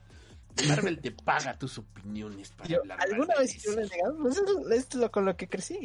[0.68, 3.00] Marvel te paga tus opiniones para hablar.
[3.00, 4.16] ¿Alguna vez yo he negado?
[4.22, 5.78] Pues es lo con lo que crecí.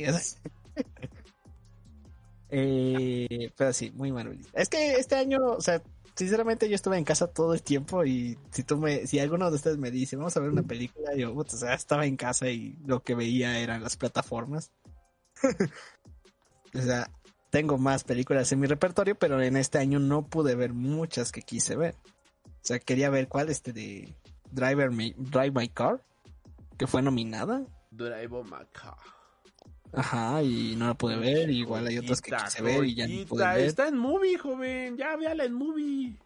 [2.50, 4.46] eh, pero sí, muy Marvel.
[4.54, 5.82] Es que este año, o sea,
[6.16, 9.56] sinceramente yo estuve en casa todo el tiempo y si tú me, si alguno de
[9.56, 12.78] ustedes me dice, vamos a ver una película, yo, o sea, estaba en casa y
[12.86, 14.72] lo que veía eran las plataformas.
[16.74, 17.12] o sea,
[17.50, 21.42] tengo más películas en mi repertorio, pero en este año no pude ver muchas que
[21.42, 21.96] quise ver.
[22.46, 24.16] O sea, quería ver cuál este de
[24.52, 26.04] Driver Drive My Car,
[26.78, 27.66] que fue nominada.
[27.92, 28.98] Drive My Car.
[29.94, 31.50] Ajá, y no la pude ver.
[31.50, 33.60] Igual hay otras que quise ver y ya no pude ver.
[33.60, 34.98] Está en movie, joven.
[34.98, 36.20] Ya véala en movie.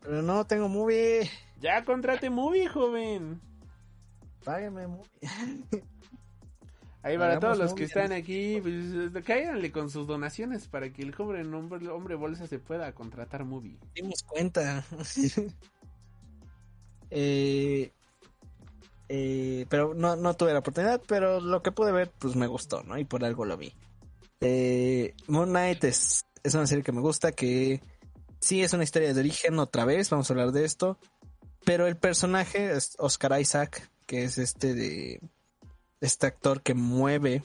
[0.00, 1.30] Pero no tengo movie.
[1.60, 3.40] Ya contrate movie, joven.
[4.44, 5.10] Págame movie.
[7.04, 11.12] Ahí para todos los que están aquí, pues cáiganle con sus donaciones para que el
[11.12, 13.76] joven hombre, hombre bolsa se pueda contratar movie.
[13.94, 14.84] Dimos cuenta.
[17.14, 17.92] Eh,
[19.08, 22.82] eh, pero no, no tuve la oportunidad, pero lo que pude ver, pues me gustó,
[22.82, 22.98] ¿no?
[22.98, 23.74] Y por algo lo vi.
[24.40, 27.82] Eh, Moon Knight es, es una serie que me gusta, que
[28.40, 30.98] sí es una historia de origen otra vez, vamos a hablar de esto.
[31.64, 35.20] Pero el personaje es Oscar Isaac, que es este de
[36.00, 37.44] este actor que mueve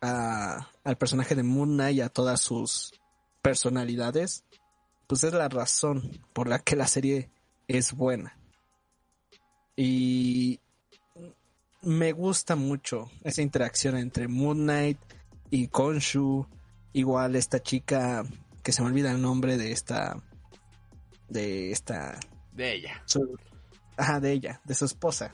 [0.00, 2.92] a, al personaje de Moon Knight y a todas sus
[3.40, 4.44] personalidades,
[5.06, 7.30] pues es la razón por la que la serie
[7.68, 8.36] es buena.
[9.76, 10.60] Y
[11.82, 14.98] me gusta mucho esa interacción entre Moon Knight
[15.50, 16.46] y Konshu.
[16.92, 18.24] Igual esta chica
[18.62, 20.22] que se me olvida el nombre de esta,
[21.28, 22.20] de esta,
[22.52, 23.02] De ella.
[23.06, 23.36] su-
[23.96, 25.32] ajá, de ella, de su esposa,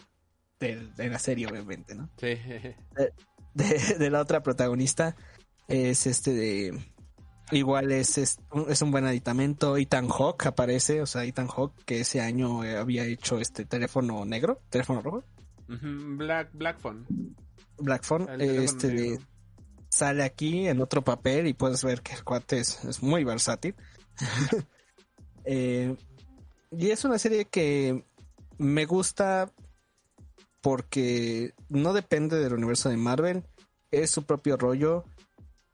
[0.61, 2.09] de, de la serie obviamente, ¿no?
[2.17, 2.29] Sí.
[3.55, 5.17] de, de la otra protagonista
[5.67, 6.81] es este de
[7.51, 11.85] igual es, es, un, es un buen aditamento Ethan Hawke aparece o sea Ethan Hawke
[11.85, 15.25] que ese año eh, había hecho este teléfono negro teléfono rojo
[15.69, 17.05] Black, Black Phone.
[17.77, 19.23] Black Phone este negro.
[19.91, 23.75] sale aquí en otro papel y puedes ver que el cuate es, es muy versátil
[25.51, 25.97] Eh,
[26.71, 28.05] y es una serie que
[28.59, 29.51] me gusta
[30.61, 33.45] porque no depende del universo de Marvel,
[33.91, 35.05] es su propio rollo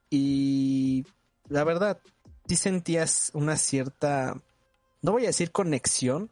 [0.09, 1.05] y
[1.49, 1.99] la verdad,
[2.47, 4.41] sí sentías una cierta,
[5.01, 6.29] no voy a decir conexión,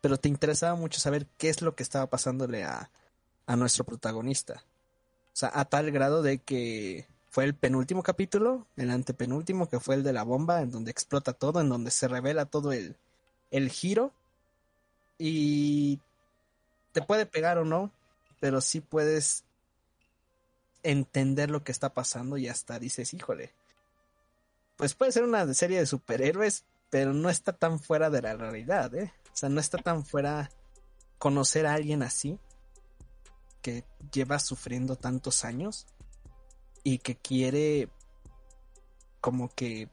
[0.00, 2.90] pero te interesaba mucho saber qué es lo que estaba pasándole a,
[3.46, 4.62] a nuestro protagonista.
[5.32, 9.94] O sea, a tal grado de que fue el penúltimo capítulo, el antepenúltimo, que fue
[9.94, 12.96] el de la bomba, en donde explota todo, en donde se revela todo el,
[13.50, 14.12] el giro.
[15.18, 16.00] Y
[16.92, 17.90] te puede pegar o no,
[18.40, 19.44] pero sí puedes
[20.82, 23.52] entender lo que está pasando y hasta dices, híjole,
[24.78, 28.94] pues puede ser una serie de superhéroes, pero no está tan fuera de la realidad,
[28.94, 29.12] ¿eh?
[29.32, 30.50] O sea, no está tan fuera
[31.18, 32.38] conocer a alguien así,
[33.60, 35.86] que lleva sufriendo tantos años
[36.84, 37.88] y que quiere
[39.20, 39.90] como que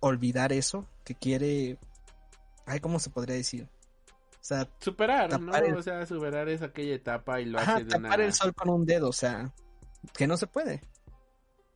[0.00, 1.78] olvidar eso, que quiere...
[2.64, 3.68] Ay, ¿cómo se podría decir?
[4.40, 5.54] O sea, Superar, ¿no?
[5.54, 8.24] El- O sea, superar es aquella etapa y lo Ajá, hace de tapar una...
[8.24, 9.52] el sol con un dedo, o sea,
[10.14, 10.82] que no se puede.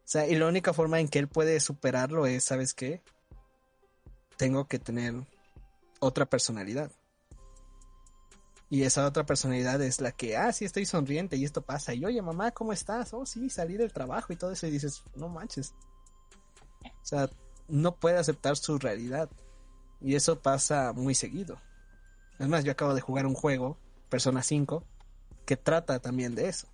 [0.04, 3.02] O sea, y la única forma en que él puede superarlo es, ¿sabes qué?
[4.36, 5.14] Tengo que tener
[5.98, 6.90] otra personalidad.
[8.68, 11.94] Y esa otra personalidad es la que, ah, sí, estoy sonriente y esto pasa.
[11.94, 13.14] Y oye, mamá, ¿cómo estás?
[13.14, 14.66] Oh, sí, salí del trabajo y todo eso.
[14.66, 15.74] Y dices, no manches.
[16.84, 17.30] O sea,
[17.68, 19.30] no puede aceptar su realidad.
[20.00, 21.60] Y eso pasa muy seguido.
[22.38, 24.84] Es más, yo acabo de jugar un juego, Persona 5,
[25.46, 26.66] que trata también de eso.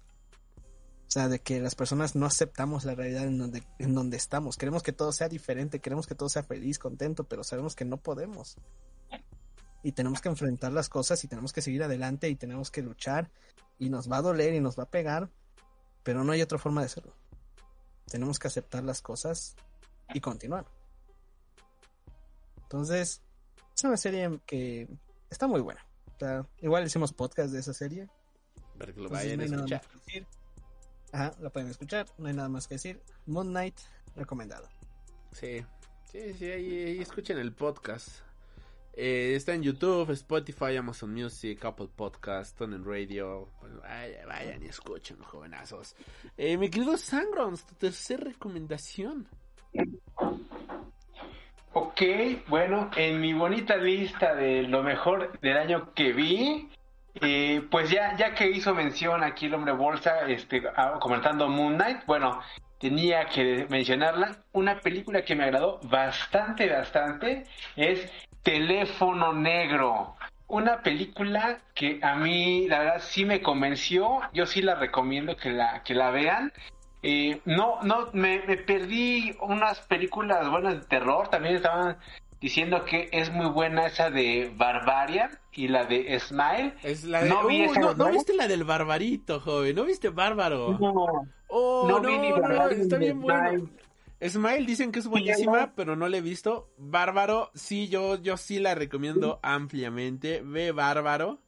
[1.11, 4.57] O sea, de que las personas no aceptamos la realidad en donde, en donde estamos.
[4.57, 7.97] Queremos que todo sea diferente, queremos que todo sea feliz, contento, pero sabemos que no
[7.97, 8.59] podemos.
[9.83, 13.29] Y tenemos que enfrentar las cosas y tenemos que seguir adelante y tenemos que luchar.
[13.77, 15.29] Y nos va a doler y nos va a pegar,
[16.05, 17.17] pero no hay otra forma de hacerlo.
[18.07, 19.57] Tenemos que aceptar las cosas
[20.15, 20.67] y continuar.
[22.63, 23.21] Entonces,
[23.75, 24.89] es una serie que
[25.29, 25.85] está muy buena.
[26.15, 28.09] O sea, igual hicimos podcast de esa serie.
[28.79, 29.83] Para que lo Entonces, vayan a no escuchar.
[31.13, 33.01] Ajá, la pueden escuchar, no hay nada más que decir.
[33.27, 33.77] Moon Knight,
[34.17, 34.69] recomendado.
[35.33, 35.65] Sí,
[36.05, 38.09] sí, sí, ahí, ahí escuchen el podcast.
[38.93, 43.49] Eh, está en YouTube, Spotify, Amazon Music, Apple Podcast, Tonen Radio.
[43.61, 45.95] Pues vaya- vayan y escuchen, jovenazos.
[46.37, 49.29] Eh, mi querido Sangrons, tu tercera recomendación.
[51.73, 52.03] Ok,
[52.49, 56.69] bueno, en mi bonita lista de lo mejor del año que vi,
[57.15, 60.63] eh, pues ya, ya que hizo mención aquí el hombre bolsa, este,
[61.01, 62.41] comentando Moon Knight, bueno,
[62.79, 64.39] tenía que mencionarla.
[64.53, 67.45] Una película que me agradó bastante, bastante
[67.77, 68.11] es
[68.43, 70.17] Teléfono Negro.
[70.49, 74.21] Una película que a mí, la verdad, sí me convenció.
[74.33, 76.53] Yo sí la recomiendo que la, que la vean.
[77.03, 81.29] Eh, no, no, me, me perdí unas películas buenas de terror.
[81.29, 81.99] También estaban
[82.41, 86.75] diciendo que es muy buena esa de Barbarian y la de Smile.
[86.83, 87.29] Es la de...
[87.29, 89.77] No vi Uh, esa, no, no viste la del barbarito, joven.
[89.77, 90.79] ¿No viste Bárbaro?
[91.49, 93.49] Oh, No no, vi ni no, Barbarian está bien bueno.
[93.51, 93.69] Smile.
[94.29, 96.69] Smile dicen que es buenísima, pero no la he visto.
[96.77, 100.43] Bárbaro, sí, yo, yo sí la recomiendo ampliamente.
[100.45, 101.41] Ve Bárbaro.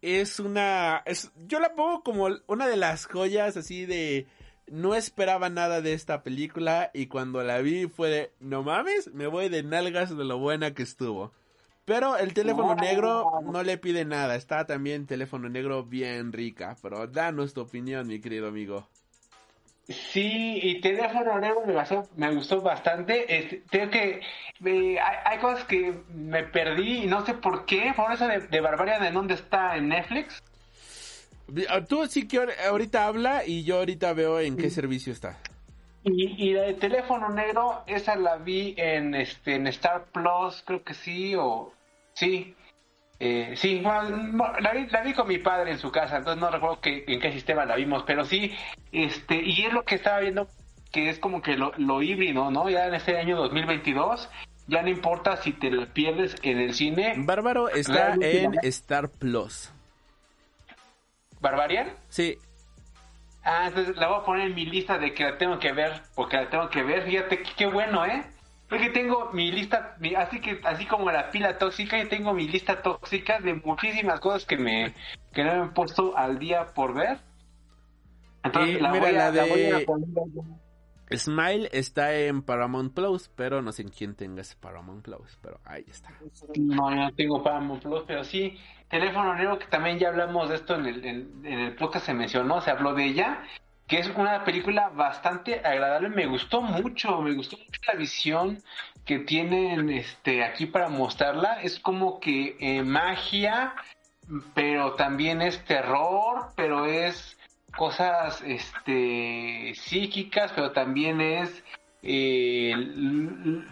[0.00, 4.28] Es una, es, yo la pongo como una de las joyas así de,
[4.70, 9.26] no esperaba nada de esta película y cuando la vi fue de, no mames, me
[9.26, 11.32] voy de nalgas de lo buena que estuvo.
[11.84, 17.06] Pero el teléfono negro no le pide nada, está también teléfono negro bien rica, pero
[17.06, 18.86] danos tu opinión, mi querido amigo.
[19.88, 23.24] Sí, y Teléfono Negro me gustó, me gustó bastante.
[23.38, 24.20] Este, creo que
[24.66, 27.94] eh, hay, hay cosas que me perdí y no sé por qué.
[27.96, 29.78] Por eso de, de Barbarian, ¿en dónde está?
[29.78, 30.42] ¿En Netflix?
[31.68, 35.38] Ah, Tú sí que ahor- ahorita habla y yo ahorita veo en qué servicio está.
[36.04, 40.82] Y, y la de Teléfono Negro, esa la vi en, este, en Star Plus, creo
[40.82, 41.72] que sí, o...
[42.14, 42.54] Sí,
[43.20, 46.50] eh, sí, bueno, la, vi, la vi con mi padre en su casa, entonces no
[46.50, 48.52] recuerdo que, en qué sistema la vimos, pero sí,
[48.92, 50.48] este, y es lo que estaba viendo,
[50.92, 52.68] que es como que lo, lo híbrido, ¿no?
[52.70, 54.28] Ya en este año 2022,
[54.68, 57.14] ya no importa si te lo pierdes en el cine.
[57.18, 58.52] Bárbaro está en.
[58.62, 59.72] Star Plus.
[61.40, 61.88] ¿Barbarian?
[62.08, 62.38] Sí,
[63.42, 66.02] Ah, entonces la voy a poner en mi lista de que la tengo que ver,
[66.14, 67.04] porque la tengo que ver.
[67.04, 68.22] Fíjate qué, bueno, ¿eh?
[68.70, 72.34] Es que tengo mi lista, mi- así que así como la pila tóxica, yo tengo
[72.34, 74.94] mi lista tóxica de muchísimas cosas que me
[75.32, 77.18] que no me he puesto al día por ver.
[78.44, 80.08] Entonces la, mira, voy a, la la voy a de- poner.
[81.16, 85.58] Smile está en Paramount Plus, pero no sé en quién tenga ese Paramount Plus, pero
[85.64, 86.10] ahí está.
[86.56, 88.58] No, yo no tengo Paramount Plus, pero sí,
[88.88, 92.14] teléfono negro, que también ya hablamos de esto en el, en, en el podcast, se
[92.14, 93.42] mencionó, se habló de ella,
[93.86, 98.62] que es una película bastante agradable, me gustó mucho, me gustó mucho la visión
[99.06, 103.74] que tienen este aquí para mostrarla, es como que eh, magia,
[104.54, 107.38] pero también es terror, pero es
[107.76, 111.64] cosas este psíquicas, pero también es
[112.02, 112.74] eh,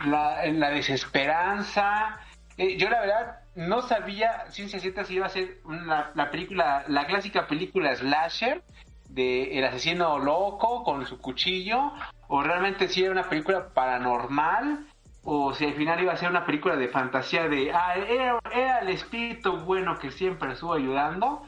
[0.07, 2.21] la desesperanza.
[2.57, 5.59] Eh, yo la verdad no sabía ciencia cierta si iba a ser
[6.15, 8.63] la película, la clásica película slasher
[9.09, 11.93] de el asesino loco con su cuchillo,
[12.29, 14.87] o realmente si era una película paranormal,
[15.25, 18.79] o si al final iba a ser una película de fantasía de, ah, era, era
[18.81, 21.43] el espíritu bueno que siempre estuvo ayudando,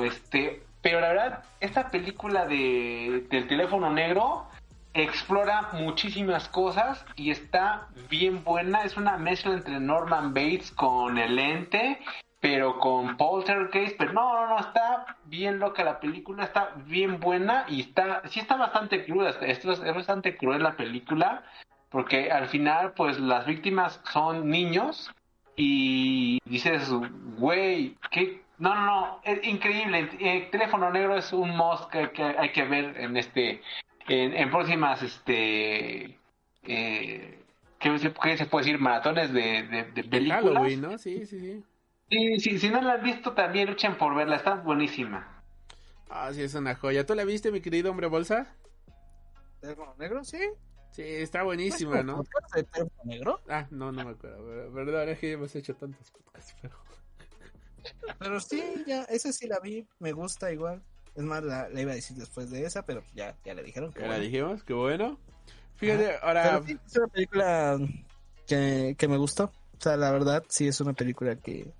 [0.00, 4.46] este, pero la verdad, esta película de, del teléfono negro
[5.02, 8.82] explora muchísimas cosas y está bien buena.
[8.82, 11.98] Es una mezcla entre Norman Bates con el ente,
[12.40, 13.96] pero con Poltergeist.
[13.98, 18.40] Pero no, no, no, está bien loca la película, está bien buena y está, sí
[18.40, 19.30] está bastante cruda.
[19.40, 21.42] Esto es, bastante cruel la película,
[21.90, 25.10] porque al final, pues las víctimas son niños
[25.56, 26.90] y dices,
[27.38, 28.42] güey, ¿qué?
[28.58, 30.08] No, no, no, es increíble.
[30.18, 31.52] El teléfono negro es un
[31.92, 33.62] que, que hay que ver en este,
[34.08, 36.18] en, en próximas, este,
[36.64, 37.38] eh,
[37.78, 38.80] ¿qué, se- qué se puede decir?
[38.80, 40.42] Maratones de, de, de De películas.
[40.44, 40.98] Halloween, ¿no?
[40.98, 41.62] Sí, sí,
[42.10, 42.58] sí.
[42.58, 45.42] Si no la han visto también luchen por verla, está buenísima.
[46.08, 47.04] Ah, sí, es una joya.
[47.04, 48.46] ¿Tú la viste, mi querido hombre bolsa?
[49.60, 50.24] ¿Teléfono negro?
[50.24, 50.38] Sí.
[50.90, 52.16] Sí, está buenísima, ¿no?
[52.24, 53.40] ¿Podcast de teléfono negro?
[53.48, 54.42] Ah, no, no me acuerdo.
[54.46, 56.74] pero- Perdón, es que hemos hecho tantos podcasts, pero...
[58.18, 60.82] Pero sí, ya, esa sí la vi, me gusta igual.
[61.18, 63.92] Es más, la, la iba a decir después de esa, pero ya, ya le dijeron.
[63.92, 65.18] que Ya la dijimos, qué bueno.
[65.74, 66.18] Fíjate, Ajá.
[66.26, 66.62] ahora...
[66.64, 67.78] Sí, es una película
[68.46, 69.44] que, que me gustó.
[69.46, 71.72] O sea, la verdad, sí es una película que,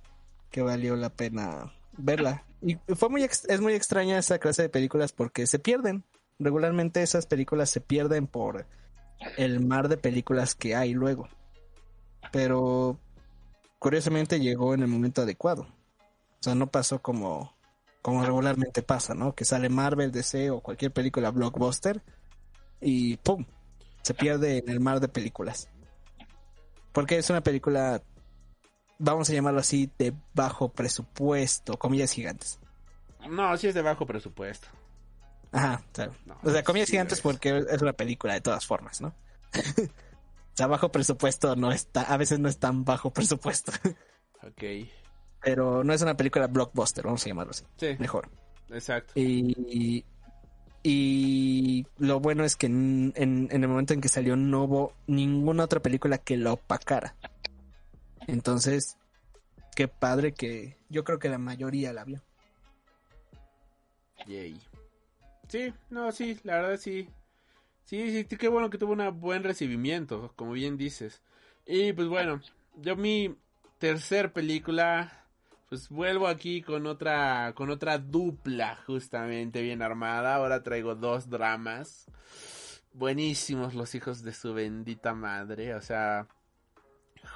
[0.50, 2.44] que valió la pena verla.
[2.60, 6.04] Y fue muy ex- es muy extraña esa clase de películas porque se pierden.
[6.40, 8.66] Regularmente esas películas se pierden por
[9.36, 11.28] el mar de películas que hay luego.
[12.32, 12.98] Pero
[13.78, 15.62] curiosamente llegó en el momento adecuado.
[15.62, 17.56] O sea, no pasó como,
[18.02, 19.34] como regularmente pasa, ¿no?
[19.34, 22.02] Que sale Marvel, DC o cualquier película blockbuster
[22.80, 23.44] y ¡pum!
[24.02, 25.68] Se pierde en el mar de películas.
[26.92, 28.02] Porque es una película,
[28.98, 32.58] vamos a llamarlo así, de bajo presupuesto, comillas gigantes.
[33.28, 34.68] No, sí es de bajo presupuesto.
[35.52, 36.14] Ajá, claro.
[36.26, 37.22] No, o sea, comillas sí gigantes es.
[37.22, 39.08] porque es una película de todas formas, ¿no?
[39.54, 43.72] o sea, bajo presupuesto no está, a veces no es tan bajo presupuesto.
[44.40, 44.62] Ok.
[45.42, 47.64] Pero no es una película blockbuster, vamos a llamarlo así.
[47.76, 48.28] Sí, Mejor.
[48.70, 49.12] exacto.
[49.14, 50.04] Y,
[50.82, 54.92] y lo bueno es que en, en- en el momento en que salió no hubo
[55.06, 57.14] ninguna otra película que la opacara.
[58.26, 58.96] Entonces,
[59.74, 62.22] qué padre que yo creo que la mayoría la vio.
[64.26, 64.60] Yay.
[65.48, 67.08] Sí, no, sí, la verdad sí.
[67.84, 71.22] Sí, sí, qué bueno que tuvo un buen recibimiento, como bien dices.
[71.64, 72.40] Y pues bueno,
[72.76, 73.34] yo mi
[73.78, 75.24] tercer película,
[75.68, 80.36] pues vuelvo aquí con otra, con otra dupla justamente bien armada.
[80.36, 82.06] Ahora traigo dos dramas.
[82.94, 86.26] Buenísimos los hijos de su bendita madre, o sea,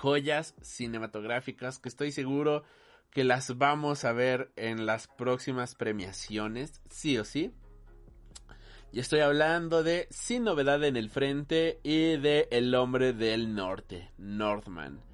[0.00, 2.64] joyas cinematográficas que estoy seguro
[3.10, 7.52] que las vamos a ver en las próximas premiaciones, sí o sí.
[8.90, 14.10] Y estoy hablando de Sin novedad en el frente y de El hombre del norte,
[14.18, 15.11] Northman.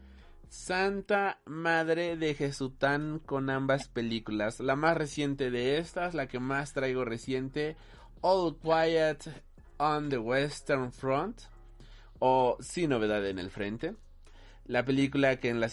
[0.48, 4.60] Santa Madre de Jesután con ambas películas.
[4.60, 7.76] La más reciente de estas, la que más traigo reciente,
[8.22, 9.44] All Quiet
[9.76, 11.42] on the Western Front
[12.18, 13.94] o Sin novedad en el frente.
[14.64, 15.68] La película que en la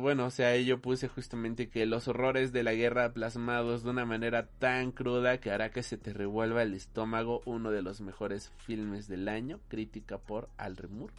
[0.00, 4.04] bueno, o sea, yo puse justamente que los horrores de la guerra plasmados de una
[4.04, 8.52] manera tan cruda que hará que se te revuelva el estómago, uno de los mejores
[8.58, 11.12] filmes del año, crítica por Al Moore.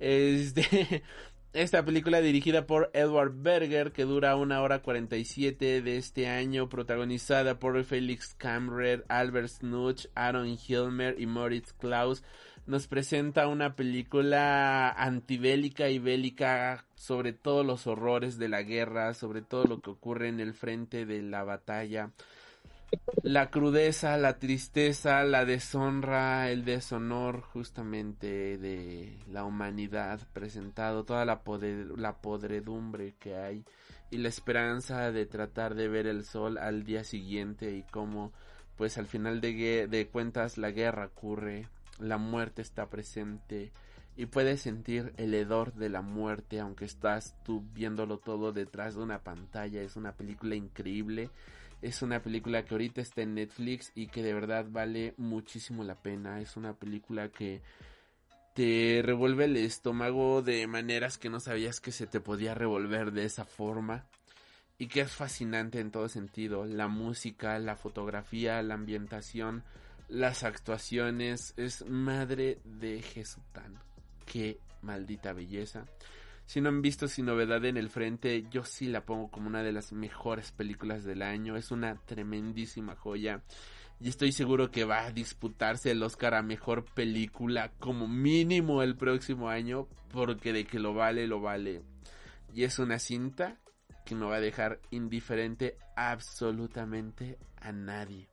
[0.00, 1.04] Este,
[1.52, 7.58] esta película dirigida por Edward Berger, que dura una hora 47 de este año, protagonizada
[7.58, 12.22] por Felix Kammerer, Albert Snuch, Aaron Hilmer y Moritz Klaus,
[12.66, 19.42] nos presenta una película antibélica y bélica sobre todos los horrores de la guerra, sobre
[19.42, 22.12] todo lo que ocurre en el frente de la batalla.
[23.22, 31.42] La crudeza, la tristeza, la deshonra, el deshonor justamente de la humanidad presentado, toda la,
[31.96, 33.64] la podredumbre que hay
[34.10, 38.32] y la esperanza de tratar de ver el sol al día siguiente y cómo
[38.76, 43.72] pues al final de, de cuentas la guerra ocurre, la muerte está presente
[44.16, 49.02] y puedes sentir el hedor de la muerte aunque estás tú viéndolo todo detrás de
[49.02, 51.30] una pantalla, es una película increíble
[51.82, 55.94] es una película que ahorita está en Netflix y que de verdad vale muchísimo la
[55.94, 56.40] pena.
[56.40, 57.62] Es una película que
[58.54, 63.24] te revuelve el estómago de maneras que no sabías que se te podía revolver de
[63.24, 64.06] esa forma.
[64.76, 66.64] Y que es fascinante en todo sentido.
[66.64, 69.62] La música, la fotografía, la ambientación,
[70.08, 71.54] las actuaciones.
[71.56, 73.78] Es madre de Jesután.
[74.26, 75.84] Qué maldita belleza.
[76.50, 79.62] Si no han visto Sin Novedad en el Frente, yo sí la pongo como una
[79.62, 81.54] de las mejores películas del año.
[81.56, 83.44] Es una tremendísima joya.
[84.00, 88.96] Y estoy seguro que va a disputarse el Oscar a Mejor Película como mínimo el
[88.96, 89.86] próximo año.
[90.12, 91.82] Porque de que lo vale, lo vale.
[92.52, 93.60] Y es una cinta
[94.04, 98.28] que no va a dejar indiferente absolutamente a nadie.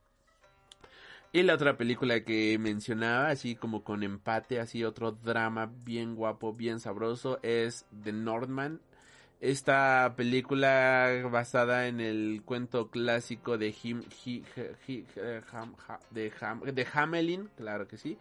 [1.30, 6.54] Y la otra película que mencionaba, así como con empate, así otro drama bien guapo,
[6.54, 8.80] bien sabroso, es The Northman.
[9.40, 13.74] Esta película basada en el cuento clásico de,
[16.10, 18.18] de, Hamelin, claro que sí,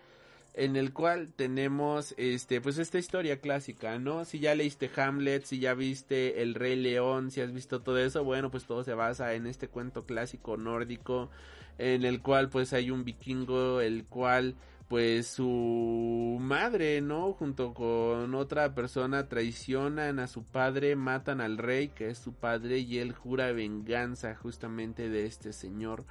[0.53, 4.25] en el cual tenemos este pues esta historia clásica, ¿no?
[4.25, 8.23] Si ya leíste Hamlet, si ya viste El Rey León, si has visto todo eso,
[8.23, 11.31] bueno, pues todo se basa en este cuento clásico nórdico
[11.77, 14.55] en el cual pues hay un vikingo el cual
[14.87, 17.33] pues su madre, ¿no?
[17.33, 22.79] Junto con otra persona traicionan a su padre, matan al rey que es su padre
[22.79, 26.05] y él jura venganza justamente de este señor.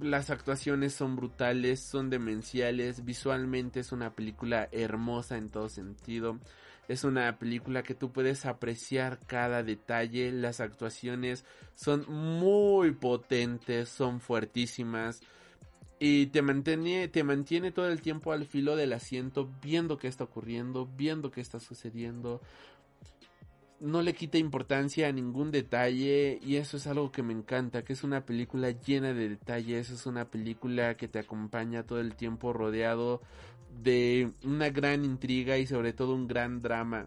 [0.00, 6.38] Las actuaciones son brutales, son demenciales, visualmente es una película hermosa en todo sentido.
[6.88, 10.32] Es una película que tú puedes apreciar cada detalle.
[10.32, 11.44] Las actuaciones
[11.74, 15.20] son muy potentes, son fuertísimas.
[16.00, 20.24] Y te mantiene, te mantiene todo el tiempo al filo del asiento, viendo qué está
[20.24, 22.40] ocurriendo, viendo qué está sucediendo.
[23.80, 27.92] No le quita importancia a ningún detalle y eso es algo que me encanta, que
[27.92, 32.52] es una película llena de detalles, es una película que te acompaña todo el tiempo
[32.52, 33.20] rodeado
[33.82, 37.06] de una gran intriga y sobre todo un gran drama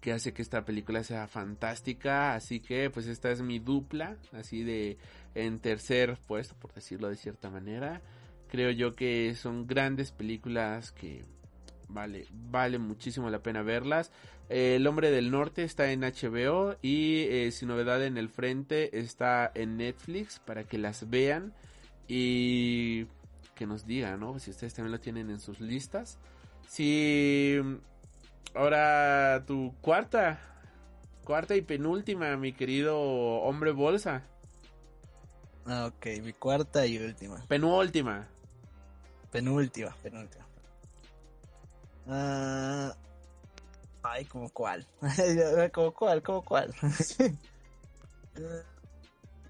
[0.00, 4.62] que hace que esta película sea fantástica, así que pues esta es mi dupla, así
[4.62, 4.96] de
[5.34, 8.00] en tercer puesto, por decirlo de cierta manera.
[8.48, 11.22] Creo yo que son grandes películas que
[11.88, 14.10] vale, vale muchísimo la pena verlas.
[14.48, 19.50] el Hombre del Norte está en HBO y eh, Sin Novedad en el Frente está
[19.54, 21.52] en Netflix para que las vean.
[22.08, 23.06] Y
[23.60, 24.38] que nos diga, ¿no?
[24.38, 26.16] Si ustedes también lo tienen en sus listas.
[26.66, 27.60] Si
[28.54, 30.40] ahora tu cuarta,
[31.24, 34.22] cuarta y penúltima, mi querido hombre bolsa.
[35.66, 37.44] Ah, ok, mi cuarta y última.
[37.48, 38.26] Penúltima.
[39.30, 40.46] Penúltima, penúltima.
[42.08, 42.96] Ah,
[44.02, 44.86] ay, como cuál.
[45.74, 46.74] como cuál, como cuál.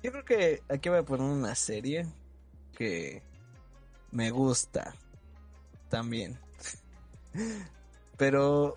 [0.02, 2.08] Yo creo que aquí voy a poner una serie
[2.76, 3.29] que
[4.12, 4.94] me gusta
[5.88, 6.38] también.
[8.16, 8.76] Pero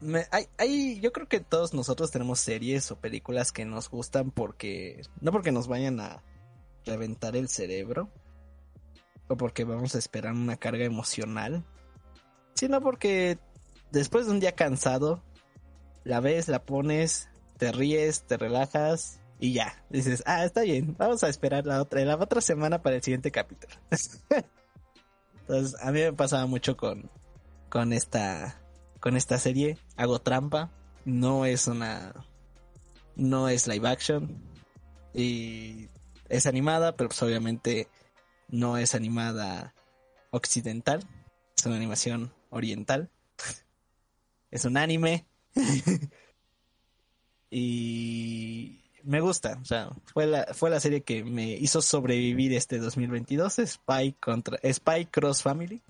[0.00, 4.30] me, hay, hay, yo creo que todos nosotros tenemos series o películas que nos gustan
[4.30, 6.22] porque no porque nos vayan a
[6.84, 8.10] reventar el cerebro
[9.28, 11.64] o porque vamos a esperar una carga emocional,
[12.54, 13.38] sino porque
[13.92, 15.22] después de un día cansado
[16.04, 17.28] la ves, la pones,
[17.58, 22.04] te ríes, te relajas y ya, dices, ah, está bien, vamos a esperar la otra,
[22.04, 23.74] la otra semana para el siguiente capítulo.
[25.40, 27.10] Entonces, a mí me pasaba mucho con,
[27.68, 28.62] con esta,
[29.00, 29.78] con esta serie.
[29.96, 30.70] Hago trampa,
[31.04, 32.24] no es una,
[33.16, 34.40] no es live action
[35.12, 35.88] y
[36.28, 37.88] es animada, pero pues obviamente
[38.46, 39.74] no es animada
[40.30, 41.02] occidental,
[41.58, 43.10] es una animación oriental.
[44.52, 45.26] es un anime.
[47.50, 52.78] y me gusta, o sea, fue la, fue la serie que me hizo sobrevivir este
[52.78, 55.82] 2022, Spy contra Spy Cross Family.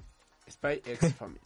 [0.50, 1.40] Spy X Family.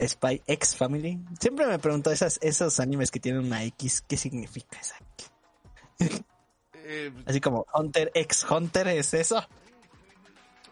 [0.00, 1.20] Spy X Family.
[1.40, 4.96] Siempre me pregunto esas, esos animes que tienen una X, ¿qué significa esa
[6.74, 9.44] eh, Así como Hunter X Hunter, ¿es eso?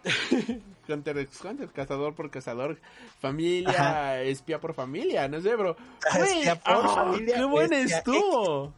[0.89, 2.81] Hunter x Hunter, cazador por cazador,
[3.21, 5.77] familia, espía por familia, no sé, bro.
[6.19, 7.37] espía por familia.
[7.37, 8.75] ¡Qué bueno estuvo!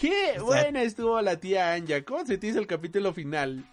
[0.00, 2.04] Qué buena estuvo la tía Anja.
[2.04, 3.64] ¿Cómo se te hizo el capítulo final?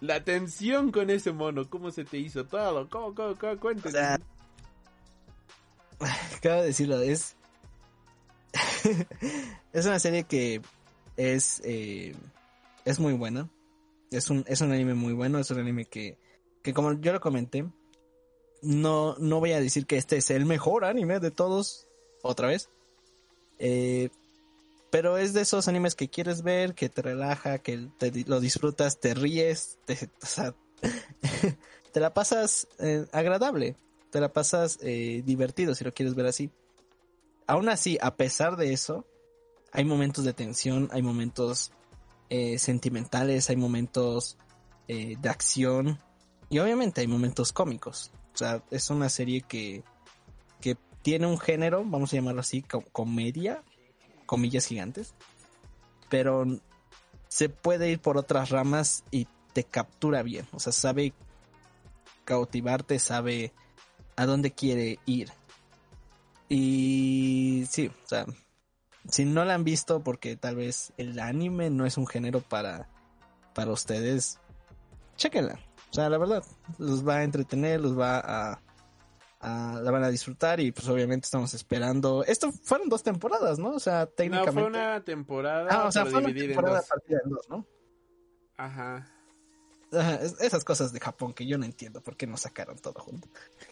[0.00, 2.88] La tensión con ese mono, ¿cómo se te hizo todo?
[2.88, 3.58] ¿Cómo, cómo, cómo?
[3.58, 3.88] Cuéntame.
[3.88, 4.18] O sea,
[6.36, 7.36] acabo de decirlo, es.
[9.72, 10.60] es una serie que
[11.16, 11.60] es.
[11.64, 12.14] eh,
[12.84, 13.48] es muy buena.
[14.10, 15.38] Es un, es un anime muy bueno.
[15.38, 16.18] Es un anime que.
[16.62, 17.64] Que como yo lo comenté.
[18.62, 21.86] No, no voy a decir que este es el mejor anime de todos.
[22.22, 22.68] Otra vez.
[23.58, 24.10] Eh,
[24.90, 28.98] pero es de esos animes que quieres ver, que te relaja, que te, lo disfrutas,
[29.00, 30.54] te ríes, te, o sea,
[31.92, 33.76] te la pasas eh, agradable,
[34.10, 36.50] te la pasas eh, divertido si lo quieres ver así.
[37.46, 39.06] Aún así, a pesar de eso,
[39.72, 41.72] hay momentos de tensión, hay momentos
[42.28, 44.36] eh, sentimentales, hay momentos
[44.88, 45.98] eh, de acción
[46.48, 48.12] y obviamente hay momentos cómicos.
[48.34, 49.82] O sea, es una serie que,
[50.60, 53.62] que tiene un género, vamos a llamarlo así, co- comedia,
[54.30, 55.12] comillas gigantes,
[56.08, 56.46] pero
[57.26, 61.12] se puede ir por otras ramas y te captura bien, o sea, sabe
[62.24, 63.52] cautivarte, sabe
[64.14, 65.32] a dónde quiere ir.
[66.48, 68.24] Y sí, o sea,
[69.08, 72.88] si no la han visto porque tal vez el anime no es un género para,
[73.52, 74.38] para ustedes,
[75.16, 75.58] chéquenla.
[75.90, 76.44] O sea, la verdad,
[76.78, 78.62] los va a entretener, los va a,
[79.40, 82.22] a- la van a disfrutar y pues obviamente estamos esperando.
[82.24, 83.70] Esto fueron dos temporadas, ¿no?
[83.70, 84.52] O sea, No, técnicamente.
[84.60, 87.66] fue una temporada, Ah, o sea, fue una temporada partida en dos, ¿no?
[88.56, 89.06] Ajá.
[89.92, 93.00] Ajá, es- esas cosas de Japón que yo no entiendo por qué no sacaron todo
[93.00, 93.28] junto.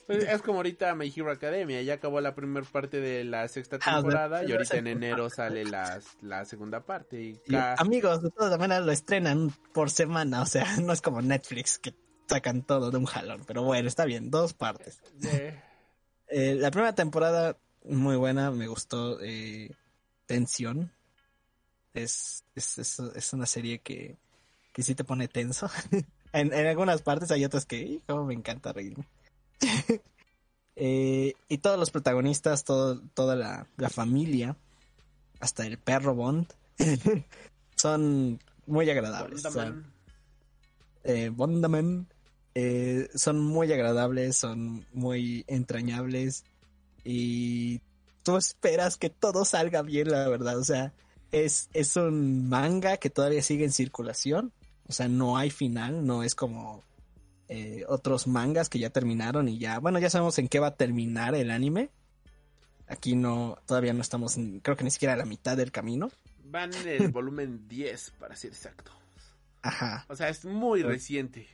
[0.08, 3.78] Pues es como ahorita My Hero Academia, ya acabó la primera parte de la sexta
[3.84, 7.20] Ah, temporada y ahorita en enero sale la, la segunda parte.
[7.22, 11.00] Y Y, ca- amigos, de todas maneras lo estrenan por semana, o sea, no es
[11.00, 11.94] como Netflix que
[12.28, 15.00] sacan todo de un jalón, pero bueno, está bien, dos partes.
[16.28, 19.18] Eh, la primera temporada, muy buena, me gustó.
[19.22, 19.70] eh,
[20.26, 20.92] tensión.
[21.94, 24.16] Es, es, es, es una serie que,
[24.72, 25.70] que sí te pone tenso.
[26.32, 29.06] en, en algunas partes hay otras que, hijo, me encanta reírme.
[30.80, 34.56] Eh, y todos los protagonistas, todo, toda la, la familia,
[35.40, 36.46] hasta el perro Bond,
[37.74, 39.44] son muy agradables.
[39.44, 39.92] o sea, Bondaman.
[41.02, 42.06] eh, Bondaman,
[42.54, 46.44] eh, son muy agradables, son muy entrañables
[47.04, 47.80] y
[48.22, 50.58] tú esperas que todo salga bien, la verdad.
[50.58, 50.92] O sea,
[51.32, 54.52] es, es un manga que todavía sigue en circulación.
[54.88, 56.82] O sea, no hay final, no es como
[57.48, 60.76] eh, otros mangas que ya terminaron y ya, bueno, ya sabemos en qué va a
[60.76, 61.90] terminar el anime.
[62.86, 66.10] Aquí no, todavía no estamos, en- creo que ni siquiera a la mitad del camino.
[66.44, 68.90] Van en el volumen 10, para ser exacto.
[69.60, 70.06] Ajá.
[70.08, 71.46] O sea, es muy reciente.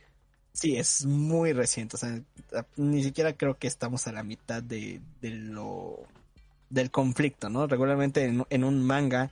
[0.55, 1.97] Sí, es muy reciente.
[1.97, 2.21] O sea,
[2.77, 5.99] ni siquiera creo que estamos a la mitad de, de lo
[6.69, 7.67] del conflicto, ¿no?
[7.67, 9.31] Regularmente en, en un manga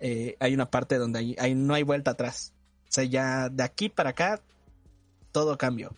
[0.00, 2.54] eh, hay una parte donde hay, hay- no hay vuelta atrás.
[2.88, 4.42] O sea, ya de aquí para acá
[5.32, 5.96] todo cambió.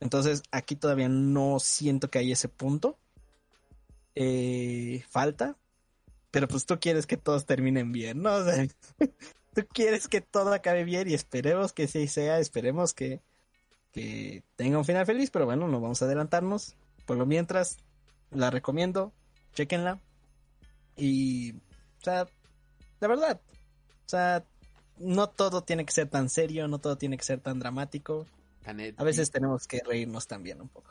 [0.00, 2.98] Entonces aquí todavía no siento que hay ese punto.
[4.14, 5.56] Eh, falta.
[6.30, 8.34] Pero pues tú quieres que todos terminen bien, ¿no?
[8.36, 8.66] O sea,
[9.54, 13.22] tú quieres que todo acabe bien y esperemos que sí sea, esperemos que,
[13.92, 16.74] que tenga un final feliz, pero bueno, no vamos a adelantarnos.
[17.06, 17.78] Por lo mientras,
[18.30, 19.12] la recomiendo,
[19.54, 20.00] chequenla.
[20.96, 22.26] Y, o sea,
[23.00, 23.40] la verdad,
[24.06, 24.44] o sea,
[24.98, 28.26] no todo tiene que ser tan serio, no todo tiene que ser tan dramático.
[28.96, 30.90] A veces tenemos que reírnos también un poco.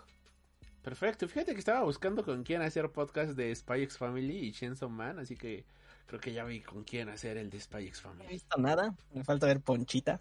[0.82, 1.28] Perfecto.
[1.28, 5.20] Fíjate que estaba buscando con quién hacer podcast de Spy X Family y Chainsaw Man,
[5.20, 5.66] así que
[6.08, 8.34] creo que ya vi con quién hacer el de Spy X No he Family.
[8.34, 10.20] visto nada, me falta ver Ponchita,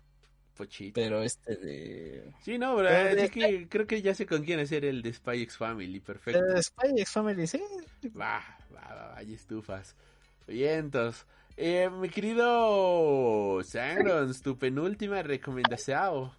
[0.58, 1.00] Pochito.
[1.00, 2.30] pero este de...
[2.42, 5.12] Sí, no, pero Pero de- que creo que ya sé con quién hacer el de
[5.14, 6.00] Spy X Family.
[6.00, 6.42] Perfecto.
[6.44, 7.62] de Spy X Family, sí.
[8.14, 8.42] Va,
[8.74, 9.94] va, va, hay estufas.
[10.46, 11.24] Vientos.
[11.56, 16.32] Eh, mi querido Sangrons, tu penúltima recomendación.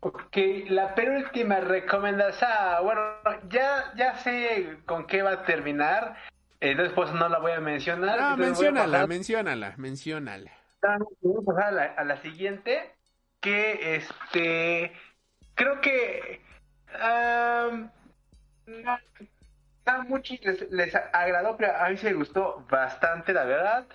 [0.00, 0.36] Ok,
[0.68, 2.50] la penúltima recomendación.
[2.82, 3.00] Bueno,
[3.48, 6.16] ya, ya sé con qué va a terminar.
[6.60, 8.18] Entonces, pues no la voy a mencionar.
[8.20, 9.74] No, a menciónala, pasar- menciónala,
[11.20, 12.94] voy a la, siguiente.
[13.40, 14.92] Que este.
[15.54, 16.40] Creo que.
[17.00, 17.70] a
[20.08, 23.86] muchos les, les agradó, pero a mí se me gustó bastante, la verdad.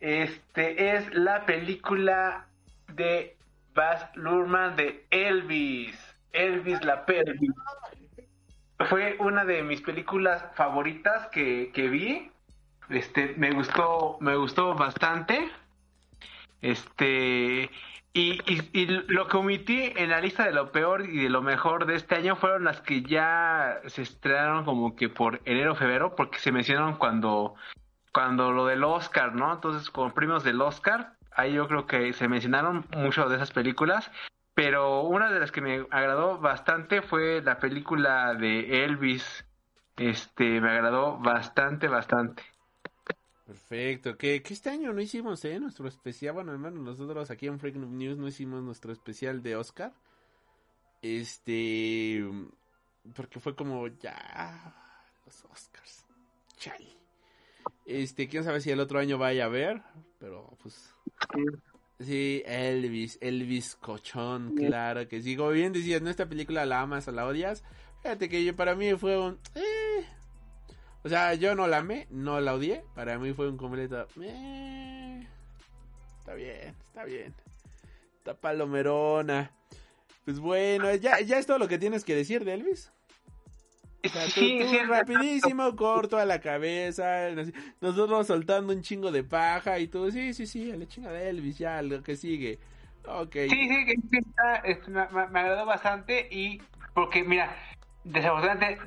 [0.00, 2.46] Este es la película
[2.94, 3.36] de
[3.74, 5.96] Baz Luhrmann de Elvis.
[6.32, 7.52] Elvis la pelvis.
[8.88, 12.30] Fue una de mis películas favoritas que, que vi.
[12.90, 15.50] Este, me gustó, me gustó bastante.
[16.66, 17.70] Este,
[18.12, 21.40] y, y, y lo que omití en la lista de lo peor y de lo
[21.40, 26.16] mejor de este año fueron las que ya se estrenaron como que por enero febrero,
[26.16, 27.54] porque se mencionaron cuando,
[28.12, 29.52] cuando lo del Oscar, ¿no?
[29.52, 34.10] Entonces, con premios del Oscar, ahí yo creo que se mencionaron mucho de esas películas,
[34.52, 39.46] pero una de las que me agradó bastante fue la película de Elvis.
[39.96, 42.42] Este, me agradó bastante, bastante.
[43.46, 45.60] Perfecto, que, que este año no hicimos, ¿eh?
[45.60, 49.92] Nuestro especial, bueno, hermano, nosotros aquí en Freak News no hicimos nuestro especial de Oscar.
[51.00, 52.24] Este,
[53.14, 54.74] porque fue como, ya,
[55.24, 56.04] los Oscars,
[56.56, 56.96] chale.
[57.84, 59.80] Este, quién sabe si el otro año vaya a ver,
[60.18, 60.92] pero pues...
[62.00, 65.36] Sí, Elvis, Elvis Cochón, claro que sí.
[65.36, 66.10] Como bien decías, ¿no?
[66.10, 67.62] Esta película la amas o la odias.
[68.02, 69.38] Fíjate que yo, para mí fue un...
[69.54, 69.85] Eh.
[71.06, 72.82] O sea, yo no la amé, no la odié.
[72.96, 74.08] Para mí fue un completo...
[74.20, 75.24] Eh.
[76.18, 77.32] Está bien, está bien.
[78.18, 79.52] Está palomerona.
[80.24, 82.92] Pues bueno, ya, ya es todo lo que tienes que decir de Elvis.
[84.04, 87.28] O sea, tú, Sí, tú sí, rapidísimo, corto a la cabeza,
[87.80, 91.28] nosotros soltando un chingo de paja y tú, sí, sí, sí, a la chinga de
[91.28, 92.58] Elvis, ya, lo que sigue.
[93.06, 93.32] Ok.
[93.32, 96.60] Sí, sí, que sí está, es- me, me- agradó bastante y
[96.94, 97.56] porque, mira,
[98.02, 98.80] desafortunadamente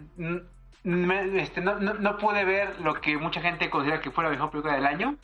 [0.84, 4.30] me- este, no, no, no pude ver lo que mucha gente considera que fue la
[4.30, 5.18] mejor película del año,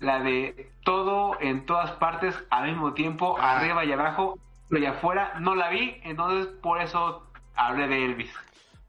[0.00, 3.58] la de todo en todas partes al mismo tiempo, Ah.
[3.58, 4.38] arriba y abajo,
[4.70, 8.30] y afuera, no la vi, entonces por eso hablé de Elvis.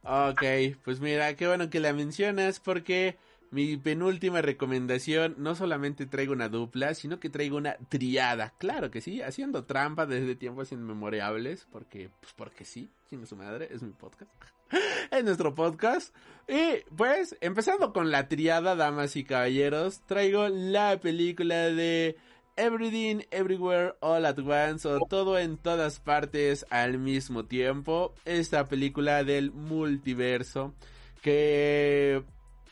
[0.04, 0.42] Ok,
[0.84, 3.18] pues mira, qué bueno que la mencionas porque
[3.52, 8.52] mi penúltima recomendación no solamente traigo una dupla, sino que traigo una triada.
[8.58, 13.68] Claro que sí, haciendo trampa desde tiempos inmemorables, porque, pues porque sí, sin su madre,
[13.72, 14.32] es mi podcast.
[15.12, 16.16] es nuestro podcast.
[16.48, 22.18] Y pues, empezando con la triada, damas y caballeros, traigo la película de
[22.56, 28.14] Everything, Everywhere, All at Once o todo en todas partes al mismo tiempo.
[28.26, 30.74] Esta película del multiverso
[31.22, 32.24] que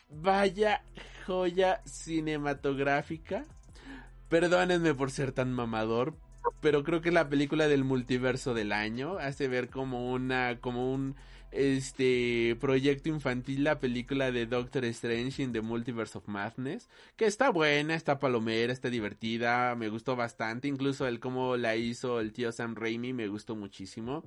[0.09, 0.83] vaya
[1.25, 3.45] joya cinematográfica.
[4.29, 6.15] Perdónenme por ser tan mamador,
[6.61, 9.17] pero creo que es la película del multiverso del año.
[9.17, 11.15] Hace ver como una como un
[11.51, 17.49] este proyecto infantil la película de Doctor Strange in the Multiverse of Madness, que está
[17.49, 22.51] buena, está palomera, está divertida, me gustó bastante, incluso el cómo la hizo el tío
[22.51, 24.23] Sam Raimi me gustó muchísimo.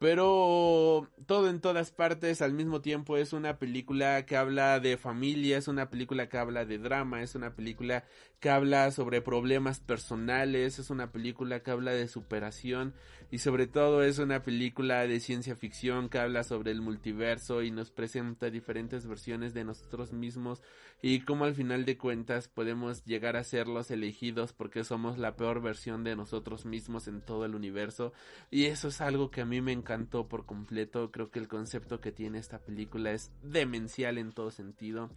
[0.00, 5.58] Pero todo en todas partes al mismo tiempo es una película que habla de familia,
[5.58, 8.04] es una película que habla de drama, es una película
[8.40, 12.94] que habla sobre problemas personales, es una película que habla de superación
[13.32, 17.70] y sobre todo es una película de ciencia ficción que habla sobre el multiverso y
[17.70, 20.62] nos presenta diferentes versiones de nosotros mismos
[21.00, 25.36] y cómo al final de cuentas podemos llegar a ser los elegidos porque somos la
[25.36, 28.12] peor versión de nosotros mismos en todo el universo.
[28.50, 32.00] Y eso es algo que a mí me encantó por completo, creo que el concepto
[32.00, 35.08] que tiene esta película es demencial en todo sentido,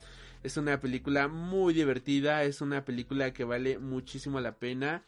[0.44, 5.04] es una película muy divertida, es una película que vale muchísimo la pena,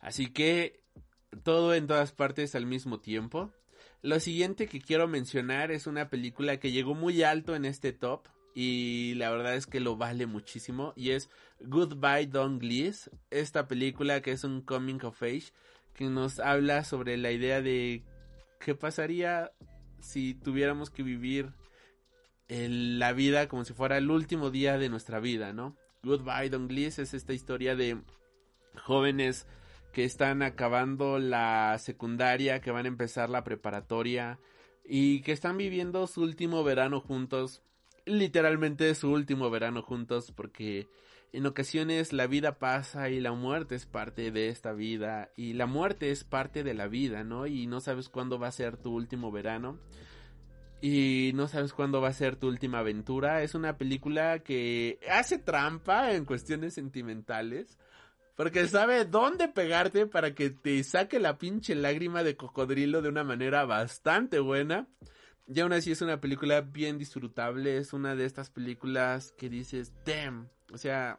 [0.00, 0.85] así que
[1.42, 3.50] todo en todas partes al mismo tiempo.
[4.02, 8.28] Lo siguiente que quiero mencionar es una película que llegó muy alto en este top
[8.54, 11.28] y la verdad es que lo vale muchísimo y es
[11.60, 15.52] Goodbye Don Glees, esta película que es un coming of age
[15.94, 18.02] que nos habla sobre la idea de
[18.60, 19.52] qué pasaría
[20.00, 21.52] si tuviéramos que vivir
[22.48, 25.76] el- la vida como si fuera el último día de nuestra vida, ¿no?
[26.02, 27.98] Goodbye Don Glees es esta historia de
[28.84, 29.46] jóvenes
[29.96, 34.38] que están acabando la secundaria, que van a empezar la preparatoria
[34.84, 37.62] y que están viviendo su último verano juntos,
[38.04, 40.86] literalmente su último verano juntos porque
[41.32, 45.64] en ocasiones la vida pasa y la muerte es parte de esta vida y la
[45.64, 47.46] muerte es parte de la vida, ¿no?
[47.46, 49.78] Y no sabes cuándo va a ser tu último verano
[50.82, 53.42] y no sabes cuándo va a ser tu última aventura.
[53.42, 57.78] Es una película que hace trampa en cuestiones sentimentales.
[58.36, 63.24] Porque sabe dónde pegarte para que te saque la pinche lágrima de cocodrilo de una
[63.24, 64.86] manera bastante buena.
[65.48, 67.78] Y aún así es una película bien disfrutable.
[67.78, 70.50] Es una de estas películas que dices, damn.
[70.70, 71.18] O sea,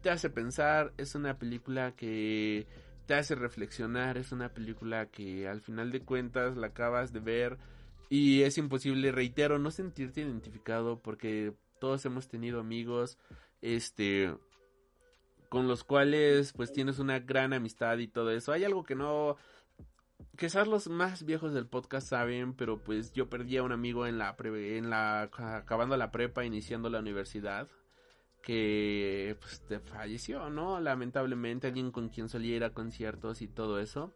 [0.00, 0.92] te hace pensar.
[0.96, 2.68] Es una película que
[3.06, 4.16] te hace reflexionar.
[4.16, 7.58] Es una película que al final de cuentas la acabas de ver.
[8.10, 13.18] Y es imposible, reitero, no sentirte identificado porque todos hemos tenido amigos.
[13.60, 14.32] Este
[15.48, 18.52] con los cuales pues tienes una gran amistad y todo eso.
[18.52, 19.36] Hay algo que no
[20.36, 24.18] quizás los más viejos del podcast saben, pero pues yo perdí a un amigo en
[24.18, 27.68] la pre- en la acabando la prepa, iniciando la universidad
[28.42, 30.80] que pues falleció, ¿no?
[30.80, 34.14] Lamentablemente alguien con quien solía ir a conciertos y todo eso.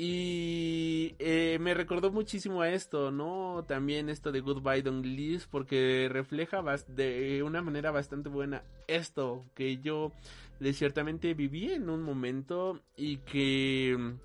[0.00, 3.64] Y eh, me recordó muchísimo a esto, ¿no?
[3.66, 9.78] También esto de Goodbye Don't Leave, porque refleja de una manera bastante buena esto que
[9.78, 10.12] yo
[10.60, 14.16] de ciertamente viví en un momento y que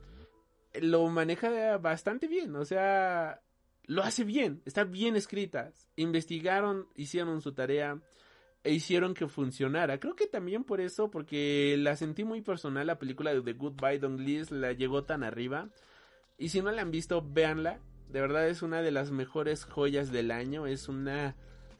[0.81, 3.41] lo maneja bastante bien, o sea,
[3.85, 5.71] lo hace bien, está bien escrita.
[5.95, 7.99] Investigaron, hicieron su tarea
[8.63, 9.99] e hicieron que funcionara.
[9.99, 13.99] Creo que también por eso, porque la sentí muy personal, la película de The Goodbye
[13.99, 15.69] Don't Leave la llegó tan arriba.
[16.37, 17.79] Y si no la han visto, véanla.
[18.09, 20.65] De verdad es una de las mejores joyas del año.
[20.65, 21.35] Es una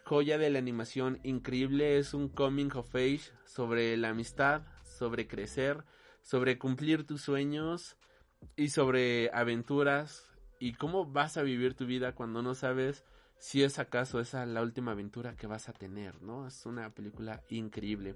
[0.06, 1.98] joya de la animación increíble.
[1.98, 5.84] Es un coming of age sobre la amistad, sobre crecer,
[6.22, 7.98] sobre cumplir tus sueños
[8.56, 13.04] y sobre aventuras y cómo vas a vivir tu vida cuando no sabes
[13.38, 16.48] si es acaso esa la última aventura que vas a tener, ¿no?
[16.48, 18.16] Es una película increíble.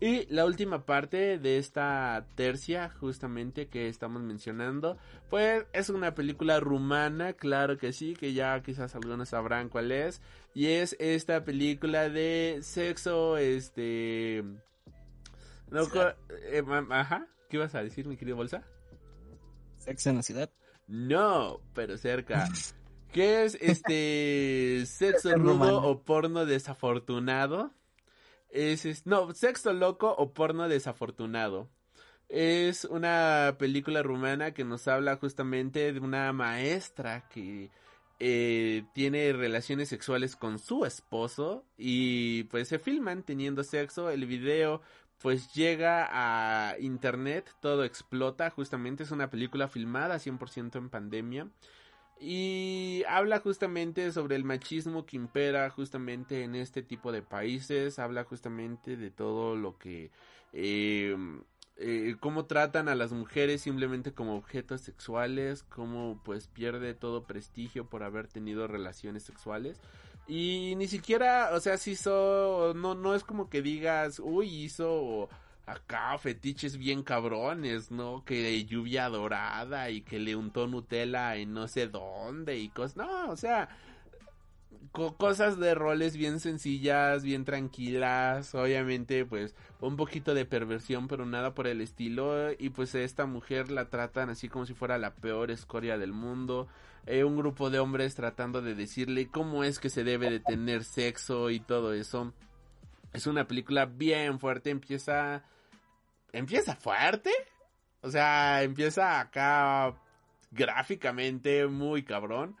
[0.00, 4.98] Y la última parte de esta tercia, justamente que estamos mencionando,
[5.30, 10.20] pues es una película rumana, claro que sí, que ya quizás algunos sabrán cuál es.
[10.52, 14.44] Y es esta película de sexo, este...
[15.70, 15.82] No,
[16.30, 18.62] eh, ajá, ¿qué ibas a decir, mi querido Bolsa?
[19.78, 20.50] Sexo en la ciudad.
[20.86, 22.48] No, pero cerca.
[23.12, 27.72] ¿Qué es este sexo rudo o porno desafortunado?
[28.54, 31.68] Es, no, sexo loco o porno desafortunado.
[32.28, 37.72] Es una película rumana que nos habla justamente de una maestra que
[38.20, 44.08] eh, tiene relaciones sexuales con su esposo y pues se filman teniendo sexo.
[44.08, 44.82] El video
[45.18, 48.50] pues llega a internet, todo explota.
[48.50, 51.48] Justamente es una película filmada 100% en pandemia.
[52.26, 58.24] Y habla justamente sobre el machismo que impera justamente en este tipo de países, habla
[58.24, 60.10] justamente de todo lo que...
[60.54, 61.14] Eh,
[61.76, 67.90] eh, cómo tratan a las mujeres simplemente como objetos sexuales, cómo pues pierde todo prestigio
[67.90, 69.78] por haber tenido relaciones sexuales.
[70.26, 75.28] Y ni siquiera, o sea, si hizo, no, no es como que digas, uy, hizo
[75.66, 78.24] acá fetiches bien cabrones, ¿no?
[78.24, 82.96] Que lluvia dorada y que le untó Nutella en no sé dónde y cosas.
[82.96, 83.68] No, o sea,
[85.16, 88.54] cosas de roles bien sencillas, bien tranquilas.
[88.54, 92.52] Obviamente, pues, un poquito de perversión, pero nada por el estilo.
[92.58, 96.68] Y pues esta mujer la tratan así como si fuera la peor escoria del mundo.
[97.06, 100.84] Eh, un grupo de hombres tratando de decirle cómo es que se debe de tener
[100.84, 102.32] sexo y todo eso.
[103.12, 105.44] Es una película bien fuerte, empieza
[106.34, 107.30] empieza fuerte.
[108.02, 109.94] O sea, empieza acá
[110.50, 112.56] gráficamente muy cabrón.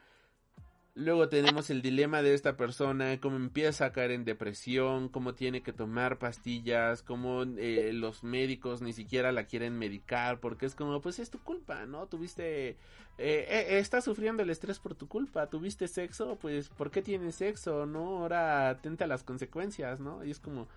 [0.96, 5.60] Luego tenemos el dilema de esta persona, cómo empieza a caer en depresión, cómo tiene
[5.60, 11.00] que tomar pastillas, cómo eh, los médicos ni siquiera la quieren medicar, porque es como,
[11.00, 12.06] pues es tu culpa, ¿no?
[12.06, 12.76] Tuviste, eh,
[13.18, 17.86] eh, estás sufriendo el estrés por tu culpa, tuviste sexo, pues ¿por qué tienes sexo,
[17.86, 18.18] no?
[18.18, 20.24] Ahora atenta a las consecuencias, ¿no?
[20.24, 20.68] Y es como,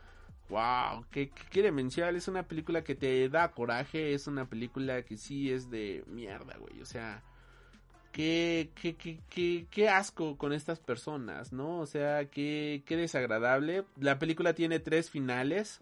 [0.50, 2.16] Wow, qué, qué demencial.
[2.16, 4.14] Es una película que te da coraje.
[4.14, 6.82] Es una película que sí es de mierda, güey.
[6.82, 7.22] O sea,
[8.12, 11.80] qué, qué, qué, qué, qué asco con estas personas, ¿no?
[11.80, 13.84] O sea, qué, qué desagradable.
[14.00, 15.80] La película tiene tres finales.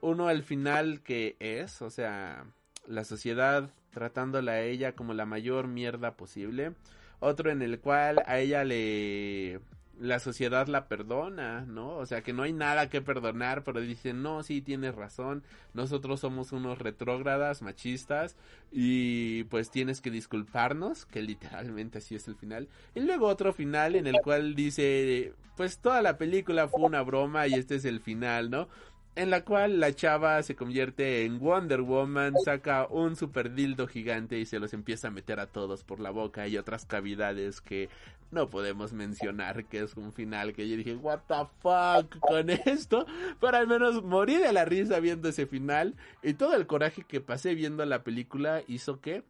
[0.00, 2.44] Uno al final que es, o sea,
[2.86, 6.74] la sociedad tratándola a ella como la mayor mierda posible.
[7.20, 9.60] Otro en el cual a ella le
[10.00, 11.96] la sociedad la perdona, ¿no?
[11.96, 15.42] O sea, que no hay nada que perdonar, pero dicen, no, sí, tienes razón,
[15.72, 18.36] nosotros somos unos retrógradas, machistas,
[18.72, 22.68] y pues tienes que disculparnos, que literalmente así es el final.
[22.94, 27.46] Y luego otro final en el cual dice, pues toda la película fue una broma
[27.46, 28.68] y este es el final, ¿no?
[29.16, 34.38] En la cual la chava se convierte en Wonder Woman, saca un super dildo gigante
[34.38, 36.48] y se los empieza a meter a todos por la boca.
[36.48, 37.88] Y otras cavidades que
[38.30, 43.06] no podemos mencionar, que es un final que yo dije, what the fuck con esto,
[43.40, 47.20] pero al menos morí de la risa viendo ese final y todo el coraje que
[47.20, 49.22] pasé viendo la película hizo que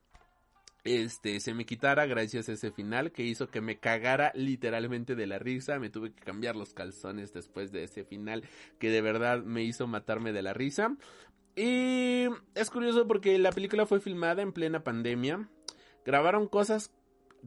[0.84, 5.26] este se me quitara gracias a ese final que hizo que me cagara literalmente de
[5.26, 8.44] la risa, me tuve que cambiar los calzones después de ese final
[8.78, 10.96] que de verdad me hizo matarme de la risa.
[11.56, 15.48] Y es curioso porque la película fue filmada en plena pandemia.
[16.04, 16.92] Grabaron cosas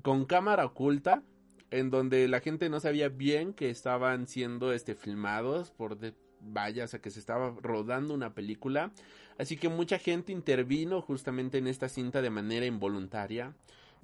[0.01, 1.23] con cámara oculta
[1.69, 6.85] en donde la gente no sabía bien que estaban siendo este filmados por de, vaya,
[6.85, 8.91] o sea que se estaba rodando una película.
[9.37, 13.53] Así que mucha gente intervino justamente en esta cinta de manera involuntaria.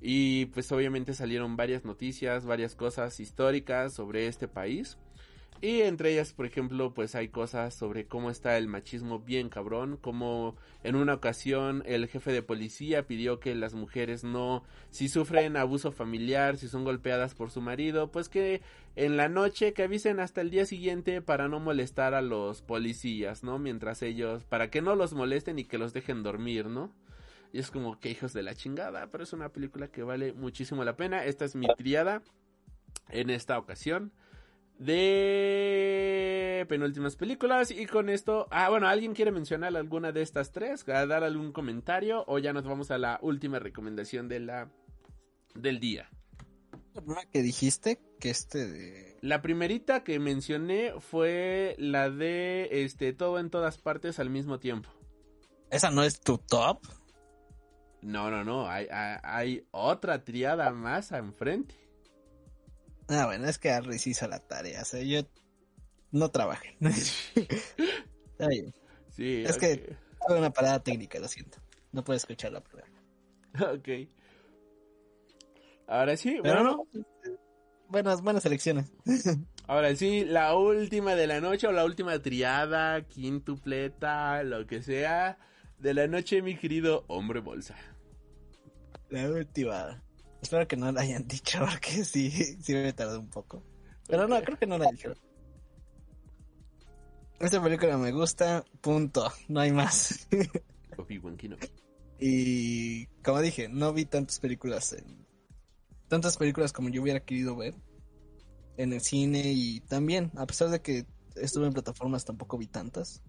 [0.01, 4.97] Y pues obviamente salieron varias noticias, varias cosas históricas sobre este país.
[5.63, 9.95] Y entre ellas, por ejemplo, pues hay cosas sobre cómo está el machismo bien cabrón,
[9.95, 15.55] como en una ocasión el jefe de policía pidió que las mujeres no, si sufren
[15.55, 18.61] abuso familiar, si son golpeadas por su marido, pues que
[18.97, 23.41] en la noche que avisen hasta el día siguiente para no molestar a los policías,
[23.45, 23.57] ¿no?
[23.57, 26.91] Mientras ellos, para que no los molesten y que los dejen dormir, ¿no?
[27.53, 30.83] Y es como que hijos de la chingada, pero es una película que vale muchísimo
[30.83, 31.23] la pena.
[31.23, 32.21] Esta es mi triada
[33.11, 34.11] en esta ocasión
[34.79, 40.87] de penúltimas películas y con esto, ah bueno, ¿alguien quiere mencionar alguna de estas tres?
[40.89, 44.69] ¿A dar algún comentario o ya nos vamos a la última recomendación de la
[45.55, 46.09] del día?
[47.05, 49.17] La que dijiste que este de...
[49.21, 54.89] La primerita que mencioné fue la de este todo en todas partes al mismo tiempo.
[55.71, 56.79] ¿Esa no es tu top?
[58.01, 61.82] No, no, no, hay, hay, hay otra triada más enfrente.
[63.07, 64.81] Ah, bueno, es que Harris hizo la tarea.
[64.81, 65.21] O sea, yo
[66.11, 66.77] no trabajé.
[66.81, 68.73] Está bien.
[69.09, 69.95] Sí, es que
[70.27, 71.57] tuve una parada técnica, lo siento.
[71.91, 72.87] No puedo escuchar la prueba.
[73.73, 74.09] Ok.
[75.87, 76.87] Ahora sí, Pero bueno.
[76.93, 77.03] no.
[77.89, 78.91] Buenas, buenas elecciones.
[79.67, 85.37] Ahora sí, la última de la noche o la última triada, quintupleta, lo que sea,
[85.77, 87.75] de la noche, mi querido hombre bolsa.
[89.09, 90.01] La última.
[90.43, 93.63] Espero que no la hayan dicho porque sí, sí me tardó un poco.
[94.07, 95.17] Pero no, creo que no la dijeron.
[97.39, 99.31] Esta película me gusta, punto.
[99.47, 100.27] No hay más.
[102.19, 105.25] Y como dije, no vi tantas películas en...
[106.07, 107.73] Tantas películas como yo hubiera querido ver
[108.77, 111.05] en el cine y también, a pesar de que
[111.35, 113.23] estuve en plataformas, tampoco vi tantas.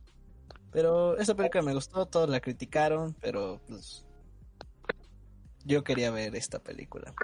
[0.71, 4.05] Pero esa película me gustó, todos la criticaron, pero pues
[5.65, 7.15] yo quería ver esta película,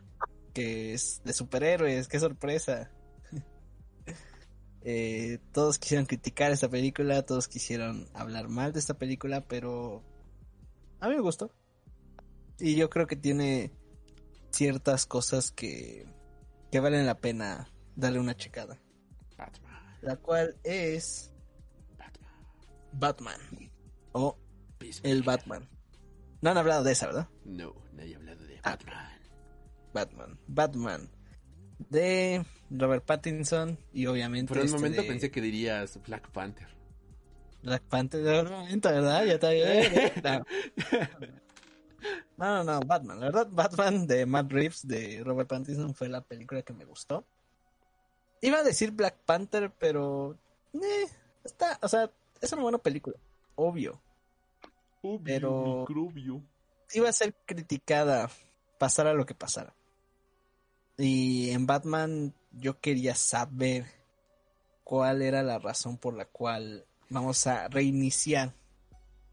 [0.52, 2.90] que es de superhéroes, qué sorpresa.
[4.82, 10.02] Eh, todos quisieron criticar esta película, todos quisieron hablar mal de esta película, pero
[11.00, 11.52] a mí me gustó.
[12.58, 13.72] Y yo creo que tiene
[14.50, 16.06] ciertas cosas que,
[16.70, 18.80] que valen la pena darle una checada.
[19.36, 19.98] Batman.
[20.00, 21.30] La cual es
[21.98, 22.32] Batman.
[22.92, 23.70] Batman.
[24.12, 24.38] O
[25.02, 25.68] el Batman.
[26.42, 27.28] No han hablado de esa, ¿verdad?
[27.44, 28.70] No, nadie ha hablado de Ah.
[28.70, 29.08] Batman.
[29.92, 30.38] Batman.
[30.46, 31.10] Batman.
[31.88, 34.48] De Robert Pattinson y obviamente.
[34.48, 36.68] Por un este momento de pensé que dirías Black Panther.
[37.62, 38.22] Black Panther.
[38.22, 39.24] De un momento, ¿verdad?
[39.24, 39.92] Ya está bien.
[40.22, 40.44] No.
[42.36, 43.20] no, no, no, Batman.
[43.20, 47.26] La verdad, Batman de Matt Reeves de Robert Pattinson fue la película que me gustó.
[48.42, 50.38] Iba a decir Black Panther, pero.
[50.72, 51.06] Eh,
[51.44, 52.10] está, o sea,
[52.40, 53.16] es una buena película.
[53.56, 54.00] Obvio.
[55.02, 56.42] Obvio, Pero- microbio.
[56.92, 58.30] iba a ser criticada
[58.78, 59.74] pasara lo que pasara.
[60.96, 63.86] Y en Batman yo quería saber
[64.84, 68.54] cuál era la razón por la cual vamos a reiniciar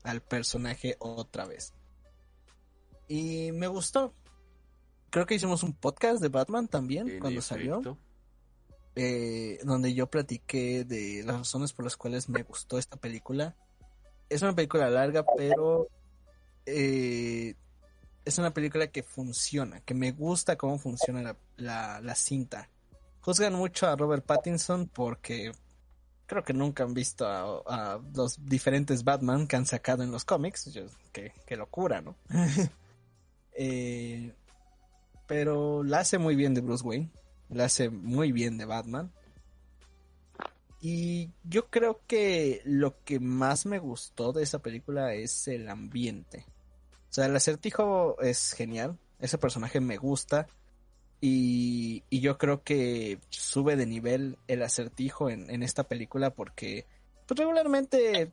[0.03, 1.73] al personaje otra vez.
[3.07, 4.13] Y me gustó.
[5.09, 7.97] Creo que hicimos un podcast de Batman también En cuando salió,
[8.95, 13.55] eh, donde yo platiqué de las razones por las cuales me gustó esta película.
[14.29, 15.87] Es una película larga, pero
[16.65, 17.55] eh,
[18.25, 22.69] es una película que funciona, que me gusta cómo funciona la, la, cinta.
[23.21, 25.53] Juzgan mucho a Robert Pattinson porque
[26.25, 30.69] creo que nunca han visto a, los diferentes Batman que han sacado en los cómics.
[31.13, 32.15] Qué, qué locura, ¿no?
[33.59, 34.35] Eh,
[35.25, 37.09] pero la hace muy bien de Bruce Wayne,
[37.49, 39.11] la hace muy bien de Batman.
[40.79, 46.45] Y yo creo que lo que más me gustó de esa película es el ambiente.
[47.09, 48.97] O sea, el acertijo es genial.
[49.19, 50.47] Ese personaje me gusta.
[51.19, 56.85] Y, y yo creo que sube de nivel el acertijo en, en esta película porque
[57.25, 58.29] pues, regularmente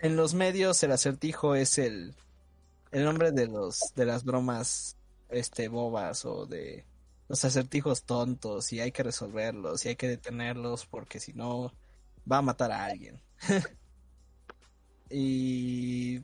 [0.00, 2.14] en los medios el acertijo es el,
[2.92, 4.98] el nombre de los de las bromas
[5.30, 6.84] este bobas o de
[7.30, 11.72] los acertijos tontos y hay que resolverlos y hay que detenerlos porque si no
[12.30, 13.22] va a matar a alguien.
[15.10, 16.22] y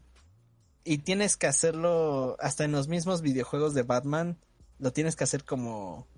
[0.83, 4.37] y tienes que hacerlo hasta en los mismos videojuegos de Batman,
[4.81, 6.09] lo tienes que hacer como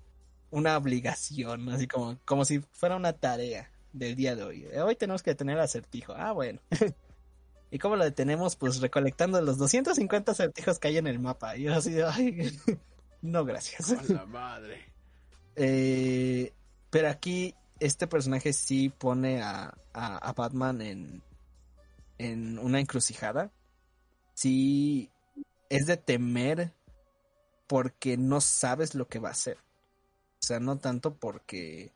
[0.49, 4.65] una obligación, así como como si fuera una tarea del día de hoy.
[4.65, 6.13] Hoy tenemos que detener acertijo.
[6.17, 6.61] Ah, bueno.
[7.69, 8.55] ¿Y cómo lo detenemos?
[8.55, 11.57] Pues recolectando los 250 acertijos que hay en el mapa.
[11.57, 12.51] Y yo así ay,
[13.21, 13.91] no, gracias.
[13.91, 14.93] A la madre.
[15.55, 16.53] Eh,
[16.89, 21.23] pero aquí este personaje sí pone a, a, a Batman en,
[22.17, 23.51] en una encrucijada.
[24.33, 25.11] Sí
[25.69, 26.73] es de temer
[27.67, 29.57] porque no sabes lo que va a hacer.
[30.41, 31.93] O sea, no tanto porque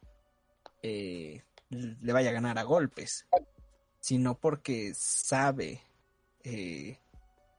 [0.82, 3.26] eh, le vaya a ganar a golpes,
[4.00, 5.82] sino porque sabe
[6.44, 7.00] eh,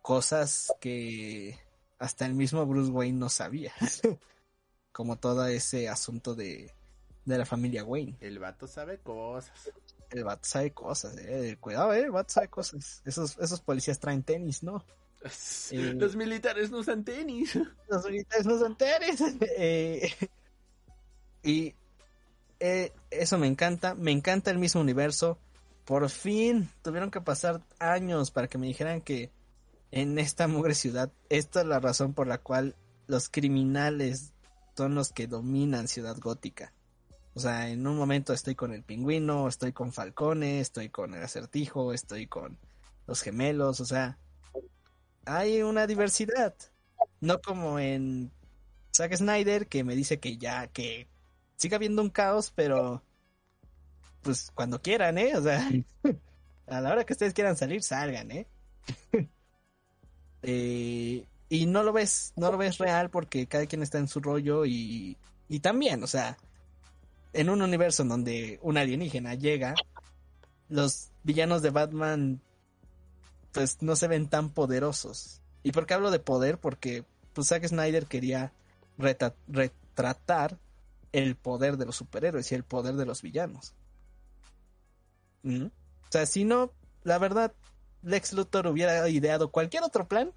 [0.02, 1.59] cosas que
[2.05, 3.73] hasta el mismo Bruce Wayne no sabía.
[4.92, 6.70] Como todo ese asunto de,
[7.24, 8.16] de la familia Wayne.
[8.20, 9.73] El vato sabe cosas.
[10.10, 11.57] El vato sabe cosas, eh.
[11.58, 12.00] Cuidado, eh.
[12.00, 13.02] El vato sabe cosas.
[13.05, 14.84] Esos, esos policías traen tenis, ¿no?
[15.70, 17.55] Eh, Los militares no usan tenis.
[17.89, 19.20] Los militares no son tenis.
[19.57, 20.10] Eh,
[21.42, 21.74] y
[22.60, 23.94] eh, eso me encanta.
[23.94, 25.39] Me encanta el mismo universo.
[25.86, 29.31] Por fin tuvieron que pasar años para que me dijeran que
[29.94, 32.74] en esta mugre ciudad, esta es la razón por la cual
[33.06, 34.32] los criminales
[34.76, 36.73] son los que dominan Ciudad Gótica.
[37.34, 41.23] O sea, en un momento estoy con el pingüino, estoy con Falcone, estoy con el
[41.23, 42.58] acertijo, estoy con
[43.06, 44.18] los gemelos, o sea,
[45.26, 46.56] hay una diversidad.
[47.20, 48.32] No como en
[48.92, 51.06] Zack Snyder, que me dice que ya, que
[51.55, 53.05] siga habiendo un caos, pero
[54.23, 55.36] pues cuando quieran, ¿eh?
[55.36, 55.70] O sea,
[56.66, 58.48] a la hora que ustedes quieran salir, salgan, ¿eh?
[60.44, 64.20] eh y no lo ves, no lo ves real porque cada quien está en su
[64.20, 65.16] rollo y,
[65.48, 66.36] y también, o sea,
[67.32, 69.74] en un universo en donde un alienígena llega,
[70.68, 72.40] los villanos de Batman
[73.52, 75.40] pues no se ven tan poderosos.
[75.62, 76.58] ¿Y por qué hablo de poder?
[76.58, 78.52] Porque pues Zack Snyder quería
[78.98, 80.58] retratar
[81.12, 83.74] el poder de los superhéroes y el poder de los villanos.
[85.42, 85.66] ¿Mm?
[85.66, 86.73] O sea, si no,
[87.05, 87.52] la verdad,
[88.05, 90.33] Lex Luthor hubiera ideado cualquier otro plan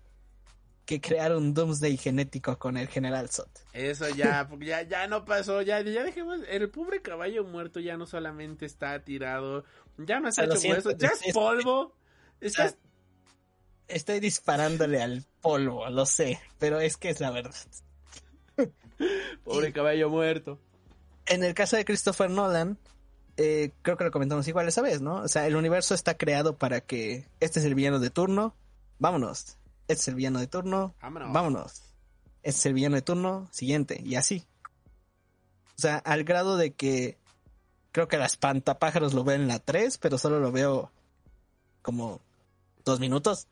[0.85, 3.49] que crear un Doomsday genético con el General Zod.
[3.73, 7.97] Eso ya, porque ya, ya no pasó, ya, ya dejemos, el pobre caballo muerto ya
[7.97, 9.65] no solamente está tirado,
[9.97, 11.93] ya no está Ah, lo hecho siento, hueso, ya es- es polvo,
[12.39, 12.77] está, sea,
[13.89, 17.55] Estoy disparándole al polvo, lo sé, pero es que es la verdad.
[19.43, 20.59] pobre caballo muerto.
[21.25, 22.77] En el caso de Christopher Nolan,
[23.37, 25.17] eh, creo que lo comentamos igual esa vez, ¿no?
[25.17, 28.55] O sea, el universo está creado para que este es el villano de turno,
[28.99, 29.57] vámonos.
[29.87, 31.31] Este es el villano de turno, Vámonos.
[31.33, 31.71] vámonos.
[32.43, 34.45] Este es el villano de turno, siguiente, y así.
[35.77, 37.17] O sea, al grado de que
[37.91, 40.91] creo que las pantapájaros lo ven en la 3, pero solo lo veo
[41.81, 42.19] como
[42.83, 43.47] dos minutos.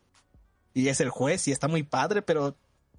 [0.73, 2.55] Y es el juez y está muy padre, pero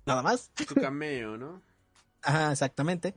[0.07, 0.51] nada más.
[0.67, 1.61] Su cameo, ¿no?
[2.23, 3.15] Ajá, exactamente.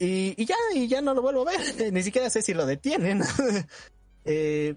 [0.00, 1.60] Y, y ya, y ya no lo vuelvo a ver.
[1.92, 3.22] Ni siquiera sé si lo detienen.
[4.26, 4.74] Eh,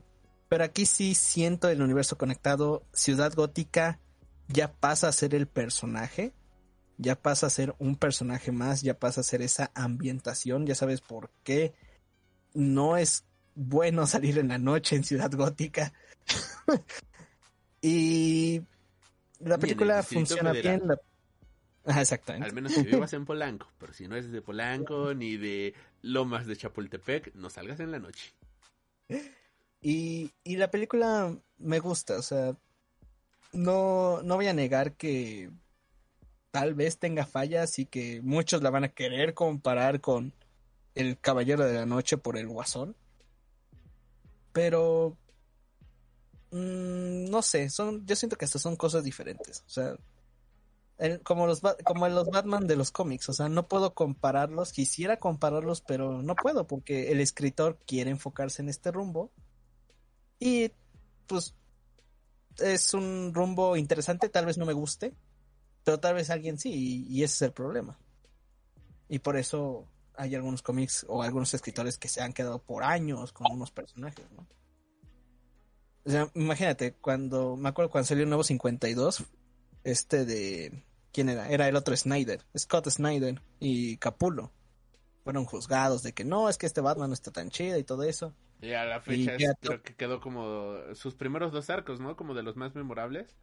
[0.48, 2.84] pero aquí sí siento el universo conectado.
[2.93, 4.00] Ciudad Gótica
[4.48, 6.34] ya pasa a ser el personaje.
[6.98, 8.82] Ya pasa a ser un personaje más.
[8.84, 10.66] Ya pasa a ser esa ambientación.
[10.66, 11.74] Ya sabes por qué
[12.53, 15.92] no es bueno salir en la noche en Ciudad Gótica.
[17.82, 18.61] y
[19.40, 20.77] la el película funciona Federal.
[20.80, 20.88] bien.
[20.90, 20.98] la-
[22.00, 22.48] exactamente.
[22.48, 26.48] Al menos si vivas en Polanco, pero si no eres de Polanco ni de Lomas
[26.48, 28.34] de Chapultepec, no salgas en la noche.
[29.86, 32.56] Y, y la película me gusta, o sea,
[33.52, 35.50] no, no voy a negar que
[36.52, 40.34] tal vez tenga fallas y que muchos la van a querer comparar con
[40.95, 42.95] El Caballero de la Noche por el Guasón.
[44.52, 45.18] Pero
[46.52, 49.64] mm, no sé, son, yo siento que estas son cosas diferentes.
[49.66, 49.95] O sea,
[51.23, 55.82] como los como los Batman de los cómics, o sea, no puedo compararlos, quisiera compararlos,
[55.82, 59.32] pero no puedo porque el escritor quiere enfocarse en este rumbo
[60.40, 60.72] y
[61.27, 61.56] pues
[62.59, 65.14] es un rumbo interesante, tal vez no me guste,
[65.83, 67.98] pero tal vez alguien sí, y, y ese es el problema.
[69.09, 73.33] Y por eso hay algunos cómics o algunos escritores que se han quedado por años
[73.33, 74.48] con unos personajes, ¿no?
[76.06, 79.23] O sea, imagínate, cuando, me acuerdo cuando salió el nuevo 52,
[79.83, 80.83] este de,
[81.14, 81.48] ¿quién era?
[81.50, 84.51] Era el otro Snyder, Scott Snyder y Capullo.
[85.24, 88.03] Fueron juzgados de que no, es que este Batman no está tan chido y todo
[88.03, 88.33] eso.
[88.61, 92.16] Y a la fecha es- creo que quedó como sus primeros dos arcos, ¿no?
[92.17, 93.35] Como de los más memorables.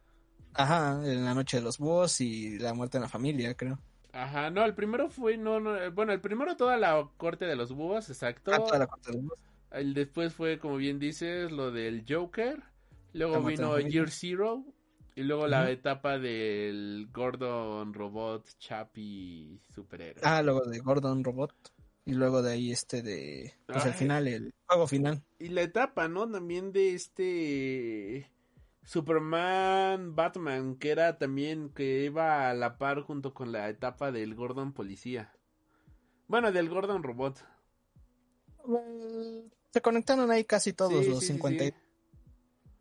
[0.53, 3.79] Ajá, en la noche de los búhos y la muerte en la familia, creo.
[4.13, 7.55] Aja, no, el primero fue, no, no, eh, bueno, el primero toda la corte de
[7.55, 8.51] los búhos, exacto.
[8.53, 9.39] Ah, toda la corte de los búhos.
[9.71, 12.61] El después fue, como bien dices, lo del Joker.
[13.13, 13.79] Luego vino.
[13.79, 14.65] Year Zero.
[15.15, 20.21] Y luego la etapa del Gordon Robot, Chappy, superhéroe.
[20.23, 21.53] Ah, luego de Gordon Robot.
[22.05, 23.53] Y luego de ahí este de...
[23.67, 23.97] Pues el Ay.
[23.97, 25.21] final, el juego final.
[25.37, 26.29] Y la etapa, ¿no?
[26.29, 28.31] También de este
[28.83, 34.33] Superman, Batman, que era también que iba a la par junto con la etapa del
[34.33, 35.31] Gordon Policía.
[36.27, 37.37] Bueno, del Gordon Robot.
[39.71, 41.63] Se conectaron ahí casi todos Sí, los sí, sí, 50.
[41.65, 41.73] y- sí.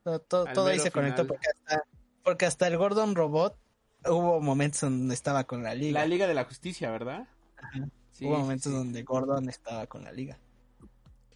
[0.03, 1.85] Todo, todo- ahí se conectó porque hasta,
[2.25, 3.57] porque hasta el Gordon Robot
[4.07, 6.01] hubo momentos donde estaba con la liga.
[6.01, 7.27] La Liga de la Justicia, ¿verdad?
[8.13, 8.79] Sí, hubo momentos sí.
[8.79, 10.39] donde Gordon estaba con la liga.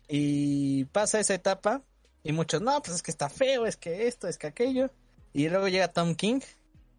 [0.08, 1.82] Y pasa esa etapa
[2.22, 4.90] y muchos, no, pues es que está feo, es que esto, es que aquello.
[5.32, 6.40] Y luego llega Tom King,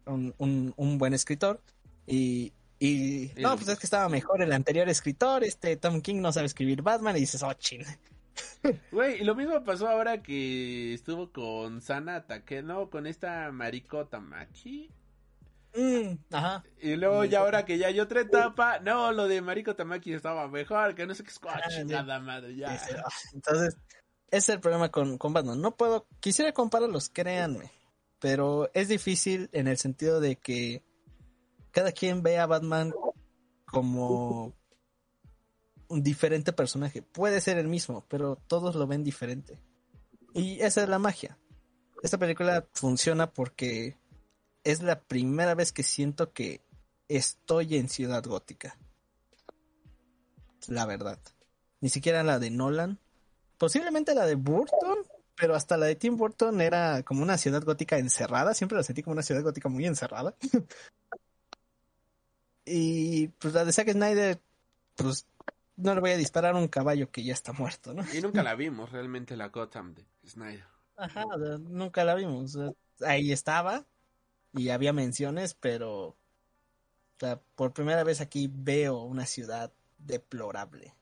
[0.06, 1.60] un, un, un buen escritor,
[2.06, 6.32] y, y no, pues es que estaba mejor el anterior escritor, este Tom King no
[6.32, 7.84] sabe escribir Batman y dices, oh, chin.
[8.92, 14.90] Güey, y lo mismo pasó ahora que estuvo con Sana Takeno, con esta Mariko Tamaki.
[15.74, 16.64] Mm, ajá.
[16.80, 20.48] Y luego ya ahora que ya hay otra etapa, no, lo de Mariko Tamaki estaba
[20.48, 21.84] mejor, que no sé qué es Ah, sí.
[21.84, 22.72] nada madre, ya.
[22.72, 23.08] "Ah".
[23.34, 23.76] Entonces,
[24.30, 25.60] ese es el problema con, con Batman.
[25.60, 27.70] No puedo, quisiera compararlos, créanme,
[28.18, 30.82] pero es difícil en el sentido de que
[31.72, 32.92] cada quien ve a Batman
[33.66, 34.54] como
[35.88, 37.02] un diferente personaje.
[37.02, 39.60] Puede ser el mismo, pero todos lo ven diferente.
[40.34, 41.38] Y esa es la magia.
[42.02, 43.96] Esta película funciona porque
[44.64, 46.62] es la primera vez que siento que
[47.08, 48.78] estoy en Ciudad Gótica.
[50.68, 51.18] La verdad.
[51.80, 52.98] Ni siquiera la de Nolan.
[53.58, 54.98] Posiblemente la de Burton,
[55.36, 58.54] pero hasta la de Tim Burton era como una ciudad gótica encerrada.
[58.54, 60.34] Siempre la sentí como una ciudad gótica muy encerrada.
[62.64, 64.40] y pues la de Zack Snyder,
[64.96, 65.26] pues
[65.76, 68.04] no le voy a disparar a un caballo que ya está muerto, ¿no?
[68.14, 70.64] Y nunca la vimos realmente la Gotham de Snyder.
[70.96, 71.24] Ajá,
[71.60, 72.58] nunca la vimos.
[73.00, 73.86] ahí estaba
[74.54, 76.16] y había menciones, pero o
[77.20, 80.94] sea, por primera vez aquí veo una ciudad deplorable.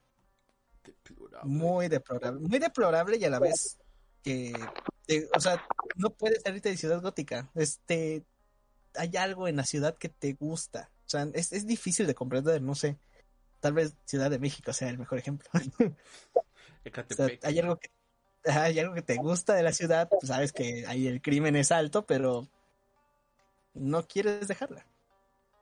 [0.84, 1.50] Deplorable.
[1.50, 2.40] Muy deplorable.
[2.48, 3.78] Muy deplorable y a la vez
[4.22, 4.52] que,
[5.06, 5.64] te- o sea,
[5.96, 7.50] no puedes salirte de Ciudad Gótica.
[7.54, 8.24] Este,
[8.96, 10.90] hay algo en la ciudad que te gusta.
[11.06, 12.98] O sea, es, es difícil de comprender, no sé.
[13.64, 15.48] Tal vez Ciudad de México sea el mejor ejemplo.
[17.10, 17.44] O sea, Ecatepec.
[17.46, 17.88] hay algo que
[18.44, 21.72] hay algo que te gusta de la ciudad, pues sabes que ahí el crimen es
[21.72, 22.46] alto, pero
[23.72, 24.84] no quieres dejarla.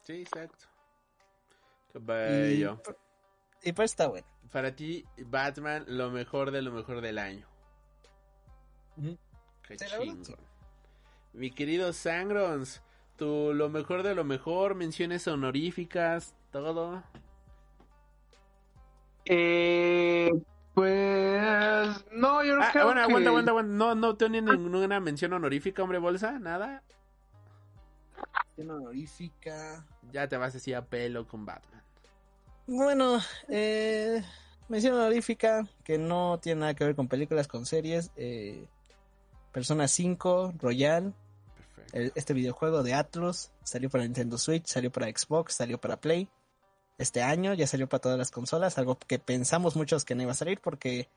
[0.02, 0.64] Sí, exacto.
[1.92, 2.82] Qué bello.
[3.62, 4.26] y pues está bueno.
[4.50, 7.47] Para ti, Batman, lo mejor de lo mejor del año.
[9.68, 10.36] Qué Sí, chingón.
[11.34, 12.82] Mi querido Sangrons,
[13.16, 17.05] tú lo mejor de lo mejor, menciones honoríficas, todo.
[19.25, 20.31] Eh,
[20.75, 23.73] pues no, yo Ah, creo bueno, que aguanta, aguanta, aguanta.
[23.75, 26.83] No, no tiene ninguna mención honorífica, hombre bolsa, nada.
[28.57, 29.86] Tiene honorífica.
[30.12, 31.83] Ya te vas así a pelo con Batman.
[32.67, 33.18] Bueno,
[33.49, 34.23] eh,
[34.68, 38.10] mención honorífica que no tiene nada que ver con películas, con series.
[38.17, 38.67] Eh,
[39.52, 41.12] Persona 5, Royal,
[41.57, 41.99] Perfecto.
[41.99, 46.28] el- este videojuego de Atlus, salió para Nintendo Switch, salió para Xbox, salió para Play.
[46.98, 50.32] Este año ya salió para todas las consolas, algo que pensamos muchos que no iba
[50.32, 51.08] a salir porque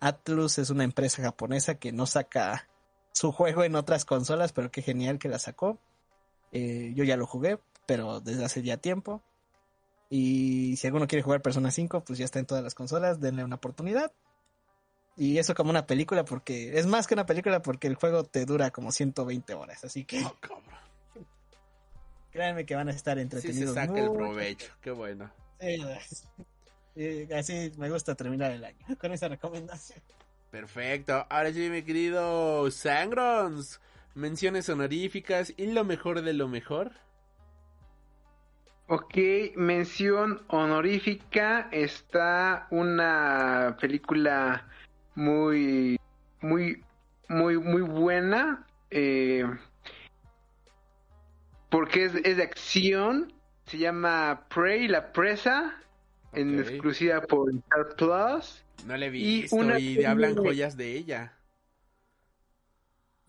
[0.00, 2.68] Atlus es una empresa japonesa que no saca
[3.12, 5.78] su juego en otras consolas, pero qué genial que la sacó.
[6.52, 9.22] Eh, yo ya lo jugué, pero desde hace ya tiempo.
[10.08, 13.42] Y si alguno quiere jugar Persona 5, pues ya está en todas las consolas, denle
[13.42, 14.12] una oportunidad.
[15.16, 18.44] Y eso como una película, porque es más que una película, porque el juego te
[18.44, 19.82] dura como 120 horas.
[19.84, 20.36] Así que Oh.
[22.36, 23.70] Créanme que van a estar Sí entretenidos.
[23.70, 25.30] se saca el provecho, qué bueno.
[25.58, 25.82] Sí,
[26.94, 30.00] y así me gusta terminar el año, con esa recomendación.
[30.50, 31.26] Perfecto.
[31.30, 33.80] Ahora sí, mi querido Sangrons,
[34.14, 36.92] menciones honoríficas y lo mejor de lo mejor.
[38.88, 39.16] Ok,
[39.56, 44.68] mención honorífica está una película
[45.14, 45.98] muy,
[46.42, 46.84] muy,
[47.28, 48.66] muy, muy buena.
[48.90, 49.44] eh,
[51.76, 53.34] porque es, es de acción.
[53.66, 55.78] Se llama Prey, la presa.
[56.32, 58.64] En exclusiva por Star Plus.
[58.86, 61.36] No le he Y visto una y, hablan joyas de ella.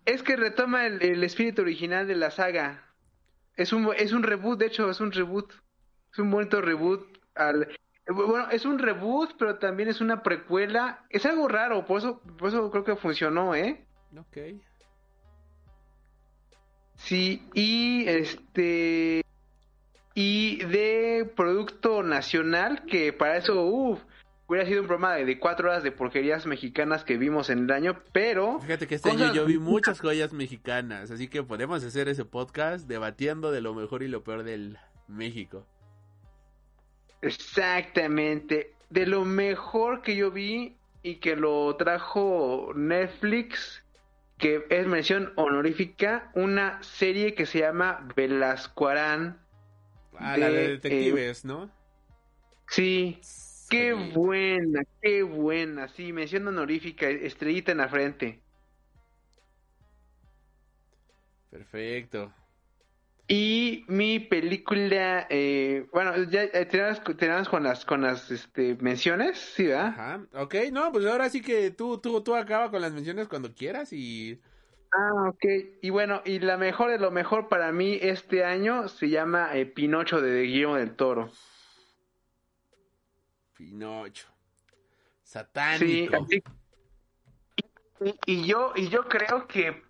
[0.05, 2.85] Es que retoma el, el espíritu original de la saga.
[3.57, 5.51] Es un, es un reboot, de hecho, es un reboot.
[6.13, 7.05] Es un bonito reboot.
[7.35, 7.67] Al,
[8.07, 11.05] bueno, es un reboot, pero también es una precuela.
[11.09, 13.85] Es algo raro, por eso, por eso creo que funcionó, ¿eh?
[14.17, 14.37] Ok.
[16.97, 19.23] Sí, y este.
[20.13, 24.01] Y de producto nacional, que para eso, uff,
[24.47, 28.01] hubiera sido un programa de, cuatro horas de porquerías mexicanas que vimos en el año,
[28.11, 28.59] pero.
[28.59, 32.87] Fíjate que este año yo vi muchas joyas mexicanas, así que podemos hacer ese podcast
[32.87, 34.77] debatiendo de lo mejor y lo peor del
[35.07, 35.65] México.
[37.21, 38.73] Exactamente.
[38.89, 43.83] De lo mejor que yo vi y que lo trajo Netflix,
[44.37, 49.39] que es mención honorífica, una serie que se llama Velascuarán.
[50.19, 51.69] Ah, la de De, detectives, ¿no?
[52.67, 53.19] Sí,
[53.69, 54.11] qué Sí.
[54.13, 55.87] buena, qué buena.
[55.89, 58.41] Sí, mención honorífica, estrellita en la frente.
[61.49, 62.33] Perfecto.
[63.29, 69.37] Y mi película, eh, bueno, ya eh, tenemos, tenemos con las con las este, menciones,
[69.37, 69.87] ¿sí, verdad?
[69.87, 73.53] Ajá, ok, no, pues ahora sí que tú, tú, tú acaba con las menciones cuando
[73.53, 74.39] quieras y...
[74.93, 75.43] Ah, ok.
[75.81, 79.65] Y bueno, y la mejor de lo mejor para mí este año se llama eh,
[79.65, 81.29] Pinocho de Guillermo del Toro.
[83.57, 84.27] Pinocho.
[84.27, 84.33] Sí,
[85.23, 86.15] Satánico.
[86.15, 86.43] así-
[87.99, 89.83] y, y yo y yo creo que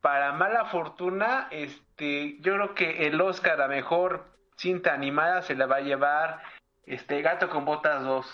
[0.00, 5.66] para mala fortuna, este, yo creo que el Oscar a mejor cinta animada se la
[5.66, 6.42] va a llevar
[6.86, 8.26] este Gato con Botas 2.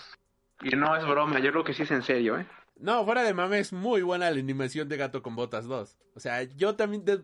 [0.63, 2.47] Y no es broma, yo creo que sí es en serio, ¿eh?
[2.77, 5.97] No, fuera de mame, es muy buena la animación de Gato con Botas 2.
[6.15, 7.23] O sea, yo también, de-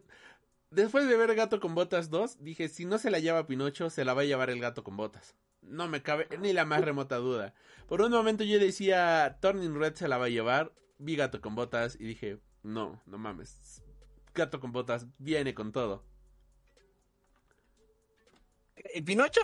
[0.70, 4.06] después de ver Gato con Botas 2, dije, si no se la lleva Pinocho, se
[4.06, 5.36] la va a llevar el Gato con Botas.
[5.62, 7.54] No me cabe ni la más remota duda.
[7.88, 11.56] Por un momento yo decía, Turning Red se la va a llevar, vi Gato con
[11.56, 13.84] Botas y dije, no, no mames.
[14.34, 16.04] Gato con Botas viene con todo.
[18.94, 19.42] ¿Y Pinocho?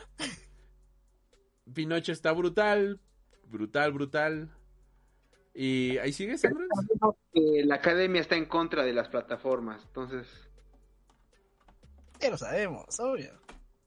[1.73, 2.99] Pinocho está brutal,
[3.45, 4.49] brutal, brutal.
[5.53, 6.65] Y ahí sigue, Sandra.
[7.33, 10.27] La academia está en contra de las plataformas, entonces...
[12.19, 13.31] Ya lo sabemos, obvio.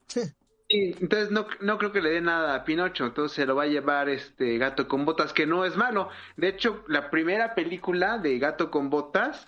[0.07, 3.63] Sí, entonces no, no creo que le dé nada a Pinocho, entonces se lo va
[3.63, 6.09] a llevar este Gato con Botas, que no es malo.
[6.37, 9.45] De hecho, la primera película de Gato con Botas,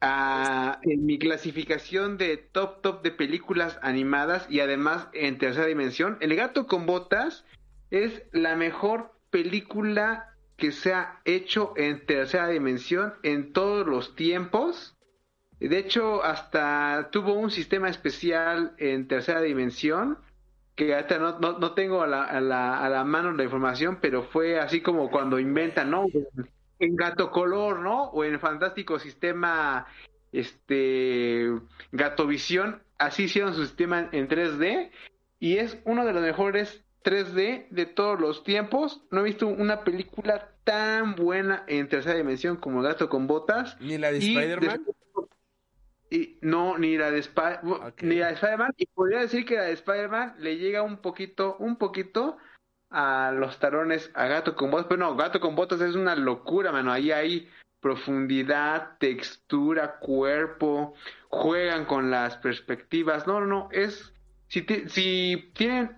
[0.00, 6.18] ah, en mi clasificación de top top de películas animadas y además en tercera dimensión,
[6.20, 7.44] El Gato con Botas
[7.90, 14.96] es la mejor película que se ha hecho en tercera dimensión en todos los tiempos.
[15.60, 20.18] De hecho, hasta tuvo un sistema especial en tercera dimensión,
[20.74, 23.98] que ahorita no, no, no tengo a la, a, la, a la mano la información,
[24.00, 26.06] pero fue así como cuando inventan, ¿no?
[26.78, 28.04] En Gato Color, ¿no?
[28.10, 29.86] O en el fantástico sistema,
[30.32, 31.50] este,
[31.92, 34.90] Gatovisión, así hicieron su sistema en 3D,
[35.38, 39.02] y es uno de los mejores 3D de todos los tiempos.
[39.10, 43.76] No he visto una película tan buena en tercera dimensión como Gato con Botas.
[43.80, 44.84] Ni la de Spider-Man.
[46.10, 47.24] Y no, ni la de
[48.02, 48.74] ni la de Spider-Man.
[48.76, 52.38] Y podría decir que la de Spider-Man le llega un poquito, un poquito
[52.90, 54.86] a los talones a Gato con Botas.
[54.88, 56.92] Pero no, Gato con Botas es una locura, mano.
[56.92, 57.48] Ahí hay
[57.80, 60.94] profundidad, textura, cuerpo,
[61.28, 63.26] juegan con las perspectivas.
[63.26, 64.12] No, no, no, es...
[64.48, 65.96] Si, si tienen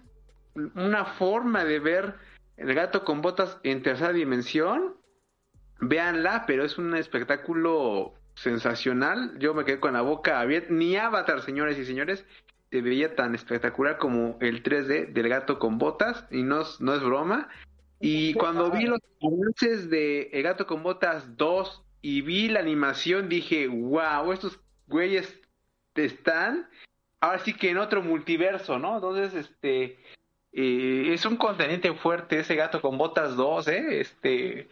[0.75, 2.15] una forma de ver
[2.57, 4.97] el gato con botas en tercera dimensión,
[5.81, 9.39] véanla, pero es un espectáculo sensacional.
[9.39, 10.73] Yo me quedé con la boca abierta.
[10.73, 12.25] Ni Avatar, señores y señores,
[12.71, 16.95] se veía tan espectacular como el 3D del gato con botas, y no, es- no
[16.95, 17.49] es broma.
[18.01, 23.29] Y cuando vi los avances de El gato con botas 2 y vi la animación,
[23.29, 25.41] dije, wow, estos güeyes
[25.95, 26.69] están
[27.21, 28.95] ahora sí que en otro multiverso, ¿no?
[28.97, 29.99] Entonces, este,
[30.53, 34.01] eh, es un contenente fuerte ese gato con botas 2, ¿eh?
[34.01, 34.69] Este,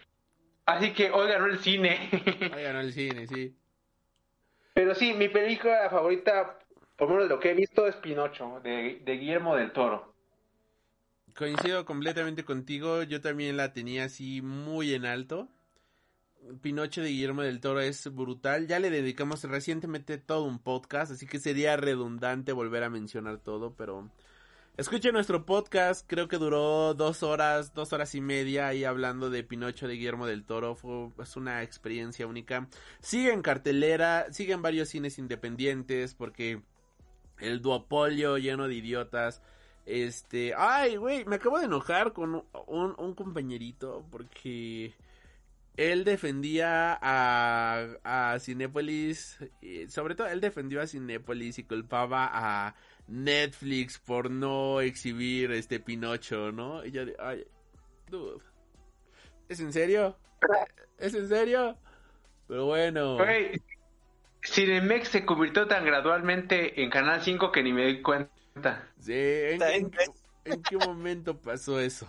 [0.64, 2.08] así que hoy ganó el cine.
[2.54, 3.56] Ahí ganó el cine, sí.
[4.74, 6.58] Pero sí, mi película favorita,
[6.96, 10.14] por lo menos lo que he visto, es Pinocho, de, de Guillermo del Toro.
[11.34, 15.48] Coincido completamente contigo, yo también la tenía así muy en alto.
[16.62, 21.26] Pinocho de Guillermo del Toro es brutal, ya le dedicamos recientemente todo un podcast, así
[21.26, 24.08] que sería redundante volver a mencionar todo, pero
[24.76, 29.42] escuche nuestro podcast, creo que duró dos horas, dos horas y media ahí hablando de
[29.42, 32.68] Pinocho de Guillermo del Toro, fue es una experiencia única.
[33.00, 36.62] Sigue en cartelera, sigue en varios cines independientes porque
[37.40, 39.42] el duopolio lleno de idiotas
[39.86, 44.92] este, ay, güey, me acabo de enojar con un, compañerito porque
[45.76, 49.38] él defendía a, a Cinépolis,
[49.88, 52.74] sobre todo él defendió a Cinépolis y culpaba a
[53.06, 56.84] Netflix por no exhibir este Pinocho, ¿no?
[56.84, 57.46] Y yo, ay,
[58.10, 58.42] dude,
[59.48, 60.16] ¿es en serio?
[60.98, 61.78] ¿Es en serio?
[62.48, 63.18] Pero bueno.
[64.46, 68.88] Cinemex se convirtió tan gradualmente en Canal 5 que ni me di cuenta.
[69.00, 69.90] Sí, ¿en, en-
[70.44, 72.06] en qué momento pasó eso?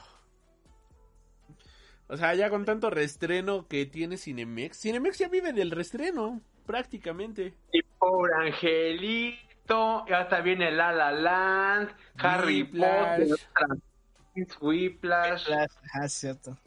[2.08, 4.80] O sea, ya con tanto restreno que tiene Cinemex.
[4.80, 7.54] Cinemex ya vive del restreno, prácticamente.
[7.74, 13.30] Y por Angelito, y hasta viene La La Land, Harry Whiplash.
[13.54, 15.48] Potter, Whiplash.
[15.94, 16.58] Ah, cierto.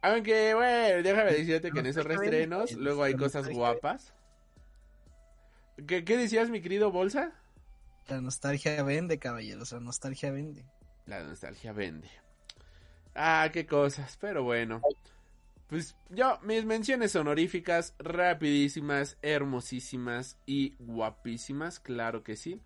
[0.00, 4.14] Aunque, bueno, déjame decirte que en esos restrenos luego hay cosas guapas.
[5.86, 7.32] ¿Qué, qué decías, mi querido Bolsa?
[8.08, 9.72] La nostalgia vende, caballeros.
[9.72, 10.64] La nostalgia vende.
[11.06, 12.08] La nostalgia vende.
[13.14, 14.80] Ah, qué cosas, pero bueno.
[15.68, 22.60] pues yo, mis menciones honoríficas, rapidísimas, hermosísimas y guapísimas, claro que sí.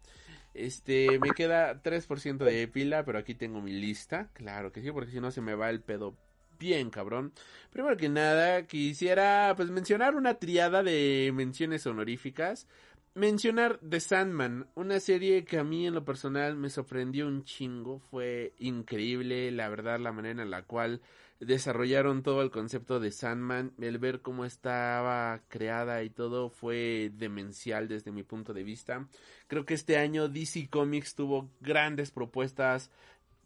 [0.54, 5.10] Este, me queda 3% de pila, pero aquí tengo mi lista, claro que sí, porque
[5.10, 6.16] si no se me va el pedo
[6.62, 7.32] bien cabrón.
[7.70, 12.68] Primero que nada, quisiera pues mencionar una triada de menciones honoríficas.
[13.14, 17.98] Mencionar The Sandman, una serie que a mí en lo personal me sorprendió un chingo,
[17.98, 21.02] fue increíble, la verdad, la manera en la cual
[21.38, 27.86] desarrollaron todo el concepto de Sandman, el ver cómo estaba creada y todo fue demencial
[27.86, 29.06] desde mi punto de vista.
[29.46, 32.90] Creo que este año DC Comics tuvo grandes propuestas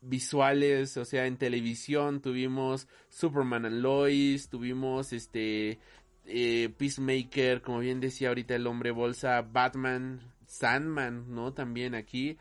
[0.01, 5.81] visuales, o sea, en televisión tuvimos Superman and Lois, tuvimos este
[6.27, 11.53] eh, Peacemaker, como bien decía ahorita el hombre bolsa, Batman, Sandman, ¿no?
[11.53, 12.39] También aquí.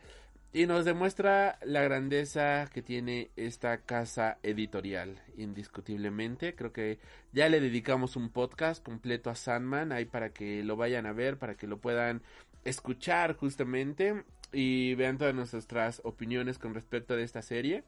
[0.53, 6.55] Y nos demuestra la grandeza que tiene esta casa editorial, indiscutiblemente.
[6.55, 6.97] Creo que
[7.33, 11.37] ya le dedicamos un podcast completo a Sandman, ahí para que lo vayan a ver,
[11.37, 12.21] para que lo puedan
[12.63, 14.23] escuchar justamente
[14.53, 17.83] y vean todas nuestras opiniones con respecto a esta serie.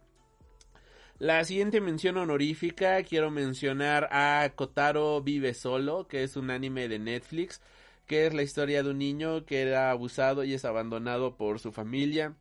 [1.20, 7.00] La siguiente mención honorífica, quiero mencionar a Kotaro Vive Solo, que es un anime de
[7.00, 7.62] Netflix,
[8.06, 11.72] que es la historia de un niño que era abusado y es abandonado por su
[11.72, 12.36] familia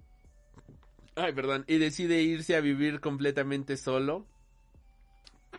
[1.18, 1.64] Ay, perdón.
[1.66, 4.26] Y decide irse a vivir completamente solo.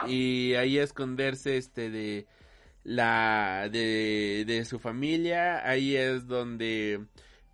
[0.08, 2.28] Y ahí esconderse este de
[2.84, 5.68] la de, de su familia.
[5.68, 7.08] Ahí es donde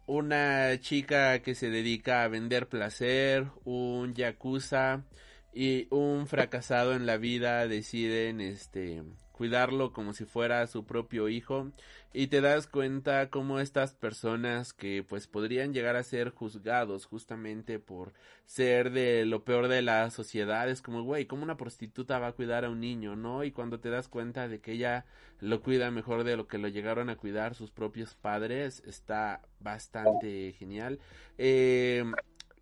[0.05, 5.05] una chica que se dedica a vender placer, un yakuza
[5.53, 11.71] y un fracasado en la vida deciden este cuidarlo como si fuera su propio hijo
[12.13, 17.79] y te das cuenta cómo estas personas que pues podrían llegar a ser juzgados justamente
[17.79, 18.13] por
[18.45, 22.33] ser de lo peor de la sociedad es como güey como una prostituta va a
[22.33, 25.05] cuidar a un niño no y cuando te das cuenta de que ella
[25.39, 30.53] lo cuida mejor de lo que lo llegaron a cuidar sus propios padres está bastante
[30.53, 30.99] genial.
[31.37, 32.05] Eh,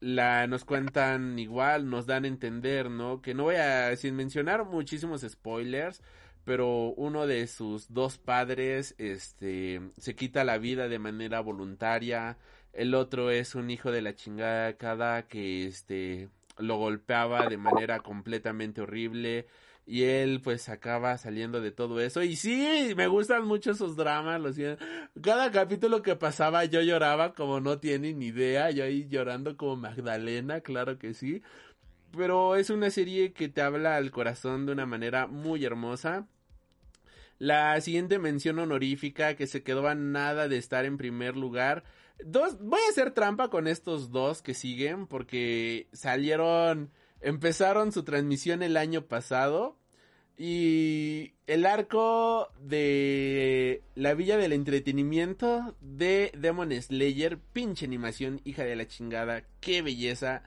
[0.01, 3.21] la nos cuentan igual, nos dan a entender, ¿no?
[3.21, 6.01] Que no voy a, sin mencionar muchísimos spoilers,
[6.43, 12.37] pero uno de sus dos padres este se quita la vida de manera voluntaria
[12.73, 18.81] el otro es un hijo de la chingada que este lo golpeaba de manera completamente
[18.81, 19.47] horrible
[19.85, 24.39] y él pues acaba saliendo de todo eso y sí me gustan mucho esos dramas
[24.39, 24.55] los
[25.21, 29.77] cada capítulo que pasaba yo lloraba como no tienen ni idea yo ahí llorando como
[29.77, 31.41] Magdalena claro que sí
[32.15, 36.27] pero es una serie que te habla al corazón de una manera muy hermosa.
[37.39, 41.83] La siguiente mención honorífica que se quedó a nada de estar en primer lugar.
[42.23, 48.63] Dos, voy a hacer trampa con estos dos que siguen porque salieron, empezaron su transmisión
[48.63, 49.77] el año pasado
[50.37, 58.75] y el arco de la Villa del Entretenimiento de Demon Slayer, pinche animación, hija de
[58.75, 60.43] la chingada, qué belleza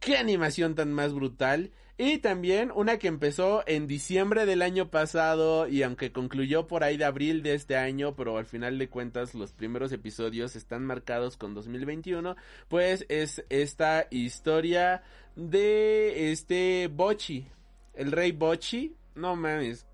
[0.00, 1.72] qué animación tan más brutal.
[2.00, 6.96] Y también una que empezó en diciembre del año pasado y aunque concluyó por ahí
[6.96, 11.36] de abril de este año, pero al final de cuentas los primeros episodios están marcados
[11.36, 12.36] con 2021,
[12.68, 15.02] pues es esta historia
[15.34, 17.48] de este Bochi,
[17.94, 19.84] el rey Bochi, no mames,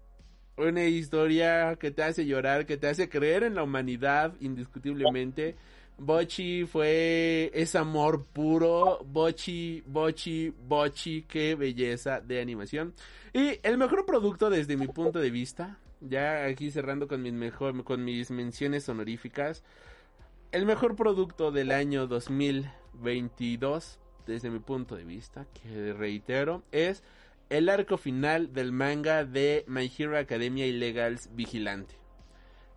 [0.59, 5.57] una historia que te hace llorar, que te hace creer en la humanidad indiscutiblemente.
[5.99, 9.01] Bochi fue ese amor puro.
[9.05, 12.95] Bochi, Bochi, Bochi, qué belleza de animación.
[13.33, 17.85] Y el mejor producto desde mi punto de vista, ya aquí cerrando con mis, mejor,
[17.85, 19.63] con mis menciones honoríficas,
[20.53, 27.03] el mejor producto del año 2022, desde mi punto de vista, que reitero, es
[27.51, 31.97] el arco final del manga de My Hero Academia Illegals Vigilante.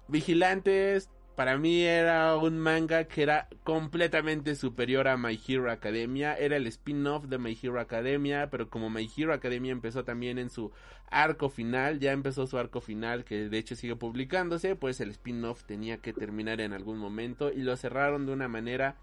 [0.07, 6.33] Vigilantes para mí era un manga que era completamente superior a My Hero Academia.
[6.33, 10.49] Era el spin-off de My Hero Academia, pero como My Hero Academia empezó también en
[10.49, 10.71] su
[11.11, 15.63] arco final, ya empezó su arco final que de hecho sigue publicándose, pues el spin-off
[15.63, 18.95] tenía que terminar en algún momento y lo cerraron de una manera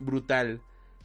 [0.00, 0.62] brutal.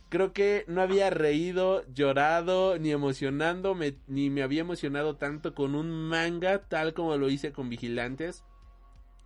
[0.10, 3.77] Creo que no había reído, llorado, ni emocionando,
[4.08, 8.44] ni me había emocionado tanto con un manga tal como lo hice con Vigilantes.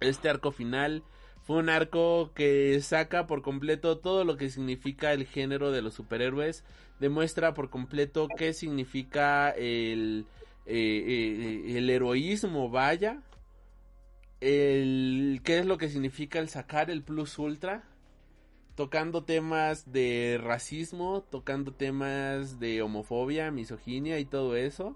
[0.02, 1.06] Este arco final
[1.44, 5.96] fue un arco que saca por completo todo lo que significa el género de los
[5.96, 6.64] superhéroes.
[7.00, 10.28] Demuestra por completo qué significa el,
[10.66, 11.04] eh,
[11.68, 13.24] eh, el heroísmo, vaya.
[14.40, 17.84] El, qué es lo que significa el sacar el plus ultra.
[18.76, 24.96] Tocando temas de racismo, tocando temas de homofobia, misoginia y todo eso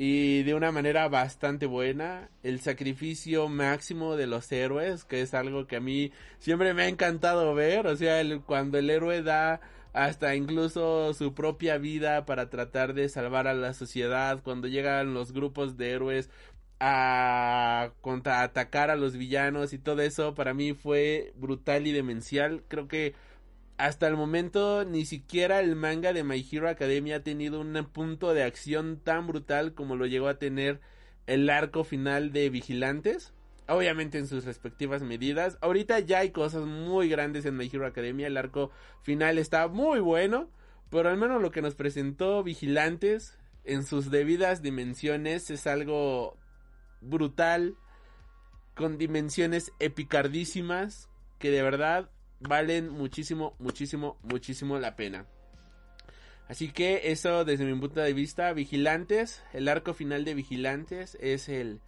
[0.00, 2.30] y de una manera bastante buena.
[2.44, 6.88] El sacrificio máximo de los héroes, que es algo que a mí siempre me ha
[6.88, 7.88] encantado ver.
[7.88, 9.60] O sea, el, cuando el héroe da
[9.92, 15.32] hasta incluso su propia vida para tratar de salvar a la sociedad, cuando llegan los
[15.32, 16.30] grupos de héroes
[16.78, 22.62] a contraatacar a los villanos y todo eso, para mí fue brutal y demencial.
[22.68, 23.14] Creo que
[23.78, 28.34] hasta el momento ni siquiera el manga de My Hero Academia ha tenido un punto
[28.34, 30.80] de acción tan brutal como lo llegó a tener
[31.28, 33.32] el arco final de Vigilantes.
[33.68, 35.58] Obviamente en sus respectivas medidas.
[35.60, 38.26] Ahorita ya hay cosas muy grandes en My Hero Academia.
[38.26, 40.50] El arco final está muy bueno.
[40.90, 46.36] Pero al menos lo que nos presentó Vigilantes en sus debidas dimensiones es algo
[47.00, 47.76] brutal.
[48.74, 51.08] Con dimensiones epicardísimas.
[51.38, 52.10] Que de verdad
[52.40, 55.26] valen muchísimo, muchísimo, muchísimo la pena.
[56.48, 61.48] Así que eso desde mi punto de vista, Vigilantes, el arco final de Vigilantes es
[61.50, 61.80] el,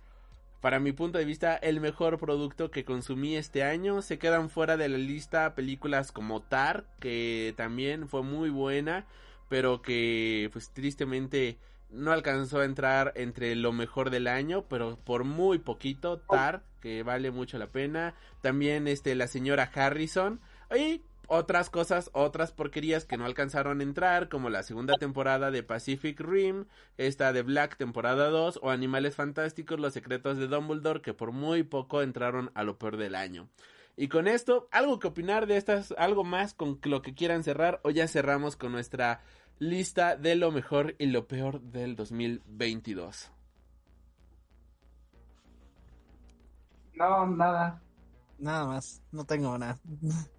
[0.61, 4.03] para mi punto de vista, el mejor producto que consumí este año.
[4.03, 9.07] Se quedan fuera de la lista películas como Tar, que también fue muy buena,
[9.49, 11.59] pero que pues tristemente
[11.93, 17.02] no alcanzó a entrar entre lo mejor del año, pero por muy poquito, Tar, que
[17.02, 18.15] vale mucho la pena.
[18.41, 20.41] También este la señora Harrison
[20.77, 21.02] y
[21.33, 26.19] otras cosas, otras porquerías que no alcanzaron a entrar, como la segunda temporada de Pacific
[26.20, 26.65] Rim,
[26.99, 31.62] esta de Black temporada 2 o Animales Fantásticos, Los Secretos de Dumbledore, que por muy
[31.62, 33.49] poco entraron a lo peor del año.
[33.97, 37.81] Y con esto, algo que opinar de estas, algo más con lo que quieran cerrar
[37.85, 39.20] o ya cerramos con nuestra
[39.61, 43.31] lista de lo mejor y lo peor del 2022.
[46.95, 47.81] No, nada.
[48.39, 49.79] Nada más, no tengo nada.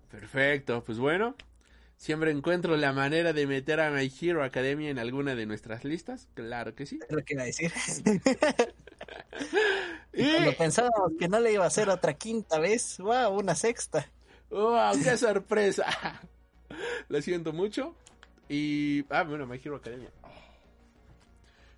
[0.10, 1.36] Perfecto, pues bueno,
[1.96, 6.28] siempre encuentro la manera de meter a My Hero Academia en alguna de nuestras listas,
[6.34, 7.00] claro que sí.
[7.08, 7.72] Es lo que iba a decir.
[10.14, 14.12] y cuando pensábamos que no le iba a hacer otra quinta vez, wow, una sexta.
[14.50, 15.00] ¡Wow!
[15.02, 15.86] ¡Qué sorpresa!
[17.08, 17.96] lo siento mucho.
[18.52, 19.06] Y.
[19.10, 20.10] Ah, bueno, My Hero Academia.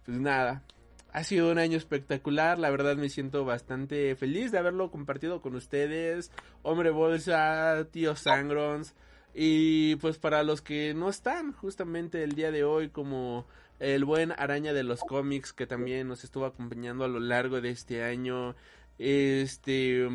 [0.06, 0.64] Pues nada.
[1.12, 2.58] Ha sido un año espectacular.
[2.58, 6.32] La verdad me siento bastante feliz de haberlo compartido con ustedes.
[6.64, 8.96] Hombre Bolsa, Tío Sangrons.
[9.36, 13.46] Y pues para los que no están justamente el día de hoy como
[13.80, 17.70] el buen araña de los cómics que también nos estuvo acompañando a lo largo de
[17.70, 18.56] este año.
[18.98, 20.08] Este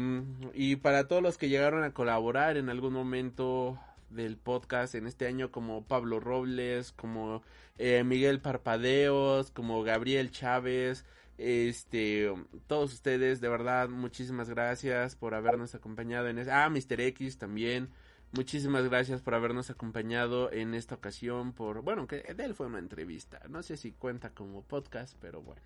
[0.55, 3.79] y para todos los que llegaron a colaborar en algún momento
[4.11, 7.43] del podcast en este año como Pablo Robles, como
[7.79, 11.05] eh, Miguel Parpadeos, como Gabriel Chávez,
[11.39, 12.33] este,
[12.67, 17.01] todos ustedes, de verdad, muchísimas gracias por habernos acompañado en Ah, Mr.
[17.01, 17.91] X también.
[18.33, 22.79] Muchísimas gracias por habernos acompañado en esta ocasión por, bueno, que de él fue una
[22.79, 23.41] entrevista.
[23.49, 25.63] No sé si cuenta como podcast, pero bueno.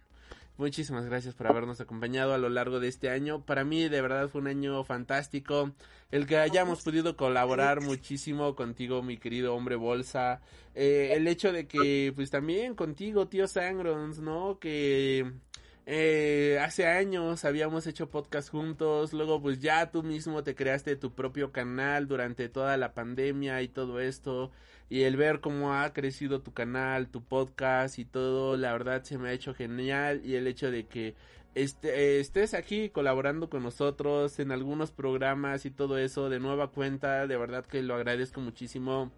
[0.59, 3.45] Muchísimas gracias por habernos acompañado a lo largo de este año.
[3.45, 5.73] Para mí de verdad fue un año fantástico.
[6.11, 10.43] El que hayamos podido colaborar muchísimo contigo, mi querido hombre bolsa.
[10.75, 14.59] Eh, el hecho de que pues también contigo, tío Sangrons, ¿no?
[14.59, 15.33] Que
[15.87, 21.13] eh, hace años habíamos hecho podcast juntos, luego pues ya tú mismo te creaste tu
[21.13, 24.53] propio canal durante toda la pandemia y todo esto
[24.93, 29.17] y el ver cómo ha crecido tu canal, tu podcast y todo, la verdad se
[29.17, 31.15] me ha hecho genial y el hecho de que
[31.55, 37.27] este, estés aquí colaborando con nosotros en algunos programas y todo eso de nueva cuenta,
[37.27, 39.11] de verdad que lo agradezco muchísimo.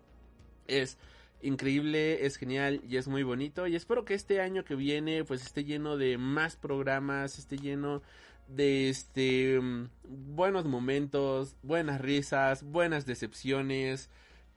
[0.69, 0.97] Es
[1.43, 5.43] increíble, es genial y es muy bonito y espero que este año que viene pues
[5.43, 8.01] esté lleno de más programas, esté lleno
[8.47, 9.61] de este
[10.05, 14.09] buenos momentos, buenas risas, buenas decepciones,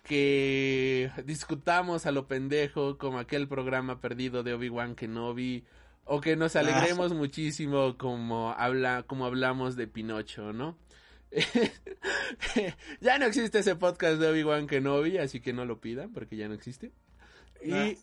[0.07, 5.65] que discutamos a lo pendejo como aquel programa perdido de Obi-Wan Kenobi
[6.05, 10.77] o que nos alegremos muchísimo como habla como hablamos de Pinocho, ¿no?
[13.01, 16.47] ya no existe ese podcast de Obi-Wan Kenobi, así que no lo pidan porque ya
[16.47, 16.93] no existe.
[17.61, 17.97] Y,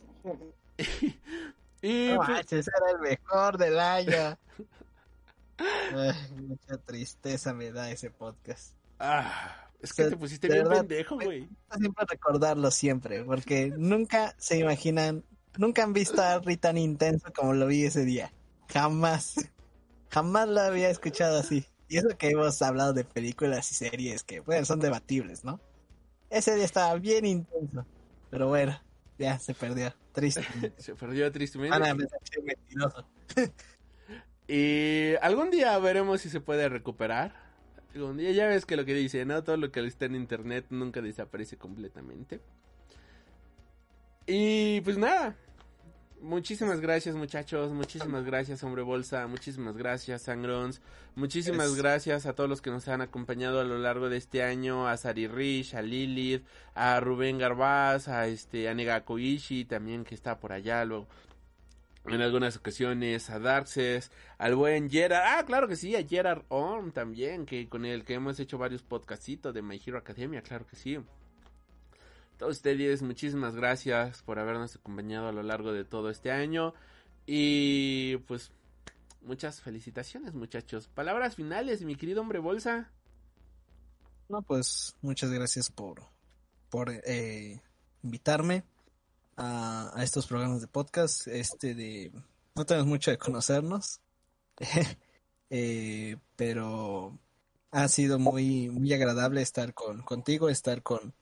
[1.80, 4.38] y, no, pues, era el mejor del año.
[6.36, 8.74] mucha tristeza me da ese podcast.
[8.98, 11.46] Ah, es que te pusiste bien pendejo, güey.
[11.76, 15.24] Siempre recordarlo siempre, porque nunca se imaginan,
[15.58, 18.32] nunca han visto a Harry tan intenso como lo vi ese día.
[18.72, 19.50] Jamás.
[20.08, 21.66] Jamás lo había escuchado así.
[21.88, 25.60] Y eso que hemos hablado de películas y series que, bueno, son debatibles, ¿no?
[26.30, 27.84] Ese día estaba bien intenso.
[28.30, 28.80] Pero bueno,
[29.18, 29.94] ya se perdió.
[30.12, 30.42] Triste.
[30.78, 31.76] se perdió tristemente.
[31.76, 32.06] Ana, me
[32.42, 33.06] mentiroso.
[34.48, 37.43] y algún día veremos si se puede recuperar
[37.94, 39.42] ya ves que lo que dice, ¿no?
[39.44, 42.40] Todo lo que está en internet nunca desaparece completamente.
[44.26, 45.36] Y pues nada.
[46.20, 50.80] Muchísimas gracias muchachos, muchísimas gracias hombre bolsa, muchísimas gracias Sangrons,
[51.16, 54.42] muchísimas Es- gracias a todos los que nos han acompañado a lo largo de este
[54.42, 56.42] año, a Sari Rich, a Lilith,
[56.74, 61.06] a Rubén Garbaz, a este a Nega Koichi también que está por allá luego
[62.06, 66.92] en algunas ocasiones a Darkses, al buen Gerard, ah claro que sí, a Gerard On
[66.92, 70.76] también, que con el que hemos hecho varios podcastitos de My Hero Academia, claro que
[70.76, 70.98] sí.
[72.36, 76.74] Todos ustedes, muchísimas gracias por habernos acompañado a lo largo de todo este año.
[77.26, 78.52] Y pues
[79.22, 80.88] muchas felicitaciones muchachos.
[80.88, 82.90] Palabras finales, mi querido hombre bolsa.
[84.28, 86.02] No, pues muchas gracias por,
[86.70, 87.62] por eh,
[88.02, 88.64] invitarme
[89.36, 91.26] a, estos programas de podcast.
[91.28, 92.12] Este de
[92.54, 94.00] no tenemos mucho de conocernos,
[95.50, 97.18] eh, pero
[97.70, 101.14] ha sido muy muy agradable estar con contigo, estar con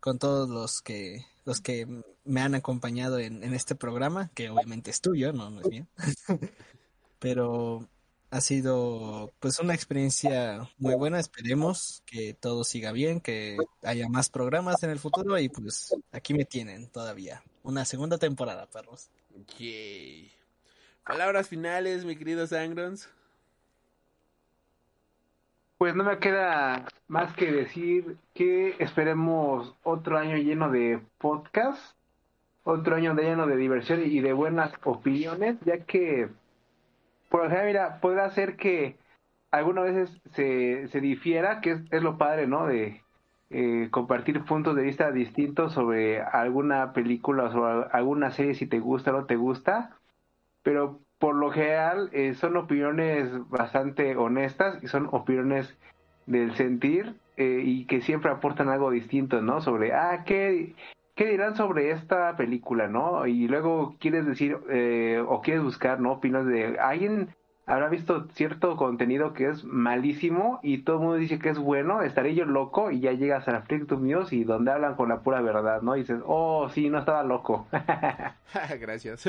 [0.00, 1.86] con todos los que los que
[2.24, 5.86] me han acompañado en, este programa, que obviamente es tuyo, no es mío.
[7.18, 7.88] pero
[8.30, 14.30] ha sido pues una experiencia muy buena, esperemos que todo siga bien, que haya más
[14.30, 17.42] programas en el futuro y pues aquí me tienen todavía.
[17.62, 19.10] Una segunda temporada, perros.
[19.58, 20.32] Yay.
[21.04, 23.10] Palabras finales, mi querido Sangrons.
[25.76, 31.96] Pues no me queda más que decir que esperemos otro año lleno de podcast,
[32.64, 36.28] otro año lleno de diversión y de buenas opiniones, ya que,
[37.28, 38.96] por ejemplo, mira, puede ser que
[39.50, 42.66] algunas veces se, se difiera, que es, es lo padre, ¿no?
[42.66, 43.02] De
[43.50, 48.78] eh, compartir puntos de vista distintos sobre alguna película o sobre alguna serie, si te
[48.78, 49.96] gusta o no te gusta,
[50.62, 55.76] pero por lo general eh, son opiniones bastante honestas y son opiniones
[56.26, 59.60] del sentir eh, y que siempre aportan algo distinto, ¿no?
[59.60, 60.74] Sobre, ah, ¿qué,
[61.14, 63.26] qué dirán sobre esta película, ¿no?
[63.26, 66.12] Y luego quieres decir eh, o quieres buscar, ¿no?
[66.12, 67.34] Opiniones de alguien
[67.70, 72.02] habrá visto cierto contenido que es malísimo y todo el mundo dice que es bueno,
[72.02, 75.20] estaré yo loco y ya llegas a la Freak News y donde hablan con la
[75.20, 75.96] pura verdad, ¿no?
[75.96, 77.68] Y dices, oh, sí, no estaba loco.
[78.80, 79.22] Gracias.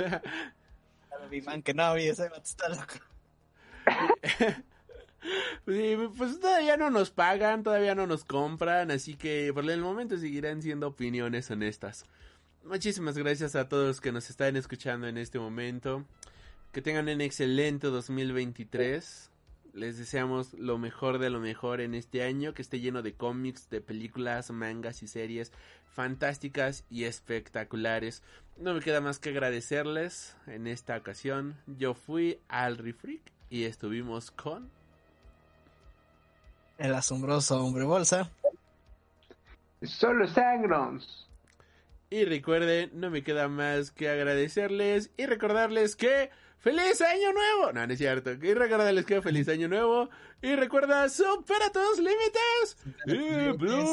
[1.64, 2.96] que no, ese vato está loco.
[5.68, 10.18] Sí, pues todavía no nos pagan, todavía no nos compran, así que por el momento
[10.18, 12.06] seguirán siendo opiniones honestas.
[12.64, 16.06] Muchísimas gracias a todos que nos están escuchando en este momento.
[16.72, 19.30] Que tengan un excelente 2023.
[19.74, 23.70] Les deseamos lo mejor de lo mejor en este año, que esté lleno de cómics,
[23.70, 25.52] de películas, mangas y series
[25.92, 28.24] fantásticas y espectaculares.
[28.58, 31.58] No me queda más que agradecerles en esta ocasión.
[31.68, 34.70] Yo fui al Refreak y estuvimos con
[36.78, 38.30] El asombroso hombre bolsa.
[39.82, 41.28] Solo Sangrons.
[42.10, 46.30] Y recuerden, no me queda más que agradecerles y recordarles que
[46.62, 47.74] ¡Feliz Año Nuevo!
[47.74, 48.32] No, no es cierto.
[48.34, 50.10] Y recordarles que ¡Feliz Año Nuevo!
[50.44, 52.78] Y recuerda, supera tus límites.
[53.08, 53.90] Y Plus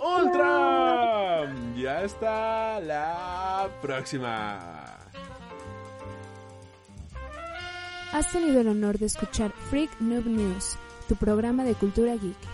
[0.00, 1.52] Ultra.
[1.76, 4.98] Ya está la próxima.
[8.12, 12.53] Has tenido el honor de escuchar Freak Noob News, tu programa de cultura geek.